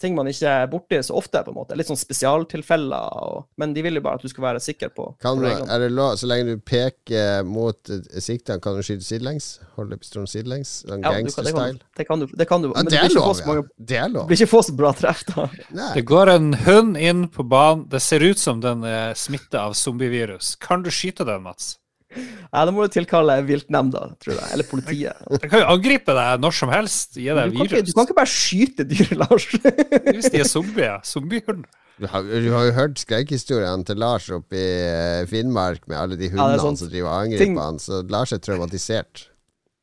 ting 0.03 0.17
man 0.19 0.27
ikke 0.31 0.51
er 0.51 0.69
borti 0.71 0.99
så 1.07 1.15
ofte, 1.19 1.41
på 1.47 1.53
en 1.53 1.57
måte. 1.61 1.77
Litt 1.79 1.89
sånn 1.91 1.99
spesialtilfeller. 2.01 3.19
Og, 3.23 3.45
men 3.61 3.75
de 3.77 3.85
vil 3.87 3.99
jo 3.99 4.03
bare 4.05 4.19
at 4.19 4.25
du 4.27 4.31
skal 4.33 4.47
være 4.49 4.63
sikker 4.63 4.91
på, 4.97 5.09
Kan 5.23 5.39
på 5.39 5.47
du, 5.47 5.51
er 5.71 5.83
det 5.85 5.91
lov, 5.95 6.17
så 6.21 6.29
lenge 6.31 6.57
du 6.57 6.63
peker 6.67 7.47
mot 7.47 7.93
eh, 7.93 8.59
kan 8.63 8.79
du 8.79 8.83
skyte 8.85 9.07
sidelengs? 9.07 9.49
Holde 9.79 9.99
pistolen 10.01 10.31
sidelengs? 10.31 10.73
Sånn 10.87 11.05
Ja, 11.07 11.15
gangsterstyle? 11.17 11.79
det, 11.99 12.07
kan, 12.09 12.23
du- 12.25 12.35
det 12.39 12.49
kan 12.51 12.65
du. 12.65 12.71
Det. 12.73 12.75
Ja, 12.75 12.83
Men 12.83 12.91
det 12.93 12.99
du 12.99 13.07
er 13.07 13.17
lov, 13.19 13.29
få 13.31 13.37
så 13.41 13.47
mange, 13.51 13.65
ja. 13.67 13.85
Det 13.93 14.01
er 14.03 14.11
lov. 14.17 14.27
blir 14.31 14.41
ikke 14.43 14.53
få 14.55 14.65
så 14.67 14.77
bra 14.79 14.93
treff, 14.99 15.23
da. 15.31 15.47
Nei. 15.71 15.91
Det 15.99 16.07
går 16.09 16.35
en 16.37 16.51
hund 16.67 16.99
inn 16.99 17.27
på 17.33 17.47
banen. 17.49 17.87
Det 17.93 18.03
ser 18.03 18.25
ut 18.27 18.39
som 18.43 18.61
den 18.65 18.85
er 18.89 19.15
smitta 19.19 19.67
av 19.69 19.79
zombievirus. 19.79 20.57
Kan 20.63 20.83
du 20.87 20.91
skyte 20.91 21.27
den, 21.29 21.43
Mats? 21.47 21.77
Ja, 22.17 22.65
Da 22.67 22.73
må 22.75 22.85
du 22.87 22.93
tilkalle 22.93 23.39
viltnemnda, 23.49 24.03
tror 24.23 24.35
jeg. 24.37 24.49
Eller 24.55 24.67
politiet. 24.69 25.23
De 25.31 25.49
kan 25.49 25.63
jo 25.63 25.69
angripe 25.73 26.15
deg 26.17 26.43
når 26.43 26.57
som 26.59 26.73
helst. 26.73 27.17
Gi 27.17 27.29
deg 27.31 27.55
kan, 27.57 27.67
ikke, 27.67 27.83
du 27.87 27.93
kan 27.97 28.09
ikke 28.09 28.19
bare 28.19 28.33
skyte 28.33 28.87
dyr, 28.91 29.15
Lars. 29.23 29.47
Hvis 29.53 30.29
de 30.35 30.43
er 30.43 30.51
zombier. 30.51 30.99
Zombiehund. 31.09 31.65
Du 32.03 32.07
har, 32.11 32.25
du 32.25 32.49
har 32.51 32.65
jo 32.67 32.73
hørt 32.75 32.99
skrekkhistoriene 32.99 33.85
til 33.87 34.01
Lars 34.01 34.27
oppe 34.35 34.57
i 34.59 34.69
eh, 34.89 35.25
Finnmark 35.31 35.85
med 35.87 35.99
alle 36.01 36.17
de 36.19 36.31
hundene 36.33 36.57
ja, 36.57 36.63
sånn. 36.65 36.79
som 36.81 36.89
driver 36.91 37.11
og 37.13 37.19
angriper 37.29 37.45
Ting- 37.45 37.59
han, 37.61 37.79
så 37.83 38.01
Lars 38.11 38.33
er 38.35 38.41
traumatisert. 38.43 39.27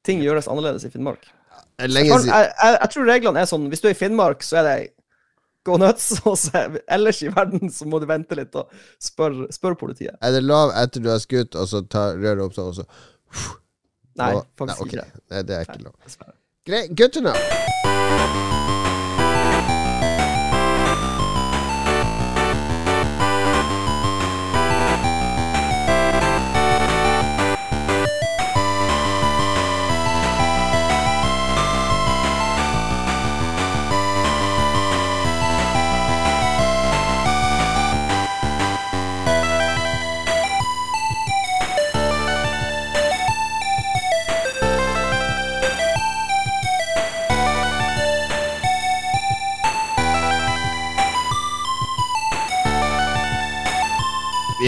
Ting 0.05 0.23
gjøres 0.25 0.49
annerledes 0.49 0.87
i 0.87 0.91
Finnmark. 0.91 1.29
Lenge 1.87 2.11
Jeg, 2.11 2.27
jeg, 2.27 2.73
jeg 2.81 2.89
tror 2.91 3.05
reglene 3.07 3.39
er 3.39 3.47
sånn 3.47 3.69
Hvis 3.71 3.79
du 3.79 3.85
er 3.87 3.93
i 3.93 3.95
Finnmark, 3.95 4.41
så 4.43 4.57
er 4.59 4.65
det 4.67 4.73
gå 5.69 5.77
nuts. 5.81 6.09
Og 6.29 6.35
så 6.41 6.51
er- 6.63 6.81
ellers 6.97 7.21
i 7.25 7.31
verden 7.33 7.71
så 7.73 7.87
må 7.89 8.01
du 8.03 8.07
vente 8.09 8.37
litt 8.39 8.55
og 8.59 8.73
spørre 9.01 9.47
spør 9.55 9.77
politiet. 9.79 10.17
Er 10.25 10.35
det 10.35 10.43
lov 10.45 10.73
etter 10.77 11.05
du 11.05 11.09
har 11.13 11.21
skutt, 11.23 11.55
og 11.55 11.69
så 11.71 11.83
rører 11.93 12.41
du 12.41 12.45
opp 12.49 12.57
sånn, 12.57 12.73
og 12.73 12.81
så 12.81 12.87
Nei, 14.19 14.33
faktisk 14.59 14.81
nei, 14.83 14.87
okay. 14.89 14.99
ikke. 15.05 15.23
Nei, 15.31 15.43
det 15.47 15.55
er 15.55 15.69
ikke 15.69 15.83
lov. 15.85 15.95
Greit. 16.67 16.91
Good 16.99 17.15
to 17.15 17.23
know. 17.23 18.77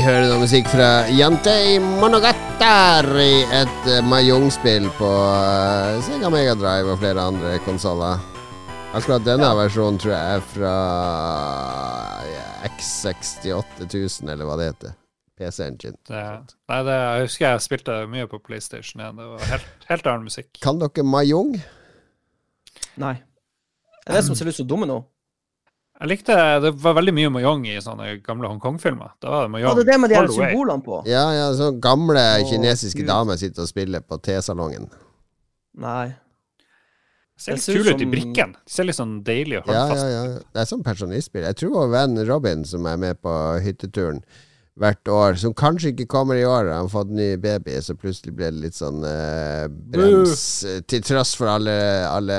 Vi 0.02 0.08
hører 0.08 0.32
noe 0.32 0.42
musikk 0.42 0.66
fra 0.66 0.86
Jantei 1.14 1.76
Monogatter 1.78 3.06
i 3.22 3.44
et 3.54 3.84
uh, 3.86 4.00
Mahjong-spill 4.10 4.88
på 4.98 5.06
uh, 5.06 6.00
Sega 6.02 6.32
Mega 6.34 6.56
Drive 6.58 6.90
og 6.90 6.98
flere 7.04 7.26
andre 7.30 7.52
konsoller. 7.62 8.18
Akkurat 8.98 9.22
denne 9.28 9.52
versjonen 9.60 10.02
tror 10.02 10.16
jeg 10.16 10.40
er 10.40 10.48
fra 10.56 10.74
ja, 12.32 12.48
X68000, 12.72 14.32
eller 14.34 14.50
hva 14.50 14.58
det 14.58 14.72
heter. 14.72 14.98
PC 15.38 15.68
Engine. 15.68 16.00
Det, 16.10 16.26
nei, 16.50 16.82
det, 16.90 16.98
jeg 16.98 17.28
husker 17.28 17.46
jeg 17.46 17.66
spilte 17.68 18.02
mye 18.10 18.34
på 18.34 18.42
PlayStation 18.42 19.06
1. 19.06 19.22
Det 19.22 19.32
var 19.36 19.48
helt, 19.54 19.72
helt 19.92 20.10
annen 20.16 20.30
musikk. 20.32 20.50
Kan 20.66 20.82
dere 20.82 21.06
Mayong? 21.06 21.60
Nei. 23.06 23.20
Det 24.00 24.16
er 24.16 24.18
det 24.18 24.26
som 24.32 24.42
ser 24.42 24.50
ut 24.50 24.64
som 24.64 24.74
domino. 24.74 25.04
Jeg 26.02 26.10
likte 26.10 26.36
Det 26.64 26.72
var 26.82 26.96
veldig 26.98 27.14
mye 27.14 27.30
Mayong 27.30 27.68
i 27.70 27.76
sånne 27.84 28.16
gamle 28.26 28.50
Hongkong-filmer. 28.50 29.12
Da 29.22 29.30
var 29.30 29.44
det 29.44 29.46
Ja, 29.46 29.54
Mayong 29.54 29.76
det 29.78 29.84
er 29.86 29.92
det 29.92 30.00
med 30.02 30.10
de 30.10 30.18
her 30.18 30.32
symbolene 30.34 30.86
på. 30.88 31.02
Ja, 31.10 31.26
ja, 31.38 31.46
så 31.58 31.70
gamle 31.78 32.24
Å, 32.42 32.48
kinesiske 32.50 33.04
Gud. 33.04 33.08
damer 33.12 33.38
sitter 33.38 33.68
og 33.68 33.70
spiller 33.70 34.02
på 34.02 34.18
T-salongen. 34.26 34.90
Nei. 35.78 36.08
Det 37.38 37.46
ser 37.46 37.54
litt 37.58 37.64
ser 37.64 37.80
ut 37.82 37.88
som... 37.94 38.02
i 38.02 38.10
brikken. 38.10 38.56
De 38.58 38.74
ser 38.74 38.86
litt 38.90 38.98
sånn 38.98 39.14
deilig 39.26 39.62
og 39.62 39.70
Ja, 39.70 39.86
ut. 39.90 39.98
ja, 39.98 40.08
ja. 40.10 40.24
ja. 40.34 40.40
Det 40.54 40.64
er 40.64 40.70
sånn 40.70 40.84
personistspill. 40.86 41.46
Jeg 41.46 41.58
tror 41.62 41.76
vår 41.78 41.94
venn 41.94 42.26
Robin, 42.28 42.66
som 42.66 42.86
er 42.90 42.98
med 43.02 43.22
på 43.22 43.34
hytteturen 43.66 44.24
hvert 44.80 45.10
år, 45.12 45.36
som 45.36 45.54
kanskje 45.58 45.92
ikke 45.92 46.08
kommer 46.10 46.38
i 46.40 46.46
år, 46.48 46.70
han 46.72 46.86
har 46.86 46.92
fått 46.92 47.10
ny 47.12 47.34
baby, 47.42 47.74
så 47.84 47.92
plutselig 48.00 48.32
ble 48.38 48.48
det 48.54 48.62
litt 48.64 48.78
sånn 48.78 49.04
eh, 49.04 49.66
brems, 49.68 50.44
eh, 50.64 50.80
til 50.88 51.04
tross 51.04 51.34
for 51.36 51.52
alle, 51.52 51.74
alle 52.08 52.38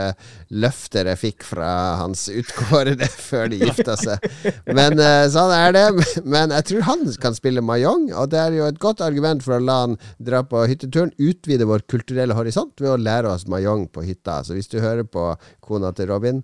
løfter 0.49 1.11
jeg 1.13 1.21
fikk 1.21 1.45
fra 1.45 1.69
hans 2.01 2.25
utkårede 2.33 3.09
før 3.29 3.53
de 3.53 3.61
gifta 3.67 3.99
seg. 4.01 4.25
Men 4.73 4.97
eh, 4.97 5.27
sånn 5.33 5.53
er 5.53 5.77
det. 5.77 5.85
Men 6.35 6.57
jeg 6.57 6.69
tror 6.71 6.89
han 6.89 7.05
kan 7.21 7.37
spille 7.37 7.65
mayong, 7.65 8.09
og 8.17 8.33
det 8.33 8.41
er 8.41 8.57
jo 8.57 8.67
et 8.71 8.81
godt 8.81 9.05
argument 9.05 9.45
for 9.45 9.59
å 9.59 9.63
la 9.63 9.79
han 9.85 10.01
dra 10.17 10.41
på 10.47 10.65
hytteturen, 10.71 11.13
utvide 11.21 11.69
vår 11.69 11.85
kulturelle 11.93 12.37
horisont 12.39 12.81
ved 12.81 12.95
å 12.95 13.01
lære 13.01 13.37
oss 13.37 13.45
mayong 13.51 13.91
på 13.93 14.07
hytta. 14.09 14.41
Så 14.47 14.57
hvis 14.57 14.73
du 14.73 14.81
hører 14.81 15.05
på 15.05 15.35
kona 15.61 15.93
til 15.93 16.09
Robin 16.09 16.41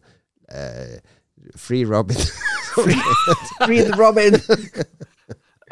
eh, 0.53 1.01
Free 1.57 1.89
Robin. 1.89 2.21
free 3.65 3.89
Robin. 3.97 4.37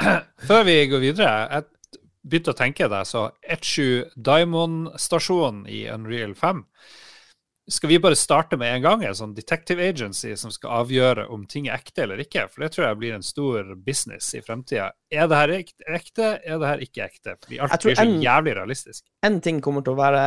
Før 0.49 0.65
vi 0.69 0.77
går 0.91 1.03
videre, 1.03 1.33
jeg 1.51 2.01
begynte 2.27 2.53
å 2.55 2.59
tenke 2.59 2.89
deg, 2.91 3.07
så 3.07 3.29
Etchu 3.43 4.05
Diamond-stasjonen 4.19 5.67
i 5.71 5.85
Unreal 5.93 6.35
5 6.39 6.65
Skal 7.71 7.91
vi 7.91 7.99
bare 8.03 8.19
starte 8.19 8.59
med 8.59 8.77
en 8.77 8.83
gang? 8.85 9.05
En 9.07 9.15
sånn 9.19 9.35
detective 9.35 9.83
agency 9.83 10.35
som 10.39 10.53
skal 10.55 10.85
avgjøre 10.85 11.25
om 11.35 11.47
ting 11.51 11.67
er 11.67 11.79
ekte 11.81 12.05
eller 12.05 12.21
ikke? 12.23 12.45
For 12.53 12.63
det 12.63 12.69
tror 12.75 12.87
jeg 12.89 12.99
blir 13.01 13.15
en 13.17 13.27
stor 13.27 13.73
business 13.87 14.29
i 14.39 14.43
fremtida. 14.47 14.93
Er 15.11 15.27
det 15.31 15.41
her 15.41 15.55
ekte, 15.57 16.29
er 16.47 16.61
det 16.63 16.71
her 16.71 16.85
ikke 16.87 17.07
ekte? 17.09 17.35
Fordi 17.43 17.59
alt 17.65 17.75
blir 17.89 17.99
så 17.99 18.05
en- 18.07 18.23
jævlig 18.23 18.55
realistisk. 18.61 19.03
En 19.27 19.41
ting 19.43 19.59
kommer 19.65 19.83
til 19.87 19.97
å 19.97 19.99
være 19.99 20.23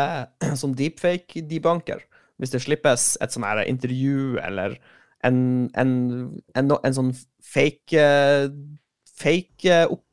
sånn 0.62 0.76
deepfake-debunker. 0.80 2.04
Hvis 2.40 2.52
det 2.56 2.64
slippes 2.64 3.14
et 3.24 3.32
sånn 3.36 3.48
her 3.48 3.64
intervju 3.68 4.38
eller 4.44 4.76
en, 5.28 5.40
en, 5.76 5.96
en 6.56 6.96
sånn 6.96 7.10
fake 7.44 8.00
eh, 8.00 8.46
Fake 9.20 9.70
eh, 9.70 9.86
opp... 9.90 10.04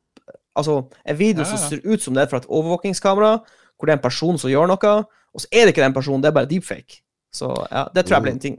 Altså 0.57 0.79
en 1.05 1.17
video 1.19 1.43
Ja, 1.45 1.49
som 1.51 1.59
ser 1.61 1.83
ut 1.85 2.01
som 2.01 2.15
det 2.17 2.23
er 2.23 2.29
fra 2.31 2.39
et 2.41 2.47
overvåkingskamera, 2.49 3.33
hvor 3.77 3.85
det 3.85 3.93
er 3.93 3.99
en 3.99 4.05
person 4.07 4.39
som 4.41 4.49
gjør 4.49 4.71
noe, 4.71 4.93
og 5.05 5.43
så 5.43 5.49
er 5.53 5.67
det 5.67 5.75
ikke 5.75 5.83
den 5.85 5.93
personen, 5.93 6.23
det 6.23 6.31
er 6.31 6.37
bare 6.39 6.49
deepfake. 6.49 7.03
Så 7.29 7.51
ja, 7.69 7.83
det 7.93 8.07
tror 8.07 8.15
jeg 8.17 8.25
blir 8.25 8.33
en 8.33 8.41
ting. 8.41 8.55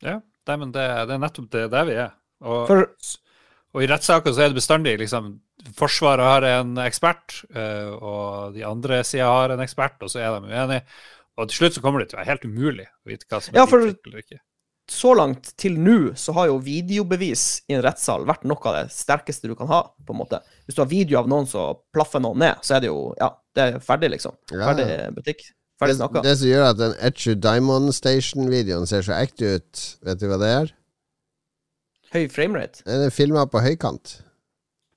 Ja, 0.00 0.14
nei, 0.48 0.56
men 0.62 0.70
det, 0.72 0.86
det 1.10 1.16
er 1.18 1.20
nettopp 1.20 1.50
det 1.52 1.66
der 1.74 1.84
vi 1.90 1.98
er. 2.00 2.14
Og, 2.40 2.62
For 2.70 2.86
og 3.76 3.84
i 3.84 3.90
rettssaker 3.92 4.32
så 4.34 4.46
er 4.46 4.50
det 4.50 4.56
bestandig 4.58 4.96
liksom 4.98 5.34
Forsvaret 5.76 6.24
har 6.24 6.46
en 6.48 6.72
ekspert, 6.80 7.42
eh, 7.52 7.90
og 8.00 8.54
de 8.56 8.64
andre 8.64 9.02
sida 9.04 9.26
har 9.28 9.52
en 9.52 9.60
ekspert, 9.60 9.98
og 10.00 10.08
så 10.08 10.22
er 10.24 10.38
de 10.40 10.48
uenige. 10.48 10.80
Og 11.36 11.50
til 11.50 11.58
slutt 11.60 11.76
så 11.76 11.82
kommer 11.84 12.00
det 12.00 12.08
til 12.10 12.16
å 12.16 12.22
være 12.22 12.30
helt 12.32 12.46
umulig 12.48 12.86
å 12.88 13.10
vite 13.12 13.28
hva 13.28 13.42
som 13.44 13.52
er 13.52 13.60
Ja, 13.60 13.66
for- 13.68 13.84
eller 13.84 14.22
ikke. 14.24 14.40
Så 14.90 15.12
langt 15.14 15.52
til 15.60 15.76
nå 15.78 16.16
så 16.18 16.32
har 16.34 16.48
jo 16.50 16.56
videobevis 16.66 17.44
i 17.70 17.76
en 17.76 17.82
rettssal 17.84 18.24
vært 18.26 18.42
noe 18.50 18.58
av 18.66 18.74
det 18.80 18.94
sterkeste 18.94 19.46
du 19.46 19.54
kan 19.58 19.70
ha, 19.70 19.84
på 20.06 20.14
en 20.16 20.18
måte. 20.18 20.40
Hvis 20.66 20.74
du 20.78 20.82
har 20.82 20.90
video 20.90 21.20
av 21.20 21.28
noen 21.30 21.46
som 21.46 21.78
plaffer 21.94 22.22
noen 22.24 22.42
ned, 22.42 22.58
så 22.66 22.76
er 22.76 22.84
det 22.84 22.90
jo 22.90 23.14
Ja, 23.20 23.30
det 23.54 23.62
er 23.68 23.78
ferdig, 23.84 24.10
liksom. 24.16 24.34
Ferdig 24.50 24.88
butikk. 25.14 25.44
Ferdig 25.80 25.94
Det, 25.94 26.00
snakka. 26.02 26.22
det 26.26 26.34
som 26.38 26.48
gjør 26.50 26.66
at 26.72 26.80
den 26.82 26.96
Etchu 27.08 27.34
Diamond 27.40 27.94
Station-videoen 27.96 28.86
ser 28.90 29.06
så 29.06 29.14
ekte 29.16 29.54
ut, 29.60 29.84
vet 30.04 30.20
du 30.20 30.26
hva 30.28 30.36
det 30.42 30.50
er? 30.58 30.74
Høy 32.10 32.26
framerate. 32.28 32.82
Den 32.84 33.06
er 33.06 33.14
filma 33.14 33.46
på 33.46 33.62
høykant. 33.62 34.16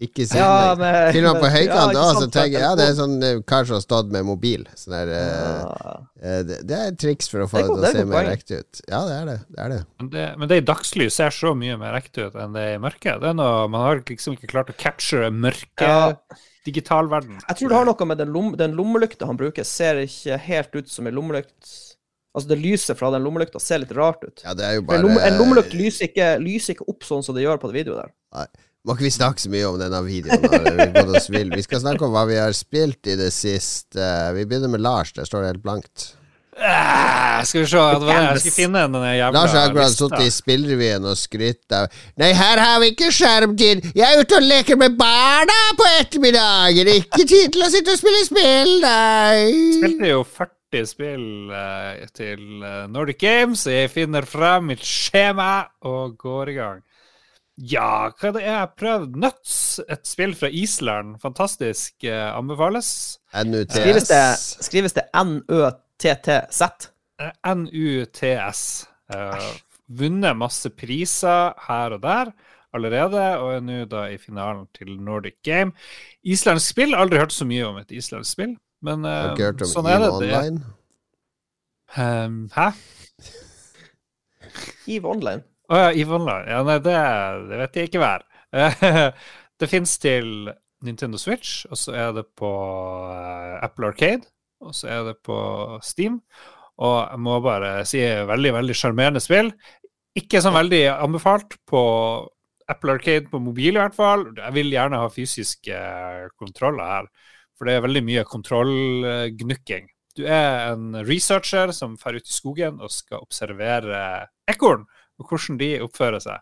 Ikke 0.01 0.23
Ja, 0.25 0.73
sidelengs. 0.73 0.79
men 0.79 1.13
Filma 1.13 1.34
på 1.39 1.49
høykant, 1.58 1.93
ja, 1.95 2.06
så 2.17 2.25
tenker 2.34 2.56
jeg 2.58 2.63
ja, 2.65 2.71
det 2.75 2.88
er 2.89 2.95
sånn 2.97 3.13
eh, 3.23 3.38
kar 3.47 3.67
som 3.69 3.77
har 3.77 3.84
stått 3.86 4.10
med 4.12 4.25
mobil. 4.27 4.65
Sånn 4.75 4.95
der, 4.97 5.12
eh, 5.15 5.60
Ja. 5.62 5.93
eh, 6.19 6.39
det, 6.49 6.58
det 6.67 6.79
er 6.79 6.88
et 6.91 6.97
triks 6.99 7.29
for 7.32 7.45
å 7.45 7.47
få 7.47 7.62
Det 7.62 7.67
det 7.69 7.75
til 7.77 7.84
å 7.84 7.91
se 8.01 8.06
mer 8.10 8.25
riktig 8.32 8.60
ut. 8.63 8.82
Ja, 8.89 9.03
det 9.08 9.13
er 9.21 9.25
det. 9.29 9.38
det, 9.47 9.60
er 9.63 9.69
det. 9.75 9.77
Men 10.01 10.10
det, 10.15 10.25
men 10.41 10.49
det 10.51 10.58
i 10.58 10.65
dagslys 10.71 11.19
ser 11.21 11.29
så 11.36 11.53
mye 11.56 11.77
mer 11.79 11.93
riktig 11.95 12.25
ut 12.27 12.36
enn 12.36 12.58
det 12.58 12.65
i 12.73 12.82
mørket. 12.84 13.21
Det 13.21 13.29
er 13.32 13.38
noe, 13.38 13.67
man 13.71 13.86
har 13.86 14.01
liksom 14.10 14.36
ikke 14.36 14.49
klart 14.56 14.73
å 14.73 14.77
capture 14.82 15.29
mørke 15.32 15.88
Ja. 15.88 16.10
Digitalverden. 16.65 17.39
Jeg 17.47 17.58
tror 17.60 17.69
det 17.73 17.75
har 17.77 17.88
noe 17.89 18.06
med 18.08 18.17
den, 18.23 18.29
lom, 18.32 18.51
den 18.60 18.75
lommelykta 18.77 19.27
han 19.27 19.36
bruker, 19.39 19.65
ser 19.67 19.97
ikke 19.99 20.38
helt 20.45 20.75
ut 20.79 20.88
som 20.91 21.08
en 21.08 21.15
lommelykt. 21.15 21.73
Altså, 22.34 22.47
det 22.49 22.58
lyset 22.63 22.97
fra 22.97 23.10
den 23.13 23.21
lommelykta 23.25 23.60
ser 23.62 23.82
litt 23.84 23.91
rart 23.93 24.23
ut. 24.23 24.41
Ja, 24.45 24.56
det 24.58 24.63
er 24.65 24.77
jo 24.79 24.86
bare 24.88 24.99
en, 25.01 25.03
lomme, 25.06 25.19
en 25.27 25.36
lommelykt 25.41 25.75
lyser 25.77 26.08
ikke, 26.08 26.29
lyser 26.41 26.73
ikke 26.77 26.88
opp 26.89 27.03
sånn 27.06 27.21
som 27.23 27.36
det 27.36 27.43
gjør 27.43 27.60
på 27.62 27.69
det 27.71 27.82
videoet 27.84 28.08
der. 28.08 28.47
Må 28.84 28.98
ikke 28.98 29.06
vi 29.08 29.13
snakke 29.15 29.39
så 29.39 29.48
mye 29.52 29.67
om 29.69 29.78
denne 29.80 30.00
videoen? 30.04 30.43
Vi, 31.32 31.43
vi 31.54 31.63
skal 31.63 31.80
snakke 31.86 32.04
om 32.04 32.12
hva 32.12 32.26
vi 32.28 32.36
har 32.36 32.52
spilt 32.58 33.08
i 33.08 33.15
det 33.15 33.30
siste. 33.32 34.10
Vi 34.36 34.43
begynner 34.43 34.72
med 34.74 34.84
Lars. 34.84 35.13
Der 35.15 35.28
står 35.30 35.46
det 35.46 35.54
helt 35.54 35.63
blankt. 35.63 36.10
Uh, 36.54 37.39
skal 37.48 37.63
vi 37.63 37.67
se, 37.72 37.78
det 37.78 38.02
det 38.04 38.13
jeg 38.13 38.41
skulle 38.43 38.54
finne 38.54 38.82
den 38.86 39.06
jævla 39.17 39.32
Lars 39.34 39.56
Agrad 39.58 39.96
sittet 39.96 40.22
i 40.22 40.30
spillrevyen 40.30 41.08
og 41.10 41.17
skrytt 41.17 41.74
av 41.74 41.88
Nei, 42.22 42.30
her 42.38 42.62
har 42.62 42.76
vi 42.84 42.91
ikke 42.91 43.10
skjermtid! 43.10 43.88
Jeg 43.98 44.06
er 44.06 44.22
ute 44.22 44.38
og 44.38 44.46
leker 44.46 44.78
med 44.78 44.93
barna 45.00 45.58
på 45.80 45.88
ettermiddagen! 46.04 46.91
Ikke 47.00 47.26
tid 47.26 47.56
til 47.56 47.65
å 47.65 47.72
sitte 47.74 47.96
og 47.96 48.04
spille 48.04 48.22
spill, 48.28 48.76
nei! 48.86 49.50
spilte 49.80 50.12
jo 50.12 50.22
40 50.30 50.89
spill 50.91 51.28
uh, 51.50 52.06
til 52.13 52.46
eh, 52.62 52.86
Nordic 52.89 53.24
Games. 53.24 53.65
Jeg 53.65 53.89
finner 53.93 54.30
frem 54.30 54.69
mitt 54.76 54.86
skjema 54.86 55.63
og 55.89 56.19
går 56.22 56.54
i 56.54 56.60
gang. 56.62 56.84
Ja, 57.61 58.09
hva 58.17 58.29
er 58.31 58.33
det 58.33 58.41
jeg 58.47 58.55
har 58.57 58.71
prøvd? 58.79 59.17
Nuts, 59.21 59.57
et 59.85 60.07
spill 60.09 60.33
fra 60.37 60.49
Island. 60.49 61.19
Fantastisk. 61.21 61.93
eh, 62.03 62.29
anbefales. 62.33 63.19
Skrives 63.29 64.07
det, 64.09 64.21
NUTS. 64.23 64.47
skrives 64.65 64.93
det 64.97 65.05
N-Ø-T-T-Z? 65.13 66.89
Eh, 67.21 67.53
NUTS. 67.53 68.63
Uh, 69.13 69.51
vunnet 69.93 70.37
masse 70.39 70.69
priser 70.73 71.53
her 71.67 71.93
og 71.93 72.01
der 72.01 72.31
allerede, 72.73 73.21
og 73.37 73.53
er 73.53 73.61
nå 73.61 73.83
da 73.85 74.07
i 74.09 74.17
finalen 74.17 74.65
til 74.73 74.95
Nordic 74.97 75.35
Game. 75.45 75.75
Islandsk 76.25 76.73
spill, 76.73 76.95
aldri 76.97 77.19
hørt 77.21 77.35
så 77.35 77.45
mye 77.45 77.67
om 77.67 77.77
et 77.77 77.91
islandsk 77.93 78.31
spill, 78.31 78.55
men 78.81 79.05
eh, 79.05 79.19
Har 79.19 79.35
ikke 79.35 79.51
hørt 79.51 79.65
om 79.67 79.73
sånn 79.75 79.89
er 79.91 80.01
det. 80.01 80.11
det. 80.23 80.31
Online? 80.33 80.63
Um, 81.93 82.39
hæ? 82.55 82.71
EVE 84.89 85.05
Online. 85.13 85.43
Å 85.71 85.80
ja, 85.80 85.91
EVE 85.95 86.17
Online. 86.17 86.49
Ja, 86.52 86.60
nei, 86.67 86.80
det, 86.84 86.97
det 87.49 87.60
vet 87.62 87.80
jeg 87.80 87.89
ikke 87.89 88.02
hva 88.04 88.12
er. 88.17 88.26
det 89.60 89.69
fins 89.71 89.95
til 90.02 90.28
Nintendo 90.84 91.19
Switch, 91.21 91.63
og 91.71 91.80
så 91.80 91.95
er 91.95 92.12
det 92.17 92.26
på 92.39 92.49
eh, 93.13 93.56
Apple 93.63 93.93
Arcade, 93.93 94.28
og 94.63 94.76
så 94.76 94.89
er 94.91 95.08
det 95.08 95.15
på 95.23 95.38
Steam. 95.86 96.19
Og 96.84 96.97
jeg 96.99 97.21
må 97.23 97.38
bare 97.45 97.73
si 97.88 98.02
veldig, 98.02 98.54
veldig 98.58 98.76
sjarmerende 98.76 99.21
spill. 99.23 99.54
Ikke 100.17 100.41
sånn 100.43 100.58
veldig 100.58 100.84
anbefalt 100.93 101.56
på 101.69 101.84
Apple 102.69 102.97
Arcade 102.97 103.30
på 103.32 103.41
mobil, 103.43 103.78
i 103.78 103.82
hvert 103.82 103.95
fall. 103.95 104.28
Jeg 104.36 104.56
vil 104.58 104.71
gjerne 104.73 104.99
ha 104.99 105.12
fysiske 105.13 105.80
eh, 105.80 106.28
kontroller 106.39 106.97
her, 106.97 107.10
for 107.56 107.69
det 107.69 107.78
er 107.78 107.88
veldig 107.88 108.04
mye 108.10 108.26
kontrollgnukking. 108.28 109.88
Du 110.13 110.28
er 110.30 110.73
en 110.73 110.99
researcher 111.08 111.71
som 111.73 111.95
drar 111.97 112.19
ut 112.19 112.28
i 112.30 112.36
skogen 112.36 112.84
og 112.84 112.91
skal 112.93 113.23
observere 113.23 114.04
ekorn 114.52 114.84
og 115.19 115.30
hvordan 115.30 115.60
de 115.62 115.76
oppfører 115.86 116.23
seg. 116.23 116.41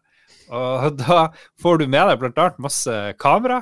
Og 0.51 0.95
da 1.03 1.27
får 1.61 1.81
du 1.81 1.87
med 1.87 2.11
deg 2.11 2.25
annet 2.31 2.63
masse 2.63 2.97
kamera 3.21 3.61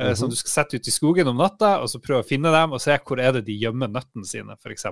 eh, 0.00 0.14
som 0.18 0.30
du 0.30 0.36
skal 0.38 0.58
sette 0.60 0.80
ut 0.80 0.88
i 0.88 0.94
skogen 0.94 1.30
om 1.30 1.38
natta, 1.40 1.78
og 1.82 1.90
så 1.90 2.02
prøve 2.02 2.24
å 2.24 2.28
finne 2.28 2.52
dem 2.54 2.74
og 2.74 2.82
se 2.82 2.96
hvor 3.04 3.22
er 3.22 3.36
det 3.36 3.46
de 3.48 3.58
gjemmer 3.60 3.92
nøttene 3.92 4.26
sine, 4.28 4.58
f.eks. 4.58 4.90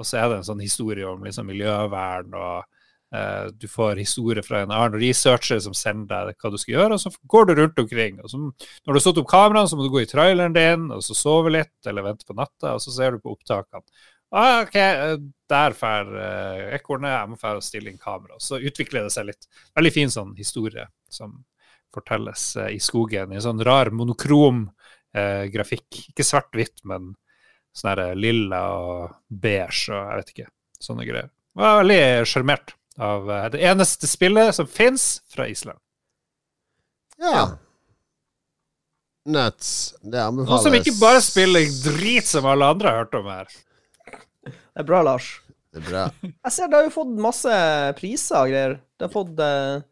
Og 0.00 0.08
så 0.08 0.20
er 0.20 0.30
det 0.30 0.40
en 0.40 0.52
sånn 0.52 0.62
historie 0.64 1.08
om 1.08 1.24
liksom, 1.24 1.48
miljøvern, 1.52 2.32
og 2.32 3.16
eh, 3.16 3.50
du 3.52 3.68
får 3.68 4.00
historie 4.00 4.44
fra 4.44 4.62
en 4.64 4.72
annen 4.72 5.00
researcher 5.00 5.60
som 5.64 5.76
sender 5.76 6.30
deg 6.30 6.40
hva 6.40 6.52
du 6.52 6.58
skal 6.60 6.78
gjøre, 6.78 6.96
og 6.96 7.02
så 7.02 7.12
går 7.34 7.48
du 7.48 7.54
rundt 7.58 7.82
omkring. 7.84 8.22
Og 8.22 8.32
så, 8.32 8.40
når 8.40 8.88
du 8.88 8.98
har 8.98 9.04
satt 9.04 9.20
opp 9.20 9.30
kameraet, 9.32 9.72
så 9.72 9.78
må 9.78 9.86
du 9.86 9.92
gå 9.92 10.04
i 10.04 10.08
traileren 10.08 10.56
din, 10.56 10.88
og 10.94 11.04
så 11.04 11.16
sove 11.18 11.52
litt, 11.52 11.76
eller 11.88 12.08
vente 12.08 12.28
på 12.28 12.36
natta, 12.38 12.76
og 12.76 12.84
så 12.84 12.94
ser 12.94 13.16
du 13.16 13.24
på 13.24 13.36
opptakene. 13.36 13.84
Ah, 14.34 14.62
ok, 14.62 14.74
eh, 14.74 15.16
der 15.52 15.74
drar 15.76 16.08
uh, 16.08 16.68
ekornet, 16.72 17.12
jeg 17.12 17.28
må 17.28 17.36
dra 17.36 17.56
og 17.58 17.64
stille 17.64 17.90
inn 17.92 18.00
kamera. 18.00 18.38
Så 18.40 18.56
utvikler 18.56 19.04
det 19.04 19.12
seg 19.12 19.26
litt. 19.28 19.48
Veldig 19.76 19.90
fin 19.92 20.12
sånn 20.12 20.30
historie 20.38 20.86
som 21.12 21.34
fortelles 21.92 22.44
uh, 22.56 22.70
i 22.72 22.78
skogen, 22.80 23.34
i 23.34 23.36
en 23.36 23.44
sånn 23.44 23.60
rar 23.66 23.90
monokrom 23.92 24.62
uh, 24.70 25.44
grafikk. 25.52 26.06
Ikke 26.14 26.24
svart-hvitt, 26.24 26.80
men 26.88 27.10
sånn 27.76 27.90
her 27.92 28.16
lilla 28.16 28.62
og 28.78 29.18
beige 29.28 29.92
og 29.92 30.00
jeg 30.00 30.22
vet 30.22 30.32
ikke. 30.34 30.48
Sånne 30.82 31.04
greier. 31.08 31.28
Jeg 31.52 31.60
var 31.60 31.82
veldig 31.82 32.04
sjarmert 32.30 32.72
av 32.96 33.28
det 33.52 33.60
eneste 33.64 34.08
spillet 34.08 34.56
som 34.56 34.68
fins 34.68 35.04
fra 35.32 35.44
Island. 35.48 35.78
Ja. 37.20 37.44
Nuts. 39.28 39.92
Det 40.00 40.24
anbefales. 40.24 40.50
Noe 40.50 40.64
som 40.64 40.76
ikke 40.76 40.96
bare 40.98 41.20
spiller 41.24 41.68
drit 41.84 42.28
som 42.28 42.48
alle 42.48 42.72
andre 42.72 42.90
har 42.90 43.04
hørt 43.04 43.20
om 43.20 43.28
her. 43.30 43.52
Det 44.72 44.82
er 44.82 44.88
bra, 44.88 45.02
Lars. 45.04 45.34
Det 45.72 45.82
er 45.82 45.88
bra. 45.88 46.04
Jeg 46.46 46.54
ser 46.54 46.70
det 46.70 46.78
har 46.78 46.86
jo 46.88 46.94
fått 46.94 47.12
masse 47.20 47.56
priser 47.98 48.38
og 48.40 48.52
greier. 48.52 48.78
Det 48.96 49.08
har 49.08 49.12
fått 49.12 49.40
uh, 49.40 49.84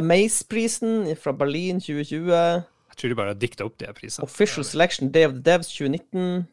Amaze-prisen 0.00 1.12
fra 1.20 1.34
Berlin 1.36 1.80
2020. 1.82 2.32
Jeg 2.32 2.98
tror 3.00 3.12
de 3.12 3.18
bare 3.18 3.32
har 3.34 3.40
dikta 3.40 3.66
opp 3.66 3.78
de 3.80 3.88
prisene. 3.96 4.26
Official 4.26 4.66
Selection 4.66 5.12
Day 5.14 5.26
of 5.28 5.36
the 5.38 5.44
Devs 5.46 5.70
2019. 5.72 6.44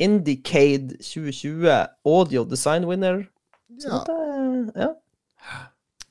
Indiecade 0.00 0.96
2020. 1.02 1.66
Audio 2.08 2.44
Design 2.48 2.86
Winner. 2.88 3.24
Så 3.80 3.88
Ja. 3.88 4.04
det, 4.06 4.72
ja. 4.76 4.92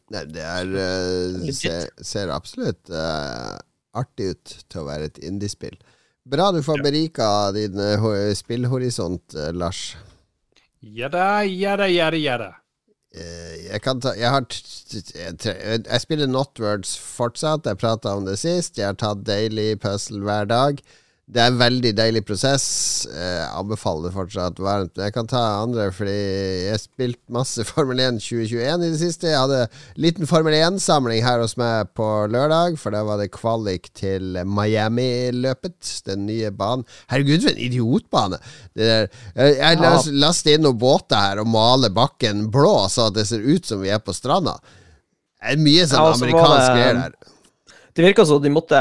Nei, 0.10 0.23
det 0.25 0.41
er 0.41 0.71
uh, 0.73 1.49
ser, 1.54 1.89
ser 2.02 2.32
absolutt 2.34 2.89
uh, 2.89 3.60
artig 3.93 4.32
ut 4.34 4.54
til 4.65 4.82
å 4.82 4.88
være 4.88 5.12
et 5.12 5.19
indiespill. 5.21 5.78
Bra 6.30 6.49
du 6.54 6.63
får 6.65 6.82
berika 6.86 7.28
din 7.54 7.78
uh, 7.78 8.34
spillhorisont, 8.38 9.38
Lars. 9.54 9.93
Jadda, 10.81 11.43
jadda, 11.43 11.87
jadda, 11.91 12.17
jadda. 12.17 12.49
Eh, 13.09 13.55
jeg 13.65 13.81
kan 13.81 13.99
ta 13.99 14.13
Jeg 14.13 14.29
har 14.29 14.45
jeg 14.45 16.01
spiller 16.01 16.29
Notwords 16.29 16.93
fortsatt. 16.99 17.65
Jeg 17.65 17.77
prata 17.81 18.15
om 18.15 18.25
det 18.25 18.37
sist. 18.39 18.77
Jeg 18.77 18.85
har 18.85 18.99
tatt 18.99 19.25
daily 19.27 19.75
puzzle 19.75 20.23
hver 20.23 20.47
dag. 20.47 20.79
Det 21.29 21.37
er 21.43 21.51
en 21.51 21.59
veldig 21.59 21.91
deilig 21.93 22.23
prosess. 22.25 22.63
Eh, 23.05 23.43
anbefaler 23.53 24.09
fortsatt 24.09 24.57
varmt. 24.65 24.95
Jeg 24.97 25.13
kan 25.13 25.27
ta 25.29 25.37
andre, 25.61 25.91
fordi 25.93 26.15
jeg 26.15 26.71
har 26.73 26.79
spilt 26.81 27.19
masse 27.29 27.61
Formel 27.69 27.99
1 28.01 28.17
2021 28.17 28.85
i 28.87 28.89
det 28.89 28.97
siste. 28.97 29.29
Jeg 29.29 29.37
hadde 29.37 29.59
liten 30.01 30.25
Formel 30.25 30.55
1-samling 30.57 31.21
her 31.21 31.43
hos 31.43 31.53
meg 31.61 31.91
på 31.93 32.07
lørdag, 32.33 32.79
for 32.81 32.95
da 32.97 33.03
var 33.05 33.21
det 33.21 33.27
kvalik 33.35 33.91
til 33.93 34.39
Miami-løpet. 34.41 35.91
Den 36.09 36.25
nye 36.25 36.49
banen. 36.49 36.85
Herregud, 37.13 37.43
for 37.45 37.53
en 37.53 37.61
idiotbane! 37.67 38.39
Jeg 38.79 39.09
jeg 39.37 39.77
Ja. 39.85 39.91
laster 40.25 40.55
inn 40.57 40.63
noen 40.65 40.79
båter 40.81 41.15
her 41.19 41.41
og 41.43 41.47
maler 41.53 41.93
bakken 41.93 42.47
blå, 42.51 42.87
så 42.89 43.11
det 43.13 43.27
ser 43.29 43.45
ut 43.45 43.65
som 43.69 43.81
vi 43.83 43.89
er 43.93 43.99
på 44.01 44.13
stranda. 44.17 44.57
Det 45.39 45.53
er 45.53 45.61
mye 45.61 45.85
sånn 45.87 46.01
Ja, 46.09 46.15
amerikansk 46.17 46.73
greier 46.73 46.97
der. 47.03 47.13
Det 47.95 48.03
virka 48.05 48.25
som 48.25 48.41
de 48.41 48.49
måtte 48.49 48.80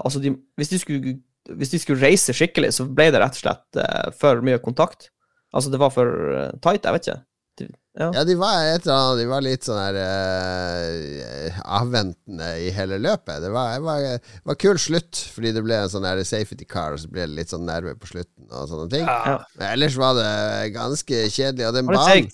Altså, 0.00 0.20
de, 0.22 0.32
hvis, 0.56 0.68
de 0.72 0.78
skulle, 0.78 1.14
hvis 1.58 1.74
de 1.74 1.82
skulle 1.82 2.02
reise 2.02 2.34
skikkelig, 2.36 2.72
så 2.76 2.86
ble 2.88 3.10
det 3.12 3.20
rett 3.22 3.36
og 3.36 3.44
slett 3.44 3.82
eh, 3.82 4.08
for 4.18 4.42
mye 4.44 4.60
kontakt. 4.62 5.10
Altså, 5.52 5.72
det 5.72 5.80
var 5.82 5.92
for 5.94 6.08
eh, 6.32 6.50
tight, 6.64 6.86
jeg 6.86 6.96
vet 6.96 7.08
ikke. 7.08 7.20
De, 7.60 7.66
ja. 8.00 8.06
Ja, 8.16 8.22
de 8.24 8.34
var 8.40 8.62
et 8.64 8.86
eller 8.86 8.94
annet 8.96 9.18
De 9.20 9.24
var 9.28 9.42
litt 9.44 9.66
sånn 9.66 9.76
her 9.76 9.96
uh, 10.00 11.58
avventende 11.76 12.48
i 12.64 12.70
hele 12.72 12.96
løpet. 13.02 13.42
Det 13.44 13.50
var, 13.52 13.76
var, 13.84 14.06
var 14.48 14.58
kul 14.62 14.80
slutt, 14.80 15.20
fordi 15.34 15.52
det 15.52 15.64
ble 15.66 15.82
en 15.82 15.92
sånn 15.92 16.08
her 16.08 16.22
safety 16.24 16.64
car, 16.64 16.96
og 16.96 17.02
så 17.02 17.12
ble 17.12 17.26
det 17.26 17.36
litt 17.42 17.52
sånn 17.52 17.68
nerve 17.68 17.92
på 18.00 18.08
slutten 18.14 18.48
og 18.48 18.72
sånne 18.72 18.88
ting. 18.94 19.04
Ja. 19.04 19.36
Men 19.60 19.68
ellers 19.74 20.00
var 20.00 20.16
det 20.16 20.32
ganske 20.78 21.26
kjedelig. 21.28 21.68
Og 21.68 21.76
den 21.76 21.92
banen? 21.92 22.32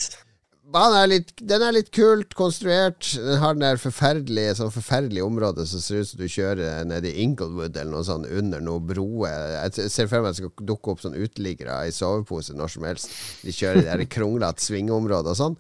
Banen 0.73 0.97
er 0.99 1.09
litt, 1.11 1.33
den 1.41 1.63
er 1.65 1.75
litt 1.75 1.91
kult 1.95 2.35
konstruert. 2.39 3.11
Den 3.17 3.41
har 3.41 3.57
den 3.57 3.65
der 3.65 3.81
forferdelige 3.81 4.57
sånn 4.59 4.73
forferdelige 4.75 5.27
området 5.27 5.67
som 5.71 5.83
ser 5.83 6.03
ut 6.03 6.11
som 6.11 6.21
du 6.21 6.29
kjører 6.31 6.85
nede 6.89 7.11
i 7.11 7.25
Inglewood 7.25 7.77
eller 7.77 7.95
noe 7.95 8.07
sånt 8.07 8.29
under 8.29 8.63
noen 8.65 8.87
broer. 8.89 9.55
Jeg 9.57 9.91
ser 9.93 10.11
for 10.11 10.21
meg 10.21 10.33
at 10.33 10.39
det 10.39 10.45
skal 10.45 10.69
dukke 10.73 10.95
opp 10.95 11.05
sånn 11.05 11.19
uteliggere 11.19 11.81
i 11.89 11.95
sovepose 11.95 12.57
når 12.57 12.75
som 12.75 12.89
helst. 12.89 13.15
De 13.45 13.55
kjører 13.55 13.83
i 13.83 13.89
der 13.89 14.05
kronglete 14.13 14.65
svingeområdet 14.65 15.35
og 15.35 15.41
sånn. 15.41 15.59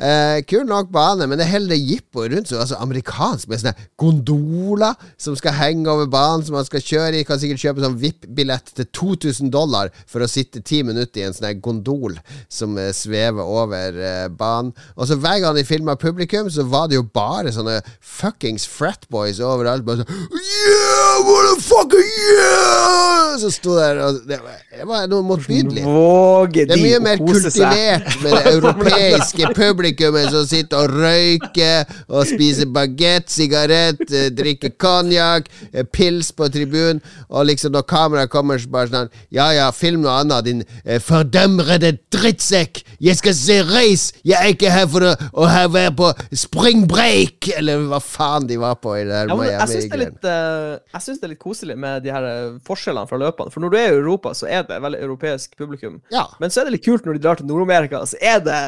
Eh, 0.00 0.40
kul 0.48 0.64
nok 0.64 0.88
bane, 0.94 1.26
men 1.28 1.36
det 1.36 1.44
er 1.44 1.56
heller 1.58 1.76
jippo 1.76 2.24
rundt 2.24 2.48
så 2.48 2.62
altså 2.62 2.78
amerikansk 2.80 3.50
med 3.50 3.60
sånne 3.60 3.88
gondoler 4.00 4.96
som 5.20 5.36
skal 5.36 5.58
henge 5.58 5.90
over 5.92 6.08
banen, 6.08 6.44
som 6.46 6.56
man 6.56 6.64
skal 6.64 6.80
kjøre 6.84 7.20
i. 7.20 7.26
Kan 7.28 7.40
sikkert 7.42 7.60
kjøpe 7.60 7.84
sånn 7.84 7.98
VIP-billett 8.00 8.72
til 8.78 8.88
2000 8.96 9.52
dollar 9.52 9.92
for 10.08 10.24
å 10.24 10.30
sitte 10.30 10.64
ti 10.64 10.80
minutter 10.86 11.20
i 11.20 11.26
en 11.28 11.36
sånn 11.36 11.60
gondol 11.60 12.16
som 12.48 12.78
eh, 12.80 12.94
svever 12.96 13.44
over 13.44 14.00
eh, 14.00 14.26
banen. 14.32 14.72
Og 14.96 15.10
så 15.10 15.18
hver 15.20 15.42
gang 15.44 15.58
de 15.58 15.66
filma 15.68 15.98
publikum, 16.00 16.48
så 16.48 16.64
var 16.64 16.88
det 16.88 16.96
jo 16.96 17.04
bare 17.04 17.52
sånne 17.52 17.80
fuckings 18.00 18.64
fratboys 18.70 19.42
overalt. 19.44 19.84
Bare 19.84 20.04
sånn 20.04 20.28
Yeah, 20.40 20.89
motherfucker, 21.26 22.02
yeah! 22.02 23.10
Så 23.40 23.50
sto 23.54 23.76
der 23.78 24.00
og 24.04 24.18
Det 24.28 24.38
var, 24.42 24.56
det 24.78 24.86
var 24.88 25.06
noe 25.10 25.24
motbydelig. 25.24 25.84
Våger 25.86 26.66
Det 26.68 26.76
er 26.76 26.82
mye 26.82 27.00
mer 27.04 27.20
kultivert 27.20 28.08
med 28.22 28.34
det 28.36 28.54
europeiske 28.54 29.52
publikummet 29.56 30.30
som 30.34 30.46
sitter 30.48 30.80
og 30.80 30.96
røyker 31.00 31.94
og 32.08 32.26
spiser 32.28 32.68
bagett, 32.74 33.30
sigarett, 33.30 34.02
eh, 34.10 34.28
drikker 34.34 34.74
konjakk, 34.80 35.48
eh, 35.72 35.84
pils 35.84 36.32
på 36.36 36.48
tribunen, 36.52 37.00
og 37.28 37.46
liksom 37.46 37.72
når 37.72 37.86
kameraet 37.88 38.30
kommer, 38.30 38.58
så 38.58 38.68
bare 38.70 38.90
sånn 38.90 39.10
Ja 39.34 39.50
ja, 39.54 39.70
film 39.70 40.02
noe 40.04 40.18
annet, 40.20 40.44
din 40.44 40.64
eh, 40.84 41.00
fordømrede 41.00 41.94
drittsekk! 42.12 42.82
Jeg 43.00 43.16
skal 43.20 43.34
se 43.36 43.60
race! 43.70 44.12
Jeg 44.24 44.38
er 44.40 44.54
ikke 44.54 44.72
her 44.74 44.86
for 44.90 45.06
å, 45.06 45.14
å 45.32 45.48
her 45.50 45.68
være 45.72 45.94
på 45.96 46.12
spring 46.36 46.86
break! 46.90 47.50
Eller 47.56 47.86
hva 47.90 48.00
faen 48.02 48.48
de 48.50 48.58
var 48.60 48.76
på 48.82 48.96
i 48.98 49.04
det 49.04 49.14
der 49.14 49.30
Ja, 49.30 49.38
men 49.38 49.50
jeg 49.50 50.99
syns 51.02 51.10
jeg 51.10 51.16
synes 51.16 51.22
det 51.22 51.28
er 51.28 51.34
litt 51.34 51.46
koselig 51.46 51.78
med 51.80 52.04
de 52.04 52.12
her 52.14 52.28
eh, 52.28 52.60
forskjellene 52.66 53.08
fra 53.10 53.18
løpene. 53.20 53.52
For 53.54 53.64
når 53.64 53.72
du 53.72 53.80
er 53.80 53.88
i 53.88 53.98
Europa, 53.98 54.34
så 54.36 54.48
er 54.50 54.68
det 54.68 54.82
veldig 54.84 55.02
europeisk 55.06 55.58
publikum. 55.58 55.98
Ja. 56.12 56.28
Men 56.40 56.52
så 56.52 56.62
er 56.62 56.68
det 56.68 56.78
litt 56.78 56.86
kult 56.86 57.08
når 57.08 57.18
de 57.18 57.26
drar 57.26 57.40
til 57.40 57.50
Nord-Amerika, 57.50 58.04
så 58.06 58.20
er 58.20 58.40
det 58.44 58.62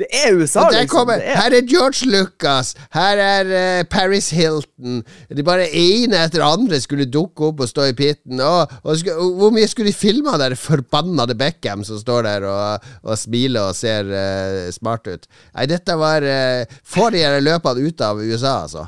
Det 0.00 0.06
er 0.16 0.32
USA, 0.32 0.62
liksom. 0.70 0.86
kommer, 0.88 1.18
Det 1.20 1.26
er, 1.28 1.36
her 1.36 1.54
er 1.58 1.66
George 1.68 2.06
Lucas, 2.08 2.70
her 2.94 3.18
er 3.20 3.50
uh, 3.52 3.84
Paris 3.84 4.30
Hilton. 4.32 5.02
De 5.28 5.42
bare 5.44 5.66
ene 5.76 6.22
etter 6.24 6.40
andre 6.40 6.78
skulle 6.80 7.04
dukke 7.04 7.50
opp 7.50 7.60
og 7.60 7.68
stå 7.68 7.90
i 7.90 7.92
pitten. 7.98 8.40
Og, 8.40 8.72
og, 8.80 9.10
og 9.12 9.34
hvor 9.36 9.52
mye 9.52 9.68
skulle 9.68 9.92
de 9.92 9.98
filma 9.98 10.38
der 10.40 10.56
forbannede 10.56 11.36
Beckham 11.36 11.84
som 11.84 12.00
står 12.00 12.24
der 12.30 12.46
og, 12.48 12.86
og 13.04 13.20
smiler 13.20 13.68
og 13.68 13.76
ser 13.76 14.08
uh, 14.08 14.72
smart 14.72 15.04
ut? 15.04 15.28
Nei, 15.52 15.68
dette 15.68 15.98
var 16.00 16.24
uh, 16.24 16.80
Få 16.80 17.10
de 17.12 17.26
løpene 17.44 17.84
ut 17.84 18.08
av 18.08 18.24
USA, 18.24 18.62
altså. 18.62 18.86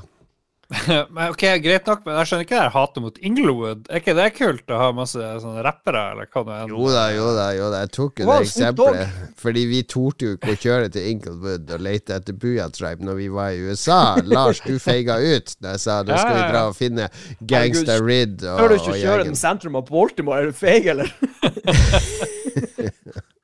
Men 1.15 1.33
ok, 1.33 1.43
Greit 1.63 1.87
nok, 1.89 2.05
men 2.07 2.17
jeg 2.21 2.29
skjønner 2.29 2.45
ikke 2.47 2.55
det 2.55 2.61
her 2.63 2.73
hatet 2.75 3.05
mot 3.05 3.19
Inglewood. 3.29 3.83
Er 3.91 4.01
ikke 4.01 4.15
det 4.17 4.29
kult 4.37 4.73
å 4.73 4.79
ha 4.81 4.89
masse 4.97 5.29
sånne 5.43 5.65
rappere, 5.67 6.03
eller 6.15 6.31
hva 6.33 6.43
det 6.47 6.57
er? 6.57 6.73
Jo 6.73 6.87
da, 6.93 7.03
jo 7.13 7.27
da, 7.37 7.47
jo 7.57 7.67
da. 7.75 7.83
Jeg 7.85 7.93
tok 7.97 8.23
jo 8.23 8.29
Wow, 8.29 8.41
det 8.41 8.49
eksempelet. 8.49 9.19
Fordi 9.43 9.65
vi 9.69 9.81
torde 9.93 10.29
jo 10.29 10.37
ikke 10.39 10.55
å 10.55 10.61
kjøre 10.65 10.93
til 10.95 11.09
Inglewood 11.13 11.75
og 11.77 11.85
lete 11.85 12.17
etter 12.19 12.39
Booyah 12.45 12.71
Tribe 12.75 13.05
når 13.07 13.21
vi 13.21 13.29
var 13.37 13.53
i 13.53 13.61
USA. 13.67 14.01
Lars, 14.33 14.63
du 14.65 14.79
feiga 14.83 15.19
ut 15.21 15.55
da 15.61 15.77
jeg 15.77 15.85
sa 15.85 16.01
nå 16.07 16.17
skal 16.17 16.39
vi 16.39 16.47
dra 16.55 16.65
og 16.71 16.79
finne 16.79 17.11
Gangsta 17.53 17.99
Rid 18.01 18.41
og, 18.47 18.63
Hører 18.63 18.75
du 18.75 18.81
ikke 18.81 18.97
kjøre 18.97 19.03
gjengen. 19.05 19.33
den 19.33 19.43
sentrum 19.43 19.77
av 19.81 19.87
Baltimore? 19.91 20.41
Er 20.41 20.53
du 20.53 20.57
feig, 20.57 20.89
eller? 20.95 21.13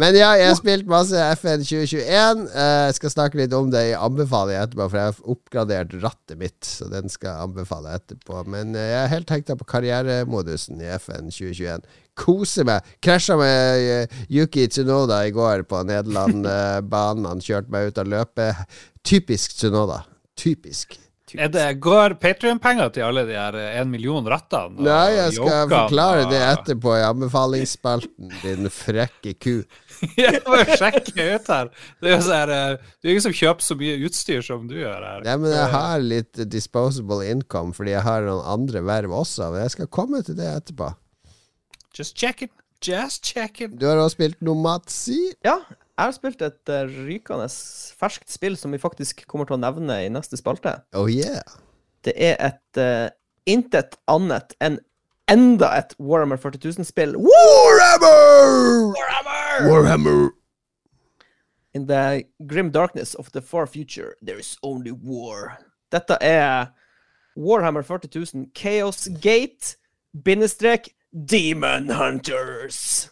Men 0.00 0.16
ja, 0.18 0.32
jeg 0.38 0.48
har 0.50 0.56
spilt 0.58 0.88
masse 0.90 1.16
FN 1.38 1.62
2021. 1.62 2.44
Eh, 2.50 2.84
Jeg 2.90 2.96
skal 2.98 3.12
snakke 3.14 3.38
litt 3.40 3.54
om 3.56 3.70
det 3.72 3.82
i 3.90 3.96
anbefaling 3.96 4.58
etterpå, 4.60 4.86
for 4.90 4.98
jeg 5.00 5.10
har 5.12 5.32
oppgradert 5.34 5.94
rattet 6.02 6.38
mitt, 6.40 6.58
så 6.66 6.88
den 6.90 7.08
skal 7.12 7.30
jeg 7.32 7.48
anbefale 7.48 7.94
etterpå. 7.98 8.42
Men 8.50 8.74
eh, 8.74 8.88
jeg 8.92 9.00
er 9.04 9.12
helt 9.14 9.34
hekta 9.34 9.56
på 9.60 9.68
karrieremodusen 9.70 10.80
i 10.82 10.90
FN 10.98 11.30
2021. 11.30 11.86
Koser 12.20 12.66
meg. 12.68 12.88
Krasja 13.04 13.36
med 13.40 13.84
eh, 13.90 14.18
Yuki 14.32 14.66
Tsunoda 14.68 15.22
i 15.28 15.34
går 15.34 15.64
på 15.70 15.82
Nederland-banen. 15.88 17.28
Han 17.30 17.44
kjørte 17.44 17.72
meg 17.72 17.90
ut 17.92 18.02
av 18.02 18.10
løpet. 18.10 18.66
Typisk 19.06 19.54
Tsunoda. 19.56 20.02
Typisk. 20.40 20.98
Er 21.38 21.50
det, 21.52 21.66
går 21.84 22.16
Patrion-penger 22.22 22.90
til 22.94 23.04
alle 23.06 23.22
de 23.28 23.36
her 23.38 23.58
én 23.80 23.90
million 23.92 24.26
rattene? 24.26 24.80
Nei, 24.82 25.12
jeg 25.14 25.36
skal 25.36 25.50
jokene, 25.50 25.68
forklare 25.76 26.24
det 26.30 26.40
etterpå 26.46 26.96
i 26.96 27.04
anbefalingsspalten, 27.06 28.32
din 28.42 28.70
frekke 28.74 29.36
ku. 29.38 29.54
Jeg 30.16 30.40
må 30.46 30.56
jo 30.62 30.76
sjekke 30.80 31.26
ut 31.36 31.50
her. 31.52 31.68
Det 32.00 32.08
er 32.08 32.14
jo 32.14 32.20
her, 32.24 32.52
eh, 32.54 32.92
det 32.96 33.08
er 33.08 33.12
ingen 33.12 33.24
som 33.26 33.34
kjøper 33.36 33.66
så 33.66 33.76
mye 33.76 33.98
utstyr 34.08 34.46
som 34.46 34.64
du 34.70 34.78
gjør 34.78 35.04
her. 35.04 35.26
Nei, 35.26 35.34
men 35.42 35.52
jeg 35.52 35.66
har 35.74 36.00
litt 36.00 36.40
disposable 36.48 37.26
income 37.28 37.76
fordi 37.76 37.92
jeg 37.92 38.06
har 38.06 38.24
noen 38.24 38.40
andre 38.48 38.80
verv 38.86 39.12
også. 39.20 39.50
Men 39.52 39.66
jeg 39.66 39.74
skal 39.76 39.90
komme 39.92 40.22
til 40.24 40.38
det 40.40 40.48
etterpå. 40.54 40.88
Just 41.96 42.16
checking. 42.16 42.48
Just 42.80 43.28
checking. 43.28 43.76
Du 43.76 43.84
har 43.90 44.00
også 44.00 44.16
spilt 44.16 44.40
noe 44.44 44.56
Matsi. 44.56 45.18
Ja, 45.44 45.58
jeg 46.00 46.08
har 46.08 46.14
spilt 46.16 46.40
et 46.40 46.70
eh, 46.72 46.92
rykende 47.04 47.44
ferskt 48.00 48.32
spill 48.32 48.54
som 48.56 48.72
vi 48.72 48.80
faktisk 48.80 49.26
kommer 49.28 49.44
til 49.44 49.58
å 49.58 49.60
nevne 49.60 49.98
i 50.06 50.12
neste 50.12 50.38
spalte. 50.40 50.78
Oh 50.96 51.10
yeah. 51.12 51.44
Det 52.00 52.14
er 52.16 52.38
et 52.40 52.80
uh, 52.80 53.12
intet 53.44 53.98
annet 54.08 54.56
enn 54.64 54.78
enda 55.30 55.68
et 55.76 55.92
Warhammer 56.00 56.40
40 56.40 56.72
000-spill. 56.80 57.12
Warhammer! 57.20 58.96
Warhammer! 59.68 60.30
In 61.74 61.86
the 61.86 62.24
grim 62.48 62.70
darkness 62.72 63.14
of 63.14 63.30
the 63.32 63.42
far 63.42 63.66
future, 63.66 64.16
there 64.22 64.40
is 64.40 64.56
only 64.62 64.90
war. 64.90 65.58
Dette 65.92 66.16
er 66.20 66.72
Warhammer 67.36 67.82
40 67.84 68.08
000 68.34 68.46
Chaos 68.54 69.06
Gate, 69.20 69.76
bindestrek 70.24 70.88
Demon 71.12 71.90
Hunters. 71.90 73.10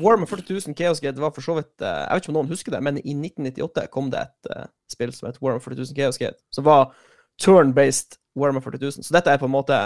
Warhammer 0.00 0.26
40 0.30 0.54
000 0.66 0.76
Chaos 0.78 1.00
Gate 1.04 1.20
var 1.20 1.32
for 1.36 1.44
så 1.44 1.54
vidt 1.58 1.82
eh, 1.84 1.88
Jeg 2.06 2.14
vet 2.16 2.22
ikke 2.24 2.32
om 2.32 2.38
noen 2.38 2.52
husker 2.52 2.72
det, 2.76 2.80
men 2.86 2.98
i 3.02 3.12
1998 3.16 3.86
kom 3.92 4.08
det 4.12 4.22
et 4.28 4.52
eh, 4.54 4.66
spill 4.90 5.12
som 5.16 5.28
het 5.28 5.40
Warhammer 5.42 5.64
40 5.64 5.82
000 5.90 5.98
Chaos 5.98 6.20
Gate, 6.22 6.38
som 6.54 6.64
var 6.68 6.92
turn-based 7.40 8.16
Warhammer 8.38 8.64
40 8.64 8.80
000. 9.00 9.04
Så 9.04 9.12
dette 9.16 9.32
er 9.34 9.40
på 9.42 9.48
en 9.50 9.54
måte 9.56 9.80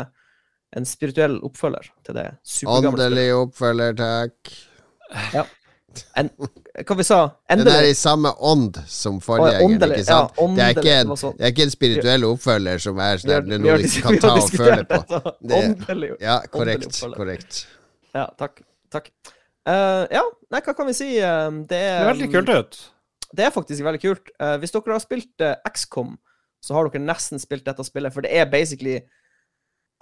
en 0.74 0.86
spirituell 0.88 1.36
oppfølger 1.46 1.90
til 2.06 2.16
det 2.18 2.28
supergamle. 2.42 2.94
Åndelig 3.08 3.26
oppfølger, 3.38 3.94
takk. 3.98 4.54
En, 6.18 6.28
hva 6.88 6.96
vi 6.98 7.04
sa? 7.06 7.18
Den 7.54 7.68
er 7.70 7.86
i 7.86 7.92
samme 7.94 8.32
ånd 8.42 8.80
som 8.90 9.20
Å, 9.22 9.36
ja, 9.46 9.60
åndelig, 9.62 10.00
ikke 10.00 10.08
sant? 10.08 10.34
ja, 10.40 10.48
det, 10.56 10.64
er 10.64 10.72
ikke 10.80 10.94
en, 10.98 11.12
det 11.12 11.18
sånn. 11.20 11.36
det 11.38 11.46
er 11.46 11.52
ikke 11.54 11.66
en 11.68 11.74
spirituell 11.76 12.26
oppfølger 12.32 12.82
som 12.82 12.98
er 13.04 13.22
sånn 13.22 13.50
noe 13.52 13.76
du 13.78 13.84
dis- 13.84 14.00
kan 14.02 14.18
ta 14.24 14.32
og 14.40 14.50
føle 14.50 14.82
på. 14.90 15.00
Det- 15.38 15.60
Åndelig, 15.60 16.10
Ja, 16.24 16.40
korrekt. 16.50 16.98
Korrekt. 17.14 17.60
Ja, 18.14 18.26
takk. 18.38 18.64
Takk. 18.94 19.10
Uh, 19.64 20.04
ja, 20.12 20.22
nei, 20.52 20.60
hva 20.64 20.74
kan 20.76 20.86
vi 20.90 20.94
si? 20.96 21.10
Eh, 21.18 21.50
det, 21.64 21.68
Det 21.72 21.80
er, 21.80 22.02
er 22.04 22.10
veldig 22.12 22.30
kult 22.34 22.50
ut. 22.52 22.80
det 23.34 23.46
er 23.46 23.52
faktisk 23.54 23.84
veldig 23.86 24.02
kult. 24.02 24.32
Uh, 24.38 24.56
hvis 24.62 24.74
dere 24.74 24.94
har 24.96 25.02
spilt 25.02 25.44
uh, 25.44 25.54
XCOM, 25.72 26.14
så 26.64 26.76
har 26.76 26.88
dere 26.88 27.02
nesten 27.04 27.40
spilt 27.42 27.64
dette 27.66 27.84
spillet, 27.88 28.12
for 28.14 28.24
det 28.24 28.32
er 28.36 28.46
basically 28.52 28.98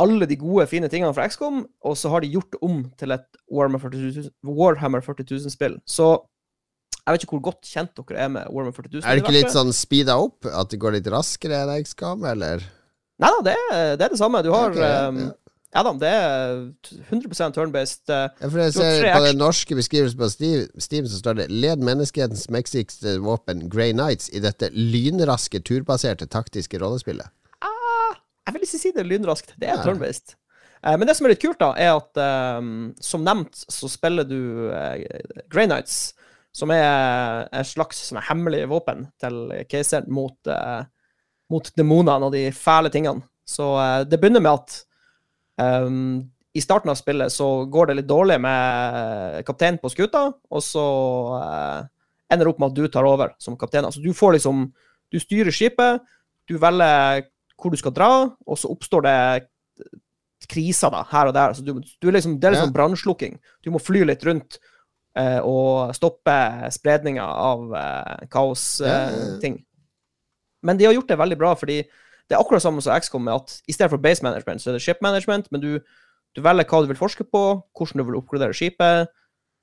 alle 0.02 0.26
de 0.26 0.36
gode, 0.40 0.66
fine 0.70 0.88
tingene 0.90 1.12
fra 1.14 1.28
XCOM, 1.30 1.62
og 1.86 1.96
så 2.00 2.10
har 2.10 2.24
de 2.24 2.30
gjort 2.32 2.50
det 2.54 2.60
om 2.66 2.78
til 2.98 3.12
et 3.14 3.26
Warhammer 3.52 3.78
40 3.82 4.04
000 4.18 4.56
Warhammer 4.58 5.02
40 5.04 5.28
000-spill. 5.36 5.76
Så 5.86 6.08
jeg 7.02 7.14
vet 7.16 7.24
ikke 7.26 7.36
hvor 7.36 7.44
godt 7.50 7.66
kjent 7.68 7.92
dere 7.98 8.24
er 8.24 8.30
med 8.32 8.48
Warhammer 8.50 8.74
40 8.76 8.96
000. 8.98 9.04
Er 9.06 9.18
det 9.18 9.22
ikke 9.24 9.34
litt 9.36 9.54
sånn 9.54 9.72
speeda 9.76 10.16
opp? 10.22 10.46
At 10.48 10.72
det 10.72 10.80
går 10.82 10.96
litt 10.96 11.10
raskere 11.12 11.60
enn 11.64 11.74
XCOM, 11.86 12.24
eller? 12.32 12.64
Nei 13.22 13.30
da, 13.36 13.40
det, 13.46 13.54
er- 13.70 13.94
det 14.00 14.06
er 14.08 14.14
det 14.16 14.18
samme. 14.18 14.42
Du 14.42 14.50
har 14.54 14.72
okay, 14.72 14.82
ja, 14.82 15.06
ehm, 15.10 15.20
ja. 15.28 15.30
Ja 15.74 15.82
da, 15.86 15.92
det 15.96 16.08
er 16.08 16.72
100 17.08 17.52
turn-based. 17.56 18.10
eh, 18.12 18.28
Ja, 18.42 18.48
for 18.48 18.58
jeg 18.60 18.72
ser 18.74 19.06
på 19.14 19.22
den 19.24 19.38
norske 19.40 19.74
beskrivelsen 19.78 20.18
på 20.20 20.28
Steam, 20.28 20.66
Steam 20.78 21.06
så 21.06 21.16
står 21.18 21.34
det 21.40 21.46
'Led 21.50 21.80
menneskehetens 21.80 22.50
mektigste 22.50 23.18
våpen, 23.24 23.68
Grey 23.72 23.92
Knights', 23.92 24.28
i 24.36 24.40
dette 24.40 24.68
lynraske, 24.72 25.62
turbaserte 25.64 26.26
taktiske 26.28 26.78
rollespillet. 26.78 27.28
Jeg 28.44 28.54
vil 28.54 28.62
ikke 28.66 28.78
si 28.78 28.90
det 28.92 29.00
er 29.00 29.08
lynraskt. 29.08 29.52
Det 29.58 29.68
er 29.68 29.76
Ja. 29.78 29.82
turn-based. 29.84 30.34
Eh, 30.84 30.96
men 30.98 31.06
det 31.06 31.16
som 31.16 31.26
er 31.26 31.30
litt 31.30 31.40
kult, 31.42 31.58
da, 31.60 31.72
er 31.78 31.96
at 31.96 32.12
ehm, 32.16 32.94
som 33.00 33.22
nevnt 33.24 33.54
så 33.70 33.88
spiller 33.88 34.24
du 34.24 34.68
uh, 34.72 34.96
Grey 35.48 35.66
Knights, 35.66 36.12
som 36.52 36.70
er 36.70 37.48
et 37.52 37.66
slags 37.66 37.96
sånn 38.10 38.20
hemmelig 38.20 38.66
våpen 38.68 39.06
til 39.20 39.64
keiseren 39.70 40.08
mot, 40.10 40.34
eh, 40.46 40.84
mot 41.50 41.70
demonene 41.76 42.26
og 42.26 42.32
de 42.32 42.50
fæle 42.50 42.90
tingene. 42.90 43.22
Så 43.46 43.70
eh, 43.78 44.04
det 44.04 44.20
begynner 44.20 44.42
med 44.42 44.52
at 44.58 44.84
ehm, 45.60 46.30
i 46.52 46.60
starten 46.60 46.92
av 46.92 46.98
spillet 47.00 47.32
så 47.32 47.64
går 47.72 47.88
det 47.88 47.98
litt 48.00 48.08
dårlig 48.08 48.38
med 48.44 49.40
kapteinen 49.48 49.80
på 49.80 49.90
skuta, 49.92 50.26
og 50.52 50.64
så 50.64 50.84
uh, 51.40 51.86
ender 52.28 52.44
det 52.44 52.52
opp 52.52 52.60
med 52.60 52.72
at 52.72 52.76
du 52.76 52.88
tar 52.92 53.08
over 53.08 53.32
som 53.40 53.56
kaptein. 53.56 53.86
Altså 53.88 54.02
du 54.04 54.12
får 54.16 54.36
liksom 54.38 54.66
Du 55.12 55.18
styrer 55.20 55.52
skipet, 55.52 56.00
du 56.48 56.54
velger 56.56 57.26
hvor 57.60 57.70
du 57.70 57.76
skal 57.76 57.92
dra, 57.92 58.12
og 58.48 58.56
så 58.56 58.70
oppstår 58.72 59.02
det 59.04 59.16
kriser 60.48 60.88
da, 60.90 61.02
her 61.10 61.28
og 61.28 61.34
der. 61.36 61.52
Så 61.52 61.64
du, 61.66 61.74
du 61.76 62.08
er 62.08 62.16
liksom, 62.16 62.38
det 62.40 62.48
er 62.48 62.54
liksom 62.56 62.70
Ja. 62.70 62.76
brannslukking. 62.78 63.36
Du 63.60 63.68
må 63.70 63.78
fly 63.78 64.06
litt 64.08 64.24
rundt 64.24 64.56
eh, 65.14 65.38
og 65.44 65.92
stoppe 65.94 66.38
spredninga 66.72 67.26
av 67.28 67.68
kaosting 68.32 68.32
kaos-ting. 68.32 69.60
Men 70.62 70.80
de 70.80 70.88
har 70.88 70.96
gjort 70.96 71.12
det 71.12 71.20
veldig 71.20 71.38
bra, 71.38 71.52
fordi 71.60 71.82
det 72.32 72.38
er 72.38 72.42
akkurat 72.42 72.64
samme 72.64 72.80
som 72.80 72.96
XCOM, 72.96 73.26
med 73.28 73.34
at 73.36 73.58
i 73.68 73.74
stedet 73.76 73.92
for 73.92 74.00
base 74.00 74.24
management, 74.24 74.62
så 74.62 74.70
er 74.70 74.78
det 74.78 74.84
ship 74.84 75.02
management, 75.04 75.50
men 75.52 75.60
du, 75.60 75.74
du 76.32 76.40
velger 76.40 76.64
hva 76.70 76.80
du 76.80 76.88
vil 76.88 76.98
forske 76.98 77.26
på, 77.28 77.42
hvordan 77.76 78.00
du 78.00 78.06
vil 78.08 78.16
oppgradere 78.22 78.56
skipet, 78.56 79.10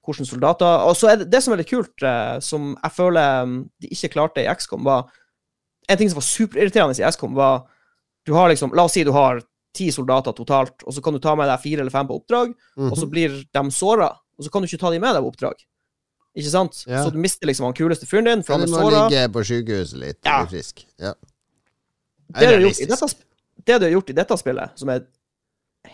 hvordan 0.06 0.26
soldater 0.30 0.86
Og 0.88 0.96
så 0.96 1.10
er 1.12 1.18
det 1.22 1.32
det 1.34 1.42
som 1.44 1.54
er 1.54 1.60
litt 1.64 1.70
kult, 1.72 2.06
eh, 2.06 2.38
som 2.46 2.72
jeg 2.78 2.94
føler 2.96 3.50
mm, 3.50 3.58
de 3.82 3.90
ikke 3.94 4.12
klarte 4.14 4.46
i 4.46 4.48
XCOM, 4.54 4.86
var 4.88 5.10
En 5.90 5.98
ting 5.98 6.10
som 6.12 6.20
var 6.20 6.28
superirriterende 6.30 7.02
i 7.02 7.06
XCOM, 7.10 7.34
var 7.34 7.64
du 8.26 8.36
har 8.38 8.52
liksom 8.52 8.76
La 8.78 8.86
oss 8.86 8.94
si 8.94 9.04
du 9.04 9.12
har 9.16 9.42
ti 9.74 9.90
soldater 9.94 10.34
totalt, 10.38 10.86
og 10.86 10.94
så 10.94 11.02
kan 11.02 11.14
du 11.14 11.20
ta 11.22 11.34
med 11.38 11.50
deg 11.50 11.62
fire 11.62 11.82
eller 11.82 11.94
fem 11.94 12.08
på 12.10 12.16
oppdrag, 12.22 12.54
og 12.78 12.96
så 12.98 13.10
blir 13.10 13.34
de 13.54 13.62
såra, 13.74 14.08
og 14.38 14.46
så 14.46 14.50
kan 14.54 14.62
du 14.62 14.70
ikke 14.70 14.82
ta 14.82 14.90
dem 14.94 15.02
med 15.06 15.14
deg 15.18 15.26
på 15.26 15.30
oppdrag. 15.34 15.62
Ikke 16.38 16.52
sant? 16.54 16.84
Ja. 16.90 17.04
Så 17.06 17.14
du 17.14 17.20
mister 17.22 17.50
liksom 17.50 17.68
han 17.68 17.76
kuleste 17.78 18.08
fyren 18.10 18.30
din, 18.30 18.42
for 18.46 18.58
han 18.58 18.66
er 18.66 18.72
må 18.74 18.90
ligge 18.94 19.26
på 19.34 19.44
sykehuset 19.50 20.00
litt 20.02 20.20
Ja. 20.26 20.40
frisk. 20.50 20.86
Ja. 21.02 21.14
Det 22.36 22.50
du 22.52 22.68
dette, 22.70 23.10
det 23.66 23.80
du 23.80 23.86
har 23.88 23.96
gjort 23.96 24.12
i 24.12 24.18
dette 24.18 24.38
spillet, 24.38 24.76
som 24.80 24.92
er 24.94 25.06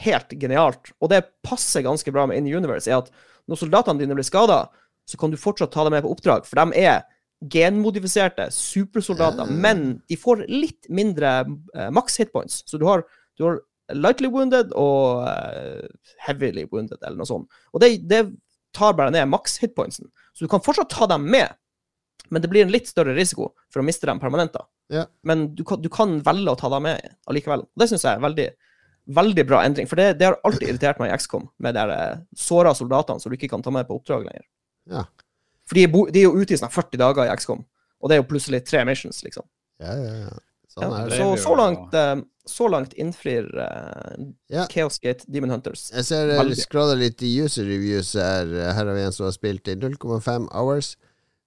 helt 0.05 0.33
genialt, 0.41 0.91
og 0.99 1.11
det 1.13 1.23
passer 1.45 1.85
ganske 1.85 2.11
bra 2.11 2.25
med 2.27 2.41
In 2.41 2.49
Universe, 2.49 2.89
er 2.89 2.99
at 2.99 3.11
når 3.49 3.61
soldatene 3.61 4.01
dine 4.01 4.17
blir 4.17 4.25
skada, 4.25 4.65
så 5.05 5.19
kan 5.21 5.31
du 5.31 5.37
fortsatt 5.39 5.71
ta 5.73 5.85
dem 5.85 5.93
med 5.95 6.03
på 6.05 6.11
oppdrag, 6.15 6.47
for 6.49 6.59
de 6.59 6.81
er 6.81 7.03
genmodifiserte 7.51 8.47
supersoldater, 8.53 9.49
men 9.51 9.99
de 10.09 10.17
får 10.17 10.45
litt 10.49 10.89
mindre 10.89 11.43
uh, 11.45 11.89
maks 11.93 12.17
hitpoints. 12.21 12.63
Så 12.65 12.79
du 12.81 12.87
har, 12.89 13.03
du 13.37 13.45
har 13.45 13.59
lightly 13.93 14.31
wounded 14.33 14.73
og 14.79 15.27
uh, 15.27 15.83
heavily 16.25 16.65
wounded, 16.71 16.97
eller 17.03 17.19
noe 17.19 17.29
sånt. 17.29 17.61
Og 17.75 17.83
det, 17.83 17.91
det 18.09 18.23
tar 18.75 18.97
bare 18.97 19.13
ned 19.13 19.29
maks 19.31 19.59
hitpointsen. 19.61 20.09
Så 20.33 20.45
du 20.45 20.51
kan 20.51 20.63
fortsatt 20.63 20.89
ta 20.95 21.07
dem 21.11 21.27
med, 21.31 21.53
men 22.29 22.41
det 22.41 22.49
blir 22.51 22.65
en 22.65 22.73
litt 22.73 22.87
større 22.89 23.13
risiko 23.15 23.51
for 23.71 23.81
å 23.81 23.85
miste 23.85 24.07
dem 24.09 24.19
permanent. 24.21 24.53
da. 24.53 24.65
Ja. 24.93 25.03
Men 25.23 25.47
du 25.55 25.63
kan, 25.67 25.81
du 25.81 25.89
kan 25.93 26.19
velge 26.25 26.53
å 26.53 26.59
ta 26.59 26.69
dem 26.73 26.87
med 26.87 27.01
allikevel. 27.29 27.65
Og 27.65 27.81
det 27.81 27.89
syns 27.91 28.05
jeg 28.05 28.17
er 28.17 28.23
veldig, 28.23 28.47
veldig 29.17 29.45
bra 29.49 29.61
endring. 29.65 29.89
For 29.89 29.99
det, 30.01 30.15
det 30.19 30.29
har 30.29 30.39
alltid 30.47 30.69
irritert 30.69 31.01
meg 31.01 31.11
i 31.11 31.19
XCOM, 31.19 31.47
med 31.61 31.77
de 31.77 31.85
eh, 31.95 32.23
såra 32.37 32.73
soldatene 32.77 33.21
som 33.21 33.31
du 33.31 33.37
ikke 33.37 33.51
kan 33.53 33.65
ta 33.65 33.73
med 33.73 33.87
på 33.89 33.99
oppdrag 33.99 34.25
lenger. 34.27 34.47
Ja. 34.91 35.05
For 35.65 35.77
de 35.77 35.85
er, 35.85 35.93
bo, 35.93 36.05
de 36.13 36.21
er 36.21 36.27
jo 36.29 36.41
ute 36.41 36.53
i 36.53 36.61
sånn 36.61 36.73
40 36.73 37.01
dager 37.01 37.25
i 37.25 37.37
XCOM, 37.37 37.63
og 38.01 38.09
det 38.09 38.17
er 38.17 38.21
jo 38.21 38.29
plutselig 38.29 38.61
tre 38.67 38.83
missions, 38.85 39.23
liksom. 39.25 39.47
Ja, 39.81 39.95
ja, 39.97 40.17
ja. 40.25 40.35
Sånn 40.75 40.85
Ja, 40.91 41.05
det. 41.07 41.17
så, 41.17 41.29
så, 41.39 41.55
langt, 41.57 41.93
eh, 41.95 42.15
så 42.45 42.67
langt 42.69 42.93
innfrir 42.99 43.47
uh, 43.55 44.17
Ja. 44.51 44.65
Chaos 44.71 44.99
Gate 45.01 45.25
Demon 45.31 45.53
Hunters. 45.55 45.87
Jeg 45.93 46.05
ser 46.09 46.33
jeg 46.35 46.57
scroller 46.59 46.99
litt 46.99 47.23
i 47.25 47.31
user 47.41 47.65
reviews 47.69 48.11
her. 48.19 48.49
Her 48.75 48.81
har 48.81 48.93
vi 48.93 49.05
en 49.07 49.15
som 49.15 49.29
har 49.29 49.33
spilt 49.35 49.71
i 49.71 49.77
0,5 49.79 50.49
hours. 50.51 50.93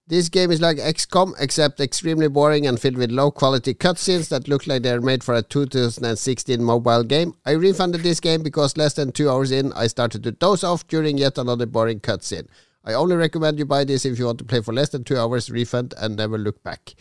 This 0.08 0.30
game 0.30 0.50
is 0.50 0.62
like 0.62 0.78
XCOM, 0.78 1.34
except 1.38 1.80
extremely 1.80 2.28
boring 2.28 2.66
and 2.66 2.80
filled 2.80 2.96
with 2.96 3.10
low 3.10 3.30
quality 3.30 3.74
cutscenes 3.74 4.30
that 4.30 4.48
look 4.48 4.66
like 4.66 4.82
they're 4.82 5.02
made 5.02 5.22
for 5.22 5.34
a 5.34 5.42
2016 5.42 6.64
mobile 6.64 7.04
game. 7.04 7.34
I 7.44 7.50
refunded 7.50 8.02
this 8.02 8.18
game 8.18 8.42
because 8.42 8.78
less 8.78 8.94
than 8.94 9.12
two 9.12 9.28
hours 9.28 9.50
in, 9.50 9.70
I 9.74 9.86
started 9.86 10.22
to 10.22 10.32
doze 10.32 10.64
off 10.64 10.86
during 10.88 11.18
yet 11.18 11.36
another 11.36 11.66
boring 11.66 12.00
cutscene. 12.00 12.46
I 12.86 12.94
only 12.94 13.16
recommend 13.16 13.58
you 13.58 13.66
buy 13.66 13.84
this 13.84 14.06
if 14.06 14.18
you 14.18 14.24
want 14.24 14.38
to 14.38 14.46
play 14.46 14.62
for 14.62 14.72
less 14.72 14.88
than 14.88 15.04
two 15.04 15.18
hours, 15.18 15.50
refund 15.50 15.92
and 15.98 16.16
never 16.16 16.38
look 16.38 16.62
back. 16.62 16.94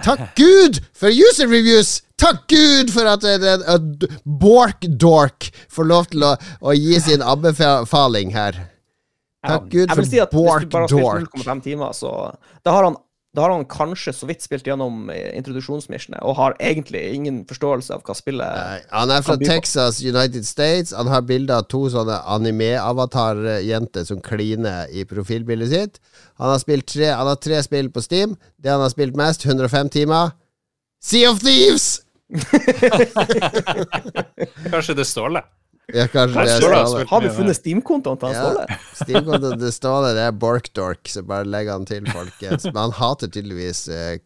Takk 0.00 0.34
Gud 0.34 0.80
for 0.94 1.10
user 1.10 1.46
reviews! 1.46 2.00
Takk 2.16 2.48
Gud 2.48 2.90
for 2.90 3.06
at 3.06 3.24
en, 3.24 3.44
en, 3.44 3.62
en 3.68 3.98
Bork-dork 4.24 5.50
får 5.68 5.84
lov 5.84 6.08
til 6.14 6.24
å, 6.24 6.36
å 6.62 6.72
gi 6.72 6.96
sin 6.98 7.20
anbefaling 7.20 8.32
her. 8.32 8.70
Takk 9.44 9.66
Gud 9.72 9.90
vil 9.96 10.06
si 10.08 10.20
spilt 10.20 10.74
0,5 10.74 11.64
timer, 11.64 11.92
så 11.96 12.10
da 12.64 12.72
har, 12.76 12.86
han, 12.88 12.96
da 13.36 13.44
har 13.44 13.52
han 13.52 13.64
kanskje 13.68 14.12
så 14.16 14.28
vidt 14.28 14.44
spilt 14.44 14.66
gjennom 14.68 15.10
eh, 15.12 15.36
introduksjonsmissionet, 15.38 16.20
og 16.24 16.36
har 16.38 16.56
egentlig 16.58 17.02
ingen 17.16 17.42
forståelse 17.48 17.94
av 17.96 18.04
hva 18.06 18.14
spillet 18.16 18.56
Nei, 18.58 18.78
Han 18.92 19.12
er 19.12 19.26
fra. 19.26 19.36
Texas, 19.40 20.00
United 20.04 20.46
States. 20.48 20.94
Han 20.96 21.10
har 21.12 21.26
bilde 21.28 21.56
av 21.56 21.68
to 21.68 21.82
sånne 21.92 22.16
anime-avatar-jenter 22.36 24.06
som 24.08 24.22
kliner 24.24 24.88
i 24.88 25.04
profilbildet 25.08 25.74
sitt. 25.74 26.00
Han 26.40 26.54
har, 26.54 26.62
spilt 26.62 26.88
tre, 26.94 27.12
han 27.12 27.28
har 27.28 27.38
tre 27.42 27.60
spill 27.66 27.90
på 27.92 28.00
Steam. 28.04 28.38
Det 28.56 28.72
han 28.72 28.82
har 28.84 28.92
spilt 28.94 29.18
mest, 29.18 29.44
105 29.44 29.92
timer. 29.98 30.32
Sea 31.04 31.28
of 31.30 31.42
Thieves! 31.44 32.00
Kanskje 34.72 34.94
det 34.96 35.04
er 35.04 35.10
Ståle? 35.10 35.42
Ja, 35.92 36.06
kanskje 36.08 36.44
det 36.46 36.52
er 36.54 36.60
Ståle 36.62 36.76
har 36.80 36.86
Ståle. 37.04 37.20
vi 37.28 37.30
funnet 37.36 37.56
Steam-kontoen 37.58 38.16
til 38.18 38.28
han 38.28 38.34
Ja. 38.34 38.44
Ståle? 38.44 38.78
Steam-kontoen 39.02 39.58
til 39.60 39.72
Ståle, 39.72 40.14
det 40.16 40.22
er 40.24 40.30
Borkdork, 40.32 41.02
så 41.12 41.22
bare 41.28 41.44
legg 41.44 41.68
han 41.68 41.84
til, 41.84 42.06
folkens. 42.08 42.64
Men 42.70 42.76
han 42.86 42.94
hater 42.96 43.28
tydeligvis 43.28 43.82
uh, 43.92 44.16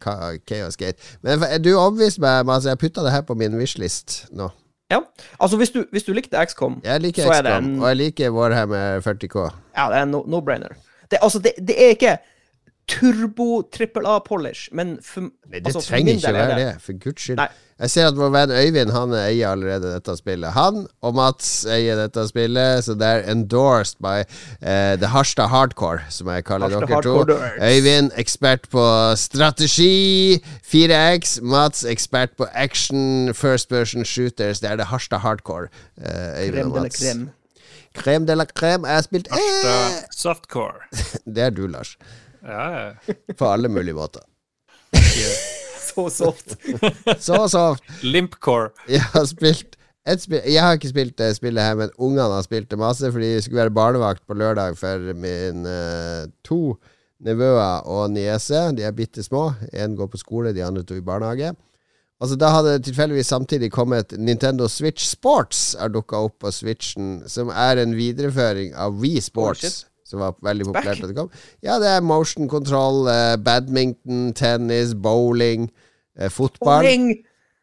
Chaos 0.47 0.77
Gate. 0.79 0.97
Men 1.21 1.43
du 1.61 1.73
overbeviste 1.75 2.21
meg, 2.23 2.45
Mads. 2.45 2.55
altså, 2.63 2.69
jeg 2.69 2.79
putta 2.85 3.03
det 3.03 3.11
her 3.11 3.21
på 3.27 3.35
min 3.35 3.57
wishlist 3.59 4.25
nå. 4.31 4.47
Ja. 4.89 5.01
Altså, 5.39 5.57
hvis 5.59 5.69
du, 5.75 5.83
hvis 5.91 6.03
du 6.07 6.13
likte 6.13 6.39
XCOM, 6.47 6.79
Jeg 6.83 7.01
liker 7.01 7.23
Så 7.27 7.33
er 7.35 7.41
det 7.43 7.51
XCOM, 7.59 7.65
en- 7.75 7.81
og 7.83 7.87
jeg 7.91 7.97
liker 7.97 8.31
Warhammer 8.31 8.99
40K. 9.05 9.49
ja, 9.77 9.89
det 9.91 9.97
er 9.97 10.01
en 10.07 10.15
no- 10.15 10.25
no-brainer. 10.25 10.73
det, 11.11 11.19
altså, 11.21 11.39
det, 11.39 11.51
det 11.67 11.75
er 11.83 11.89
ikke 11.89 12.17
turbo 12.89 13.61
trippel 13.71 14.07
A-polish, 14.09 14.69
men 14.75 14.97
for, 15.05 15.29
Nei, 15.49 15.59
det 15.59 15.71
altså, 15.71 15.81
trenger 15.91 16.17
ikke 16.17 16.33
være 16.33 16.59
det, 16.59 16.69
for 16.81 17.01
guds 17.03 17.21
skyld. 17.21 17.37
Nei. 17.41 17.49
Jeg 17.79 17.91
ser 17.93 18.09
at 18.09 18.17
vår 18.19 18.31
venn 18.33 18.51
Øyvind 18.51 18.89
Han 18.91 19.13
eier 19.15 19.53
allerede 19.53 19.93
dette 19.93 20.15
spillet. 20.19 20.51
Han 20.51 20.81
og 21.05 21.15
Mats 21.15 21.63
eier 21.69 21.95
dette 21.95 22.25
spillet, 22.27 22.83
så 22.83 22.95
det 22.99 23.07
er 23.07 23.23
endorsed 23.31 24.01
by 24.03 24.25
uh, 24.25 24.97
The 24.99 25.13
Harstad 25.13 25.47
Hardcore, 25.53 26.03
som 26.11 26.27
jeg 26.33 26.43
kaller 26.49 26.73
Harstad 26.75 26.91
dere 26.91 27.01
to. 27.07 27.23
Nerds. 27.23 27.63
Øyvind, 27.63 28.11
ekspert 28.19 28.67
på 28.73 28.85
strategi, 29.15 30.41
4X. 30.73 31.39
Mats, 31.41 31.85
ekspert 31.87 32.35
på 32.37 32.49
action, 32.51 33.33
first 33.33 33.69
person 33.69 34.05
shooters. 34.05 34.59
Det 34.59 34.71
er 34.71 34.75
det 34.75 34.91
Harstad 34.91 35.23
Hardcore. 35.23 35.69
Uh, 35.97 36.43
Øyvind 36.43 36.65
og 36.65 36.75
de 36.75 36.79
la 36.79 36.81
Mats. 36.83 37.03
Krem 37.95 38.25
de 38.27 38.35
la 38.35 38.45
crème. 38.45 38.87
Jeg 38.87 38.95
har 38.95 39.01
spilt 39.07 39.27
eh, 39.31 39.37
Harstad 39.39 40.17
Softcore. 40.17 40.83
Det 41.35 41.43
er 41.47 41.49
du, 41.49 41.67
Lars. 41.67 41.97
Ja, 42.43 42.65
ja. 42.79 43.13
På 43.37 43.49
alle 43.51 43.69
mulige 43.69 43.93
måter. 43.97 44.21
Så 45.89 46.09
soft. 46.09 46.55
Så 47.19 47.47
soft. 47.47 47.83
Limpcore. 48.03 48.69
Jeg 48.89 49.01
har 49.13 49.25
spilt 49.25 49.75
et 50.07 50.21
spill 50.23 50.41
Jeg 50.47 50.63
har 50.63 50.77
ikke 50.77 50.89
spilt 50.89 51.17
det 51.19 51.35
spillet 51.35 51.63
her, 51.63 51.75
men 51.75 51.89
ungene 51.97 52.29
har 52.31 52.45
spilt 52.45 52.69
det 52.71 52.79
masse, 52.79 53.11
fordi 53.11 53.33
de 53.35 53.41
skulle 53.41 53.61
være 53.61 53.73
barnevakt 53.75 54.23
på 54.27 54.37
lørdag 54.37 54.77
for 54.77 55.13
mine 55.13 55.75
to 56.45 56.77
nevøer 57.19 57.83
og 57.89 58.11
niese. 58.11 58.69
De 58.77 58.85
er 58.87 58.95
bitte 58.95 59.23
små. 59.23 59.49
Én 59.73 59.97
går 59.99 60.07
på 60.07 60.17
skole, 60.21 60.53
de 60.55 60.63
andre 60.63 60.83
to 60.83 60.95
i 60.95 61.01
barnehage. 61.03 61.51
Altså 62.19 62.35
Da 62.35 62.49
hadde 62.51 62.73
det 62.73 62.83
tilfeldigvis 62.83 63.27
samtidig 63.31 63.71
kommet 63.71 64.13
Nintendo 64.17 64.67
Switch 64.67 65.05
Sports 65.07 65.75
er 65.79 65.87
dukka 65.87 66.15
opp 66.27 66.39
på 66.43 66.51
Switchen, 66.51 67.23
som 67.27 67.47
er 67.49 67.79
en 67.79 67.95
videreføring 67.95 68.73
av 68.75 68.97
Wii 68.99 69.21
Sports. 69.23 69.85
Som 70.09 70.23
var 70.23 70.35
veldig 70.45 70.67
populært 70.71 71.03
da 71.03 71.09
det 71.09 71.17
kom. 71.17 71.29
Ja, 71.65 71.77
det 71.81 71.91
er 71.93 72.05
motion 72.05 72.49
control, 72.49 73.07
eh, 73.11 73.37
badminton, 73.45 74.33
tennis, 74.37 74.95
bowling, 74.97 75.69
eh, 76.17 76.31
fotball. 76.33 76.81
Bowling. 76.81 77.09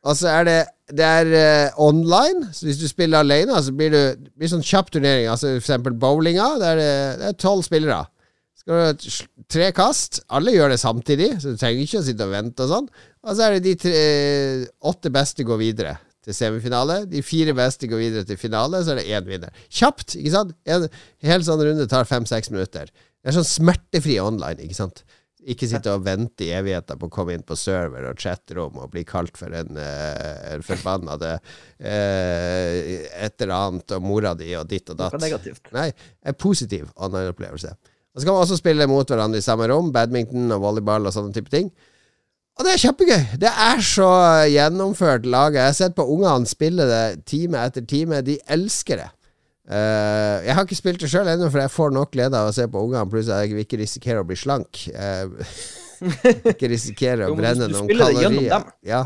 Og 0.06 0.14
så 0.14 0.32
er 0.38 0.44
det 0.46 0.58
Det 0.86 1.02
er 1.02 1.26
eh, 1.34 1.70
online, 1.82 2.46
så 2.54 2.68
hvis 2.68 2.78
du 2.78 2.86
spiller 2.86 3.18
alene, 3.18 3.58
så 3.58 3.72
blir 3.74 3.90
det 3.90 4.04
det 4.22 4.30
blir 4.38 4.52
sånn 4.52 4.62
kjapp 4.62 4.92
turnering. 4.94 5.26
Altså 5.26 5.48
for 5.56 5.64
eksempel 5.64 5.96
bowlinga. 5.98 6.46
Der 6.62 6.78
det 6.78 7.26
er 7.26 7.32
tolv 7.42 7.64
spillere. 7.66 8.04
Skal 8.54 8.70
du 8.70 8.84
ha 8.84 8.92
tre 9.50 9.72
kast. 9.74 10.20
Alle 10.30 10.54
gjør 10.54 10.70
det 10.70 10.78
samtidig, 10.78 11.32
så 11.42 11.50
du 11.50 11.58
trenger 11.58 11.82
ikke 11.82 11.98
å 11.98 12.06
sitte 12.06 12.22
og 12.22 12.30
vente 12.36 12.62
og 12.62 12.70
sånn. 12.70 12.86
Og 13.26 13.34
så 13.34 13.48
er 13.48 13.56
det 13.56 13.64
de 13.66 13.74
tre, 13.82 14.04
åtte 14.86 15.10
beste 15.10 15.42
går 15.42 15.58
videre 15.58 15.96
til 16.26 16.36
semifinale. 16.36 17.02
De 17.10 17.22
fire 17.24 17.54
beste 17.56 17.88
går 17.90 18.02
videre 18.02 18.28
til 18.28 18.40
finale, 18.40 18.82
så 18.82 18.94
er 18.94 19.00
det 19.00 19.10
én 19.10 19.28
vinner. 19.28 19.66
Kjapt, 19.70 20.16
ikke 20.18 20.34
sant? 20.34 20.56
En 20.66 20.88
hel 21.26 21.46
sånn 21.46 21.62
runde 21.62 21.86
tar 21.90 22.08
fem-seks 22.08 22.50
minutter. 22.54 22.90
Det 22.90 23.30
er 23.30 23.38
sånn 23.38 23.48
smertefri 23.48 24.18
online, 24.22 24.66
ikke 24.66 24.78
sant? 24.78 25.04
Ikke 25.46 25.68
sitte 25.70 25.92
og 25.94 26.02
vente 26.02 26.42
i 26.42 26.50
evigheter 26.56 26.98
på 26.98 27.06
å 27.06 27.12
komme 27.12 27.36
inn 27.36 27.44
på 27.46 27.54
server 27.58 28.08
og 28.08 28.18
chatterom 28.18 28.80
og 28.82 28.90
bli 28.90 29.04
kalt 29.06 29.36
for 29.38 29.54
en, 29.54 29.78
uh, 29.78 30.56
forbanna 30.66 31.14
forbannede 31.14 31.32
eh, 31.78 33.04
et 33.28 33.44
eller 33.44 33.54
annet 33.54 33.94
og 33.94 34.02
mora 34.02 34.32
di 34.34 34.48
og 34.58 34.66
ditt 34.66 34.90
og 34.90 34.98
datt. 34.98 35.14
negativt. 35.22 35.70
Nei, 35.76 35.92
en 36.26 36.38
positiv 36.38 36.88
online-opplevelse. 36.96 37.76
Og 38.16 38.22
så 38.22 38.26
kan 38.26 38.34
man 38.34 38.42
også 38.42 38.58
spille 38.58 38.88
mot 38.90 39.06
hverandre 39.06 39.38
i 39.38 39.44
samme 39.44 39.68
rom, 39.70 39.92
badminton 39.94 40.50
og 40.56 40.64
volleyball 40.64 41.06
og 41.06 41.14
sånne 41.14 41.36
type 41.36 41.52
ting. 41.52 41.70
Og 42.56 42.64
det 42.64 42.72
er 42.72 42.80
kjempegøy! 42.80 43.24
Det 43.40 43.50
er 43.50 43.82
så 43.84 44.08
gjennomført 44.48 45.26
laget. 45.28 45.58
Jeg 45.60 45.68
har 45.70 45.76
sett 45.76 45.96
på 45.96 46.06
ungene 46.08 46.48
spille 46.48 46.86
det 46.88 47.02
time 47.28 47.60
etter 47.60 47.84
time. 47.84 48.22
De 48.24 48.38
elsker 48.48 49.02
det. 49.02 49.10
Uh, 49.66 50.40
jeg 50.46 50.54
har 50.54 50.64
ikke 50.64 50.78
spilt 50.78 51.02
det 51.02 51.10
sjøl 51.10 51.28
ennå, 51.28 51.50
for 51.50 51.60
jeg 51.60 51.74
får 51.74 51.92
nok 51.92 52.14
glede 52.14 52.38
av 52.38 52.48
å 52.48 52.54
se 52.56 52.64
på 52.70 52.84
ungene. 52.86 53.04
Pluss 53.12 53.28
at 53.28 53.44
jeg 53.44 53.58
vil 53.58 53.66
ikke 53.66 53.82
risikere 53.82 54.22
å 54.22 54.28
bli 54.28 54.38
slank. 54.40 54.86
Uh, 54.94 55.36
ikke 56.54 56.72
risikere 56.72 57.28
å 57.28 57.36
brenne 57.36 57.68
noen 57.72 57.92
kalorier. 57.92 58.72
Ja. 58.86 59.04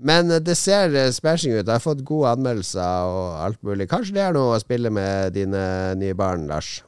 Men 0.00 0.32
eh, 0.32 0.40
det 0.40 0.56
ser 0.56 0.94
smashing 1.12 1.58
ut. 1.58 1.66
Jeg 1.66 1.72
har 1.72 1.82
fått 1.84 2.04
gode 2.08 2.32
anmeldelser 2.36 3.08
og 3.08 3.40
alt 3.46 3.60
mulig. 3.64 3.88
Kanskje 3.88 4.16
det 4.16 4.24
er 4.24 4.36
noe 4.36 4.56
å 4.56 4.62
spille 4.62 4.92
med 4.92 5.36
dine 5.36 5.64
nye 6.00 6.16
barn, 6.16 6.46
Lars? 6.48 6.78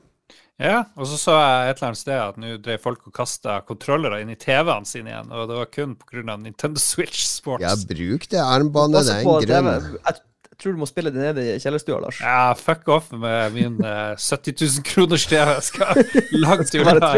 Ja, 0.63 0.83
og 0.95 1.09
så 1.11 1.19
så 1.19 1.37
jeg 1.37 1.71
et 1.73 1.79
eller 1.81 1.89
annet 1.91 2.01
sted 2.01 2.19
at 2.23 2.37
nå 2.41 2.57
drev 2.63 2.83
folk 2.83 3.07
og 3.09 3.15
kasta 3.17 3.61
kontrollere 3.67 4.21
inn 4.23 4.31
i 4.31 4.39
TV-ene 4.39 4.87
sine 4.89 5.11
igjen, 5.11 5.33
og 5.35 5.49
det 5.51 5.57
var 5.59 5.71
kun 5.75 5.97
pga. 5.99 6.37
Nintendo 6.39 6.81
Switch 6.81 7.25
Sports. 7.27 7.65
Ja, 7.65 7.75
bruk 7.89 8.29
det 8.31 8.43
armbåndet, 8.43 9.09
det 9.09 9.17
er 9.17 9.25
en 9.25 9.43
grunn. 9.43 9.73
Jeg, 9.73 10.21
jeg 10.53 10.59
tror 10.63 10.77
du 10.77 10.83
må 10.85 10.87
spille 10.87 11.11
det 11.11 11.19
nede 11.19 11.45
i 11.57 11.59
kjellerstua, 11.59 11.99
Lars. 12.05 12.21
Ja, 12.23 12.53
fuck 12.55 12.87
off 12.95 13.11
med 13.11 13.57
min 13.57 13.81
uh, 13.83 14.15
70 14.15 14.55
000 14.63 14.87
kroners 14.87 15.27
TV. 15.27 15.43
Jeg 15.57 15.67
skal 15.67 16.05
langt 16.39 16.75
unna. 16.79 17.11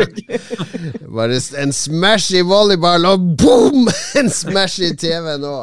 Bare 1.13 1.41
en 1.61 1.77
smash 1.77 2.33
i 2.33 2.41
volleyball, 2.41 3.05
og 3.13 3.29
boom! 3.37 3.91
En 4.21 4.31
smash 4.33 4.81
i 4.81 4.95
TV 4.97 5.35
nå. 5.43 5.57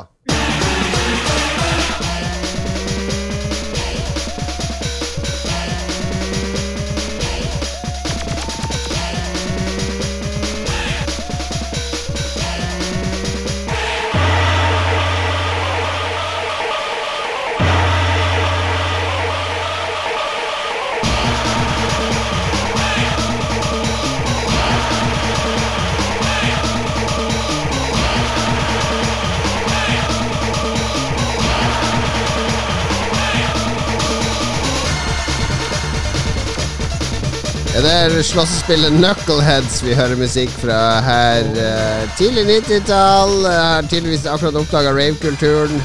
Det 37.82 37.92
er 37.92 38.14
slåssespillet 38.26 38.94
Knuckleheads 38.94 39.80
vi 39.86 39.96
hører 39.98 40.20
musikk 40.20 40.52
fra 40.62 41.00
her. 41.02 41.48
eh, 41.58 42.04
tidlig 42.18 42.44
90-tall. 42.50 43.34
Jeg 43.48 43.62
har 43.62 43.88
tydeligvis 43.90 44.26
akkurat 44.30 44.60
oppdaga 44.60 44.92
ravekulturen. 44.94 45.82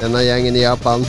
Denne 0.00 0.22
gjengen 0.22 0.56
i 0.56 0.62
Japan. 0.62 1.02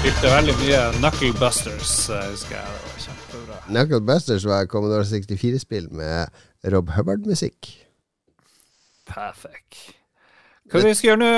Spilte 0.00 0.32
veldig 0.32 0.56
mye 0.62 0.80
Knuckle 0.98 1.32
Busters, 1.38 1.94
eh, 2.10 2.24
husker 2.32 2.56
jeg. 2.56 2.66
Det 2.66 2.88
var 2.88 3.04
kjempebra. 3.06 3.60
Knucklebusters 3.68 4.46
var 4.48 4.66
Commodore 4.66 5.04
64-spill 5.04 5.90
med 5.92 6.26
Rob 6.72 6.90
Hubbard-musikk. 6.96 7.70
Perfect. 9.06 9.99
Hva 10.70 10.80
vi 10.84 10.92
skal 10.94 11.08
gjøre 11.10 11.20
nå? 11.24 11.30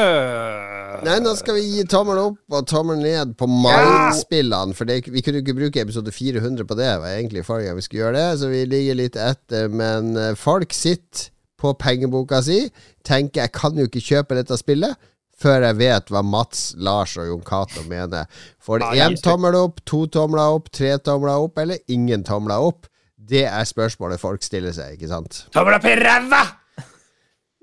Nei, 1.07 1.15
nå 1.25 1.31
skal 1.39 1.57
vi 1.57 1.63
gi 1.65 1.85
tommel 1.89 2.19
opp 2.21 2.57
og 2.59 2.67
tommel 2.69 2.99
ned 3.01 3.33
på 3.41 3.47
Mind-spillene. 3.49 4.77
For 4.77 4.89
det, 4.89 4.99
vi 5.09 5.23
kunne 5.25 5.41
ikke 5.41 5.57
bruke 5.57 5.81
episode 5.83 6.13
400 6.13 6.67
på 6.69 6.77
det. 6.77 6.91
Det 6.91 7.01
var 7.01 7.15
egentlig 7.17 7.45
forrige 7.47 7.71
gang 7.71 7.79
vi 7.81 7.87
skulle 7.87 8.03
gjøre 8.05 8.19
det, 8.19 8.27
så 8.43 8.51
vi 8.53 8.61
ligger 8.69 9.01
litt 9.01 9.17
etter. 9.17 9.73
Men 9.73 10.13
eh, 10.21 10.35
folk 10.37 10.77
sitter 10.77 11.31
på 11.63 11.73
pengeboka 11.81 12.43
si, 12.45 12.67
tenker 13.07 13.47
jeg 13.47 13.55
kan 13.57 13.79
jo 13.79 13.89
ikke 13.89 14.05
kjøpe 14.05 14.37
dette 14.37 14.59
spillet. 14.61 15.11
Før 15.43 15.65
jeg 15.65 15.81
vet 15.81 16.13
hva 16.13 16.21
Mats, 16.23 16.71
Lars 16.77 17.17
og 17.19 17.33
Jon 17.33 17.45
Cato 17.47 17.83
mener. 17.89 18.29
Får 18.63 18.85
det 18.85 18.95
én 19.03 19.17
tommel 19.25 19.57
opp, 19.59 19.81
to 19.89 20.05
tomler 20.13 20.59
opp, 20.59 20.69
tre 20.77 20.93
tomler 21.03 21.41
opp, 21.49 21.57
eller 21.59 21.81
ingen 21.91 22.23
tomler 22.29 22.63
opp? 22.63 22.85
Det 23.17 23.47
er 23.49 23.65
spørsmålet 23.67 24.21
folk 24.23 24.45
stiller 24.45 24.75
seg, 24.77 24.99
ikke 24.99 25.11
sant? 25.11 25.47
Tommel 25.57 25.81
opp 25.81 25.89
i 25.89 25.97
ræva! 25.99 26.45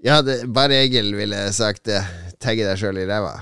Ja, 0.06 0.22
det, 0.24 0.36
Bare 0.56 0.76
Egil 0.86 1.10
ville 1.18 1.40
sagt 1.56 1.84
det. 1.90 2.02
Tagge 2.40 2.64
deg 2.68 2.78
sjøl 2.80 2.98
i 3.02 3.08
ræva. 3.10 3.34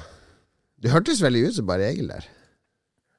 Du 0.82 0.88
hørtes 0.90 1.22
veldig 1.22 1.44
ut 1.50 1.56
som 1.60 1.66
Bare 1.70 1.86
Egil 1.92 2.08
der. 2.10 2.24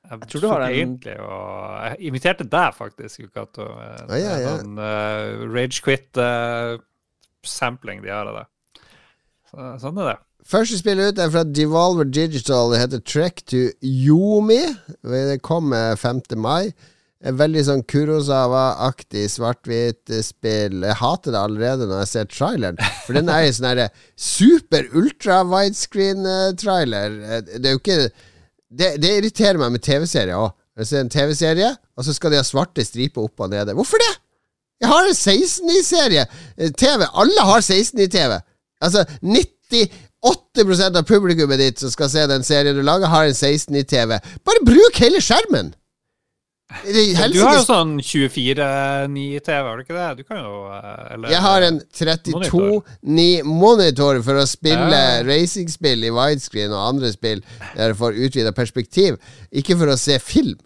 Jeg, 0.09 0.17
tror 0.31 0.41
du 0.41 0.49
har 0.49 0.61
tok 0.63 0.71
en- 0.73 0.79
egentlig 0.79 1.17
og 1.21 1.37
Jeg 1.85 1.97
imiterte 2.09 2.45
deg, 2.49 2.69
faktisk, 2.75 3.21
Ukato. 3.29 3.65
Ah, 4.09 4.17
ja, 4.17 4.35
ja. 4.41 4.53
Sånn 4.57 4.79
uh, 4.81 5.45
ragequit-sampling 5.53 7.99
de 8.03 8.09
har 8.13 8.27
av 8.31 8.35
det. 8.41 8.47
Så, 9.51 9.57
sånn 9.85 9.99
er 10.03 10.07
det. 10.15 10.19
Første 10.49 10.77
spill 10.81 11.01
ut 11.03 11.19
er 11.21 11.31
fra 11.33 11.43
Devolver 11.45 12.07
Digital. 12.09 12.71
Det 12.73 12.81
heter 12.81 13.01
Trek 13.05 13.37
to 13.53 13.61
Yomi. 13.85 14.63
Det 15.05 15.43
kom 15.45 15.73
eh, 15.77 15.93
5. 15.99 16.23
mai. 16.41 16.71
Veldig 17.19 17.63
sånn 17.67 17.81
Kurosawa-aktig 17.91 19.25
svart-hvitt 19.33 20.13
eh, 20.15 20.23
spill. 20.23 20.85
Jeg 20.87 20.99
hater 21.01 21.35
det 21.35 21.41
allerede 21.41 21.89
når 21.91 22.05
jeg 22.05 22.11
ser 22.13 22.29
traileren. 22.31 22.79
For 23.07 23.19
den 23.19 23.31
er 23.33 23.43
jo 23.43 23.57
sånn 23.57 23.67
herre 23.73 23.89
super 24.15 24.87
ultra 24.95 25.41
widescreen-trailer. 25.49 27.17
Det 27.57 27.65
er 27.65 27.75
jo 27.75 27.83
ikke 27.83 27.99
Det, 28.69 28.89
det 29.01 29.11
irriterer 29.17 29.57
meg 29.57 29.73
med 29.73 29.83
TV-serier 29.83 30.37
òg. 30.37 30.53
Jeg 30.79 30.87
ser 30.91 31.01
en 31.01 31.11
TV-serie, 31.11 31.71
og 31.97 32.05
så 32.05 32.13
skal 32.15 32.31
de 32.31 32.39
ha 32.39 32.45
svarte 32.45 32.85
striper 32.85 33.25
opp 33.25 33.41
og 33.41 33.49
nede. 33.51 33.75
Hvorfor 33.75 33.99
det? 34.03 34.11
Jeg 34.79 34.91
har 34.93 35.09
en 35.09 35.17
16 35.17 35.73
i 35.73 35.83
serie. 35.83 36.27
Eh, 36.55 36.71
TV. 36.71 37.03
Alle 37.09 37.47
har 37.49 37.65
16 37.65 37.99
i 38.05 38.07
TV. 38.13 38.37
Altså 38.85 39.03
98% 39.25 41.01
av 41.01 41.09
publikummet 41.09 41.59
ditt 41.59 41.83
som 41.83 41.91
skal 41.91 42.13
se 42.13 42.27
den 42.31 42.47
serien 42.47 42.77
du 42.79 42.85
lager, 42.87 43.11
har 43.11 43.27
en 43.27 43.35
16 43.35 43.75
i 43.75 43.83
TV. 43.83 44.21
Bare 44.47 44.67
bruk 44.69 45.03
hele 45.03 45.25
skjermen! 45.25 45.75
Du 46.69 47.39
har 47.41 47.55
jo 47.57 47.63
sånn 47.65 47.95
24-9-TV, 48.05 49.65
har 49.65 49.79
du 49.79 49.85
ikke 49.87 49.97
det? 49.97 50.09
Du 50.19 50.27
kan 50.29 50.43
jo 50.43 50.67
eh, 50.69 51.15
eller, 51.15 51.31
Jeg 51.33 51.41
har 51.41 51.65
en 51.65 51.79
32-9 51.97 53.25
monitor 53.49 54.21
for 54.27 54.43
å 54.43 54.45
spille 54.49 54.91
Ja. 54.93 55.23
racingspill 55.25 56.05
i 56.05 56.13
widescreen 56.13 56.75
og 56.77 56.83
andre 56.91 57.13
spill 57.15 57.41
der 57.73 57.95
du 57.95 57.99
får 58.03 58.21
utvida 58.29 58.53
perspektiv, 58.53 59.17
ikke 59.49 59.79
for 59.81 59.95
å 59.95 59.97
se 59.97 60.19
film. 60.21 60.59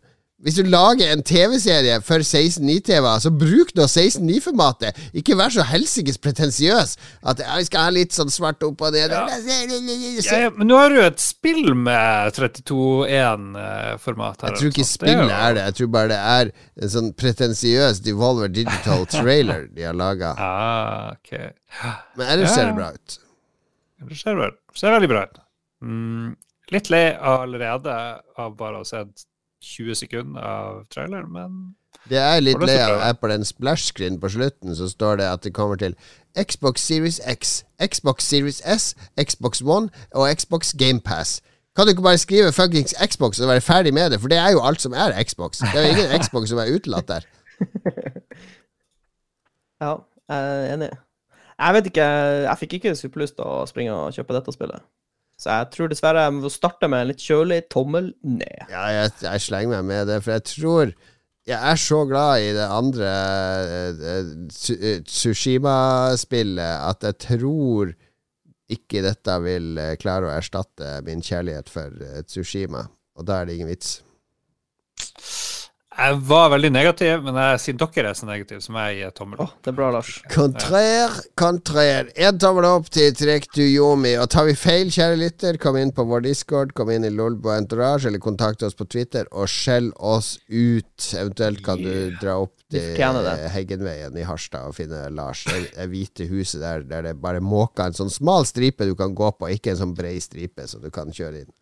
Hvis 0.43 0.57
du 0.59 0.67
lager 0.67 1.07
en 1.13 1.21
TV-serie 1.23 2.01
for 2.03 2.19
16.9-TV, 2.19 3.05
så 3.23 3.31
bruk 3.31 3.69
nå 3.79 3.85
16.9-formatet. 3.87 4.97
Ikke 5.15 5.37
vær 5.39 5.55
så 5.55 5.63
helsikes 5.69 6.19
pretensiøs 6.19 6.97
at 7.31 7.43
jeg 7.45 7.69
skal 7.69 7.87
ha 7.87 7.93
litt 7.95 8.17
sånn 8.17 8.33
svart 8.33 8.59
opp 8.67 8.83
og 8.83 8.91
ned. 8.97 9.15
Ja. 9.15 9.23
Ja, 9.31 10.41
ja, 10.43 10.51
men 10.57 10.67
nå 10.67 10.81
har 10.81 10.91
du 10.91 10.99
et 11.05 11.23
spill 11.23 11.77
med 11.79 12.35
32-1-format 12.35 14.43
her. 14.43 14.51
Jeg 14.51 14.59
tror 14.65 14.75
ikke 14.75 14.89
spillet 14.91 15.39
er 15.39 15.59
det. 15.61 15.69
Jeg 15.71 15.79
tror 15.79 15.95
bare 15.95 16.11
det 16.11 16.21
er 16.35 16.53
en 16.83 16.95
sånn 16.99 17.15
pretensiøs 17.23 18.03
Devolver 18.03 18.51
Digital 18.51 19.07
trailer 19.15 19.71
de 19.71 19.87
har 19.87 19.95
laga. 19.95 20.35
Ah, 20.43 21.15
okay. 21.15 21.55
Men 22.19 22.35
ellers 22.35 22.59
ser 22.59 22.73
det 22.73 22.79
bra 22.83 22.91
ut. 22.97 23.21
Det 24.11 24.19
ser, 24.19 24.49
ser 24.75 24.99
veldig 24.99 25.15
bra 25.15 25.29
ut. 25.31 25.45
Mm, 25.87 26.33
litt 26.75 26.91
lei 26.91 27.13
allerede 27.15 27.95
av 28.43 28.59
bare 28.59 28.81
å 28.81 28.83
ha 28.83 28.89
sett 28.89 29.31
20 29.63 29.95
sekunder 29.95 30.43
av 30.43 30.83
traileren, 30.91 31.31
men 31.33 31.77
Det 32.11 32.19
er 32.19 32.41
litt 32.41 32.59
lei 32.59 32.79
av 32.83 32.99
Apple 32.99 33.07
en 33.13 33.21
på 33.21 33.29
den 33.31 33.45
splash-screen 33.47 34.19
på 34.21 34.29
slutten, 34.35 34.75
så 34.77 34.89
står 34.91 35.21
det 35.21 35.29
at 35.29 35.45
det 35.45 35.55
kommer 35.55 35.77
til 35.79 35.95
Xbox 36.35 36.83
Series 36.83 37.21
X, 37.29 37.63
Xbox 37.79 38.27
Series 38.27 38.63
S, 38.65 38.95
Xbox 39.21 39.63
One 39.63 39.89
og 40.15 40.29
Xbox 40.35 40.75
GamePass. 40.79 41.41
Kan 41.77 41.87
du 41.87 41.91
ikke 41.95 42.03
bare 42.03 42.19
skrive 42.19 42.53
fuckings 42.53 42.95
Xbox 43.07 43.41
og 43.41 43.49
være 43.49 43.61
ferdig 43.61 43.95
med 43.95 44.11
det? 44.11 44.21
For 44.21 44.29
det 44.29 44.39
er 44.39 44.51
jo 44.53 44.61
alt 44.61 44.81
som 44.81 44.93
er 44.93 45.15
Xbox. 45.23 45.59
Det 45.59 45.79
er 45.79 45.87
jo 45.87 45.95
ingen 45.95 46.13
Xbox 46.25 46.49
som 46.49 46.59
er 46.59 46.75
utelatt 46.75 47.09
der. 47.09 47.29
Ja, 49.81 49.95
jeg 50.29 50.69
er 50.69 50.75
enig. 50.75 50.91
Jeg 51.59 51.75
vet 51.75 51.87
ikke, 51.87 52.05
jeg 52.49 52.59
fikk 52.59 52.73
ikke 52.73 52.97
superlyst 52.99 53.37
til 53.39 53.47
å 53.47 53.63
springe 53.71 53.95
og 53.95 54.13
kjøpe 54.17 54.35
dette 54.37 54.55
spillet. 54.55 54.85
Så 55.43 55.51
jeg 55.51 55.71
tror 55.75 55.91
dessverre 55.91 56.23
jeg 56.29 56.35
må 56.37 56.51
starte 56.55 56.87
med 56.93 57.03
en 57.03 57.11
litt 57.11 57.23
kjølig 57.25 57.65
tommel 57.73 58.13
ned. 58.23 58.69
Ja, 58.71 58.85
jeg, 58.95 59.11
jeg 59.25 59.43
slenger 59.43 59.75
meg 59.81 59.89
med 59.91 60.07
det, 60.13 60.21
for 60.23 60.37
jeg 60.37 60.45
tror 60.53 60.93
Jeg 61.51 61.59
er 61.73 61.79
så 61.83 62.05
glad 62.07 62.45
i 62.47 62.53
det 62.55 62.69
andre 62.71 63.09
uh, 63.99 64.29
Tsu- 64.55 64.79
eh, 64.79 65.01
Tsushima-spillet 65.03 66.77
at 66.87 67.03
jeg 67.09 67.19
tror 67.27 67.91
ikke 68.73 69.03
dette 69.05 69.35
vil 69.45 69.75
eh, 69.83 69.97
klare 70.01 70.31
å 70.31 70.33
erstatte 70.37 71.01
min 71.05 71.21
kjærlighet 71.21 71.69
for 71.69 71.93
eh, 72.07 72.23
Tsushima. 72.25 72.87
Og 73.19 73.27
da 73.29 73.41
er 73.43 73.51
det 73.51 73.59
ingen 73.59 73.69
vits. 73.69 73.99
Jeg 75.97 76.19
var 76.29 76.51
veldig 76.55 76.71
negativ. 76.73 77.23
Men 77.27 77.39
jeg, 77.41 77.61
siden 77.65 77.81
dere 77.83 78.13
er 78.13 78.19
så 78.19 78.29
negative, 78.29 78.63
så 78.65 78.75
må 78.75 78.87
jeg 78.87 78.99
gi 78.99 79.05
et 79.09 79.17
tommel 79.19 79.43
opp. 79.43 79.53
opp. 79.53 79.59
det 79.65 79.73
er 79.73 79.77
bra, 79.79 79.91
Lars. 79.95 80.13
Kontrær, 80.33 81.17
kontrær. 81.39 82.11
Én 82.17 82.41
tommel 82.43 82.69
opp 82.69 82.89
til 82.93 83.13
Trek 83.19 83.49
du 83.57 83.63
Yomi. 83.65 84.15
Og 84.21 84.31
tar 84.33 84.49
vi 84.49 84.57
feil, 84.59 84.93
kjære 84.95 85.19
lytter, 85.21 85.61
kom 85.63 85.79
inn 85.81 85.93
på 85.95 86.07
vår 86.09 86.25
Discord, 86.27 86.75
kom 86.79 86.93
inn 86.95 87.07
i 87.09 87.13
Lolbo 87.13 87.53
Entourage, 87.55 88.09
eller 88.11 88.23
kontakt 88.23 88.65
oss 88.67 88.79
på 88.79 88.89
Twitter, 88.89 89.29
og 89.33 89.51
skjell 89.51 89.93
oss 89.99 90.35
ut. 90.49 91.11
Eventuelt 91.13 91.63
kan 91.67 91.83
du 91.83 92.17
dra 92.23 92.39
opp 92.43 92.57
til. 92.73 92.97
Heggenveien 93.53 94.17
i 94.17 94.25
Harstad 94.27 94.71
og 94.71 94.77
finne 94.79 95.05
Lars. 95.13 95.45
Det 95.49 95.73
det 95.73 95.89
hvite 95.91 96.27
huset 96.31 96.63
der 96.63 96.87
der 96.89 97.03
det 97.09 97.17
bare 97.21 97.43
måker 97.45 97.89
en 97.89 97.97
sånn 97.97 98.13
smal 98.13 98.47
stripe 98.49 98.87
du 98.89 98.95
kan 98.99 99.15
gå 99.15 99.31
på, 99.37 99.51
ikke 99.53 99.75
en 99.75 99.81
sånn 99.85 99.95
brei 99.97 100.17
stripe 100.23 100.67
så 100.69 100.81
du 100.83 100.91
kan 100.95 101.13
kjøre 101.13 101.45
inn. 101.45 101.53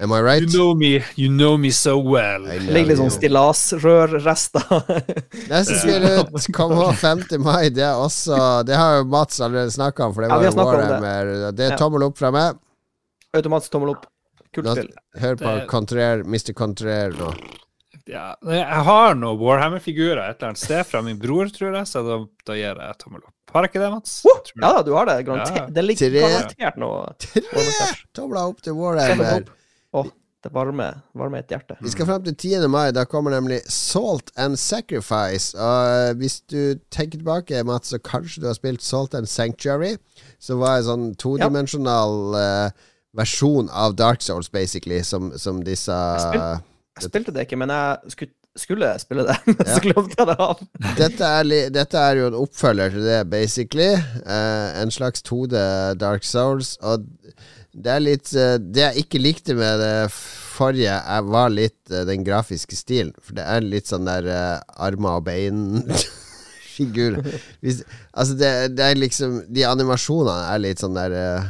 Am 0.00 0.12
I 0.12 0.20
right? 0.22 0.42
You 0.42 0.46
know 0.48 0.74
me, 0.74 1.02
you 1.16 1.28
know 1.28 1.56
me 1.58 1.70
so 1.74 1.98
well. 1.98 2.44
Legg 2.46 2.62
ligger 2.70 2.86
litt 2.92 2.98
sånn 3.00 3.10
stillasrørrester. 3.10 4.62
Neste 5.50 5.78
spill 5.80 6.04
ut 6.06 6.46
kommer 6.54 6.92
5. 6.94 7.24
mai. 7.42 7.68
Det 7.74 7.82
er 7.82 7.98
også 7.98 8.38
Det 8.68 8.76
har 8.78 9.00
jo 9.00 9.08
Mats 9.10 9.40
allerede 9.42 9.72
snakka 9.74 10.06
om, 10.06 10.14
for 10.14 10.22
det 10.22 10.30
var 10.30 10.44
jo 10.46 10.52
snakket 10.54 10.74
om 10.74 10.78
det. 10.78 11.00
Warhammer. 11.02 11.52
Det 11.58 11.66
er 11.66 11.74
Ja. 11.74 11.78
tommel 11.82 12.06
opp 12.06 12.18
fra 12.18 12.30
meg. 12.30 12.60
Automatisk 13.34 13.74
tommel 13.74 13.90
opp. 13.96 14.06
Kult 14.54 14.70
spill. 14.70 14.92
Hør 15.18 15.34
på 15.36 15.56
Det- 15.58 15.66
Contraire, 15.68 16.22
Mr. 16.24 16.52
Contrer 16.54 17.10
nå. 17.18 17.32
ja, 18.06 18.36
Jeg 18.46 18.64
har 18.86 19.14
noen 19.18 19.36
Warhammer-figurer 19.42 20.22
et 20.30 20.38
eller 20.38 20.52
annet 20.54 20.58
sted 20.62 20.86
fra 20.86 21.02
min 21.02 21.18
bror, 21.18 21.50
tror 21.52 21.74
jeg, 21.74 21.84
så 21.90 22.04
da, 22.06 22.20
da 22.46 22.54
gir 22.54 22.78
jeg 22.86 22.98
tommel 23.02 23.20
opp. 23.26 23.34
Har 23.52 23.62
jeg 23.66 23.72
ikke 23.74 23.80
det, 23.82 23.90
Mats? 23.92 24.14
Uh, 24.24 24.30
ja 24.62 24.72
da, 24.78 24.82
du 24.86 24.92
har 24.94 25.06
det. 25.10 25.18
Garantert. 25.26 25.56
Ja. 25.56 25.66
Det 25.74 25.84
ligger 25.84 26.10
garantert 26.20 26.76
noe 26.76 27.14
Tre 27.18 27.42
tomler 28.14 28.46
opp 28.54 28.62
til 28.62 28.74
Warhammer. 28.78 29.44
Å, 29.96 30.02
det 30.44 30.52
varmer, 30.54 31.00
varmer 31.18 31.42
et 31.42 31.50
hjerte. 31.50 31.76
Vi 31.82 31.90
skal 31.90 32.06
frem 32.06 32.22
til 32.28 32.34
10. 32.36 32.66
mai. 32.70 32.90
Da 32.94 33.02
kommer 33.08 33.32
nemlig 33.34 33.60
Salt 33.72 34.30
and 34.36 34.58
Sacrifice. 34.60 35.56
Og 35.58 35.94
eh, 35.94 36.12
hvis 36.20 36.40
du 36.50 36.78
tenker 36.94 37.18
tilbake, 37.18 37.64
Mats, 37.66 37.90
så 37.94 37.98
kanskje 37.98 38.42
du 38.44 38.46
har 38.50 38.54
spilt 38.58 38.84
Salt 38.84 39.16
and 39.18 39.26
Sanctuary, 39.26 39.96
som 40.38 40.60
var 40.62 40.78
en 40.78 40.88
sånn 40.90 41.06
todimensjonal 41.18 42.38
eh, 42.38 42.88
versjon 43.18 43.70
av 43.72 43.96
Dark 43.98 44.22
Souls, 44.22 44.50
basically, 44.52 45.00
som, 45.02 45.32
som 45.38 45.62
disse 45.66 45.94
spil- 46.22 46.60
Jeg 47.00 47.08
spilte 47.10 47.34
det 47.34 47.48
ikke, 47.48 47.58
men 47.58 47.70
jeg 47.74 48.12
skulle, 48.14 48.32
skulle 48.58 48.92
spille 49.02 49.24
det. 49.26 49.36
Men 49.58 49.68
så 49.70 49.80
glemte 49.82 50.18
jeg 50.18 50.26
det 50.30 50.38
av. 50.42 50.62
dette, 50.98 51.28
er 51.40 51.70
dette 51.74 52.00
er 52.10 52.18
jo 52.22 52.30
en 52.30 52.38
oppfølger 52.44 52.94
til 52.94 53.06
det, 53.06 53.20
basically. 53.30 53.92
Uh, 54.26 54.82
en 54.82 54.90
slags 54.94 55.22
2D 55.26 55.60
Dark 55.98 56.26
Souls. 56.26 56.76
Og 56.82 57.06
det 57.74 57.90
er 57.92 58.00
litt 58.00 58.30
eh, 58.34 58.54
Det 58.58 58.80
jeg 58.82 59.02
ikke 59.04 59.20
likte 59.20 59.54
med 59.58 59.78
det 59.82 60.08
forrige, 60.14 60.94
er, 60.96 61.22
var 61.28 61.50
litt 61.52 61.92
eh, 61.92 62.04
den 62.08 62.24
grafiske 62.26 62.74
stilen. 62.78 63.12
For 63.22 63.36
det 63.38 63.44
er 63.46 63.60
litt 63.62 63.86
sånn 63.90 64.08
der 64.08 64.26
uh, 64.26 64.58
armer 64.88 65.20
og 65.20 65.26
bein-figur. 65.28 67.20
Hvis- 67.62 67.84
altså, 68.12 68.34
det, 68.40 68.50
det 68.78 68.84
er 68.88 68.98
liksom 68.98 69.40
De 69.54 69.64
animasjonene 69.68 70.48
er 70.54 70.62
litt 70.64 70.82
sånn 70.82 70.96
der 70.98 71.14
eh, 71.14 71.46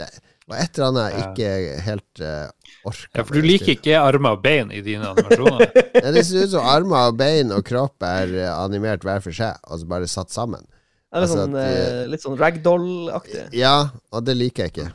Det 0.00 0.08
var 0.50 0.58
et 0.64 0.78
eller 0.78 0.88
annet 0.88 1.12
jeg 1.12 1.22
ikke 1.28 1.84
helt 1.86 2.22
uh, 2.24 2.48
orka. 2.90 3.12
Ja, 3.14 3.22
for 3.28 3.36
du 3.38 3.46
liker 3.46 3.70
ikke 3.76 4.00
armer 4.02 4.34
og 4.36 4.42
bein 4.42 4.72
i 4.74 4.80
dine 4.82 5.12
animasjoner. 5.12 5.68
Ja, 6.02 6.10
det 6.10 6.24
ser 6.26 6.48
ut 6.48 6.54
som 6.56 6.66
armer 6.66 7.12
og 7.12 7.18
bein 7.20 7.52
og 7.54 7.62
kropp 7.68 8.02
er 8.08 8.32
eh, 8.40 8.48
animert 8.50 9.04
hver 9.06 9.22
for 9.22 9.36
seg, 9.36 9.54
altså 9.62 9.86
bare 9.92 10.08
satt 10.10 10.32
sammen. 10.34 10.64
Det 10.66 11.20
er 11.20 11.22
Altså 11.22 11.36
sånn, 11.44 11.54
at 11.60 11.76
eh, 11.76 12.02
litt 12.10 12.24
sånn 12.24 12.38
ragdoll-aktig. 12.40 13.44
Ja, 13.54 13.76
og 14.10 14.24
det 14.26 14.34
liker 14.40 14.66
jeg 14.66 14.72
ikke. 14.74 14.88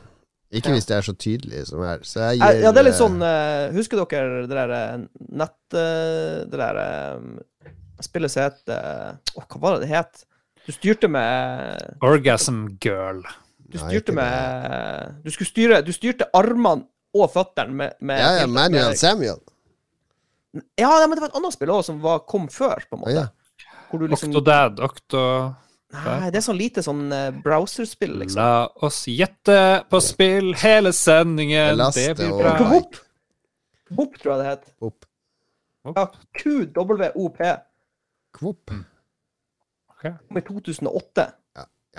Ikke 0.50 0.70
Ja. 0.70 0.74
hvis 0.78 0.86
det 0.88 0.96
er 0.96 1.02
så 1.04 1.12
tydelig 1.12 1.66
som 1.68 1.82
her. 1.84 1.98
Så 2.08 2.20
jeg 2.24 2.38
Ja, 2.40 2.46
gir 2.52 2.62
ja, 2.62 2.70
det 2.72 2.80
er 2.80 2.86
litt 2.88 2.94
eh, 2.94 3.02
sånn 3.02 3.18
eh, 3.22 3.72
Husker 3.76 4.00
dere 4.00 4.46
det 4.46 4.56
der 4.56 4.70
eh, 4.72 4.94
nett... 5.28 5.58
eh, 5.76 6.46
det 6.48 6.56
der 6.62 6.78
eh, 6.80 7.74
spillet 8.00 8.32
som 8.32 8.46
het 8.46 8.62
eh, 8.72 9.12
Åh, 9.36 9.44
hva 9.44 9.60
var 9.60 9.76
det 9.76 9.88
det 9.88 9.90
het? 9.92 10.24
Du 10.64 10.72
styrte 10.72 11.08
med 11.08 12.00
Orgasm 12.04 12.64
girl. 12.80 13.20
Du 13.68 13.76
Nei, 13.76 13.90
styrte 13.90 14.12
ikke 14.12 14.16
med 14.16 15.20
Du 15.24 15.30
skulle 15.34 15.50
styre 15.52 15.82
Du 15.84 15.92
styrte 15.92 16.30
armene 16.36 16.86
og 17.16 17.28
føttene 17.32 17.72
med, 17.72 17.92
med 18.00 18.18
Ja, 18.20 18.32
ja, 18.40 18.46
med- 18.46 18.54
Manuel 18.72 18.96
Samuel. 18.96 19.38
Ja, 20.80 20.88
nei, 20.88 21.06
men 21.08 21.16
det 21.18 21.22
var 21.26 21.28
et 21.32 21.36
annet 21.38 21.52
spill 21.54 21.70
også 21.74 21.90
som 21.92 22.00
var, 22.02 22.20
kom 22.28 22.48
før, 22.52 22.80
på 22.88 22.96
en 22.96 23.02
Å, 23.02 23.04
måte. 23.04 23.14
ja. 23.20 23.68
Hvor 23.90 24.00
du 24.00 24.06
liksom 24.08 24.30
Octodad, 24.32 24.80
Octo 24.84 25.22
Nei, 25.94 26.28
det 26.28 26.42
er 26.42 26.44
sånn 26.44 26.58
lite 26.58 26.82
sånn 26.84 27.06
eh, 27.14 27.28
browserspill, 27.44 28.18
liksom. 28.20 28.40
La 28.42 28.66
oss 28.84 29.06
gjette 29.08 29.58
på 29.88 30.00
spill 30.04 30.52
hele 30.60 30.92
sendingen. 30.92 31.80
Det 31.96 32.10
blir 32.18 32.34
bra. 32.36 32.56
Kvop! 32.60 32.98
Kvop, 33.88 34.18
tror 34.20 34.34
jeg 34.34 34.42
det 34.42 34.50
het. 34.50 34.68
Opp. 34.84 35.08
Ja, 35.88 36.04
QWOP. 36.36 37.40
Kvop. 38.36 38.74
Okay. 39.96 40.12
Med 40.28 40.44
2008. 40.46 41.30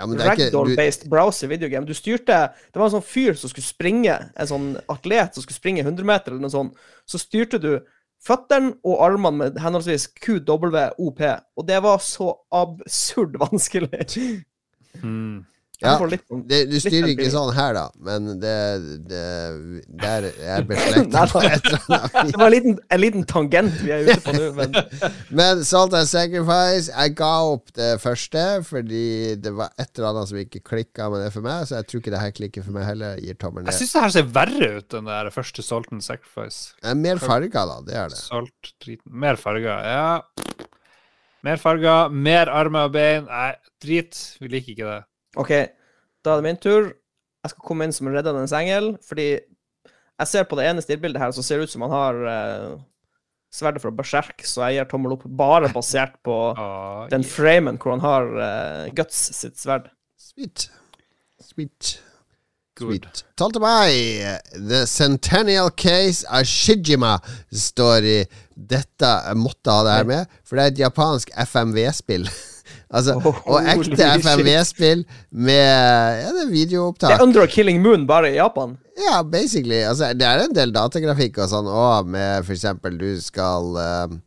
Ja, 0.00 0.06
men 0.06 0.16
det 0.16 0.24
er 0.24 0.32
ikke 0.32 0.46
du, 0.46 0.56
Ragdoll-based 0.56 1.08
browser 1.12 1.50
videogame. 1.50 1.84
Du 1.84 1.92
styrte 1.92 2.36
Det 2.72 2.80
var 2.80 2.86
en 2.86 2.94
sånn 2.94 3.04
fyr 3.04 3.36
som 3.36 3.50
skulle 3.52 3.66
springe, 3.66 4.14
en 4.32 4.48
sånn 4.48 4.68
atlet 4.88 5.36
som 5.36 5.44
skulle 5.44 5.58
springe 5.58 5.82
100 5.84 6.06
meter 6.08 6.32
eller 6.32 6.46
noe 6.46 6.54
sånt. 6.54 6.78
Så 7.04 7.20
styrte 7.20 7.60
du 7.60 7.74
føttene 8.26 8.74
og 8.84 9.04
armene 9.06 9.36
med 9.36 9.60
henholdsvis 9.62 10.08
QWOP, 10.20 11.22
og 11.56 11.68
det 11.68 11.80
var 11.84 12.02
så 12.04 12.34
absurd 12.52 13.38
vanskelig. 13.40 14.06
Mm. 15.02 15.46
Ja, 15.80 15.94
det, 16.44 16.58
du 16.68 16.74
styrer 16.76 17.08
ikke 17.08 17.30
sånn 17.32 17.54
her, 17.56 17.72
da, 17.72 17.86
men 18.04 18.26
det, 18.42 18.56
det 19.08 19.20
Der 20.02 20.26
er 20.28 20.66
beslekta 20.68 21.22
på 21.30 21.40
et 21.40 21.70
eller 21.70 21.94
annet. 21.96 22.18
Det 22.28 22.40
var 22.42 22.44
en 22.50 22.52
liten, 22.52 22.74
en 22.92 23.00
liten 23.00 23.24
tangent 23.28 23.78
vi 23.80 23.94
er 23.94 24.04
ute 24.04 24.18
på 24.26 24.34
nå, 24.36 24.50
men 24.58 24.76
Men 25.40 25.62
Salt 25.64 25.94
and 25.96 26.08
Sacrifice 26.10 26.92
Jeg 26.92 27.14
ga 27.16 27.30
opp 27.54 27.72
det 27.76 27.94
første 28.02 28.44
fordi 28.68 29.36
det 29.40 29.54
var 29.56 29.72
et 29.80 29.88
eller 29.96 30.10
annet 30.10 30.30
som 30.30 30.40
ikke 30.42 30.60
klikka 30.68 31.08
med 31.12 31.24
det 31.24 31.32
for 31.32 31.48
meg, 31.48 31.64
så 31.68 31.80
jeg 31.80 31.88
tror 31.88 32.04
ikke 32.04 32.14
det 32.16 32.22
her 32.26 32.36
klikker 32.36 32.66
for 32.66 32.76
meg 32.76 32.88
heller. 32.90 33.16
Jeg 33.16 33.30
gir 33.30 33.40
tommelen 33.40 33.70
Jeg 33.72 33.80
syns 33.80 33.94
det 33.96 34.04
her 34.04 34.14
ser 34.18 34.30
verre 34.36 34.72
ut 34.76 34.98
enn 34.98 35.08
det 35.08 35.16
der 35.16 35.32
første 35.34 35.64
Salt 35.64 35.92
and 35.96 36.04
Sacrifice. 36.04 36.74
Er 36.84 36.98
mer 36.98 37.20
farger, 37.22 37.56
da. 37.72 37.80
Det 37.86 37.96
er 37.96 38.12
det. 38.12 38.20
Salt, 38.20 38.74
driten. 38.84 39.16
Mer 39.24 39.40
farger, 39.40 39.80
ja. 39.88 40.20
Mer 41.46 41.60
farger, 41.60 42.12
mer 42.12 42.50
armer 42.52 42.90
og 42.90 42.96
bein. 42.98 43.24
Nei, 43.30 43.54
drit. 43.80 44.18
Vi 44.42 44.50
liker 44.52 44.74
ikke 44.74 44.88
det. 44.90 45.00
OK, 45.38 45.52
da 46.24 46.32
er 46.32 46.40
det 46.40 46.46
min 46.48 46.60
tur. 46.60 46.90
Jeg 47.40 47.52
skal 47.52 47.64
komme 47.64 47.86
inn 47.86 47.94
som 47.94 48.08
en 48.10 48.16
reddende 48.16 48.44
engel, 48.58 48.92
fordi 49.06 49.28
jeg 50.20 50.28
ser 50.28 50.48
på 50.48 50.58
det 50.58 50.66
ene 50.68 50.84
stillbildet 50.84 51.22
her 51.22 51.32
så 51.32 51.44
ser 51.44 51.60
det 51.60 51.68
ut 51.68 51.72
som 51.72 51.86
han 51.86 51.94
har 51.94 52.18
uh, 52.26 52.74
sverdet 53.54 53.82
fra 53.82 53.92
Berserk, 53.94 54.44
så 54.44 54.66
jeg 54.68 54.78
gir 54.78 54.90
tommel 54.90 55.16
opp 55.16 55.24
bare 55.24 55.70
basert 55.74 56.18
på 56.26 56.36
Ah, 56.60 57.08
den 57.10 57.24
framen 57.26 57.80
hvor 57.80 57.96
han 57.96 58.04
har 58.04 58.28
eh, 58.44 58.92
Guts 58.94 59.18
sitt 59.38 59.58
sverd. 59.58 59.88
Sweet. 60.20 60.68
Sweet. 61.40 61.96
Good. 62.78 63.08
Sweet. 63.08 63.24
12. 63.40 63.60
mai. 63.64 64.36
The 64.54 64.84
Centennial 64.86 65.72
Case 65.72 66.28
av 66.28 66.44
Shijima 66.48 67.16
står 67.50 68.06
i 68.06 68.18
Dette 68.54 69.10
måtte 69.40 69.72
ha 69.72 69.84
det 69.86 69.96
her 69.98 70.08
med, 70.08 70.38
for 70.44 70.56
det 70.56 70.64
er 70.64 70.74
et 70.74 70.84
japansk 70.84 71.34
FMV-spill. 71.48 72.28
altså, 72.90 73.16
og 73.22 73.68
ekte. 73.72 74.08
FMV-spill 74.20 75.04
med 75.30 76.20
ja, 76.20 76.30
det 76.36 76.46
er 76.46 76.54
Det 77.00 77.10
er. 77.10 77.22
Under 77.22 77.46
Killing 77.46 77.82
Moon, 77.82 78.06
bare 78.06 78.32
i 78.32 78.36
Japan. 78.36 78.76
Ja, 79.00 79.22
basically. 79.22 79.82
Altså, 79.86 80.12
det 80.14 80.26
er 80.26 80.44
en 80.44 80.56
del 80.56 80.74
datagrafikk 80.74 81.38
og 81.40 81.52
sånn 81.52 81.70
òg, 81.70 82.10
med 82.10 82.44
eksempel 82.56 82.98
du 83.00 83.14
skal 83.22 83.70
uh, 83.78 84.18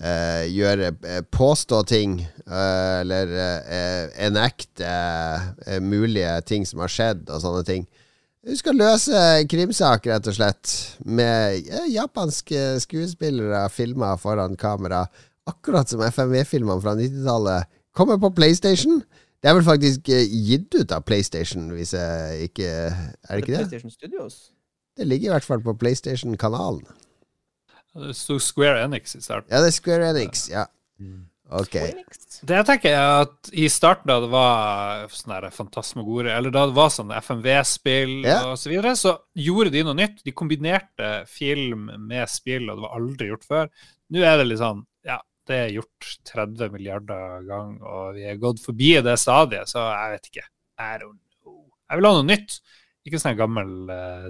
uh, 0.00 0.44
gjøre 0.48 0.94
uh, 0.94 1.20
Påstå 1.34 1.82
ting, 1.90 2.18
eller 2.46 3.32
uh, 3.34 4.42
ekte 4.46 4.88
eh, 5.66 5.80
mulige 5.82 6.40
ting 6.46 6.66
som 6.68 6.84
har 6.84 6.92
skjedd, 6.92 7.26
og 7.28 7.42
sånne 7.42 7.64
ting. 7.66 7.86
Du 8.46 8.54
skal 8.54 8.78
løse 8.78 9.20
krimsaker, 9.50 10.12
rett 10.14 10.28
og 10.30 10.36
slett, 10.36 10.74
med 11.02 11.66
japanske 11.90 12.76
skuespillere 12.84 13.64
filma 13.74 14.12
foran 14.22 14.54
kamera. 14.56 15.08
Akkurat 15.50 15.90
som 15.90 16.04
FMV-filmene 16.06 16.78
fra 16.82 16.94
90-tallet. 16.98 17.66
Kommer 17.96 18.18
på 18.20 18.30
PlayStation. 18.36 19.00
Det 19.42 19.50
er 19.50 19.56
vel 19.58 19.64
faktisk 19.66 20.08
eh, 20.12 20.24
gitt 20.48 20.74
ut 20.76 20.92
av 20.92 21.04
PlayStation, 21.06 21.68
hvis 21.76 21.94
jeg 21.96 22.50
ikke 22.50 22.66
Er 22.68 23.32
det 23.32 23.42
ikke 23.42 23.52
det? 23.54 23.62
PlayStation 23.64 23.92
Studios. 23.94 24.38
Det 24.96 25.06
ligger 25.08 25.30
i 25.30 25.34
hvert 25.36 25.44
fall 25.44 25.60
på 25.64 25.74
PlayStation-kanalen. 25.76 26.84
Det 27.96 28.12
sto 28.16 28.36
Square 28.40 28.82
Enix 28.84 29.14
i 29.16 29.22
starten. 29.24 29.48
Ja, 29.52 29.60
det 29.64 29.70
er 29.72 29.76
Square 29.76 30.10
Enix. 30.12 30.46
Ja. 30.52 30.66
Ok. 31.56 31.76
Det 32.46 32.56
jeg 32.56 32.66
tenker 32.66 32.90
er 32.96 33.20
at 33.22 33.50
I 33.54 33.68
starten 33.70 34.10
da 34.10 34.16
det 34.24 34.30
var 34.32 35.04
sånn 35.14 35.34
her 35.36 35.46
fantasmagore, 35.54 36.32
eller 36.34 36.50
da 36.52 36.64
det 36.66 36.74
var 36.76 36.90
sånn 36.92 37.12
FMV-spill 37.14 38.16
Ja. 38.26 38.40
og 38.50 38.58
så 38.58 38.72
videre, 38.72 38.96
så 38.98 39.14
gjorde 39.38 39.70
de 39.76 39.84
noe 39.86 39.94
nytt. 39.96 40.24
De 40.26 40.34
kombinerte 40.36 41.12
film 41.30 41.86
med 42.08 42.26
spill, 42.32 42.66
og 42.68 42.80
det 42.80 42.84
var 42.88 42.96
aldri 42.98 43.30
gjort 43.30 43.46
før. 43.46 43.70
Nå 44.12 44.24
er 44.26 44.40
det 44.42 44.48
litt 44.50 44.60
sånn 44.64 44.82
Ja, 45.06 45.20
det 45.46 45.56
er 45.64 45.74
gjort 45.76 46.08
30 46.32 46.72
milliarder 46.74 47.42
gang, 47.46 47.76
og 47.82 48.14
vi 48.16 48.24
er 48.26 48.36
gått 48.42 48.58
forbi 48.64 48.94
det 49.04 49.18
stadiet, 49.22 49.68
så 49.70 49.84
jeg 49.92 50.16
vet 50.16 50.26
ikke. 50.32 50.46
Jeg 50.80 52.00
vil 52.00 52.08
ha 52.08 52.16
noe 52.18 52.26
nytt. 52.26 52.58
Ikke 53.06 53.20
sånn 53.22 53.36
gammel 53.38 53.70
uh, 53.92 54.26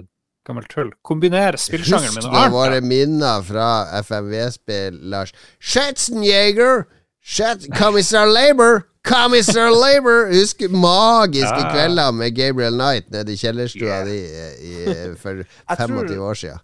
Gammel 0.47 0.63
tull. 0.71 0.91
Kombinere 1.03 1.57
spillsjangeren 1.59 2.13
Husk 2.13 2.21
med 2.21 2.29
noe 2.29 2.39
annet. 2.45 2.53
våre 2.53 2.77
minner 2.85 3.41
fra 3.43 3.65
FMV-spill, 3.99 4.99
Lars. 5.11 5.33
Schätzenjäger! 5.59 6.85
Schat 7.23 7.65
Commissar 7.75 8.25
Labour! 8.31 8.85
Commissar 9.03 9.67
Labour! 9.73 10.29
Husk 10.31 10.61
magiske 10.71 11.59
Ja. 11.59 11.71
kvelder 11.73 12.11
med 12.15 12.35
Gabriel 12.37 12.77
Knight 12.79 13.09
nede 13.11 13.33
i 13.33 13.37
kjellerstua 13.37 13.87
Yeah. 13.87 14.05
di 14.05 14.17
i, 14.21 14.83
i, 14.85 15.15
for 15.19 15.43
25 15.67 15.87
tror- 15.87 16.07
25 16.07 16.21
år 16.29 16.33
siden. 16.33 16.59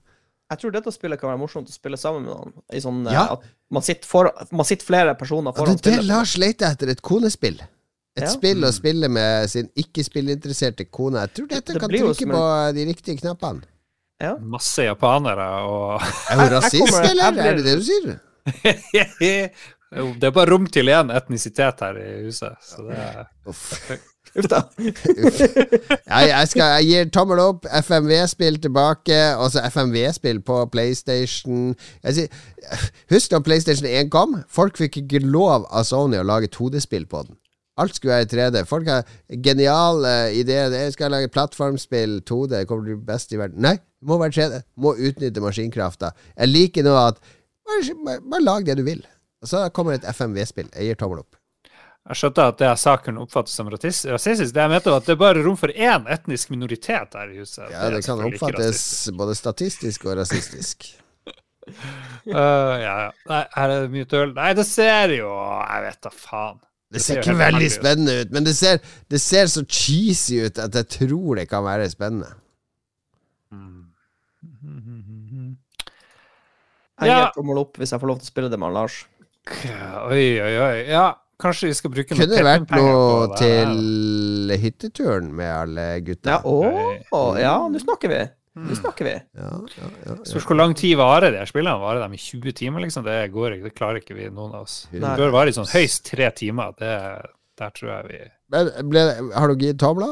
Jeg 0.54 0.60
tror 0.62 0.72
dette 0.76 0.92
spillet 0.94 1.20
kan 1.20 1.32
være 1.34 1.42
morsomt 1.42 1.70
å 1.72 1.74
spille 1.74 1.98
sammen 2.00 2.24
med 2.28 2.34
noen. 2.36 2.54
I 2.72 2.80
sånn, 2.84 3.02
eh, 3.08 3.14
Ja. 3.18 3.24
at 3.34 3.42
man 3.74 3.82
sitter, 3.86 4.08
for, 4.08 4.30
man 4.52 4.66
sitter 4.70 4.86
flere 4.86 5.16
personer 5.18 5.52
Ja, 5.52 5.66
spillet. 5.66 5.82
det 5.84 5.94
er 5.94 6.02
det. 6.02 6.06
Lars 6.08 6.38
leter 6.38 6.72
etter, 6.72 6.90
et 6.94 7.02
konespill. 7.02 7.60
Et 8.16 8.24
Ja. 8.24 8.30
spill 8.30 8.62
å 8.62 8.72
spille 8.72 9.10
med 9.10 9.50
sin 9.50 9.70
ikke-spillinteresserte 9.76 10.86
kone. 10.92 11.20
Jeg 11.26 11.34
tror 11.34 11.48
dette 11.50 11.74
Det 11.74 11.80
kan 11.82 11.90
blir 11.90 12.02
trykke 12.14 12.30
på 12.30 12.74
de 12.76 12.86
riktige 12.86 13.20
knappene. 13.20 13.64
Ja. 14.22 14.36
Masse 14.38 14.84
japanere 14.86 15.48
og 15.66 16.02
Er 16.02 16.06
hun 16.06 16.40
Jeg- 16.40 16.52
jeg 16.52 16.52
rasist, 16.52 16.92
kommer- 16.94 17.10
eller? 17.10 17.32
blir- 17.32 17.46
Er 17.46 17.56
det 17.56 17.64
det 17.66 17.76
du 17.80 17.84
sier? 17.84 18.20
Det 20.20 20.24
er 20.24 20.32
bare 20.32 20.50
rom 20.50 20.66
til 20.68 20.86
én 20.90 21.12
etnisitet 21.14 21.80
her 21.80 21.98
i 21.98 22.24
huset, 22.26 22.56
så 22.62 22.88
det 22.90 22.98
er 22.98 24.00
Uff. 24.34 24.48
Da. 24.50 24.62
Ja, 26.10 26.20
jeg, 26.26 26.48
skal, 26.50 26.64
jeg 26.82 26.88
gir 26.90 27.12
tommel 27.14 27.42
opp. 27.44 27.68
FMV-spill 27.70 28.58
tilbake. 28.64 29.20
Også 29.38 29.62
FMV-spill 29.70 30.42
på 30.46 30.64
PlayStation. 30.74 31.76
Sier, 32.06 32.34
husk 33.14 33.34
da 33.34 33.42
PlayStation 33.46 33.88
1 33.90 34.10
kom? 34.14 34.40
Folk 34.50 34.78
fikk 34.82 35.04
ikke 35.04 35.24
lov 35.26 35.68
av 35.70 35.86
Sony 35.88 36.18
å 36.22 36.26
lage 36.28 36.50
2D-spill 36.54 37.06
på 37.12 37.26
den. 37.28 37.38
Alt 37.82 37.96
skulle 37.98 38.14
være 38.14 38.26
i 38.28 38.32
3D. 38.34 38.66
Folk 38.70 38.90
har 38.90 39.06
geniale 39.46 40.14
ideer. 40.38 40.74
Jeg 40.78 40.94
skal 40.94 41.14
lage 41.14 41.32
plattformspill 41.34 42.20
2D. 42.30 42.52
Det 42.56 42.68
kommer 42.70 42.86
til 42.86 42.98
å 42.98 43.02
bli 43.02 43.08
best 43.08 43.34
i 43.34 43.40
verden. 43.42 43.62
Nei, 43.66 43.78
det 43.82 44.10
må 44.10 44.20
være 44.22 44.38
3D. 44.38 44.60
Må 44.82 44.94
utnytte 44.98 45.42
maskinkrafta. 45.42 46.14
Jeg 46.38 46.54
liker 46.54 46.86
nå 46.86 46.94
at 47.02 47.22
bare, 47.66 47.96
bare, 48.06 48.22
bare 48.30 48.46
lag 48.46 48.68
det 48.68 48.78
du 48.78 48.86
vil. 48.86 49.02
Og 49.44 49.50
så 49.50 49.66
kommer 49.74 49.98
et 49.98 50.06
FMV-spill. 50.08 50.70
Jeg 50.76 50.92
gir 50.92 51.02
tommel 51.02 51.24
opp. 51.26 51.34
Jeg 52.04 52.20
skjønte 52.20 52.44
at 52.52 52.58
det 52.60 52.68
jeg 52.68 52.80
sa 52.82 52.94
kunne 53.00 53.22
oppfattes 53.24 53.54
som 53.56 53.70
rasistisk. 53.72 54.52
Det 54.52 54.60
jeg 54.60 54.72
mente 54.74 54.92
var 54.92 55.00
at 55.00 55.06
det 55.08 55.14
er 55.16 55.22
bare 55.22 55.44
rom 55.46 55.56
for 55.60 55.72
én 55.72 56.04
etnisk 56.12 56.50
minoritet 56.52 57.16
her 57.16 57.32
i 57.32 57.38
huset. 57.40 57.70
Ja, 57.72 57.86
det 57.88 58.02
det 58.02 58.06
kan 58.10 58.20
oppfattes 58.28 58.82
både 59.16 59.36
statistisk 59.40 60.04
og 60.10 60.18
rasistisk. 60.20 60.90
uh, 61.24 62.28
ja, 62.36 62.84
ja. 62.84 63.08
Nei, 63.32 63.40
her 63.56 63.70
er 63.78 63.86
det 63.86 63.94
mye 63.96 64.10
tull. 64.12 64.34
Nei, 64.36 64.50
det 64.60 64.66
ser 64.68 65.16
jo 65.16 65.32
Jeg 65.32 65.86
vet 65.88 66.02
da 66.04 66.12
faen. 66.12 66.60
Det 66.94 67.02
ser 67.02 67.22
ser 67.22 67.24
ikke 67.24 67.40
veldig 67.40 67.66
ut. 67.72 67.74
spennende 67.80 68.18
ut, 68.22 68.34
men 68.36 68.46
det 68.46 68.52
ser, 68.60 68.84
det 69.10 69.22
ser 69.24 69.48
så 69.50 69.64
cheesy 69.66 70.44
ut 70.46 70.60
at 70.62 70.76
jeg 70.78 70.92
tror 71.00 71.40
det 71.40 71.48
kan 71.50 71.64
være 71.66 71.88
spennende. 71.90 72.30
Jeg 77.02 77.10
Ja. 77.10 77.16
gir 77.26 77.32
tommel 77.36 77.58
opp 77.64 77.78
hvis 77.82 77.92
jeg 77.92 78.00
får 78.00 78.08
lov 78.12 78.20
til 78.20 78.28
å 78.28 78.32
spille 78.32 78.50
det 78.52 78.60
med 78.62 78.74
Lars. 78.76 79.06
Oi, 79.50 80.40
oi, 80.40 80.54
oi. 80.62 80.76
Ja, 80.88 81.08
kanskje 81.44 81.70
vi 81.70 81.76
skal 81.78 81.92
bruke 81.94 82.14
Kunne 82.14 82.30
det 82.32 82.46
vært 82.48 82.72
noe 82.74 83.28
det 83.34 83.42
til 83.42 84.56
hytteturen 84.64 85.30
med 85.36 85.52
alle 85.52 85.86
gutta? 86.06 86.40
Ja, 86.40 86.40
å, 86.48 87.26
ja, 87.40 87.58
nå 87.70 87.82
snakker 87.84 88.12
vi. 88.12 88.22
Nå 88.64 88.76
snakker 88.78 89.08
vi. 89.08 89.14
Ja, 89.40 89.52
ja, 89.80 89.88
ja, 90.06 90.16
Spørs 90.30 90.46
hvor 90.46 90.58
lang 90.60 90.76
tid 90.78 90.94
varer 91.00 91.34
de 91.34 91.40
her 91.42 91.50
spillene. 91.50 91.80
Varer 91.82 92.04
de 92.06 92.20
i 92.20 92.22
20 92.22 92.54
timer, 92.60 92.84
liksom? 92.86 93.06
Det 93.08 93.16
går 93.34 93.56
ikke, 93.56 93.70
det 93.72 93.78
klarer 93.80 94.02
ikke 94.04 94.18
vi, 94.18 94.28
noen 94.30 94.54
av 94.54 94.68
oss. 94.68 94.84
Det 94.94 95.02
bør 95.02 95.34
vare 95.34 95.50
i 95.50 95.56
sånn 95.58 95.70
høyst 95.72 96.06
tre 96.12 96.30
timer. 96.38 96.76
Det, 96.78 96.92
der 97.60 97.74
tror 97.74 97.90
jeg 97.96 98.12
vi 98.12 98.22
Men 98.54 98.70
ble, 98.92 99.08
har 99.34 99.50
du 99.50 99.66
gitt 99.66 99.82
tavla? 99.82 100.12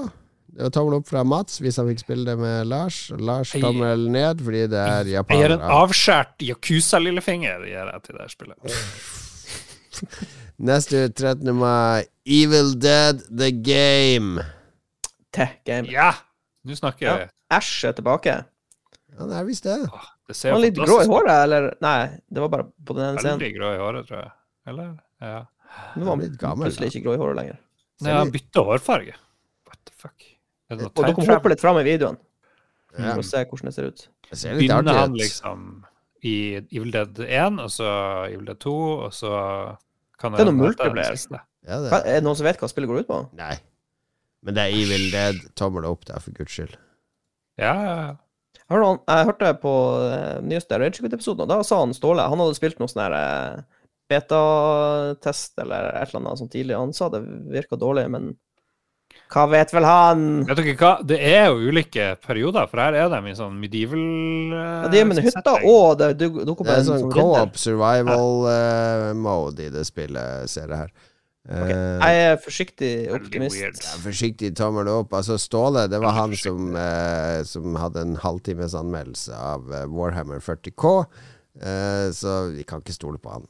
Det 0.52 0.66
var 0.66 0.74
tommel 0.76 0.98
opp 0.98 1.08
fra 1.08 1.22
Mats 1.24 1.62
hvis 1.64 1.78
han 1.80 1.88
fikk 1.88 2.02
spille 2.02 2.26
det 2.28 2.36
med 2.42 2.66
Lars. 2.68 2.98
Lars 3.16 3.54
tommel 3.56 4.10
ned 4.12 4.42
fordi 4.44 4.66
det 4.74 4.82
er 4.82 5.06
Jeg 5.08 5.14
gir 5.14 5.22
en 5.22 5.62
japanere. 5.62 5.70
avskjært 5.78 6.44
Yakuza-lillefinger 6.50 7.64
gir 7.70 7.78
jeg 7.94 8.02
til 8.10 8.20
det 8.20 8.28
spillet. 8.34 8.58
Neste 10.62 11.06
ut 11.08 11.16
13. 11.18 11.52
mai 11.58 12.04
Evil 12.26 12.74
Dead 12.80 13.24
The 13.38 13.50
Game. 13.52 14.44
Tech 15.34 15.62
game. 15.66 15.88
Ja! 15.90 16.12
Nå 16.68 16.76
snakker 16.78 17.08
jeg. 17.08 17.22
vi. 17.24 17.56
Æsj 17.58 17.88
er 17.90 17.96
tilbake. 17.98 18.34
Ja, 19.12 19.26
det 19.28 19.38
er 19.40 19.48
visst 19.48 19.66
det. 19.66 19.78
Det 20.30 20.36
ser 20.38 20.54
Var 20.54 20.62
litt 20.64 20.78
grå 20.78 21.00
i 21.02 21.08
håret, 21.10 21.32
eller? 21.48 21.66
Nei, 21.84 21.98
det 22.30 22.44
var 22.44 22.52
bare 22.54 22.68
på 22.86 22.96
den 22.96 23.08
ene 23.10 23.24
scenen. 23.24 23.40
Veldig 23.42 23.56
grå 23.58 23.72
i 23.74 23.80
håret, 23.82 24.08
tror 24.08 24.22
jeg. 24.22 24.32
Eller? 24.72 24.92
Ja. 25.24 25.40
Nå 25.96 26.06
var 26.06 26.14
han 26.14 26.24
litt 26.28 26.38
gammel, 26.40 26.68
plutselig 26.70 26.92
ikke 26.92 27.04
grå 27.08 27.16
i 27.18 27.22
håret 27.24 27.40
lenger. 27.42 27.58
Nei, 28.06 28.14
han 28.20 28.32
bytta 28.34 28.64
hårfarge. 28.70 29.18
What 29.72 29.82
the 29.90 29.96
fuck? 29.98 30.28
Og 30.72 30.80
dere 30.80 31.16
må 31.18 31.26
hoppe 31.34 31.52
litt 31.52 31.64
fram 31.64 31.80
i 31.82 31.88
videoen 31.88 32.20
Ja. 32.98 33.14
for 33.16 33.24
å 33.24 33.28
se 33.28 33.42
hvordan 33.48 33.68
det 33.72 33.74
ser 33.76 33.90
ut. 33.90 34.06
Det 34.30 34.38
ser 34.38 34.54
litt 34.56 34.70
Begynner 34.70 35.00
han 35.02 35.14
liksom 35.18 35.66
i 36.24 36.36
Evil 36.62 36.92
Dead 36.94 37.20
1, 37.26 37.60
og 37.64 37.70
så 37.74 37.90
Evil 38.30 38.46
Dead 38.46 38.60
2, 38.62 38.74
og 39.08 39.12
så 39.16 39.34
kan 40.22 40.38
Det 40.38 40.46
er 40.46 40.50
noe 40.52 40.60
multiplayer. 40.60 41.18
Ja, 41.68 41.82
det 41.84 41.92
er 41.92 42.08
det 42.08 42.24
noen 42.26 42.38
som 42.38 42.48
vet 42.48 42.62
hva 42.62 42.70
spillet 42.72 42.90
går 42.90 43.04
ut 43.04 43.10
på? 43.10 43.20
Nei. 43.38 43.56
Men 44.46 44.58
det 44.58 44.64
er 44.64 44.76
Evil 44.78 45.08
Dead. 45.14 45.42
Tommel 45.58 45.86
opp 45.90 46.08
der, 46.08 46.22
for 46.24 46.34
guds 46.38 46.54
skyld. 46.56 46.74
Ja, 47.62 47.74
ja, 47.76 47.96
ja. 48.02 48.12
Jeg 48.72 49.28
hørte 49.28 49.52
på 49.60 49.72
uh, 50.00 50.40
nyeste 50.48 50.78
Ragequit-episoden, 50.80 51.44
og 51.44 51.52
da 51.52 51.60
sa 51.68 51.82
han 51.82 51.92
Ståle 51.96 52.24
Han 52.32 52.40
hadde 52.40 52.56
spilt 52.56 52.80
noe 52.80 52.88
sånn 52.88 53.04
eh, 53.18 53.82
betatest 54.12 55.60
eller 55.60 55.90
et 55.92 56.08
eller 56.08 56.22
annet 56.22 56.40
sånt 56.40 56.54
tidlig. 56.56 56.78
Han 56.80 56.96
sa 56.96 57.10
det 57.12 57.20
virka 57.52 57.80
dårlig, 57.80 58.08
men 58.14 58.32
hva 59.32 59.46
vet 59.52 59.72
vel 59.74 59.86
han? 59.88 60.24
Vet 60.50 60.58
dere 60.60 60.74
hva? 60.80 60.92
Det 61.08 61.20
er 61.24 61.46
jo 61.52 61.70
ulike 61.72 62.10
perioder, 62.26 62.68
for 62.72 62.82
her 62.84 62.98
er 63.00 63.08
de 63.14 63.22
i 63.32 63.36
sånn 63.38 63.56
medieval 63.62 64.02
Ja, 64.56 64.90
de 64.92 65.00
er 65.00 65.08
med 65.08 65.22
hytta, 65.24 65.54
og 65.64 65.98
det 66.02 66.18
du- 66.20 66.44
dukker 66.46 66.68
Det 66.68 66.76
er 66.80 66.84
sånn 66.90 67.06
sånn 67.06 67.14
co-op 67.16 67.56
survival 67.58 68.44
uh, 68.50 69.14
mode 69.16 69.68
i 69.68 69.72
det 69.72 69.86
spillet, 69.88 70.50
ser 70.52 70.68
jeg 70.68 70.78
her. 70.86 70.92
Okay. 71.42 71.74
Jeg 71.74 72.18
er 72.28 72.36
forsiktig 72.38 72.90
optimist. 73.16 73.58
ja, 73.58 73.72
forsiktig 74.04 74.52
tommel 74.56 74.88
opp. 74.94 75.14
Altså, 75.18 75.40
Ståle, 75.42 75.88
det 75.90 76.00
var 76.00 76.14
han 76.14 76.36
som, 76.38 76.76
eh, 76.78 77.42
som 77.50 77.76
hadde 77.82 78.04
en 78.06 78.16
halvtimes 78.22 78.76
anmeldelse 78.78 79.34
av 79.34 79.72
eh, 79.74 79.88
Warhammer 79.90 80.40
40K, 80.40 80.92
eh, 81.60 82.12
så 82.14 82.36
vi 82.54 82.64
kan 82.64 82.84
ikke 82.86 82.94
stole 82.94 83.18
på 83.18 83.34
han. 83.34 83.48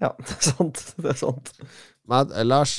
Ja, 0.00 0.14
det 0.24 0.32
er 0.38 0.48
sant. 0.48 0.80
Det 0.96 1.12
er 1.12 1.20
sant. 1.20 1.52
Mad, 2.08 2.32
eh, 2.32 2.42
Lars? 2.46 2.78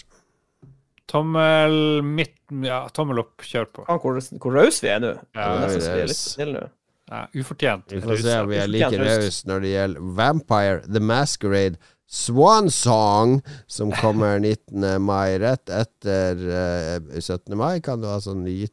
Tommel 1.11 2.01
midt 2.05 2.35
Ja, 2.65 2.83
tommel 2.93 3.19
opp, 3.21 3.41
kjør 3.45 3.67
på. 3.73 3.85
Faen, 3.87 3.99
hvor, 4.01 4.17
hvor 4.41 4.53
rause 4.57 4.85
vi 4.85 4.89
er 4.93 5.01
nå. 5.03 5.13
Ja, 5.35 5.45
Det 5.45 5.45
er 5.45 5.61
nesten 5.65 5.81
så 5.85 5.93
vi 5.95 6.01
er 6.03 6.09
litt 6.11 6.19
for 6.21 6.33
snille 6.35 6.59
nå. 6.59 6.67
Ja, 7.05 7.19
ufortjent. 7.37 7.91
Vi 7.93 7.99
får 8.01 8.21
se 8.23 8.37
om 8.41 8.47
vi 8.49 8.57
er 8.57 8.69
like 8.71 8.87
Fortjent 8.89 9.05
høst. 9.05 9.25
raus 9.25 9.39
når 9.49 9.61
det 9.65 9.73
gjelder 9.75 10.07
Vampire 10.17 10.79
The 10.89 11.01
Masquerade 11.05 11.77
Swan 12.15 12.69
Song, 12.73 13.39
som 13.67 13.91
kommer 13.97 14.39
19. 14.41 14.85
mai. 15.01 15.37
Rett 15.41 15.69
etter 15.73 16.41
eh, 16.41 17.19
17. 17.21 17.53
mai 17.57 17.79
kan 17.85 18.01
du 18.01 18.07
ha 18.09 18.19
sånn 18.21 18.45
Jeg 18.49 18.69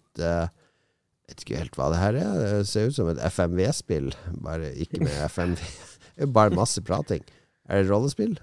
Vet 1.33 1.45
ikke 1.47 1.61
helt 1.63 1.77
hva 1.81 1.87
det 1.93 2.01
her 2.01 2.19
er. 2.21 2.33
Det 2.61 2.67
ser 2.69 2.91
ut 2.91 2.97
som 2.97 3.09
et 3.09 3.21
FMV-spill, 3.33 4.11
bare 4.45 4.73
ikke 4.85 5.01
med 5.05 5.13
FMV. 5.33 5.61
Det 6.17 6.27
er 6.27 6.33
bare 6.37 6.53
masse 6.53 6.83
prating. 6.85 7.23
Er 7.73 7.81
det 7.81 7.89
rollespill? 7.89 8.35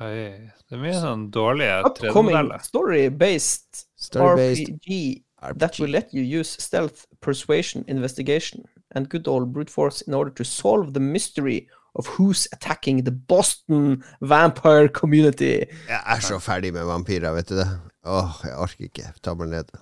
Oi, 0.00 0.50
det 0.68 0.76
er 0.76 0.80
mye 0.80 0.96
sånn 0.96 1.26
dårlige 1.34 1.80
Upcoming 1.84 2.36
3D-modeller. 2.36 2.62
story-based 2.64 3.82
RPG 4.16 5.24
that 5.58 5.78
will 5.80 5.90
let 5.92 6.12
you 6.12 6.22
use 6.22 6.56
stealth, 6.60 7.04
persuasion, 7.20 7.84
investigation, 7.88 8.64
and 8.94 9.08
good 9.12 9.28
old 9.28 9.52
brute 9.52 9.70
force 9.70 10.00
in 10.06 10.14
order 10.14 10.30
to 10.32 10.44
solve 10.44 10.92
the 10.94 11.00
mystery 11.00 11.66
of 11.94 12.06
who's 12.16 12.46
attacking 12.52 13.04
the 13.04 13.10
Boston 13.12 14.02
vampire 14.20 14.88
community. 14.88 15.66
Jeg 15.88 16.00
er 16.06 16.20
så 16.20 16.38
ferdig 16.38 16.72
med 16.72 16.84
vampyrer, 16.88 17.32
vet 17.36 17.48
du 17.48 17.56
det. 17.60 17.68
Åh, 18.06 18.40
jeg 18.44 18.56
orker 18.56 18.84
ikke. 18.88 19.12
Ta 19.22 19.34
meg 19.34 19.48
ned. 19.52 19.72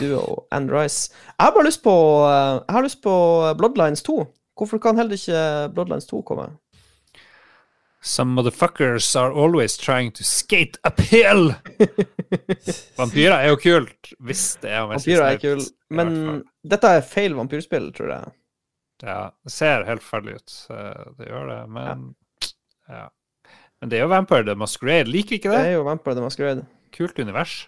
Duo 0.00 0.46
and 0.52 0.70
Rise. 0.72 1.10
Jeg 1.38 1.44
har 1.46 1.52
bare 1.54 1.66
lyst 1.68 1.82
på 1.84 1.92
eh, 2.26 2.60
Jeg 2.68 2.74
har 2.74 2.82
lyst 2.82 3.02
på 3.02 3.12
Bloodlines 3.58 4.02
2. 4.02 4.16
Hvorfor 4.56 4.78
kan 4.80 4.96
heller 4.96 5.14
ikke 5.20 5.74
Bloodlines 5.74 6.06
2 6.08 6.22
komme? 6.26 6.48
Some 8.02 8.34
motherfuckers 8.36 9.06
are 9.18 9.32
always 9.32 9.76
trying 9.76 10.12
to 10.12 10.22
skate 10.24 10.78
uphill! 10.84 11.54
Vampyrer 12.98 13.38
er 13.40 13.48
jo 13.50 13.56
kult, 13.60 14.12
hvis 14.22 14.42
det 14.62 14.70
er 14.70 14.86
Vampyrer 14.90 15.24
er 15.32 15.40
kult 15.42 15.64
kul, 15.66 15.96
men 15.96 16.12
dette 16.66 16.90
er 16.98 17.04
feil 17.06 17.34
vampyrspill, 17.38 17.88
tror 17.96 18.12
jeg. 18.12 18.32
Ja, 19.04 19.18
det 19.44 19.52
ser 19.52 19.84
helt 19.88 20.04
ferdig 20.04 20.36
ut. 20.38 20.54
eh, 20.72 21.04
Det 21.18 21.28
gjør 21.28 21.48
det, 21.50 21.58
men 21.72 22.04
ja. 22.88 23.08
Men 23.80 23.90
det 23.92 23.98
er 23.98 24.06
jo 24.06 24.12
Vampire 24.12 24.44
the 24.46 24.54
Masquerade. 24.56 25.10
Liker 25.12 25.36
ikke 25.36 25.50
Det 25.52 25.58
det? 25.58 25.66
er 25.66 25.74
jo 25.76 25.82
Vampire 25.84 26.14
the 26.16 26.22
Masquerade. 26.24 26.62
Kult 26.96 27.18
univers. 27.20 27.66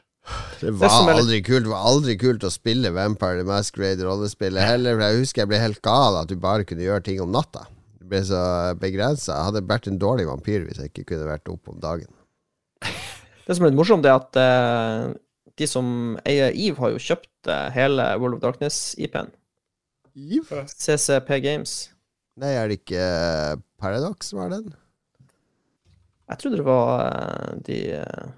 Det 0.61 0.73
var 0.81 0.89
litt- 1.05 1.19
aldri 1.21 1.43
kult 1.45 1.65
Det 1.65 1.71
var 1.73 1.85
aldri 1.89 2.15
kult 2.21 2.45
å 2.45 2.51
spille 2.53 2.91
Vampire 2.97 3.43
the 3.43 3.49
Masquerade-rollespillet 3.49 4.65
heller. 4.65 4.97
For 4.97 5.05
jeg 5.05 5.19
husker 5.21 5.43
jeg 5.43 5.49
ble 5.53 5.59
helt 5.61 5.83
gal 5.85 6.17
at 6.23 6.29
du 6.29 6.37
bare 6.37 6.65
kunne 6.65 6.81
gjøre 6.87 7.05
ting 7.05 7.21
om 7.21 7.31
natta. 7.33 7.67
Det 8.09 8.15
ble 8.15 8.25
så 8.25 8.43
begrensa. 8.81 9.35
Jeg 9.35 9.47
hadde 9.51 9.69
vært 9.69 9.87
en 9.91 9.99
dårlig 10.01 10.25
vampyr 10.25 10.63
hvis 10.65 10.79
jeg 10.81 10.89
ikke 10.89 11.11
kunne 11.11 11.27
vært 11.29 11.51
oppe 11.53 11.75
om 11.75 11.83
dagen. 11.83 12.09
Det 13.45 13.53
som 13.53 13.67
er 13.67 13.69
litt 13.69 13.77
morsomt, 13.77 14.09
er 14.09 14.17
at 14.17 14.39
uh, 14.41 15.11
de 15.61 15.69
som 15.69 16.17
eier 16.25 16.57
Eve, 16.57 16.81
har 16.81 16.95
jo 16.95 17.03
kjøpt 17.05 17.51
uh, 17.53 17.67
hele 17.75 18.07
World 18.17 18.39
of 18.39 18.41
Darkness-IP-en. 18.47 19.29
CCP 20.73 21.35
Games. 21.45 21.75
Nei, 22.41 22.55
er 22.57 22.73
det 22.73 22.81
ikke 22.81 23.05
Paradox 23.77 24.33
Paradox, 24.33 24.33
er 24.33 24.57
den? 24.57 24.73
Jeg 26.33 26.41
trodde 26.41 26.63
det 26.63 26.69
var 26.71 26.93
uh, 27.05 27.61
de 27.69 27.79
uh, 28.01 28.33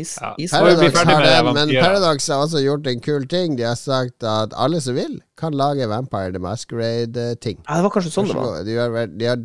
is, 0.00 0.14
Ja. 0.20 0.34
is 0.38 0.50
Paradox 0.54 0.94
har 0.98 1.44
med 1.44 1.54
men. 1.54 1.72
Paradox 1.82 2.28
har 2.28 2.44
også 2.44 2.62
gjort 2.64 2.86
en 2.86 3.00
kul 3.04 3.26
ting. 3.28 3.56
De 3.58 3.62
har 3.68 3.74
sagt 3.78 4.22
at 4.22 4.54
alle 4.56 4.80
som 4.80 4.94
vil, 4.98 5.18
kan 5.36 5.52
lage 5.52 5.88
Vampire 5.90 6.32
the 6.32 6.38
Masquerade-ting. 6.42 7.58
Ja, 7.68 7.76
det 7.76 7.82
var 7.88 7.90
kanskje 7.96 8.14
sånn 8.14 8.30
det 8.30 8.36
var. 8.38 8.62
De 8.64 8.76
har, 8.78 9.06
de 9.06 9.26
har 9.32 9.44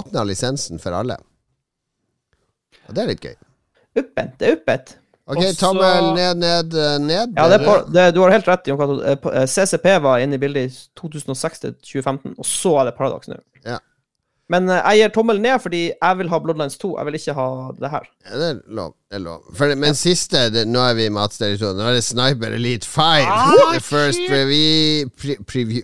åpna 0.00 0.24
lisensen 0.26 0.78
for 0.82 0.92
alle. 0.96 1.16
Og 2.88 2.94
det 2.94 3.02
er 3.02 3.10
litt 3.14 3.24
gøy. 3.26 3.34
Uppet. 3.96 4.38
Det 4.38 4.48
er 4.48 4.56
uppet. 4.60 4.96
Ok, 5.26 5.40
Også- 5.42 5.58
tommel 5.58 6.12
ned, 6.14 6.36
ned, 6.38 6.74
eh, 6.78 6.98
ned. 7.02 7.32
Ja, 7.34 7.48
det 7.50 7.60
er 7.60 7.64
på, 7.66 7.92
det, 7.92 8.14
du 8.14 8.20
har 8.22 8.30
helt 8.30 8.46
rett. 8.46 8.68
Jon 8.68 8.78
Cato. 8.78 9.00
Eh, 9.02 9.40
eh, 9.42 9.46
CCP 9.46 9.98
var 10.04 10.18
inne 10.22 10.34
i 10.34 10.38
bildet 10.38 10.68
i 10.70 10.88
2006 10.94 11.58
til 11.64 11.72
2015, 11.82 12.34
og 12.38 12.44
så 12.46 12.76
er 12.80 12.84
det 12.84 12.94
Paradox 12.96 13.26
nå. 13.26 13.34
Men 14.52 14.68
eh, 14.70 14.78
jeg 14.92 15.00
gir 15.00 15.14
tommel 15.16 15.40
ned 15.42 15.58
fordi 15.62 15.80
jeg 15.90 16.18
vil 16.20 16.28
ha 16.30 16.38
Bloodlines 16.42 16.76
2. 16.78 16.92
Jeg 16.98 17.06
vil 17.08 17.18
ikke 17.18 17.34
ha 17.34 17.46
det 17.80 17.90
her. 17.90 18.04
Ja, 18.28 18.36
det 18.38 18.48
er 18.50 18.60
lov. 18.78 18.92
Det 19.10 19.18
er 19.18 19.24
lov. 19.24 19.40
For, 19.58 19.74
men 19.74 19.98
siste 19.98 20.44
det, 20.54 20.62
Nå 20.70 20.84
er 20.86 20.94
vi 20.98 21.08
i 21.08 21.14
matsterritoriet. 21.14 21.80
Nå 21.80 21.88
er 21.90 21.98
det 21.98 22.04
Sniper 22.06 22.54
Elite 22.54 22.86
5. 22.86 23.26
The 23.74 23.80
first 23.82 24.22
preview 24.28 25.10
pre, 25.18 25.36
Preview 25.50 25.82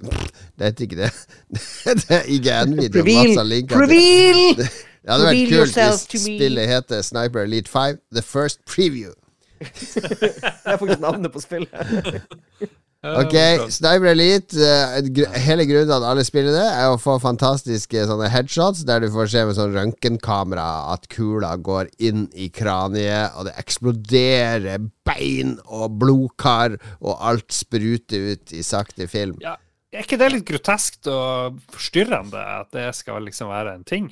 Det 0.58 0.70
heter 0.70 0.86
ikke 0.86 1.00
det. 1.02 1.10
det 1.98 2.06
er 2.20 2.22
ikke 2.30 2.60
en 2.62 2.76
video. 2.78 3.02
Preveal! 3.02 4.56
Til- 4.62 4.70
Det 5.02 5.10
hadde 5.10 5.24
vært 5.26 5.34
Reveal 5.34 5.64
kult 5.66 6.10
hvis 6.12 6.22
spillet 6.22 6.68
heter 6.70 7.00
Sniper 7.02 7.40
Elite 7.42 7.70
5 7.70 7.96
The 8.14 8.22
First 8.22 8.60
Preview. 8.70 9.10
Det 9.58 10.38
er 10.64 10.76
faktisk 10.76 11.00
navnet 11.02 11.32
på 11.34 11.40
spillet. 11.42 11.68
Ok, 13.02 13.34
Sniper 13.74 14.12
Elite 14.12 14.54
eh, 14.62 15.08
Hele 15.42 15.64
grunnen 15.66 15.88
til 15.88 15.94
at 15.96 16.04
alle 16.06 16.22
spiller 16.22 16.54
det, 16.54 16.66
er 16.70 16.92
å 16.92 17.00
få 17.02 17.16
fantastiske 17.22 18.04
sånne 18.06 18.28
headshots 18.30 18.84
der 18.86 19.02
du 19.02 19.08
får 19.10 19.32
se 19.32 19.42
med 19.48 19.58
sånn 19.58 19.74
røntgenkamera 19.74 20.66
at 20.92 21.08
kula 21.10 21.56
går 21.58 21.90
inn 21.98 22.28
i 22.38 22.46
kraniet, 22.54 23.34
og 23.34 23.48
det 23.48 23.56
eksploderer 23.58 24.86
bein 25.02 25.56
og 25.66 25.98
blodkar, 25.98 26.78
og 27.02 27.18
alt 27.18 27.50
spruter 27.50 28.36
ut 28.36 28.54
i 28.54 28.62
sakte 28.66 29.10
film. 29.10 29.34
Ja. 29.42 29.56
Er 29.92 30.06
ikke 30.06 30.16
det 30.22 30.30
litt 30.32 30.46
groteskt 30.48 31.10
og 31.10 31.58
forstyrrende 31.74 32.38
at 32.38 32.70
det 32.72 32.86
skal 32.96 33.26
liksom 33.26 33.50
være 33.50 33.74
en 33.76 33.82
ting? 33.84 34.08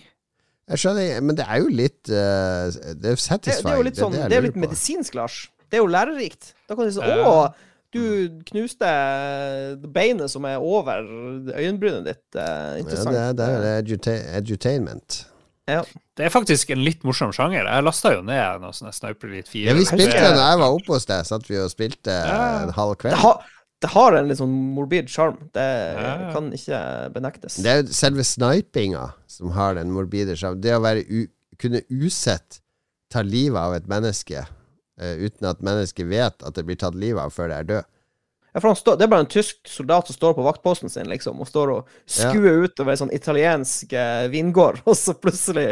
Jeg 0.70 0.82
skjønner, 0.82 1.22
men 1.24 1.38
det 1.38 1.47
er 1.47 1.62
jo 1.62 1.70
litt 1.72 2.11
uh, 2.12 2.68
Det 2.95 3.14
er 3.14 3.16
satisfying. 3.18 3.64
det 3.64 3.72
er 3.72 3.78
jo 3.78 3.86
litt 3.86 4.03
sånn, 4.03 4.18
det 4.18 4.26
er 4.26 4.34
jo 4.34 4.43
er 4.43 4.49
litt 4.51 4.61
medisinsk, 4.66 5.16
Lars. 5.18 5.41
Det 5.70 5.78
er 5.78 5.84
jo 5.84 5.88
lærerikt. 5.91 6.53
Da 6.66 6.76
kan 6.76 6.86
du 6.86 6.93
si 6.93 6.99
sånn, 6.99 7.24
Å, 7.24 7.70
du 7.93 8.41
knuste 8.51 8.91
beinet 9.95 10.30
som 10.32 10.45
er 10.49 10.59
over 10.62 11.03
øyenbrynet 11.57 12.07
ditt. 12.07 12.22
Interessant. 12.80 13.16
Ja, 13.16 13.32
det 13.36 13.47
er, 13.47 13.61
det 13.64 13.70
er 13.74 13.82
eduta 13.84 14.14
edutainment. 14.38 15.24
Ja. 15.70 15.82
Det 16.18 16.26
er 16.26 16.32
faktisk 16.34 16.70
en 16.74 16.82
litt 16.82 17.05
morsom 17.07 17.30
sjanger. 17.32 17.68
Jeg 17.68 17.84
lasta 17.86 18.12
jo 18.16 18.22
ned 18.26 18.61
noe 18.64 18.74
sånn 18.74 18.93
Sniper 18.95 19.28
Elite 19.30 19.51
4. 19.53 19.68
Ja, 19.70 19.74
vi 19.78 19.86
spilte 19.86 20.18
den 20.18 20.36
da 20.38 20.49
jeg 20.53 20.61
var 20.62 20.74
oppe 20.76 20.95
hos 20.97 21.07
deg. 21.09 21.24
Satt 21.28 21.47
vi 21.51 21.59
og 21.62 21.70
spilte 21.72 22.11
Ja. 22.11 22.62
en 22.64 22.72
halv 22.76 22.97
Det, 22.97 23.03
kveld. 23.05 23.45
det 23.80 23.91
har 23.95 24.16
en 24.18 24.28
litt 24.28 24.38
sånn 24.41 24.57
morbid 24.76 25.09
sjarm. 25.09 25.38
Det 25.55 25.66
Ja. 25.95 26.32
kan 26.34 26.51
ikke 26.53 26.80
benektes. 27.14 27.57
Det 27.62 27.70
er 27.70 27.82
jo 27.82 27.93
selve 27.93 28.24
snipinga 28.26 29.12
som 29.28 29.51
har 29.57 29.74
den 29.74 29.91
morbide 29.95 30.34
sjarmen. 30.36 30.61
Det 30.61 30.74
å 30.74 30.80
være 30.82 31.05
u 31.09 31.26
kunne 31.61 31.82
usett 31.91 32.61
ta 33.11 33.20
livet 33.22 33.59
av 33.61 33.74
et 33.74 33.86
menneske 33.86 34.38
eh, 34.38 34.45
uten 35.01 35.48
at 35.51 35.62
mennesket 35.64 36.09
vet 36.11 36.42
at 36.46 36.55
det 36.57 36.66
blir 36.68 36.78
tatt 36.80 36.98
livet 36.98 37.22
av 37.22 37.32
før 37.34 37.48
det 37.53 37.57
er 37.62 37.70
død. 37.72 37.88
Ja, 38.51 38.61
for 38.61 38.74
står, 38.74 38.96
det 38.98 39.07
er 39.07 39.11
bare 39.12 39.22
en 39.22 39.30
tysk 39.30 39.61
soldat 39.70 40.09
som 40.11 40.16
står 40.16 40.34
på 40.34 40.42
vaktposten 40.42 40.90
sin 40.90 41.07
liksom, 41.07 41.38
og 41.38 41.46
står 41.46 41.70
og 41.76 41.90
skuer 42.11 42.64
utover 42.66 42.96
en 42.96 43.05
sånn 43.05 43.12
italiensk 43.14 43.92
eh, 43.94 44.26
vingård, 44.32 44.80
og 44.90 44.96
så 44.98 45.14
plutselig 45.14 45.68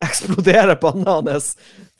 eksploderer 0.00 0.78
panna 0.80 1.18
hans 1.18 1.50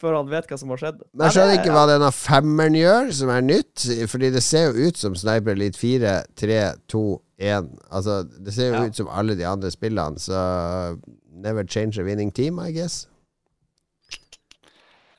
før 0.00 0.14
han 0.20 0.30
vet 0.30 0.46
hva 0.48 0.56
som 0.56 0.70
har 0.72 0.80
skjedd. 0.80 1.00
Men 1.12 1.26
jeg 1.26 1.36
skjønner 1.36 1.58
ikke 1.58 1.74
hva 1.74 1.82
denne 1.90 2.12
femmeren 2.16 2.78
gjør, 2.78 3.10
som 3.18 3.32
er 3.34 3.42
nytt. 3.44 3.84
Fordi 4.08 4.30
det 4.32 4.40
ser 4.46 4.70
jo 4.70 4.86
ut 4.88 4.96
som 5.00 5.18
Sniper 5.18 5.52
Elite 5.52 5.76
4, 5.76 6.14
3, 6.40 6.60
2, 6.88 7.02
1. 7.50 7.68
Altså, 7.90 8.16
det 8.40 8.54
ser 8.56 8.70
jo 8.70 8.78
Ja. 8.78 8.86
ut 8.88 8.96
som 8.96 9.10
alle 9.12 9.36
de 9.36 9.44
andre 9.44 9.70
spillene, 9.74 10.16
så 10.20 10.96
Never 11.40 11.64
change 11.64 11.98
a 11.98 12.04
winning 12.04 12.30
team, 12.32 12.58
I 12.60 12.70
guess. 12.72 13.06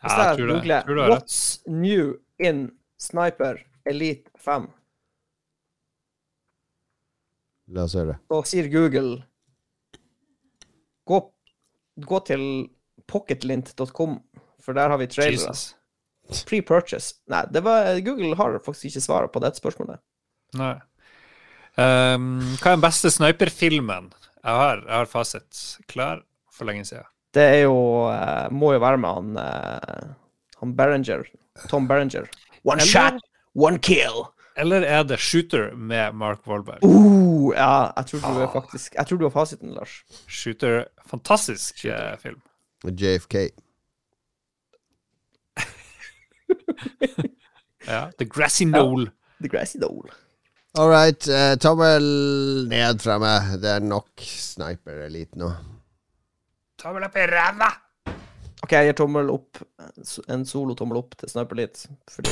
Hvis 0.02 0.14
jeg 0.18 0.28
jeg 0.28 0.38
det. 0.38 0.84
googler. 0.86 1.10
'What's 1.12 1.40
new 1.68 2.14
in 2.40 2.72
Sniper 3.00 3.60
Elite 3.86 4.30
5', 4.38 4.70
La 7.72 7.84
oss 7.88 7.94
høre. 7.96 8.18
så 8.30 8.42
sier 8.46 8.68
Google 8.72 9.24
Gå, 11.08 11.18
gå 12.06 12.20
til 12.28 12.44
pocketlint.com, 13.10 14.20
for 14.62 14.78
der 14.78 14.90
har 14.94 15.00
vi 15.02 15.08
trailere. 15.10 15.54
Pre-purchase. 16.48 17.16
Nei, 17.28 17.42
det 17.52 17.64
var, 17.66 17.98
Google 18.06 18.36
har 18.40 18.60
faktisk 18.64 18.92
ikke 18.92 19.04
svaret 19.04 19.34
på 19.34 19.42
dette 19.44 19.60
spørsmålet. 19.60 20.00
Nei. 20.60 20.76
Um, 21.80 22.38
hva 22.62 22.72
er 22.72 22.78
den 22.78 22.84
beste 22.86 23.12
sniperfilmen? 23.12 24.12
Jeg 24.44 24.62
har, 24.62 24.84
jeg 24.86 24.96
har 24.96 25.10
fasit 25.10 25.62
klar 25.92 26.22
for 26.54 26.70
lenge 26.70 26.86
siden. 26.88 27.08
Det 27.34 27.42
er 27.44 27.62
jo 27.64 27.76
eh, 28.12 28.50
Må 28.52 28.74
jo 28.76 28.80
være 28.84 28.98
med 29.00 29.10
han 29.16 29.38
eh, 29.40 30.08
Han 30.60 30.74
Berenger. 30.76 31.24
Tom 31.70 31.88
Berenger. 31.88 32.28
One 32.64 32.82
Eller- 32.82 32.92
shot, 32.92 33.14
one 33.56 33.80
kill. 33.80 34.26
Eller 34.60 34.82
er 34.84 35.04
det 35.08 35.18
Shooter 35.24 35.72
med 35.76 36.12
Mark 36.14 36.44
Wahlberg? 36.48 36.84
Uh, 36.84 37.54
ja, 37.56 37.92
jeg 37.98 38.06
tror 38.10 38.20
du 38.20 38.42
er 38.44 38.48
faktisk 38.52 38.96
Jeg 39.00 39.08
tror 39.08 39.18
du 39.18 39.24
har 39.26 39.32
fasiten, 39.34 39.72
Lars. 39.74 40.02
Shooter, 40.28 40.84
fantastisk 41.08 41.86
eh, 41.86 42.18
film. 42.22 42.42
JFK. 42.86 43.36
Ja. 47.88 48.12
The 48.18 48.26
Grassy 48.26 48.64
Knoll. 48.66 49.10
The 49.42 49.48
Grassy 49.50 49.78
Knoll. 49.80 50.10
All 50.78 50.90
right. 50.90 51.28
Uh, 51.28 51.56
tommel 51.60 52.04
ned 52.70 53.02
fra 53.02 53.18
meg. 53.20 53.56
Det 53.64 53.72
er 53.78 53.82
nok 53.84 54.22
Sniper 54.22 55.02
Elite 55.08 55.40
nå. 55.42 55.50
Tommel 56.82 57.04
opp 57.06 57.18
i 57.18 57.26
ræva! 57.30 57.68
OK, 58.64 58.72
jeg 58.74 58.88
gir 58.88 58.96
tommel 58.98 59.30
opp. 59.30 59.60
En 60.34 60.46
solo-tommel 60.50 60.98
opp 60.98 61.14
til 61.20 61.30
Snøpelit, 61.30 61.86
fordi 62.10 62.30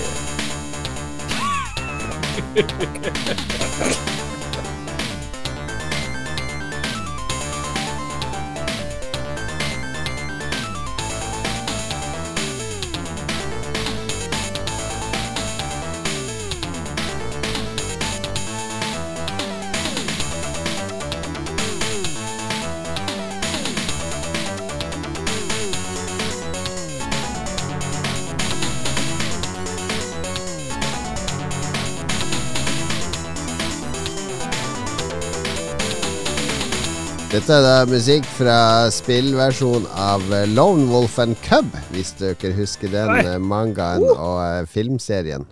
Dette 37.49 37.65
er 37.65 37.65
da 37.65 37.85
musikk 37.89 38.27
fra 38.29 38.55
spillversjon 38.93 39.87
av 39.97 40.21
eh, 40.37 40.43
Lone 40.53 40.83
Wolf 40.85 41.15
and 41.17 41.33
Cub, 41.41 41.65
hvis 41.89 42.11
dere 42.19 42.51
husker 42.53 42.91
den 42.93 43.09
Oi. 43.09 43.23
mangaen 43.23 43.41
mangaen 43.41 44.03
og 44.05 44.67
filmserien 44.69 44.69
filmserien. 44.69 45.47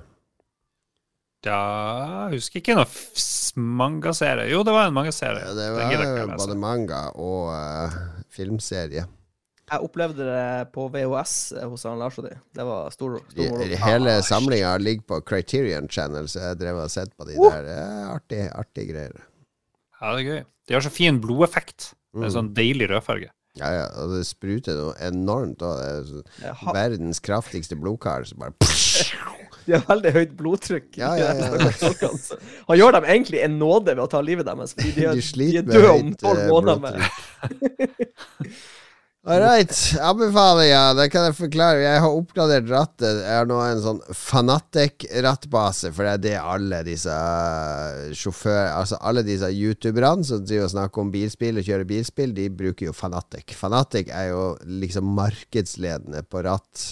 husker 2.35 2.59
jeg 2.59 2.61
ikke 2.61 2.75
noen 2.77 2.91
mangaserie. 3.81 4.45
Jo, 4.51 4.59
det 4.61 4.75
var 4.75 4.91
en 4.91 4.93
mangaserie. 4.93 5.41
Ja, 5.41 5.55
det 5.57 5.71
var 5.73 6.35
både 6.37 6.57
manga 6.61 6.99
og 7.17 7.49
uh, 7.49 7.95
filmserie. 8.29 9.07
Jeg 9.65 9.81
opplevde 9.89 10.27
det 10.27 10.67
på 10.75 10.85
VHS 10.93 11.33
hos 11.63 11.87
han 11.89 11.97
Lars 11.97 12.19
og 12.21 12.27
de. 12.27 12.35
Det 12.59 12.67
var 12.67 12.93
stor, 12.93 13.15
stor 13.31 13.55
moro. 13.55 13.79
hele 13.87 14.13
samlinga 14.27 14.75
ligger 14.83 15.15
på 15.15 15.19
Criterion 15.33 15.89
Channel, 15.89 16.29
så 16.29 16.51
jeg 16.51 16.61
drev 16.61 16.83
og 16.83 16.93
sett 16.93 17.17
på 17.17 17.25
de 17.25 17.39
der. 17.41 17.65
Det 17.65 17.79
er 17.87 18.05
artig, 18.11 18.43
artig 18.53 18.87
greier. 18.91 19.17
Ja, 20.01 20.13
det 20.15 20.21
er 20.25 20.29
gøy. 20.29 20.43
De 20.67 20.73
har 20.77 20.81
så 20.85 20.91
fin 20.93 21.19
blodeffekt. 21.23 21.93
Med 22.17 22.29
En 22.29 22.33
sånn 22.33 22.53
deilig 22.57 22.87
rødfarge. 22.91 23.29
Ja, 23.57 23.69
ja, 23.73 23.85
og 23.97 24.11
det 24.13 24.23
spruter 24.27 24.75
noe 24.77 24.93
enormt. 25.01 25.61
Og 25.65 25.77
det 25.79 25.87
er 25.89 26.03
så- 26.05 26.53
har- 26.61 26.73
verdens 26.75 27.19
kraftigste 27.19 27.75
blodkar 27.79 28.25
som 28.29 28.37
bare 28.39 28.53
De 29.67 29.73
har 29.75 29.81
veldig 29.89 30.11
høyt 30.15 30.35
blodtrykk. 30.39 30.95
Ja, 30.95 31.09
ja, 31.19 31.33
ja. 31.35 31.57
de 31.59 31.71
folkene. 31.75 32.17
Så 32.23 32.37
Han 32.69 32.77
gjør 32.79 32.93
dem 32.95 33.03
egentlig 33.11 33.41
en 33.43 33.57
nåde 33.59 33.95
ved 33.97 33.99
å 33.99 34.07
ta 34.09 34.21
livet 34.23 34.45
deres, 34.47 34.73
fordi 34.77 34.93
de, 34.95 35.05
er- 35.09 35.17
De 35.17 35.21
de 35.21 35.27
sliter 35.27 35.59
er 35.59 35.65
med 35.67 35.75
døde 35.75 35.91
om 35.97 36.13
tolv 36.21 36.39
eh, 36.39 36.47
måneder. 36.53 36.79
Med. 36.87 38.55
All 39.27 39.41
right. 39.43 39.73
Anbefalinger. 39.99 40.93
Det 40.95 41.09
kan 41.11 41.25
jeg 41.27 41.35
forklare. 41.35 41.81
Jeg 41.83 41.99
har 41.99 42.13
oppgradert 42.15 42.69
rattet. 42.71 43.17
Jeg 43.25 43.35
har 43.35 43.47
nå 43.49 43.57
en 43.59 43.81
sånn 43.83 43.97
Fanatic-rattbase, 44.15 45.89
for 45.91 46.07
det 46.07 46.13
er 46.13 46.21
det 46.23 46.35
alle 46.39 46.77
disse 46.87 47.15
sjåfører. 48.15 48.69
Altså 48.77 48.95
alle 49.03 49.25
disse 49.27 49.49
youtuberne 49.51 50.23
som 50.23 50.45
driver 50.47 50.69
og 50.69 50.71
snakker 50.71 51.03
om 51.03 51.11
bilspill 51.11 51.59
og 51.59 51.67
kjører 51.67 51.89
bilspill, 51.89 52.31
de 52.37 52.45
bruker 52.61 52.87
jo 52.87 52.95
Fanatic. 52.95 53.51
Fanatic 53.59 54.13
er 54.15 54.29
jo 54.29 54.45
liksom 54.63 55.11
markedsledende 55.17 56.23
på 56.31 56.45
ratt. 56.47 56.85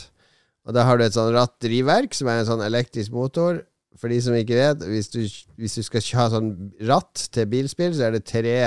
Og 0.68 0.76
da 0.76 0.84
har 0.90 1.00
du 1.00 1.06
et 1.06 1.16
sånn 1.16 1.32
rattdrivverk, 1.38 2.20
som 2.20 2.28
er 2.28 2.42
en 2.42 2.50
sånn 2.52 2.66
elektrisk 2.68 3.16
motor. 3.16 3.64
For 3.96 4.12
de 4.12 4.20
som 4.20 4.36
ikke 4.36 4.60
vet, 4.60 4.84
hvis 4.92 5.08
du, 5.14 5.22
hvis 5.56 5.80
du 5.80 5.88
skal 5.88 6.04
ha 6.20 6.28
sånn 6.36 6.52
ratt 6.84 7.30
til 7.32 7.48
bilspill, 7.48 7.96
så 7.96 8.10
er 8.10 8.18
det 8.18 8.26
tre 8.28 8.60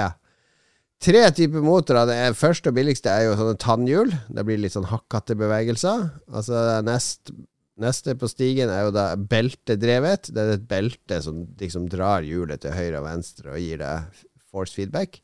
Tre 0.98 1.20
typer 1.30 1.62
motorer. 1.62 2.08
Det 2.10 2.38
første 2.38 2.72
og 2.72 2.78
billigste 2.78 3.12
er 3.12 3.28
jo 3.28 3.36
sånne 3.38 3.58
tannhjul. 3.62 4.10
Det 4.34 4.44
blir 4.46 4.58
litt 4.58 4.74
sånn 4.74 4.88
hakkete 4.90 5.36
bevegelser. 5.38 6.08
Altså 6.32 6.64
nest, 6.86 7.30
Neste 7.78 8.16
på 8.18 8.26
stigen 8.26 8.72
er 8.74 8.88
jo 8.88 8.94
da 8.94 9.12
beltedrevet. 9.14 10.32
Det 10.34 10.42
er 10.42 10.56
et 10.56 10.68
belte 10.70 11.20
som 11.22 11.44
liksom 11.60 11.86
drar 11.92 12.26
hjulet 12.26 12.64
til 12.64 12.74
høyre 12.74 12.98
og 12.98 13.06
venstre 13.06 13.52
og 13.54 13.62
gir 13.62 13.78
deg 13.78 14.24
force 14.50 14.74
feedback. 14.74 15.20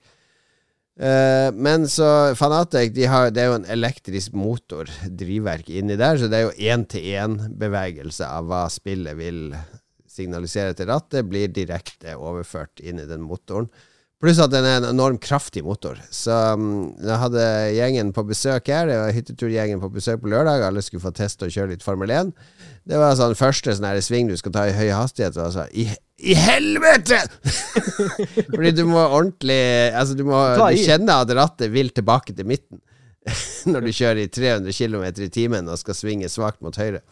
Uh, 0.94 1.50
men 1.50 1.88
så 1.90 2.36
Fanatec 2.38 2.92
de 2.94 3.08
har, 3.10 3.32
det 3.34 3.42
er 3.42 3.48
jo 3.50 3.56
en 3.58 3.66
elektrisk 3.74 4.36
motor, 4.38 4.86
drivverk, 5.10 5.72
inni 5.74 5.96
der, 5.98 6.20
så 6.20 6.28
det 6.30 6.38
er 6.38 6.44
jo 6.44 6.68
én-til-én-bevegelse 6.70 8.28
av 8.30 8.46
hva 8.46 8.68
spillet 8.70 9.18
vil 9.18 9.48
signalisere 10.06 10.76
til 10.78 10.92
rattet, 10.92 11.26
blir 11.26 11.50
direkte 11.50 12.14
overført 12.14 12.78
inn 12.78 13.02
i 13.02 13.08
den 13.10 13.26
motoren. 13.26 13.66
Pluss 14.24 14.38
at 14.40 14.52
den 14.54 14.64
er 14.64 14.78
en 14.78 14.86
enormt 14.88 15.20
kraftig 15.20 15.60
motor. 15.66 15.98
Så 16.08 16.32
um, 16.56 16.94
jeg 16.96 17.20
hadde 17.20 17.42
gjengen 17.76 18.12
på 18.16 18.22
besøk 18.24 18.70
her. 18.72 18.86
Det 18.88 18.96
var 18.96 19.12
hytteturgjengen 19.12 19.82
på 19.82 19.90
besøk 19.92 20.22
på 20.22 20.30
lørdag. 20.32 20.64
Alle 20.64 20.80
skulle 20.80 21.02
få 21.02 21.12
teste 21.12 21.44
og 21.44 21.52
kjøre 21.52 21.74
litt 21.74 21.84
Formel 21.84 22.08
1. 22.08 22.30
Det 22.88 23.00
var 23.02 23.18
sånn 23.18 23.36
første 23.36 23.74
sånn 23.76 24.00
sving 24.06 24.30
du 24.32 24.36
skal 24.40 24.54
ta 24.54 24.62
i 24.70 24.72
høy 24.72 24.88
hastighet. 24.96 25.36
Og 25.44 25.52
så, 25.52 25.66
I, 25.76 25.90
I 26.24 26.38
helvete! 26.40 27.20
Fordi 28.54 28.72
du 28.78 28.86
må 28.88 29.02
ordentlig 29.02 29.60
Altså, 29.90 30.16
du 30.16 30.24
må 30.30 30.40
du 30.56 30.64
i. 30.72 30.88
at 30.88 31.36
rattet 31.36 31.74
vil 31.74 31.92
tilbake 31.92 32.32
til 32.32 32.48
midten. 32.48 32.80
Når 33.72 33.84
du 33.84 33.92
kjører 33.92 34.22
i 34.24 34.30
300 34.32 34.72
km 34.72 35.04
i 35.20 35.30
timen 35.36 35.68
og 35.68 35.80
skal 35.84 36.00
svinge 36.00 36.32
svakt 36.32 36.64
mot 36.64 36.80
høyre. 36.80 37.04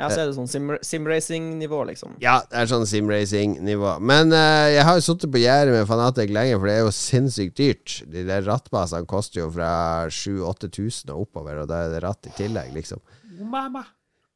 Ja, 0.00 0.08
så 0.10 0.22
er 0.22 0.28
det 0.28 0.36
sånn 0.36 0.50
simracing-nivå, 0.84 1.80
liksom. 1.88 2.18
Ja, 2.22 2.40
det 2.50 2.60
er 2.60 2.70
sånn 2.70 2.84
simracing-nivå. 2.88 3.94
Men 4.04 4.34
uh, 4.34 4.68
jeg 4.72 4.84
har 4.88 4.98
jo 4.98 5.06
sittet 5.06 5.32
på 5.32 5.42
gjerdet 5.42 5.76
med 5.76 5.88
Fanatic 5.88 6.34
lenge, 6.34 6.58
for 6.58 6.68
det 6.68 6.76
er 6.76 6.84
jo 6.84 6.92
sinnssykt 6.96 7.56
dyrt. 7.60 7.96
De 8.12 8.26
der 8.28 8.44
rattbasene 8.48 9.08
koster 9.10 9.44
jo 9.44 9.48
fra 9.54 9.72
7000-8000 10.12 11.14
og 11.14 11.26
oppover, 11.26 11.62
og 11.62 11.72
da 11.72 11.86
er 11.86 11.96
det 11.96 12.04
ratt 12.04 12.30
i 12.30 12.36
tillegg, 12.36 12.72
liksom. 12.76 13.02
Mama. 13.42 13.86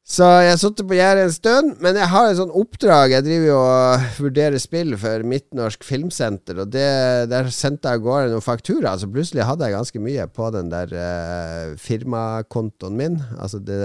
Så 0.07 0.23
jeg 0.39 0.53
har 0.53 0.59
sittet 0.61 0.87
på 0.87 0.95
gjerdet 0.95 1.25
en 1.25 1.33
stund, 1.35 1.71
men 1.83 1.97
jeg 1.99 2.07
har 2.07 2.29
et 2.29 2.37
sånn 2.39 2.53
oppdrag. 2.55 3.11
Jeg 3.11 3.25
driver 3.25 3.47
jo 3.49 3.57
og 3.59 4.05
vurderer 4.23 4.61
spill 4.63 4.95
for 5.01 5.25
Midtnorsk 5.27 5.83
Filmsenter, 5.83 6.61
og 6.63 6.71
det, 6.71 6.87
der 7.27 7.49
sendte 7.51 7.91
jeg 7.91 7.99
av 7.99 8.05
gårde 8.05 8.29
noen 8.31 8.45
fakturaer. 8.45 9.01
Så 9.01 9.09
plutselig 9.11 9.43
hadde 9.49 9.67
jeg 9.67 9.75
ganske 9.75 10.03
mye 10.05 10.27
på 10.31 10.47
den 10.55 10.71
der 10.71 10.95
uh, 10.95 11.75
firmakontoen 11.83 12.95
min. 12.95 13.19
Altså 13.35 13.59
det, 13.59 13.81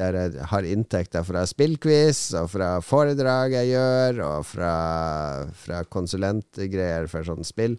der 0.00 0.18
jeg 0.18 0.46
har 0.50 0.68
inntekter 0.68 1.26
fra 1.26 1.44
spillquiz, 1.48 2.26
og 2.38 2.48
fra 2.54 2.70
foredrag 2.84 3.54
jeg 3.58 3.74
gjør, 3.74 4.22
og 4.28 4.46
fra, 4.48 4.72
fra 5.64 5.82
konsulentgreier 5.90 7.06
for 7.10 7.26
sånn 7.26 7.46
spill. 7.46 7.78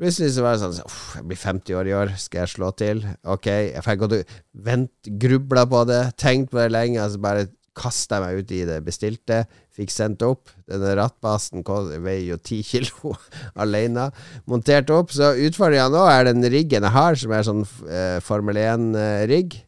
Plutselig 0.00 0.32
så 0.32 0.44
var 0.46 0.56
det 0.56 0.62
sånn 0.62 0.78
Jeg 1.18 1.26
blir 1.28 1.36
50 1.36 1.76
år 1.76 1.88
i 1.90 1.96
år, 1.96 2.12
skal 2.16 2.46
jeg 2.46 2.52
slå 2.54 2.70
til? 2.72 3.02
Ok, 3.28 3.50
jeg 3.50 3.84
fikk 3.84 4.04
gått 4.04 4.14
og 4.16 4.36
vent, 4.64 5.10
grubla 5.20 5.66
på 5.68 5.82
det, 5.90 6.04
tenkt 6.20 6.54
på 6.54 6.62
det 6.62 6.70
lenge, 6.72 7.02
altså 7.02 7.20
bare 7.20 7.48
kasta 7.76 8.18
jeg 8.18 8.24
meg 8.24 8.38
ut 8.40 8.54
i 8.54 8.60
det, 8.68 8.78
bestilte, 8.84 9.40
fikk 9.76 9.92
sendt 9.94 10.24
opp. 10.26 10.50
Denne 10.68 10.94
rattbasen 10.98 11.64
veier 12.02 12.32
jo 12.32 12.38
10 12.40 12.62
kilo 12.70 13.14
alene. 13.54 14.08
Montert 14.50 14.90
opp. 14.94 15.14
Så 15.14 15.32
utfordringa 15.46 15.88
nå 15.92 16.04
er 16.10 16.30
den 16.30 16.44
riggen 16.52 16.86
jeg 16.86 16.96
har, 16.96 17.18
som 17.20 17.34
er 17.36 17.46
sånn 17.46 17.64
eh, 17.88 18.18
Formel 18.24 18.60
1-rigg. 18.60 19.60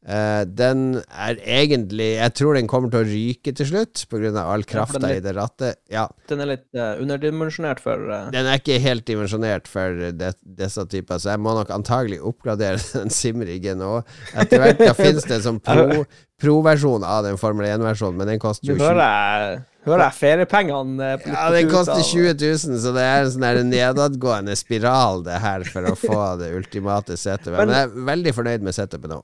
Eh, 0.00 0.44
den 0.48 0.94
er 1.12 1.36
egentlig 1.44 2.14
Jeg 2.16 2.32
tror 2.32 2.56
den 2.56 2.68
kommer 2.70 2.88
til 2.88 3.02
å 3.02 3.08
ryke 3.08 3.52
til 3.52 3.66
slutt, 3.68 4.06
pga. 4.08 4.30
all 4.40 4.62
Ja, 4.64 4.68
krafta 4.70 5.02
er 5.10 5.18
i 5.18 5.20
det 5.20 5.34
rattet. 5.36 5.76
Ja, 5.92 6.06
Den 6.30 6.40
er 6.40 6.48
litt 6.54 6.64
uh, 6.72 6.96
underdimensjonert 7.02 7.82
for 7.84 8.08
uh... 8.08 8.30
den 8.32 8.48
er 8.48 8.62
ikke 8.62 8.78
helt 8.80 9.04
dimensjonert 9.04 9.68
for 9.68 9.92
det, 10.16 10.32
disse 10.40 10.86
typer, 10.88 11.20
så 11.20 11.34
jeg 11.34 11.42
må 11.44 11.52
nok 11.58 11.72
antagelig 11.76 12.22
oppgradere 12.24 12.80
den 12.96 13.12
simriggen 13.12 13.84
òg. 13.84 14.08
Etter 14.32 14.62
hvert 14.64 14.80
da 14.80 14.94
finnes 14.96 15.28
det 15.28 15.36
en 15.36 15.46
sånn 15.50 15.60
pro- 15.60 16.06
pro-versjon 16.40 17.04
av 17.04 17.26
den 17.28 17.36
Formel 17.36 17.68
1-versjonen, 17.68 18.16
men 18.16 18.32
den 18.32 18.40
koster 18.40 18.72
jo 18.72 18.78
20 18.78 18.86
hører 18.86 19.60
hører 19.84 20.04
jeg 20.06 20.16
feriepengene 20.16 21.10
ja, 21.24 21.44
den 21.52 21.68
koster 21.72 22.00
20 22.00 22.34
000, 22.40 22.80
så 22.80 22.94
det 22.96 23.04
er 23.04 23.26
en 23.26 23.30
sånn 23.36 23.68
nedadgående 23.68 24.56
spiral, 24.56 25.26
det 25.28 25.36
her, 25.44 25.64
for 25.68 25.92
å 25.92 25.94
få 25.96 26.22
det 26.40 26.50
ultimate 26.56 27.20
setupet. 27.20 27.58
Men 27.60 27.76
jeg 27.76 27.88
er 27.90 28.10
veldig 28.10 28.34
fornøyd 28.40 28.64
med 28.64 28.76
setupet 28.76 29.12
nå. 29.12 29.20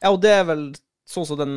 Ja, 0.00 0.10
og 0.12 0.20
det 0.24 0.32
er 0.32 0.46
vel 0.48 0.64
sånn 1.10 1.26
som 1.28 1.38
den, 1.40 1.54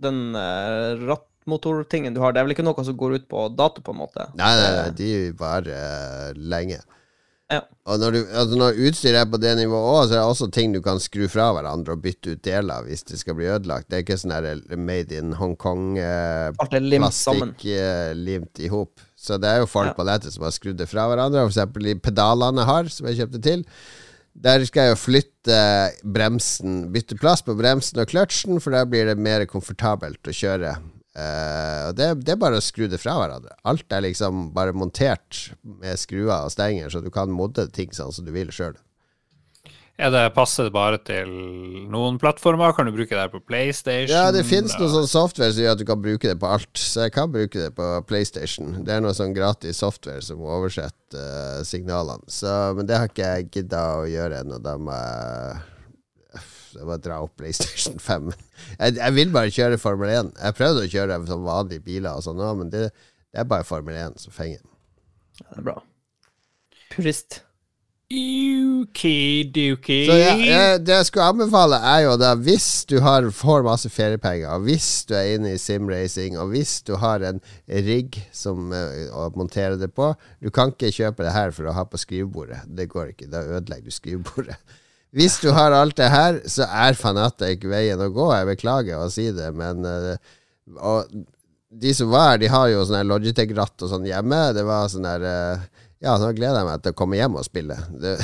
den 0.00 0.20
uh, 0.38 0.94
rattmotortingen 1.04 2.14
du 2.14 2.22
har, 2.22 2.32
det 2.32 2.40
er 2.40 2.48
vel 2.48 2.54
ikke 2.56 2.66
noe 2.66 2.86
som 2.86 2.96
går 2.98 3.18
ut 3.18 3.28
på 3.30 3.48
dato, 3.56 3.82
på 3.84 3.94
en 3.94 4.02
måte? 4.04 4.28
Nei, 4.38 4.52
nei, 4.60 4.68
nei 4.78 4.90
de 4.98 5.10
varer 5.38 5.72
eh, 5.74 6.28
lenge. 6.38 6.80
Ja. 7.52 7.60
Og 7.84 8.00
når, 8.00 8.14
du, 8.14 8.20
altså 8.32 8.56
når 8.56 8.78
utstyret 8.88 9.20
er 9.20 9.26
på 9.28 9.38
det 9.42 9.50
nivået 9.58 10.08
så 10.08 10.14
er 10.14 10.22
det 10.22 10.28
også 10.30 10.46
ting 10.54 10.72
du 10.72 10.80
kan 10.82 11.00
skru 11.02 11.26
fra 11.28 11.50
hverandre 11.52 11.92
og 11.92 12.00
bytte 12.04 12.32
ut 12.34 12.44
deler 12.46 12.86
hvis 12.86 13.04
det 13.10 13.18
skal 13.20 13.36
bli 13.36 13.50
ødelagt. 13.52 13.90
Det 13.90 13.98
er 13.98 14.04
ikke 14.06 14.16
sånn 14.22 14.32
her 14.32 14.48
made 14.80 15.12
in 15.12 15.34
Hongkong 15.36 15.98
eh, 16.00 16.48
limt 16.80 17.68
eh, 17.68 18.64
i 18.64 18.72
hop. 18.72 19.04
Så 19.12 19.36
det 19.40 19.50
er 19.50 19.60
jo 19.62 19.68
folk 19.70 19.92
Ja. 19.92 19.98
på 19.98 20.08
nettet 20.08 20.32
som 20.32 20.46
har 20.48 20.56
skrudd 20.56 20.80
det 20.80 20.88
fra 20.88 21.04
hverandre. 21.10 21.44
Eksempel 21.44 21.90
de 21.90 21.94
pedalene 22.00 22.64
jeg 22.64 22.70
har, 22.70 22.90
som 22.96 23.10
jeg 23.10 23.20
kjøpte 23.20 23.42
til. 23.44 23.66
Der 24.34 24.64
skal 24.66 24.88
jeg 24.88 24.94
jo 24.94 24.98
flytte 24.98 25.58
bremsen, 26.02 26.88
bytte 26.92 27.16
plass 27.20 27.44
på 27.46 27.54
bremsen 27.58 28.00
og 28.02 28.10
kløtsjen, 28.10 28.58
for 28.60 28.74
der 28.74 28.88
blir 28.90 29.06
det 29.06 29.14
mer 29.22 29.46
komfortabelt 29.50 30.26
å 30.26 30.34
kjøre. 30.34 30.74
Uh, 31.14 31.90
og 31.90 31.92
det, 31.94 32.08
det 32.26 32.32
er 32.34 32.40
bare 32.42 32.58
å 32.58 32.64
skru 32.64 32.88
det 32.90 32.98
fra 32.98 33.14
hverandre. 33.20 33.54
Alt 33.70 33.94
er 33.94 34.02
liksom 34.02 34.48
bare 34.56 34.74
montert 34.74 35.52
med 35.62 36.00
skruer 36.00 36.40
og 36.40 36.50
stenger, 36.50 36.90
så 36.90 37.04
du 37.04 37.12
kan 37.14 37.30
modde 37.30 37.68
ting 37.70 37.94
sånn 37.94 38.10
som 38.14 38.26
du 38.26 38.32
vil 38.34 38.50
sjøl. 38.54 38.74
Er 39.94 40.10
det 40.10 40.22
passer 40.34 40.66
det 40.66 40.72
bare 40.74 40.98
til 41.06 41.28
noen 41.92 42.16
plattformer? 42.18 42.72
Kan 42.74 42.88
du 42.88 42.94
bruke 42.96 43.14
det 43.14 43.20
her 43.20 43.30
på 43.30 43.38
PlayStation? 43.46 44.10
Ja, 44.10 44.32
det 44.34 44.42
finnes 44.48 44.74
noe 44.80 44.88
sånn 44.90 45.06
software 45.06 45.54
som 45.54 45.62
gjør 45.62 45.76
at 45.76 45.82
du 45.84 45.86
kan 45.86 46.00
bruke 46.02 46.26
det 46.26 46.34
på 46.42 46.50
alt, 46.50 46.72
så 46.80 47.04
jeg 47.06 47.14
kan 47.14 47.30
bruke 47.30 47.60
det 47.60 47.70
på 47.76 47.90
PlayStation. 48.08 48.80
Det 48.82 48.96
er 48.96 49.04
noe 49.04 49.14
sånn 49.14 49.36
gratis 49.36 49.78
software 49.84 50.24
som 50.26 50.42
oversetter 50.42 51.60
uh, 51.60 51.62
signalene. 51.62 52.26
Så, 52.26 52.50
men 52.74 52.90
det 52.90 52.98
har 52.98 53.12
ikke 53.12 53.30
jeg 53.36 53.48
gidda 53.54 53.84
å 54.00 54.10
gjøre 54.10 54.42
ennå. 54.42 54.58
Da 54.64 54.74
må 54.82 54.98
jeg 54.98 55.62
jeg 56.74 56.88
må 56.88 56.96
dra 56.98 57.20
opp 57.22 57.36
PlayStation 57.38 58.00
5. 58.08 58.32
Jeg, 58.80 58.96
jeg 58.98 59.14
vil 59.14 59.32
bare 59.34 59.54
kjøre 59.54 59.78
Formel 59.78 60.10
1. 60.10 60.34
Jeg 60.42 60.58
prøvde 60.58 60.82
å 60.82 60.90
kjøre 60.90 61.22
sånn 61.30 61.46
vanlige 61.46 61.86
biler 61.86 62.18
og 62.18 62.26
sånn 62.26 62.42
men 62.58 62.72
det, 62.72 62.88
det 63.30 63.44
er 63.44 63.50
bare 63.50 63.66
Formel 63.68 63.94
1 63.94 64.18
som 64.26 64.34
fenger. 64.34 64.62
Ja, 65.38 65.50
det 65.52 65.60
er 65.62 65.68
bra. 65.70 65.80
Purist. 66.90 67.43
Uki-duki. 68.14 69.98
Så 70.08 70.16
jeg, 70.18 70.80
det 70.86 70.94
jeg 70.94 71.08
skulle 71.08 71.26
anbefale, 71.32 71.78
er 71.80 72.04
jo 72.06 72.14
da 72.20 72.34
hvis 72.38 72.68
du 72.90 72.98
har, 73.04 73.26
får 73.34 73.64
masse 73.66 73.90
feriepenger, 73.92 74.48
og 74.54 74.66
hvis 74.68 74.88
du 75.08 75.14
er 75.18 75.34
inne 75.34 75.54
i 75.54 75.60
simracing, 75.60 76.38
og 76.40 76.52
hvis 76.54 76.76
du 76.86 76.94
har 77.02 77.24
en 77.26 77.42
rigg 77.68 78.20
som 78.34 78.72
eh, 78.76 79.10
å 79.10 79.28
montere 79.38 79.76
det 79.80 79.90
på 79.96 80.12
Du 80.42 80.50
kan 80.54 80.72
ikke 80.72 80.92
kjøpe 80.94 81.26
det 81.26 81.34
her 81.34 81.52
for 81.56 81.68
å 81.68 81.76
ha 81.76 81.84
på 81.88 82.00
skrivebordet. 82.00 82.62
Det 82.66 82.88
går 82.92 83.12
ikke. 83.14 83.30
Da 83.32 83.44
ødelegger 83.44 83.90
du 83.90 83.98
skrivebordet. 83.98 84.58
Hvis 85.14 85.38
du 85.38 85.52
har 85.54 85.70
alt 85.70 85.94
det 86.00 86.08
her, 86.10 86.40
så 86.50 86.66
er 86.66 86.96
Fanatic 86.98 87.62
veien 87.70 88.00
å 88.02 88.10
gå. 88.10 88.32
Jeg 88.34 88.48
beklager 88.50 88.98
å 88.98 89.12
si 89.14 89.28
det, 89.34 89.52
men 89.54 89.86
eh, 89.86 90.34
Og 90.82 91.12
de 91.74 91.92
som 91.94 92.10
var 92.10 92.32
her, 92.32 92.40
de 92.42 92.50
har 92.50 92.68
jo 92.70 92.82
sånn 92.86 93.06
Logitech-ratt 93.10 93.84
og 93.84 93.90
sånn 93.90 94.06
hjemme. 94.08 94.40
Det 94.56 94.64
var 94.66 94.90
sånn 94.90 95.06
der 95.06 95.26
eh, 95.30 95.64
Ja, 96.04 96.18
nå 96.20 96.34
gleder 96.36 96.60
jeg 96.60 96.68
meg 96.68 96.84
til 96.84 96.92
å 96.92 96.98
komme 96.98 97.16
hjem 97.16 97.38
og 97.40 97.46
spille. 97.46 97.78
Det, 97.96 98.14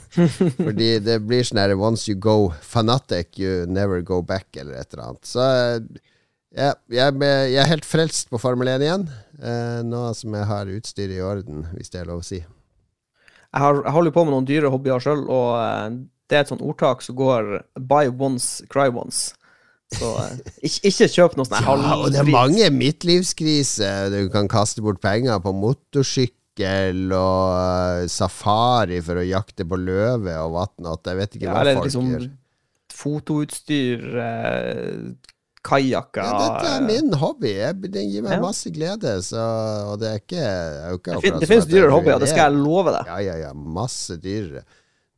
fordi 0.66 0.88
det 1.00 1.18
blir 1.24 1.46
sånn 1.48 1.62
her 1.62 1.72
Once 1.78 2.04
you 2.10 2.18
go 2.20 2.52
fanatic, 2.60 3.38
you 3.40 3.64
never 3.64 4.02
go 4.04 4.20
back, 4.20 4.50
eller 4.52 4.76
et 4.76 4.92
eller 4.92 5.06
annet. 5.06 5.28
Så 5.28 5.46
ja, 6.52 6.74
jeg, 6.92 7.16
jeg 7.24 7.60
er 7.62 7.70
helt 7.70 7.88
frelst 7.88 8.28
på 8.28 8.40
Formel 8.40 8.68
1 8.74 8.84
igjen, 8.84 9.06
eh, 9.40 9.78
nå 9.88 10.04
som 10.18 10.36
jeg 10.36 10.48
har 10.50 10.72
utstyret 10.74 11.16
i 11.16 11.22
orden, 11.24 11.64
hvis 11.72 11.94
det 11.94 12.02
er 12.02 12.10
lov 12.10 12.20
å 12.20 12.26
si. 12.26 12.42
Jeg, 12.42 13.60
har, 13.64 13.80
jeg 13.80 13.96
holder 13.96 14.16
på 14.16 14.26
med 14.26 14.36
noen 14.36 14.48
dyre 14.48 14.72
hobbyer 14.72 15.00
sjøl, 15.00 15.24
og 15.32 15.54
eh, 15.62 15.86
det 16.28 16.36
er 16.36 16.44
et 16.44 16.52
sånt 16.52 16.64
ordtak 16.64 17.00
som 17.04 17.16
går 17.16 17.54
'buy 17.80 18.12
once, 18.12 18.66
cry 18.68 18.92
once'. 18.92 19.32
Så 19.96 20.12
eh, 20.20 20.36
ikke, 20.60 20.92
ikke 20.92 21.10
kjøp 21.16 21.40
noe 21.40 21.48
sånt. 21.48 21.64
Ja, 21.64 21.96
og 21.96 22.12
det 22.12 22.20
er 22.20 22.28
mange 22.28 22.68
midtlivskriser. 22.76 24.12
Du 24.12 24.28
kan 24.32 24.52
kaste 24.52 24.84
bort 24.84 25.00
penger 25.00 25.40
på 25.40 25.56
motorsykkel 25.56 26.36
og 26.60 28.02
eh, 28.02 28.06
safari 28.12 29.00
for 29.00 29.16
å 29.16 29.24
jakte 29.24 29.64
på 29.64 29.78
løve 29.80 30.34
og 30.44 30.52
whatnot. 30.52 31.06
Jeg 31.08 31.16
vet 31.16 31.36
ikke 31.38 31.46
Ja, 31.48 31.52
hva 31.54 31.60
eller 31.62 31.74
folk 31.80 31.86
liksom 31.88 32.10
gjør. 32.12 32.26
fotoutstyr, 32.92 34.02
eh, 34.20 35.30
kajakker 35.64 36.22
Ja, 36.26 36.38
dette 36.42 36.70
er 36.76 36.80
min 36.86 37.12
hobby. 37.14 37.54
Den 37.88 38.10
gir 38.10 38.22
meg 38.22 38.32
Ja. 38.36 38.40
masse 38.40 38.70
glede. 38.74 39.22
Så, 39.22 39.38
og 39.92 39.98
det 40.00 40.08
er 40.10 40.18
ikke, 40.20 40.42
er 40.42 40.94
ikke 40.98 41.14
Det, 41.14 41.22
fin, 41.22 41.38
det 41.40 41.48
finnes 41.48 41.66
dyrere 41.66 41.90
hobbyer, 41.92 42.18
det 42.18 42.28
skal 42.28 42.50
jeg 42.52 42.60
love 42.60 42.92
deg. 42.92 43.06
Ja, 43.06 43.18
ja, 43.18 43.36
ja. 43.48 43.52
Masse 43.54 44.16
dyrere. 44.20 44.64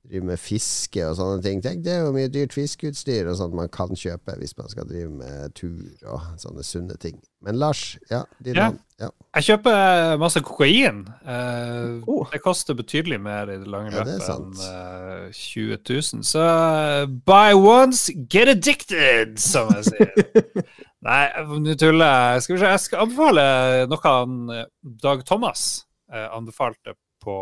Drive 0.05 0.27
med 0.29 0.37
fiske 0.41 1.01
og 1.09 1.15
sånne 1.17 1.41
ting. 1.43 1.63
Tenk, 1.65 1.81
det 1.87 1.95
er 1.95 2.03
jo 2.05 2.11
mye 2.13 2.29
dyrt 2.29 2.53
fiskeutstyr 2.53 3.31
og 3.31 3.39
sånt 3.39 3.55
man 3.57 3.71
kan 3.73 3.95
kjøpe 3.97 4.35
hvis 4.37 4.53
man 4.59 4.69
skal 4.69 4.85
drive 4.91 5.09
med 5.09 5.55
tur 5.57 5.79
og 6.13 6.27
sånne 6.43 6.65
sunne 6.67 6.99
ting. 7.01 7.17
Men 7.45 7.57
Lars, 7.61 7.95
ja, 8.11 8.23
din 8.45 8.59
Ja. 8.61 8.73
Ja. 9.01 9.09
Jeg 9.35 9.43
kjøper 9.49 10.19
masse 10.23 10.39
kokain. 10.47 11.01
Eh, 11.27 12.05
Oh. 12.07 12.29
Det 12.31 12.39
koster 12.45 12.77
betydelig 12.79 13.19
mer 13.21 13.49
i 13.51 13.57
det 13.59 13.67
lange 13.67 13.91
Ja, 13.91 14.05
det 14.07 14.21
løpet 14.21 14.29
enn 14.31 14.53
eh, 14.69 15.33
20 15.33 15.79
000. 15.89 16.23
Så 16.29 16.45
eh, 16.45 17.07
buy 17.27 17.57
once, 17.59 18.13
get 18.31 18.49
addicted, 18.53 19.39
som 19.43 19.73
jeg 19.75 19.89
sier. 19.89 20.63
Nei, 21.09 21.25
nå 21.65 21.75
tuller 21.81 22.13
jeg. 22.37 22.45
Skal 22.47 22.55
vi 22.55 22.61
se, 22.63 22.71
jeg 22.77 22.85
skal 22.85 23.03
anbefale 23.07 23.49
noe 23.91 24.05
han 24.07 24.39
eh, 24.55 24.69
Dag 25.03 25.25
Thomas 25.29 25.65
eh, 26.13 26.29
anbefalte 26.31 26.95
på 27.25 27.35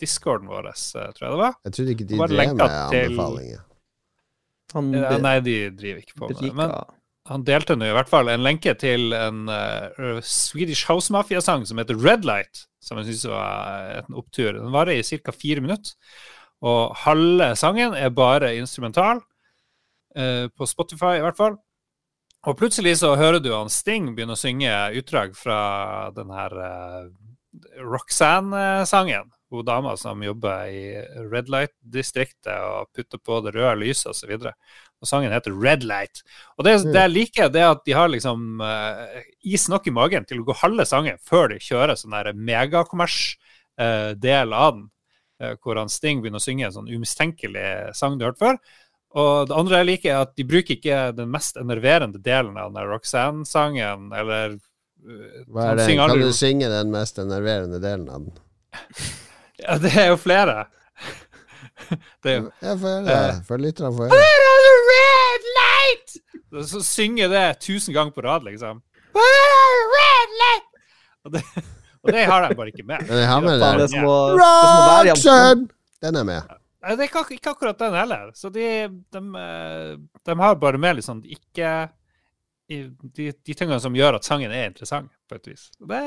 discorden 0.00 0.50
vår, 0.50 0.68
eh, 0.72 1.08
tror 1.14 1.26
jeg 1.26 1.32
det 1.32 1.40
var. 1.40 1.56
Jeg 1.64 1.76
trodde 1.76 1.94
ikke 1.94 2.08
de 2.10 2.18
drev 2.18 2.34
med 2.34 2.66
anbefalinger. 2.66 3.64
Til... 4.74 4.94
Ja, 4.98 5.16
nei, 5.22 5.38
de 5.44 5.56
driver 5.70 6.02
ikke 6.02 6.18
på 6.18 6.28
med 6.28 6.38
det. 6.40 6.52
Men 6.58 6.72
han 7.30 7.44
delte 7.46 7.76
nå 7.78 7.88
i 7.88 7.94
hvert 7.94 8.10
fall 8.10 8.28
en 8.32 8.42
lenke 8.44 8.74
til 8.76 9.14
en 9.16 9.44
uh, 9.48 10.18
Swedish 10.26 10.88
House 10.90 11.12
Mafia-sang 11.14 11.62
som 11.68 11.78
heter 11.80 12.00
Red 12.00 12.26
Light, 12.28 12.64
som 12.82 12.98
jeg 13.00 13.12
syns 13.12 13.28
var 13.30 14.00
en 14.00 14.18
opptur. 14.18 14.50
Den 14.56 14.74
varer 14.74 14.98
i 14.98 15.20
ca. 15.22 15.32
fire 15.32 15.62
minutter, 15.64 15.94
og 16.64 16.96
halve 17.04 17.52
sangen 17.60 17.94
er 17.96 18.12
bare 18.14 18.56
instrumental, 18.58 19.22
Uh, 20.14 20.46
på 20.54 20.62
Spotify 20.70 21.16
i 21.18 21.22
hvert 21.24 21.34
fall. 21.34 21.56
Og 22.46 22.54
plutselig 22.54 23.00
så 23.00 23.16
hører 23.18 23.40
du 23.42 23.48
han 23.50 23.70
Sting 23.72 24.12
begynne 24.14 24.36
å 24.36 24.38
synge 24.38 24.70
utdrag 25.00 25.32
fra 25.34 25.56
den 26.14 26.30
her 26.30 26.54
uh, 26.54 27.08
Roxanne-sangen. 27.82 29.32
Hun 29.54 29.64
dama 29.66 29.96
som 29.96 30.22
jobber 30.24 30.66
i 30.66 31.02
Red 31.30 31.48
Light-distriktet 31.52 32.54
og 32.54 32.86
putter 32.94 33.18
på 33.22 33.40
det 33.44 33.52
røde 33.56 33.76
lyset 33.82 34.06
osv. 34.10 34.32
Og, 34.36 34.46
og 35.00 35.06
sangen 35.08 35.32
heter 35.34 35.52
Red 35.54 35.82
Light. 35.86 36.16
Og 36.58 36.64
det, 36.66 36.72
det 36.88 37.02
jeg 37.06 37.12
liker, 37.12 37.48
det 37.52 37.60
er 37.62 37.70
at 37.74 37.84
de 37.86 37.92
har 37.96 38.08
liksom 38.12 38.38
uh, 38.62 39.04
is 39.44 39.68
nok 39.70 39.84
i 39.88 39.94
magen 39.94 40.24
til 40.28 40.38
å 40.42 40.46
gå 40.48 40.54
halve 40.62 40.84
sangen 40.88 41.18
før 41.24 41.44
de 41.52 41.56
kjører 41.62 41.94
sånn 42.00 42.16
megakommers-del 42.34 44.48
av 44.52 44.72
den. 44.78 44.86
uh, 45.42 45.54
hvor 45.62 45.74
han 45.78 45.92
Sting 45.92 46.16
begynner 46.22 46.40
å 46.42 46.48
synge 46.48 46.64
en 46.68 46.76
sånn 46.78 46.92
umistenkelig 46.92 47.68
sang 47.98 48.12
du 48.18 48.22
har 48.24 48.30
hørt 48.32 48.42
før. 48.42 48.56
Og 49.14 49.46
det 49.46 49.54
andre 49.54 49.78
jeg 49.80 49.88
liker, 49.92 50.10
er 50.10 50.20
at 50.26 50.32
de 50.34 50.44
bruker 50.48 50.74
ikke 50.74 51.12
den 51.14 51.28
mest 51.30 51.54
enerverende 51.60 52.18
delen 52.22 52.56
av 52.58 52.72
den 52.74 52.88
Roxanne-sangen, 52.90 54.00
eller 54.10 54.56
uh, 54.56 54.60
Hva 55.46 55.60
er 55.70 55.74
det? 55.78 55.86
Kan 56.00 56.18
du 56.18 56.32
synge 56.34 56.66
den 56.72 56.88
mest 56.94 57.14
enerverende 57.22 57.78
delen 57.82 58.08
av 58.10 58.18
den? 58.26 58.34
Ja, 59.62 59.78
det 59.78 59.92
er 59.94 60.10
jo 60.10 60.16
flere. 60.18 60.64
det 62.22 62.32
er 62.32 62.40
jo 62.40 62.50
Ja, 62.62 62.74
få 62.74 62.90
høre. 62.90 63.14
Eh. 63.14 63.38
For 63.46 63.62
lytterne 63.62 63.92
får 63.94 64.10
høre. 64.10 64.32
Red 64.90 65.48
light! 65.58 66.16
Så 66.70 66.82
synger 66.86 67.30
det 67.32 67.46
tusen 67.64 67.94
ganger 67.94 68.14
på 68.14 68.24
rad, 68.26 68.44
liksom. 68.46 68.82
Red 69.14 70.36
light! 70.42 70.68
Og 71.24 71.32
det, 71.34 71.42
og 72.04 72.12
det 72.12 72.26
har 72.28 72.44
de 72.44 72.58
bare 72.58 72.72
ikke 72.74 72.86
med. 72.86 73.04
Men 73.08 73.22
jeg 73.22 73.30
har 73.30 73.40
med 73.44 73.62
det 73.62 73.88
det 73.90 74.04
Roxanne! 74.04 75.68
Den 76.04 76.20
er 76.20 76.28
med. 76.28 76.54
Det 76.84 77.00
er 77.00 77.08
ikke, 77.08 77.24
ikke 77.32 77.54
akkurat 77.54 77.78
den 77.80 77.94
heller. 77.96 78.30
Så 78.36 78.50
de, 78.52 78.88
de, 79.12 79.20
eh, 79.40 79.92
de 80.26 80.34
har 80.40 80.58
bare 80.60 80.80
med 80.80 80.98
litt 80.98 81.06
sånn 81.06 81.22
ikke 81.24 81.70
de, 83.16 83.26
de 83.32 83.54
tingene 83.56 83.78
som 83.82 83.96
gjør 83.96 84.18
at 84.18 84.26
sangen 84.26 84.52
er 84.54 84.68
interessant, 84.68 85.10
på 85.30 85.38
et 85.38 85.48
vis. 85.48 85.66
Det, 85.80 86.00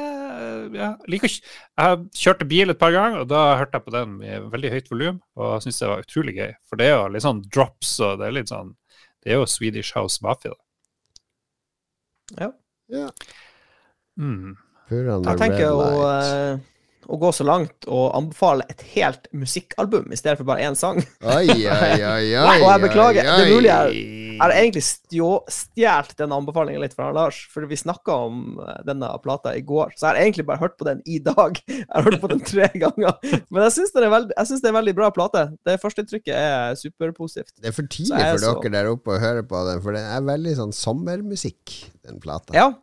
ja, 0.77 0.91
like, 1.09 1.29
Jeg 1.31 1.99
kjørte 2.21 2.47
bil 2.49 2.73
et 2.73 2.81
par 2.81 2.93
ganger, 2.95 3.23
og 3.23 3.31
da 3.31 3.41
hørte 3.59 3.79
jeg 3.79 3.87
på 3.87 3.95
den 3.95 4.15
med 4.21 4.47
veldig 4.53 4.73
høyt 4.75 4.91
volum, 4.93 5.19
og 5.39 5.57
syntes 5.63 5.81
det 5.81 5.91
var 5.91 6.05
utrolig 6.05 6.35
gøy. 6.37 6.53
For 6.69 6.79
det 6.79 6.89
er 6.89 6.95
jo 6.95 7.09
litt 7.15 7.25
sånn 7.25 7.43
drops, 7.47 7.97
og 8.05 8.21
det 8.21 8.29
er 8.29 8.37
litt 8.39 8.53
sånn 8.53 8.75
Det 9.23 9.33
er 9.33 9.41
jo 9.41 9.49
Swedish 9.49 9.97
House 9.97 10.23
Mafia, 10.23 10.53
da. 10.53 10.63
Ja. 12.37 12.49
Ja. 12.93 13.09
Mm. 14.19 14.55
Jeg 14.89 15.39
tenker 15.39 15.73
å, 15.75 15.87
å 17.07 17.17
gå 17.21 17.29
så 17.33 17.45
langt 17.47 17.85
og 17.87 18.11
anbefale 18.17 18.65
et 18.69 18.81
helt 18.95 19.27
musikkalbum 19.31 20.11
i 20.11 20.17
stedet 20.19 20.37
for 20.39 20.47
bare 20.49 20.65
én 20.67 20.75
sang. 20.75 20.97
Oi, 21.23 21.47
oi, 21.47 21.93
oi, 22.03 22.25
oi. 22.35 22.57
Og 22.61 22.67
jeg 22.67 22.81
beklager, 22.83 23.23
det 23.23 23.33
er 23.47 23.51
mulig 23.55 23.71
jeg- 23.71 24.13
har 24.37 24.51
egentlig 24.53 24.83
stjå- 24.85 25.47
stjålet 25.49 26.11
den 26.19 26.33
anbefalingen 26.35 26.81
litt 26.83 26.93
fra 26.93 27.07
Lars, 27.15 27.39
fordi 27.49 27.71
vi 27.71 27.75
snakka 27.79 28.13
om 28.27 28.59
eh, 28.61 28.83
denne 28.85 29.07
plata 29.23 29.55
i 29.57 29.63
går. 29.65 29.95
Så 29.97 30.05
jeg 30.05 30.09
har 30.13 30.19
egentlig 30.21 30.45
bare 30.45 30.61
hørt 30.61 30.75
på 30.77 30.85
den 30.85 31.01
i 31.09 31.17
dag. 31.25 31.57
Jeg 31.67 31.87
har 31.89 32.03
hørt 32.05 32.19
på 32.21 32.29
den 32.29 32.43
tre 32.45 32.67
ganger. 32.75 33.15
Men 33.49 33.63
jeg 33.63 33.73
syns 33.79 33.93
det, 33.95 34.03
er 34.03 34.69
en 34.69 34.75
veldig 34.77 34.93
bra 34.95 35.09
plate. 35.15 35.41
Det 35.65 35.79
førsteinntrykket 35.81 36.35
er 36.37 36.75
superpositivt. 36.77 37.55
Det 37.61 37.71
er 37.71 37.75
for 37.79 37.87
tidlig 37.89 38.13
for 38.13 38.21
dere 38.21 38.37
for 38.37 38.61
så- 38.67 38.71
der 38.77 38.91
oppe 38.91 39.15
å 39.15 39.19
høre 39.23 39.43
på 39.47 39.63
den, 39.71 39.81
for 39.81 39.97
det 39.97 40.03
er 40.05 40.21
veldig 40.27 40.53
sånn 40.59 40.73
sommermusikk, 40.75 41.73
den 42.05 42.19
plata. 42.21 42.53
Ja, 42.53 42.73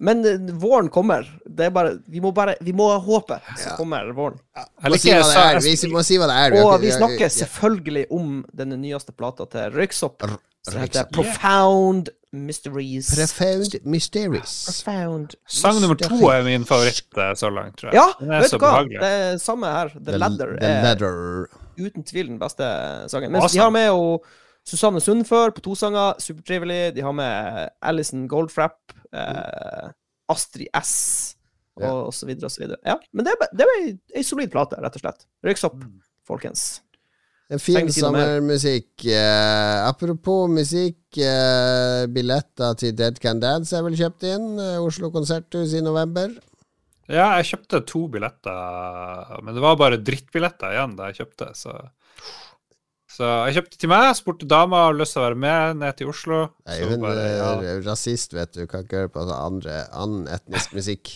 men 0.00 0.24
eh, 0.26 0.52
våren 0.62 0.88
kommer. 0.88 1.26
Det 1.46 1.66
er 1.66 1.70
bare 1.74 1.96
Vi 2.08 2.20
må 2.20 2.32
bare 2.34 2.54
Vi 2.62 2.72
må 2.72 2.90
håpe, 3.02 3.40
så 3.56 3.70
Ja. 3.70 3.76
kommer 3.76 4.12
våren. 4.14 4.38
Jeg 4.56 4.90
Må 4.92 4.96
si 4.98 5.08
liker 5.08 5.18
det 5.18 5.24
sa- 5.26 5.50
er. 5.52 5.60
Vi 5.60 5.92
må 5.92 6.02
si 6.04 6.16
hva 6.18 6.26
det 6.26 6.36
er. 6.54 6.64
Og 6.64 6.80
vi 6.80 6.90
snakker 6.90 7.28
selvfølgelig 7.28 8.06
om 8.10 8.44
den 8.54 8.68
nyeste 8.80 9.12
plata 9.12 9.44
til 9.46 9.70
Røyksopp. 9.74 10.22
Som 10.68 10.80
heter 10.82 11.04
Profound 11.12 12.08
Mysteries. 12.32 13.08
Profound 13.14 13.74
Mysteries. 13.84 14.54
Profound 14.84 15.34
Sang 15.48 15.80
nummer 15.80 15.94
to 15.96 16.28
er 16.28 16.42
min 16.44 16.64
favoritt 16.64 17.16
eh, 17.16 17.32
så 17.34 17.48
langt, 17.50 17.78
tror 17.78 17.90
jeg. 17.92 17.94
Ja, 17.94 18.06
Den 18.20 18.32
er 18.32 18.40
vet 18.42 18.50
så 18.50 18.58
hva? 18.58 18.70
behagelig. 18.72 19.00
Det 19.00 19.12
er 19.32 19.38
samme 19.38 19.66
her. 19.72 19.88
The, 19.94 20.04
The- 20.12 20.18
Ladder 20.18 20.56
The 20.58 20.66
er 20.66 20.82
Ladder. 20.82 21.46
uten 21.78 22.04
tvil 22.04 22.26
den 22.26 22.38
beste 22.38 22.68
sangen. 23.08 23.32
Mens 23.32 23.44
Awesome. 23.44 23.58
de 23.58 23.64
har 23.64 23.70
med 23.70 23.86
jo 23.86 24.20
Susanne 24.68 25.00
Sundfør 25.00 25.50
på 25.56 25.62
to 25.64 25.74
sanger, 25.74 26.18
supertrivelig. 26.20 26.94
De 26.94 27.00
har 27.00 27.12
med 27.16 27.68
Alison 27.82 28.26
Goldfrapp, 28.28 28.92
eh, 29.12 29.88
Astrid 30.28 30.68
S, 30.74 31.36
og, 31.78 31.82
Ja. 31.82 31.92
og 32.08 32.12
så 32.14 32.26
videre 32.26 32.46
og 32.46 32.50
så 32.52 32.60
videre. 32.64 32.78
Ja, 32.84 32.98
men 33.12 33.24
det 33.24 33.32
er, 33.36 33.48
det 33.54 33.64
er 33.66 33.72
ei, 33.78 33.98
ei 34.16 34.22
solid 34.26 34.50
plate, 34.52 34.76
rett 34.82 34.96
og 34.98 35.00
slett. 35.04 35.26
Røyksopp, 35.44 35.78
Mm. 35.84 36.00
folkens. 36.26 36.80
En 37.50 37.58
fin 37.58 37.88
sommermusikk. 37.88 39.06
Eh, 39.08 39.86
apropos 39.88 40.50
musikk, 40.52 41.16
eh, 41.16 42.04
billetter 42.12 42.74
til 42.76 42.92
Dead 42.92 43.16
Can 43.18 43.40
Dance 43.40 43.72
er 43.72 43.82
vel 43.86 43.96
kjøpt 43.96 44.22
inn. 44.28 44.58
Eh, 44.60 44.76
Oslo 44.84 45.08
Konserthus 45.10 45.72
i 45.72 45.80
november. 45.80 46.28
Ja, 47.08 47.38
jeg 47.40 47.46
kjøpte 47.54 47.86
to 47.88 48.02
billetter, 48.12 49.40
men 49.42 49.54
det 49.56 49.62
var 49.64 49.76
bare 49.80 49.96
drittbilletter 49.96 50.74
igjen 50.74 50.94
da 50.98 51.06
jeg 51.08 51.22
kjøpte, 51.22 51.54
så 51.56 51.72
Så 53.08 53.24
jeg 53.48 53.56
kjøpte 53.56 53.80
til 53.80 53.90
meg, 53.90 54.10
spurte 54.18 54.48
dama 54.48 54.84
har 54.88 54.98
lyst 54.98 55.16
til 55.16 55.22
å 55.22 55.28
være 55.30 55.40
med 55.40 55.80
ned 55.80 55.96
til 55.98 56.10
Oslo. 56.12 56.42
Nei, 56.68 56.76
hun 56.84 57.00
bare, 57.02 57.24
ja. 57.32 57.48
er 57.72 57.80
rasist, 57.86 58.36
vet 58.36 58.52
du. 58.54 58.66
Kan 58.68 58.84
ikke 58.84 59.04
høre 59.04 59.12
på 59.14 59.24
andre, 59.32 59.86
annen 59.96 60.28
etnisk 60.30 60.76
musikk. 60.76 61.14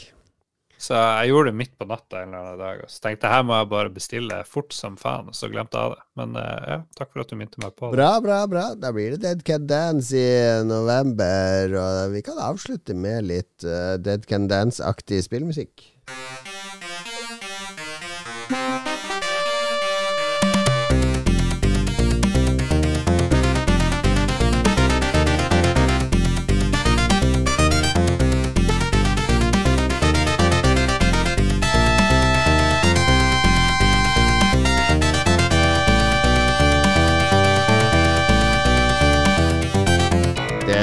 Så 0.82 0.96
jeg 0.98 1.30
gjorde 1.30 1.52
det 1.52 1.58
midt 1.60 1.74
på 1.78 1.86
natta 1.86 2.24
en 2.24 2.32
eller 2.32 2.40
annen 2.40 2.58
dag, 2.58 2.80
og 2.82 2.90
så 2.90 3.04
tenkte 3.04 3.28
jeg 3.28 3.36
her 3.36 3.44
må 3.46 3.54
jeg 3.54 3.68
bare 3.70 3.92
bestille 3.94 4.38
fort 4.50 4.74
som 4.74 4.96
faen, 4.98 5.28
og 5.30 5.36
så 5.38 5.46
glemte 5.52 5.78
jeg 5.78 5.94
det. 5.94 6.02
Men 6.18 6.34
eh, 6.40 6.64
ja, 6.72 6.78
takk 6.98 7.12
for 7.12 7.22
at 7.22 7.30
du 7.30 7.38
minte 7.38 7.62
meg 7.62 7.76
på 7.76 7.92
det. 7.92 8.00
Bra, 8.00 8.10
bra, 8.24 8.40
bra. 8.50 8.64
Da 8.74 8.90
blir 8.96 9.14
det 9.14 9.22
Dead 9.22 9.46
Can 9.46 9.68
Dance 9.70 10.18
i 10.18 10.64
november. 10.66 11.78
Og 11.84 12.16
vi 12.16 12.24
kan 12.26 12.40
avslutte 12.50 12.98
med 12.98 13.30
litt 13.30 13.68
uh, 13.68 13.94
Dead 14.02 14.26
Can 14.26 14.50
Dance-aktig 14.50 15.22
spillmusikk. 15.28 15.86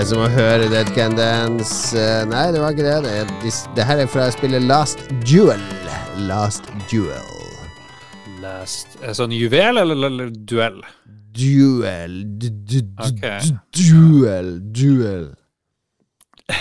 Som 0.09 0.23
å 0.25 0.29
høre 0.33 0.65
Dead 0.71 0.87
Can 0.95 1.13
Dance 1.13 1.93
Eh, 1.93 2.23
Nei, 2.25 2.47
det 2.53 2.61
var 2.63 2.73
ikke 2.73 2.85
det. 2.85 2.95
Det, 3.05 3.51
er, 3.77 3.83
her 3.85 3.99
er 4.01 4.07
fra 4.09 4.23
spillet 4.33 4.63
Last 4.65 5.03
Duel. 5.21 5.61
Last 6.25 6.65
Duel. 6.89 7.29
Last, 8.41 8.97
eh, 9.03 9.13
sånn 9.13 9.35
juvel 9.35 9.77
eller, 9.83 9.99
eller 10.07 10.31
duell? 10.33 10.79
Duel. 11.37 12.15
Duel 13.77 14.49
Duel 14.73 15.27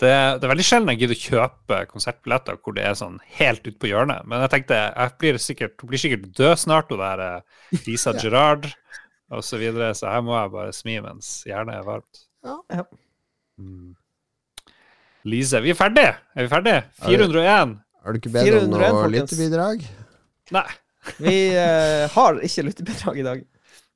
Det, 0.00 0.08
det 0.08 0.42
er 0.42 0.48
veldig 0.54 0.64
sjelden 0.66 0.94
jeg 0.94 1.02
gidder 1.04 1.18
å 1.18 1.26
kjøpe 1.26 1.84
konsertbilletter 1.92 2.56
hvor 2.56 2.78
det 2.78 2.88
er 2.88 2.96
sånn 2.98 3.20
helt 3.36 3.62
ute 3.68 3.76
på 3.82 3.92
hjørnet. 3.92 4.24
Men 4.24 4.46
jeg 4.46 4.56
tenkte 4.56 4.80
jeg 4.80 5.16
blir 5.20 5.44
sikkert, 5.44 5.76
hun 5.82 5.92
blir 5.92 6.06
sikkert 6.06 6.28
død 6.40 6.56
snart, 6.64 6.88
hun 6.88 7.04
der 7.04 7.44
Lisa 7.84 8.16
Gerrard 8.22 8.72
og 9.32 9.44
så 9.44 9.60
videre, 9.60 9.92
så 9.98 10.08
her 10.14 10.24
må 10.24 10.38
jeg 10.38 10.56
bare 10.56 10.76
smi 10.76 11.02
mens 11.04 11.40
hjernen 11.48 11.76
er 11.76 11.88
varmt. 11.88 12.28
Ja. 12.42 12.58
Ja. 12.72 12.84
Mm. 13.58 13.94
Lise, 15.28 15.60
vi 15.62 15.70
er 15.70 15.78
ferdige! 15.78 16.16
Er 16.34 16.46
vi 16.46 16.50
ferdige? 16.50 16.82
401? 17.04 17.76
Har 18.02 18.14
du 18.14 18.18
ikke 18.18 18.32
bedt 18.34 18.48
om 18.48 18.58
401, 18.58 18.70
noe 18.72 18.90
folkens. 18.90 19.14
lyttebidrag? 19.14 19.84
Nei. 20.56 20.68
Vi 21.18 21.34
uh, 21.58 22.04
har 22.14 22.36
ikke 22.46 22.62
lyttebidrag 22.62 23.16
i 23.18 23.24
dag. 23.26 23.40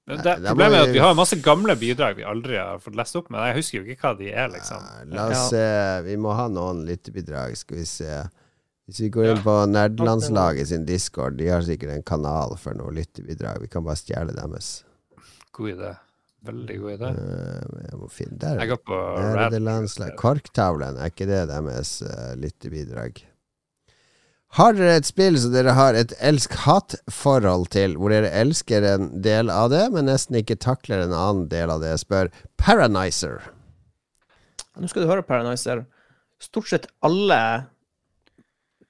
Nei, 0.07 0.17
det, 0.23 0.33
problemet 0.47 0.79
er 0.79 0.89
at 0.89 0.95
vi 0.95 1.03
har 1.03 1.15
masse 1.19 1.37
gamle 1.43 1.75
bidrag 1.79 2.15
vi 2.19 2.23
aldri 2.27 2.59
har 2.61 2.79
fått 2.83 2.95
lest 2.99 3.17
opp, 3.19 3.27
men 3.35 3.43
jeg 3.49 3.57
husker 3.57 3.79
jo 3.79 3.87
ikke 3.91 4.07
hva 4.07 4.13
de 4.19 4.29
er, 4.31 4.53
liksom. 4.53 4.85
La 5.11 5.25
oss 5.33 5.49
se. 5.51 5.63
Vi 6.07 6.15
må 6.23 6.35
ha 6.39 6.45
noen 6.51 6.85
lyttebidrag, 6.87 7.57
skal 7.59 7.81
vi 7.81 7.87
se. 7.91 8.21
Hvis 8.87 9.01
vi 9.03 9.11
går 9.17 9.33
inn 9.33 9.43
på 9.43 9.55
Nerdelandslaget 9.67 10.71
sin 10.71 10.87
discord, 10.87 11.35
de 11.41 11.51
har 11.51 11.67
sikkert 11.67 11.97
en 11.97 12.07
kanal 12.07 12.55
for 12.63 12.79
noe 12.79 12.95
lyttebidrag. 12.95 13.59
Vi 13.65 13.71
kan 13.73 13.83
bare 13.87 13.99
stjele 13.99 14.35
deres. 14.37 14.77
God 15.59 15.73
idé. 15.75 15.91
Veldig 16.47 16.77
god 16.83 16.93
idé. 16.93 17.13
Uh, 17.17 17.79
jeg 17.87 18.01
må 18.01 18.11
finne 18.13 18.37
Der. 18.43 18.61
Jeg 18.61 18.71
går 18.75 18.83
på 18.87 18.99
det 19.55 19.63
landslag. 19.63 20.13
Korktavlen, 20.21 20.99
er 21.01 21.11
ikke 21.15 21.29
det 21.31 21.47
deres 21.51 21.97
uh, 22.05 22.35
lyttebidrag? 22.39 23.23
Har 24.57 24.77
dere 24.77 25.01
et 25.01 25.09
spill 25.09 25.37
som 25.41 25.53
dere 25.53 25.75
har 25.77 25.97
et 25.99 26.15
elsk-hat-forhold 26.25 27.67
til, 27.75 27.97
hvor 27.99 28.15
dere 28.15 28.31
elsker 28.31 28.87
en 28.89 29.11
del 29.25 29.51
av 29.53 29.73
det, 29.73 29.83
men 29.93 30.07
nesten 30.09 30.39
ikke 30.39 30.57
takler 30.63 31.03
en 31.03 31.13
annen 31.17 31.49
del 31.51 31.73
av 31.73 31.83
det, 31.83 31.97
spør 32.01 32.31
Paranizer. 32.61 33.43
Nå 34.77 34.89
skal 34.89 35.05
du 35.05 35.11
høre, 35.11 35.27
Paranizer. 35.27 35.85
Stort 36.41 36.71
sett 36.71 36.89
alle 37.05 37.39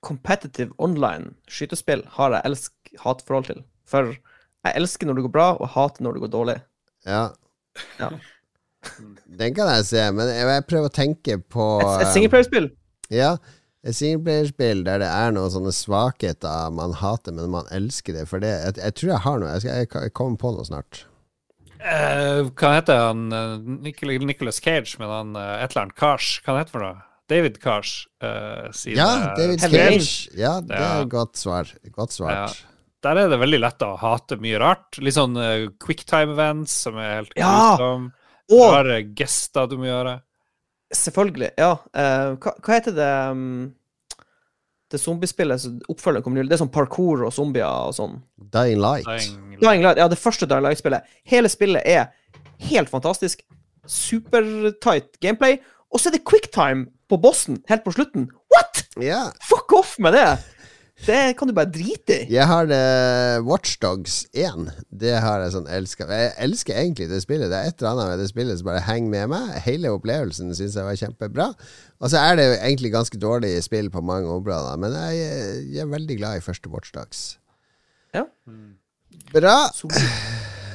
competitive 0.06 0.74
online 0.82 1.32
skytespill 1.50 2.04
har 2.18 2.36
jeg 2.36 2.50
elsk-hat-forhold 2.50 3.50
til. 3.50 3.64
For 3.88 4.12
jeg 4.12 4.78
elsker 4.78 5.08
når 5.08 5.18
det 5.18 5.26
går 5.28 5.34
bra, 5.34 5.48
og 5.56 5.72
hater 5.74 6.04
når 6.04 6.16
det 6.16 6.24
går 6.26 6.34
dårlig. 6.36 6.56
Ja. 7.06 7.28
Ja. 8.00 8.10
Den 9.40 9.54
kan 9.56 9.70
jeg 9.72 9.86
se, 9.88 10.02
men 10.14 10.30
jeg, 10.30 10.46
jeg 10.46 10.66
prøver 10.70 10.90
å 10.90 10.94
tenke 10.94 11.38
på 11.42 11.68
Et, 11.82 11.88
et 11.88 12.06
eh, 12.06 12.12
singleplayerspill. 12.14 12.68
Ja, 13.14 13.32
et 13.86 13.98
singleplayerspill 13.98 14.84
der 14.86 15.02
det 15.02 15.10
er 15.10 15.34
noen 15.34 15.52
sånne 15.54 15.74
svakheter 15.74 16.70
man 16.74 16.94
hater, 17.00 17.34
men 17.36 17.52
man 17.54 17.68
elsker 17.74 18.16
det 18.16 18.26
for 18.30 18.42
det. 18.42 18.54
Jeg, 18.64 18.78
jeg 18.82 18.98
tror 19.00 19.12
jeg 19.12 19.24
har 19.26 19.42
noe. 19.42 19.52
Jeg, 19.54 19.64
skal, 19.64 19.82
jeg, 19.82 19.90
jeg 20.08 20.14
kommer 20.18 20.40
på 20.42 20.54
noe 20.56 20.66
snart. 20.66 21.04
Uh, 21.76 22.48
hva 22.56 22.72
heter 22.78 23.02
han 23.10 23.26
uh, 23.30 23.58
Nicholas 23.62 24.58
Cage, 24.62 24.96
med 24.98 25.12
han 25.12 25.36
uh, 25.38 25.60
et 25.60 25.70
eller 25.70 25.84
annet 25.86 25.98
Kars? 25.98 26.38
Hva 26.42 26.56
heter 26.56 26.64
han 26.64 26.72
for 26.72 26.86
noe? 26.86 27.04
David 27.30 27.60
Kars. 27.62 28.06
Uh, 28.22 28.70
sine 28.74 28.98
Ja, 28.98 29.34
David 29.38 29.62
Cage. 29.62 30.30
Ja, 30.38 30.56
det 30.62 30.78
er 30.78 31.04
et 31.04 31.10
godt 31.10 31.38
svar. 31.38 31.70
Godt 31.94 32.14
svart. 32.14 32.64
Der 33.06 33.20
er 33.22 33.30
det 33.32 33.38
veldig 33.40 33.60
lett 33.62 33.82
å 33.86 33.92
hate 34.00 34.36
mye 34.42 34.58
rart. 34.62 34.98
Litt 35.02 35.14
sånn 35.16 35.36
uh, 35.38 35.68
quicktime 35.82 36.34
events 36.34 36.74
som 36.86 36.98
er 36.98 37.20
helt 37.20 37.34
Ja! 37.38 37.54
grusom. 37.78 38.08
Og 38.54 38.68
Rare 38.76 39.00
gester 39.18 39.66
du 39.70 39.76
må 39.80 39.88
gjøre. 39.88 40.18
selvfølgelig, 40.94 41.48
ja. 41.58 41.72
Uh, 41.90 42.36
hva, 42.42 42.52
hva 42.62 42.76
heter 42.76 42.94
det 42.94 43.08
um, 43.32 43.40
Det 44.92 45.00
zombiespillet 45.02 45.64
som 45.64 45.80
oppfølgeren 45.90 46.22
kommer? 46.22 46.46
Det 46.46 46.54
er 46.54 46.60
sånn 46.62 46.70
parkour 46.74 47.24
og 47.26 47.32
zombier 47.34 47.66
og 47.88 47.96
sånn. 47.96 48.20
Dying 48.54 48.78
Light. 48.82 49.08
Dying- 49.08 49.58
Dying 49.58 49.82
Light, 49.82 49.98
ja, 49.98 50.06
det 50.12 50.18
første 50.20 50.46
Dying 50.46 50.62
Light-spillet. 50.68 51.08
Hele 51.26 51.50
spillet 51.50 51.82
er 51.90 52.12
helt 52.70 52.92
fantastisk. 52.92 53.42
Supertight 53.86 55.18
gameplay. 55.22 55.58
Og 55.90 56.00
så 56.02 56.10
er 56.10 56.16
det 56.18 56.24
quicktime 56.28 56.86
på 57.10 57.18
bossen 57.22 57.60
helt 57.70 57.84
på 57.86 57.94
slutten. 57.94 58.28
What?! 58.52 58.84
Yeah. 59.00 59.30
Fuck 59.44 59.72
off 59.76 59.96
med 60.02 60.14
det! 60.16 60.28
Det 61.04 61.36
kan 61.36 61.50
du 61.50 61.52
bare 61.52 61.68
drite 61.68 62.22
i. 62.22 62.28
Jeg 62.32 62.48
har 62.48 62.70
uh, 62.70 63.44
Watchdogs 63.44 64.22
1. 64.32 64.70
Det 64.88 65.12
har 65.20 65.42
jeg 65.44 65.52
sånn 65.52 65.68
elska. 65.68 66.06
Jeg 66.08 66.32
elsker 66.46 66.78
egentlig 66.80 67.10
det 67.10 67.20
spillet. 67.22 67.50
Det 67.52 67.58
er 67.58 67.68
et 67.68 67.82
eller 67.82 67.92
annet 67.92 68.12
med 68.14 68.22
det 68.24 68.30
spillet 68.30 68.58
som 68.58 68.70
bare 68.70 68.84
henger 68.86 69.12
med 69.12 69.34
meg. 69.34 69.50
Hele 69.66 69.92
opplevelsen 69.92 70.54
syns 70.56 70.78
jeg 70.78 70.88
var 70.88 70.96
kjempebra. 70.96 71.50
Og 72.00 72.12
så 72.12 72.22
er 72.22 72.40
det 72.40 72.48
jo 72.48 72.56
egentlig 72.56 72.94
ganske 72.96 73.20
dårlig 73.20 73.52
spill 73.66 73.92
på 73.92 74.02
mange 74.04 74.32
områder, 74.32 74.80
men 74.80 74.96
jeg, 74.96 75.28
jeg 75.74 75.84
er 75.84 75.92
veldig 75.92 76.16
glad 76.18 76.40
i 76.40 76.44
første 76.44 76.72
Watchdogs. 76.72 77.22
Ja. 78.16 78.24
Bra. 79.36 79.58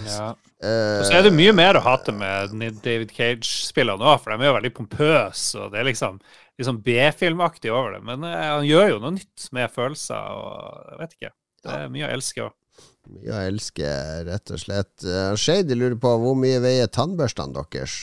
Ja. 0.05 0.31
Eh, 0.61 0.99
Og 1.01 1.07
så 1.09 1.17
er 1.17 1.23
det 1.25 1.33
mye 1.33 1.53
mer 1.57 1.79
å 1.79 1.81
hate 1.81 2.13
med 2.13 2.53
David 2.85 3.11
Cage-spillene 3.17 4.05
òg, 4.05 4.19
for 4.21 4.31
de 4.35 4.45
er 4.45 4.51
jo 4.51 4.57
veldig 4.59 4.73
pompøse, 4.77 5.57
og 5.57 5.71
det 5.73 5.81
er 5.81 5.87
liksom, 5.89 6.19
liksom 6.61 6.81
B-filmaktig 6.85 7.71
over 7.73 7.95
det. 7.97 8.01
Men 8.05 8.23
uh, 8.27 8.35
han 8.59 8.67
gjør 8.69 8.91
jo 8.95 8.99
noe 9.01 9.15
nytt 9.17 9.47
med 9.57 9.73
følelser, 9.73 10.33
og 10.37 10.91
jeg 10.93 10.99
vet 11.03 11.15
ikke. 11.17 11.31
Det 11.61 11.77
er 11.77 11.93
mye 11.93 12.07
å 12.09 12.13
elske 12.15 12.45
òg. 12.47 12.57
Mye 13.11 13.33
å 13.33 13.43
elske, 13.49 13.89
rett 14.29 14.53
og 14.53 14.61
slett. 14.61 14.93
Uh, 15.05 15.33
Shady 15.37 15.77
lurer 15.77 15.97
på 16.01 16.13
hvor 16.21 16.37
mye 16.37 16.61
veier 16.63 16.89
tannbørstene 16.93 17.57
deres? 17.57 17.95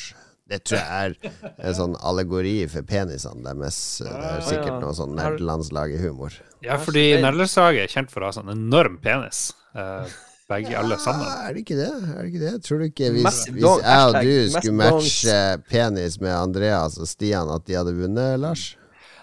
Det 0.49 0.63
tror 0.65 0.79
jeg 0.81 1.15
er 1.29 1.65
en 1.69 1.75
sånn 1.77 1.95
allegori 2.09 2.63
for 2.73 2.87
penisene 2.89 3.45
deres. 3.45 3.79
Det 4.01 4.09
er 4.31 4.45
sikkert 4.47 4.79
noe 4.81 4.95
sånn 4.97 5.19
Har- 5.21 5.35
nerdelandslaget-humor. 5.37 6.39
Ja, 6.65 6.79
fordi 6.81 7.03
Nerdelandslaget 7.21 7.85
er 7.85 7.93
kjent 7.93 8.11
for 8.11 8.25
å 8.25 8.31
ha 8.31 8.35
sånn 8.39 8.49
enorm 8.55 8.97
penis. 9.05 9.51
Eh, 9.77 10.09
begge 10.49 10.75
alle 10.79 10.99
sammen. 11.03 11.27
Er 11.29 11.55
det 11.55 11.65
ikke 11.65 11.79
det? 11.79 11.93
Er 11.93 12.19
det 12.19 12.27
ikke 12.33 12.43
det? 12.45 12.53
Tror 12.65 12.83
du 12.83 12.89
ikke 12.89 13.11
hvis, 13.15 13.25
Massive 13.27 13.55
hvis 13.57 13.67
dong, 13.67 13.83
jeg 13.85 14.09
og 14.09 14.29
du 14.29 14.35
skulle 14.57 14.79
matche 14.81 15.39
penis 15.71 16.19
med 16.25 16.35
Andreas 16.35 16.99
og 16.99 17.09
Stian, 17.11 17.53
at 17.55 17.67
de 17.69 17.79
hadde 17.79 17.97
vunnet, 17.97 18.41
Lars? 18.41 18.69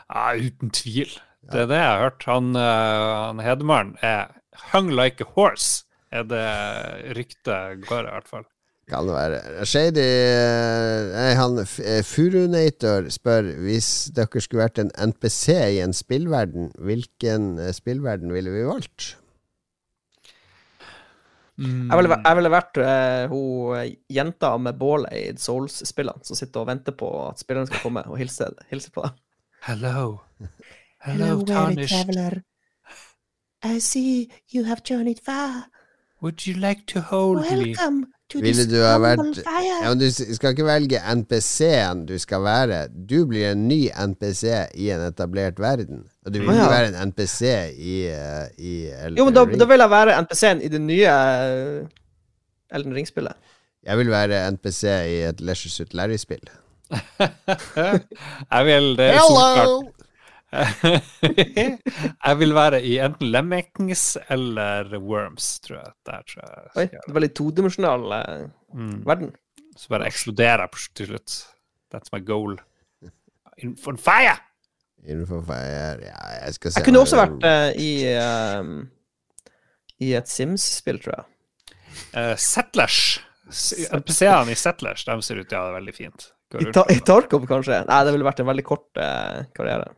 Ja, 0.09 0.31
uten 0.37 0.73
tvil. 0.75 1.13
Det 1.51 1.61
er 1.65 1.69
det 1.69 1.77
jeg 1.81 1.91
har 1.91 2.03
hørt. 2.07 2.25
Han, 2.29 2.55
uh, 2.57 3.29
han 3.29 3.41
Hedmarn 3.45 3.95
er 4.01 4.33
hung 4.71 4.89
like 4.93 5.21
a 5.21 5.29
horse, 5.35 5.85
er 6.11 6.25
det 6.29 6.45
ryktet 7.17 7.85
går, 7.89 8.07
i 8.07 8.13
hvert 8.13 8.29
fall. 8.29 8.45
Kan 8.85 9.07
det 9.09 9.15
være. 9.15 9.65
Shady 9.65 10.01
eh, 10.05 11.07
Nei, 11.09 11.31
han 11.39 11.57
eh, 11.57 12.01
Furunator 12.05 13.07
spør 13.09 13.47
hvis 13.65 13.89
dere 14.13 14.43
skulle 14.43 14.61
vært 14.67 14.81
en 14.83 14.91
NPC 15.09 15.55
i 15.57 15.79
en 15.81 15.95
spillverden, 15.95 16.69
hvilken 16.77 17.55
eh, 17.63 17.73
spillverden 17.73 18.33
ville 18.35 18.53
vi 18.53 18.65
valgt? 18.67 19.15
Jeg, 21.57 21.97
ville, 21.97 22.17
jeg 22.19 22.37
ville 22.39 22.51
vært 22.51 22.79
uh, 22.83 23.31
hun 23.31 23.77
eh, 23.79 23.93
jenta 24.11 24.55
med 24.59 24.75
bålet 24.79 25.13
i 25.15 25.23
Souls-spillene 25.39 26.25
som 26.27 26.35
sitter 26.35 26.63
og 26.63 26.67
venter 26.67 26.95
på 26.97 27.09
at 27.29 27.39
spillerne 27.39 27.69
skal 27.69 27.83
komme 27.85 28.03
og 28.09 28.19
hilse, 28.19 28.49
hilse 28.71 28.91
på 28.91 29.05
dem. 29.05 29.15
Hello. 29.65 30.19
Hello, 31.05 31.41
Tarnished. 31.47 32.43
I 33.63 33.79
see 33.79 34.29
you 34.53 34.65
have 34.65 34.83
journeyed 34.83 35.21
far. 35.23 35.69
Would 36.21 36.45
you 36.47 36.53
like 36.53 36.85
to 36.87 37.01
hold 37.01 37.45
me? 37.51 37.75
To 38.29 38.39
Ville 38.41 38.65
du 38.65 38.79
ha 38.81 38.95
vært 38.97 39.37
ja, 39.45 39.91
Du 39.93 40.07
skal 40.09 40.55
ikke 40.55 40.65
velge 40.65 40.97
NPC-en 40.97 42.07
du 42.09 42.15
skal 42.21 42.41
være. 42.41 42.79
Du 42.89 43.27
blir 43.29 43.51
en 43.51 43.67
ny 43.69 43.83
NPC 43.93 44.49
i 44.81 44.89
en 44.95 45.03
etablert 45.05 45.61
verden. 45.61 46.07
Du 46.25 46.39
vil 46.39 46.47
jo 46.49 46.53
ja. 46.57 46.69
være 46.71 46.87
en 46.89 47.09
NPC 47.11 47.41
i, 47.77 47.95
eh, 48.09 48.45
i 48.57 48.71
Elden 48.89 49.17
Jo, 49.19 49.25
men 49.27 49.35
da, 49.35 49.43
Ring. 49.45 49.59
da 49.61 49.65
vil 49.69 49.79
jeg 49.83 49.89
være 49.93 50.15
NPC-en 50.25 50.61
i 50.65 50.69
det 50.73 50.79
nye 50.81 51.11
eh, 51.11 52.75
Elden 52.75 52.95
Ring-spillet. 52.97 53.35
Jeg 53.85 53.97
vil 53.99 54.09
være 54.09 54.39
NPC 54.55 54.83
i 55.05 55.19
et 55.29 55.41
Leisure 55.45 55.69
Suit 55.69 55.93
Larry-spill. 55.93 56.47
Jeg 58.55 58.65
vil 58.65 58.91
det 58.97 59.11
Hello! 59.17 59.83
jeg 62.25 62.35
vil 62.39 62.53
være 62.55 62.79
i 62.87 62.93
enten 63.03 63.27
Lemmings 63.33 64.03
eller 64.31 64.93
Worms, 65.03 65.59
tror 65.65 65.77
jeg. 65.81 65.91
Der 66.07 66.21
tror 66.29 66.45
jeg. 66.45 66.69
Oi, 66.75 66.85
det 66.93 67.09
er 67.09 67.17
veldig 67.17 67.31
todimensjonal 67.35 68.05
eh, 68.21 68.45
Mm. 68.75 69.05
verden. 69.07 69.29
Så 69.77 69.87
bare 69.91 70.07
eksploderer 70.07 70.65
jeg 70.65 70.69
til 70.95 71.07
slutt. 71.07 71.35
That's 71.93 72.09
my 72.13 72.19
goal. 72.25 72.57
In 73.63 73.77
for 73.79 73.95
fire! 73.99 74.35
Innenfor 75.05 75.43
fire 75.45 76.01
Ja, 76.07 76.19
jeg 76.41 76.55
skal 76.57 76.71
se 76.73 76.79
Jeg 76.81 76.87
kunne 76.87 77.01
også 77.05 77.19
vært 77.19 77.45
uh, 77.45 77.69
i 77.77 77.89
eh, 78.09 78.69
I 80.05 80.13
et 80.17 80.31
Sims-spill, 80.31 80.99
tror 81.03 81.15
jeg. 81.15 81.25
Uh, 82.15 82.33
Settlers. 82.41 82.99
NPC-ene 83.45 84.51
i 84.51 84.57
Settlers 84.57 85.05
de 85.05 85.17
ser 85.23 85.39
ut 85.39 85.47
til 85.47 85.57
å 85.59 85.61
ha 85.61 85.69
det 85.69 85.77
veldig 85.77 85.95
fint. 85.95 86.29
I, 86.55 86.69
ta 86.73 86.85
I 86.91 86.97
Tarkov, 87.05 87.45
kanskje? 87.49 87.81
Nei, 87.87 87.99
det 88.07 88.13
ville 88.15 88.27
vært 88.27 88.41
en 88.41 88.49
veldig 88.49 88.65
kort 88.65 89.01
uh, 89.01 89.43
karriere. 89.55 89.91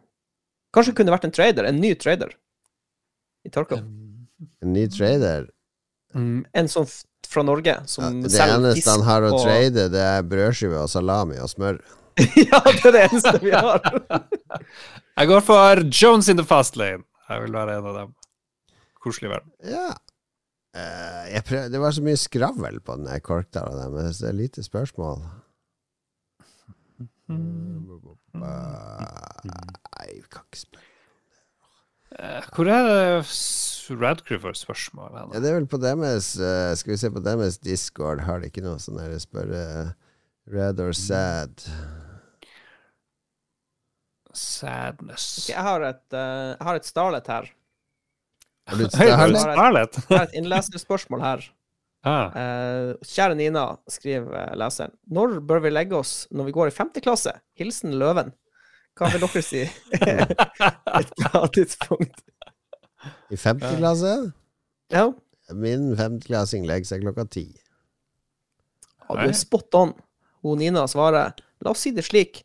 Kanskje 0.76 0.96
kunne 0.98 1.14
vært 1.14 1.28
en 1.28 1.34
trader. 1.36 1.68
En 1.70 1.80
ny 1.82 1.94
trader 2.00 2.34
i 3.48 3.52
Tarkov. 3.54 3.84
En 3.84 4.74
ny 4.74 4.88
trader. 4.92 5.48
Mm, 6.16 6.42
En 6.56 6.70
sånn 6.72 6.88
fra 7.28 7.44
Norge 7.44 7.74
som 7.92 8.06
Ja, 8.06 8.12
det 8.24 8.32
selger 8.32 8.62
eneste 8.62 8.94
han 8.94 9.04
har 9.08 9.26
å 9.28 9.32
og- 9.34 9.42
trade, 9.44 9.88
det 9.92 10.04
er 10.04 10.24
brødskive 10.24 10.80
og 10.84 10.90
salami 10.92 11.40
og 11.44 11.50
smør. 11.52 11.80
ja, 12.50 12.62
det 12.66 12.86
er 12.86 12.94
det 12.96 13.04
eneste 13.08 13.34
vi 13.44 13.52
har. 13.54 13.82
Jeg 15.18 15.30
går 15.30 15.42
for 15.46 15.82
Jones 15.90 16.30
in 16.30 16.38
the 16.38 16.46
fast 16.46 16.78
lane. 16.78 17.04
Jeg 17.30 17.44
vil 17.44 17.54
være 17.58 17.78
en 17.78 17.90
av 17.90 17.98
dem. 17.98 18.14
Koselig 19.04 19.32
verden. 19.32 19.52
Ja. 19.66 19.90
Uh, 20.78 21.24
jeg 21.32 21.44
prøv, 21.48 21.72
det 21.74 21.80
var 21.82 21.94
så 21.96 22.04
mye 22.06 22.20
skravl 22.20 22.80
på 22.86 22.96
den 23.00 23.22
korktalen 23.26 23.80
der, 23.80 23.90
men 23.90 24.12
det 24.14 24.28
er 24.30 24.36
lite 24.36 24.64
spørsmål. 24.64 25.24
Nei, 27.28 27.40
vi 30.14 30.28
kan 30.30 30.46
ikke 30.46 30.62
spørre. 30.62 30.86
Eh, 32.18 32.46
hvor 32.56 32.70
er 32.72 33.26
Radcrew 34.00 34.40
for 34.40 34.56
spørsmål? 34.56 35.10
hen? 35.18 35.34
Ja, 35.34 35.42
det 35.44 35.50
er 35.50 35.58
vel 35.58 35.68
på 35.68 35.80
deres 35.82 36.30
Skal 36.80 36.94
vi 36.94 36.98
se 37.02 37.12
på 37.12 37.20
deres 37.20 37.58
Discord, 37.60 38.24
har 38.24 38.40
de 38.40 38.48
ikke 38.48 38.64
noe 38.64 38.80
sånn 38.80 39.02
der 39.02 39.18
spørre 39.20 39.64
Red 40.48 40.80
or 40.80 40.96
sad? 40.96 41.66
Sadness. 44.38 45.28
Okay, 45.44 45.54
jeg 45.56 45.66
har 45.68 45.86
et, 45.90 46.04
uh, 46.14 46.54
jeg 46.54 46.68
har 46.70 46.80
et 46.80 46.88
Starlet 46.88 47.30
her. 47.34 47.52
Har 48.68 48.80
du 48.80 48.86
et 48.86 48.96
Starlet? 48.96 50.02
Jeg 50.04 50.18
har 50.18 50.28
et 50.28 50.42
innleserspørsmål 50.42 51.24
her. 51.26 51.48
Ah. 52.08 52.30
Uh, 52.32 52.92
kjære 53.04 53.36
Nina, 53.36 53.62
skriver 53.92 54.30
eh, 54.38 54.52
leseren. 54.56 54.94
Når 55.12 55.42
bør 55.44 55.60
vi 55.66 55.72
legge 55.74 55.98
oss 55.98 56.12
når 56.32 56.46
vi 56.48 56.54
går 56.56 56.70
i 56.70 56.72
femte 56.72 57.02
klasse? 57.04 57.34
Hilsen 57.58 57.98
Løven. 58.00 58.30
Hva 58.96 59.10
vil 59.12 59.26
dere 59.26 59.42
si? 59.44 59.66
Et 61.02 61.12
bra 61.20 61.42
tidspunkt. 61.52 62.22
I 63.34 63.40
femte 63.42 63.74
klasse? 63.82 64.14
Ja, 64.94 65.10
Min 65.58 65.90
femteklassing 65.96 66.66
legger 66.68 66.94
seg 66.94 67.04
klokka 67.04 67.28
ti. 67.32 67.46
ja, 69.10 69.16
du 69.16 69.28
er 69.28 69.36
spot 69.36 69.76
on. 69.80 69.94
Hun 70.44 70.60
Nina 70.60 70.86
svarer 70.88 71.36
La 71.66 71.72
oss 71.74 71.84
si 71.84 71.92
det 71.96 72.06
slik. 72.06 72.44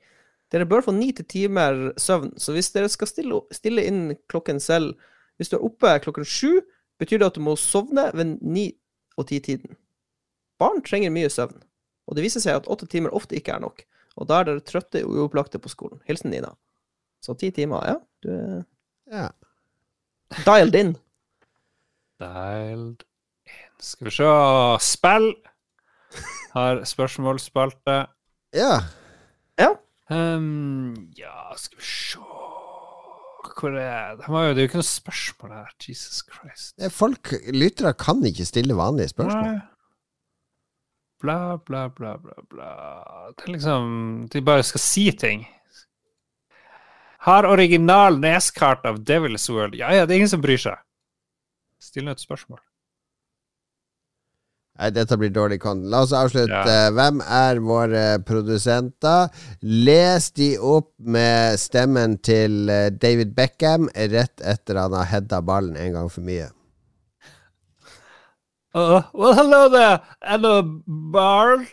Dere 0.53 0.67
bør 0.69 0.83
få 0.85 0.93
ni 0.93 1.13
til 1.17 1.25
timer 1.25 1.93
søvn, 2.01 2.35
så 2.37 2.53
hvis 2.53 2.69
dere 2.75 2.89
skal 2.93 3.09
stille, 3.09 3.39
stille 3.57 3.85
inn 3.89 4.17
klokken 4.29 4.61
selv 4.61 4.95
Hvis 5.41 5.49
du 5.49 5.57
er 5.57 5.65
oppe 5.65 5.95
klokken 6.05 6.27
sju, 6.29 6.61
betyr 7.01 7.19
det 7.23 7.27
at 7.31 7.39
du 7.39 7.41
må 7.43 7.55
sovne 7.57 8.11
ved 8.15 8.37
ni 8.45 8.67
og 9.17 9.27
ti-tiden. 9.31 9.77
Barn 10.61 10.83
trenger 10.85 11.11
mye 11.11 11.31
søvn, 11.33 11.57
og 12.07 12.15
det 12.17 12.23
viser 12.27 12.41
seg 12.45 12.59
at 12.61 12.69
åtte 12.71 12.87
timer 12.87 13.15
ofte 13.17 13.35
ikke 13.39 13.55
er 13.57 13.63
nok. 13.65 13.81
Og 14.21 14.29
da 14.29 14.43
er 14.43 14.45
dere 14.51 14.61
trøtte 14.69 15.01
og 15.07 15.17
uopplagte 15.25 15.59
på 15.59 15.73
skolen. 15.73 16.03
Hilsen 16.07 16.31
Nina. 16.31 16.53
Så 17.25 17.35
ti 17.41 17.49
timer, 17.51 17.81
ja. 17.89 17.97
Du 18.23 18.29
er 18.31 18.65
Ja. 19.11 19.31
dialed 20.45 20.75
in. 20.79 20.93
Dialed 22.21 23.03
in. 23.03 23.57
Skal 23.83 24.07
vi 24.07 24.15
se 24.15 24.29
Spill 24.85 25.33
har 26.53 26.85
spørsmålsspalte. 26.87 28.07
ja. 28.55 28.75
Ja. 29.59 29.73
Um, 30.11 30.95
ja, 31.17 31.53
skal 31.57 31.79
vi 31.79 31.85
se 31.87 32.19
Hvor 32.19 33.77
er 33.79 34.17
det? 34.17 34.27
Det 34.27 34.35
er 34.35 34.65
jo 34.65 34.69
ikke 34.69 34.81
noe 34.81 34.87
spørsmål 34.87 35.53
her. 35.55 35.71
Jesus 35.89 36.25
Christ. 36.27 36.75
Er 36.79 36.91
Folk, 36.91 37.33
lyttere 37.55 37.95
kan 37.95 38.23
ikke 38.27 38.47
stille 38.49 38.77
vanlige 38.77 39.13
spørsmål. 39.15 39.53
Nei. 39.53 39.61
Bla, 41.23 41.57
bla, 41.57 41.87
bla, 41.89 42.17
bla, 42.19 42.43
bla. 42.51 42.71
Det 43.37 43.47
er 43.47 43.53
liksom 43.55 44.29
De 44.33 44.43
bare 44.43 44.65
skal 44.67 44.83
si 44.83 45.11
ting. 45.15 45.45
Har 47.23 47.47
original 47.47 48.19
neskart 48.19 48.87
av 48.87 48.99
Devil's 49.07 49.47
World 49.51 49.77
Ja, 49.79 49.93
ja, 49.95 50.07
det 50.07 50.17
er 50.17 50.23
ingen 50.25 50.33
som 50.33 50.43
bryr 50.43 50.59
seg. 50.59 50.81
Still 51.83 52.09
nå 52.09 52.17
et 52.17 52.23
spørsmål. 52.23 52.59
Nei, 54.81 54.89
dette 54.91 55.19
blir 55.21 55.31
dårlig 55.31 55.61
content. 55.61 55.91
La 55.93 56.01
oss 56.07 56.15
avslutte. 56.17 56.49
Ja. 56.49 56.89
Hvem 56.97 57.21
er 57.23 57.61
våre 57.63 58.05
produsenter? 58.25 59.29
Les 59.61 60.31
de 60.39 60.55
opp 60.59 60.95
med 60.97 61.61
stemmen 61.61 62.17
til 62.25 62.73
eh, 62.73 62.89
David 62.91 63.35
Beckham 63.37 63.91
rett 63.93 64.41
etter 64.41 64.81
han 64.81 64.97
har 64.97 65.11
heada 65.13 65.43
ballen 65.45 65.77
en 65.77 65.99
gang 65.99 66.09
for 66.13 66.25
mye. 66.25 66.49
Uh, 68.73 69.03
well, 69.13 69.35
hello 69.37 69.69
there, 69.69 70.01
Anna 70.25 70.63
Barl. 71.13 71.67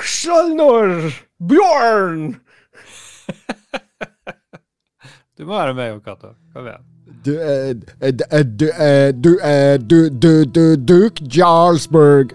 Skjølnor! 0.00 1.12
Bjørn! 1.38 2.40
Du 5.34 5.42
må 5.48 5.56
være 5.58 5.74
med, 5.74 5.88
Jon 5.90 6.02
Cato. 6.04 6.28
Kom 6.54 6.68
igjen. 6.70 6.93
Du 7.24 7.40
eh, 7.40 7.74
eh, 8.02 8.12
eh, 8.30 8.42
Du 8.42 8.70
Du 9.12 9.38
Du 9.78 10.10
Du 10.10 10.44
Du 10.44 10.76
Duke 10.76 11.20
Jarlsberg. 11.26 12.34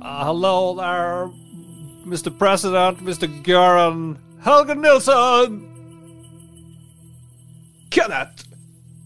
Uh, 0.00 0.24
hello 0.24 0.76
there, 0.76 1.28
Mr. 2.06 2.30
President, 2.30 3.04
Mr. 3.04 3.26
Göran 3.42 4.16
Helge 4.44 4.76
Nilsson. 4.76 5.66
Kenneth! 7.90 8.44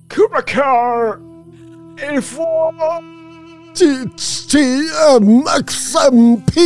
Kubakar! 0.09 1.19
Info! 2.03 2.73
XMP! 5.65 6.57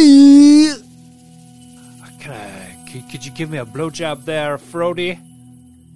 Uh, 2.02 2.08
can 2.18 2.32
I, 2.32 2.90
could, 2.90 3.08
could 3.08 3.24
you 3.24 3.30
give 3.30 3.48
me 3.48 3.58
a 3.58 3.64
blowjob 3.64 4.24
there, 4.24 4.58
Frody? 4.58 5.20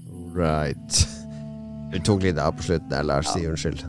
Right. 0.08 1.19
Du 1.90 1.98
tok 2.06 2.22
litt 2.22 2.38
av 2.38 2.54
på 2.58 2.62
slutten 2.68 2.90
der, 2.92 3.02
Lars. 3.06 3.30
Si 3.34 3.46
unnskyld. 3.46 3.82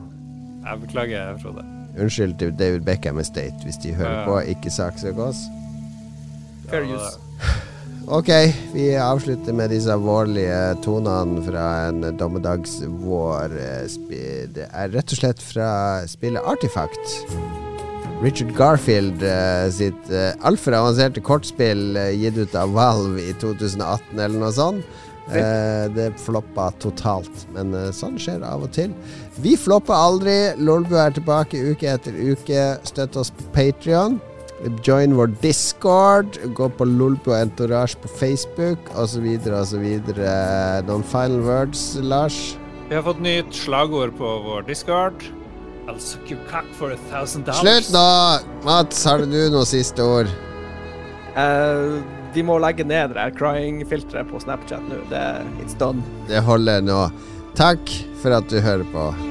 Jeg 0.66 0.82
beklager, 0.86 1.36
Frode. 1.42 1.66
Unnskyld 2.00 2.38
til 2.40 2.54
David 2.56 2.86
Beckham 2.88 3.20
Estate 3.20 3.66
hvis 3.66 3.78
de 3.84 3.94
hører 3.98 4.24
på. 4.26 4.38
Ikke 4.54 4.72
saksøk 4.74 5.20
oss. 5.30 5.44
Fair 6.70 6.88
use. 6.88 7.18
Ok, 8.12 8.28
vi 8.74 8.88
avslutter 8.98 9.54
med 9.56 9.70
disse 9.72 9.94
vårlige 10.02 10.56
tonene 10.84 11.44
fra 11.46 11.66
en 11.92 12.02
dommedagsvår. 12.18 13.54
eh, 13.62 14.48
Det 14.52 14.66
er 14.74 14.90
rett 14.90 15.14
og 15.14 15.20
slett 15.20 15.40
fra 15.46 15.68
spillet 16.10 16.42
Artifact. 16.50 17.14
Richard 18.24 18.52
Garfield 18.58 19.22
eh, 19.24 19.70
sitt 19.72 20.10
eh, 20.12 20.34
altfor 20.42 20.74
avanserte 20.80 21.22
kortspill 21.24 21.94
gitt 22.18 22.42
ut 22.42 22.58
av 22.58 22.74
Valve 22.76 23.22
i 23.22 23.38
2018 23.40 24.18
eller 24.18 24.40
noe 24.42 24.52
sånt. 24.58 24.84
Eh, 25.30 25.86
det 25.94 26.10
floppa 26.20 26.72
totalt, 26.82 27.46
men 27.56 27.76
eh, 27.78 27.92
sånn 27.96 28.18
skjer 28.20 28.42
av 28.44 28.66
og 28.66 28.74
til. 28.76 28.92
Vi 29.44 29.54
flopper 29.60 29.96
aldri. 29.96 30.36
Lolbu 30.60 30.98
er 31.00 31.14
tilbake 31.16 31.62
uke 31.72 31.94
etter 31.94 32.18
uke. 32.18 32.66
Støtt 32.90 33.20
oss 33.22 33.32
på 33.38 33.46
Patrion. 33.56 34.20
Join 34.86 35.16
vår 35.18 35.32
Discord. 35.42 36.40
Gå 36.58 36.68
på 36.78 36.88
Lolbu 36.90 37.32
Entourage 37.38 37.98
på 38.02 38.12
Facebook, 38.20 38.92
osv., 39.00 39.30
osv. 39.62 39.86
Noen 40.90 41.06
final 41.14 41.40
words, 41.46 41.86
Lars? 42.02 42.42
Vi 42.90 42.98
har 42.98 43.06
fått 43.06 43.22
nytt 43.24 43.54
slagord 43.56 44.18
på 44.20 44.34
vår 44.46 44.68
discord. 44.68 45.24
I'll 45.88 46.00
suck 46.00 46.30
your 46.30 46.42
cock 46.52 46.66
for 46.78 46.92
a 46.92 46.98
thousand 47.10 47.46
dollars. 47.46 47.62
Slutt 47.62 47.94
nå! 47.96 48.08
Mats, 48.68 49.06
har 49.08 49.24
du 49.24 49.38
noe 49.54 49.66
siste 49.66 50.04
ord? 50.04 50.30
Eh, 51.40 52.02
de 52.34 52.44
må 52.48 52.58
legge 52.64 52.86
ned 52.88 53.14
det 53.16 53.20
her 53.20 53.34
crying-filteret 53.36 54.30
på 54.32 54.40
Snapchat 54.44 54.84
nå. 54.90 55.02
Det 55.12 55.26
It's 55.64 55.78
done. 55.80 56.04
Det 56.30 56.44
holder 56.46 56.82
nå. 56.86 57.04
Takk 57.58 57.92
for 58.22 58.38
at 58.38 58.48
du 58.52 58.60
hører 58.64 58.88
på. 58.94 59.31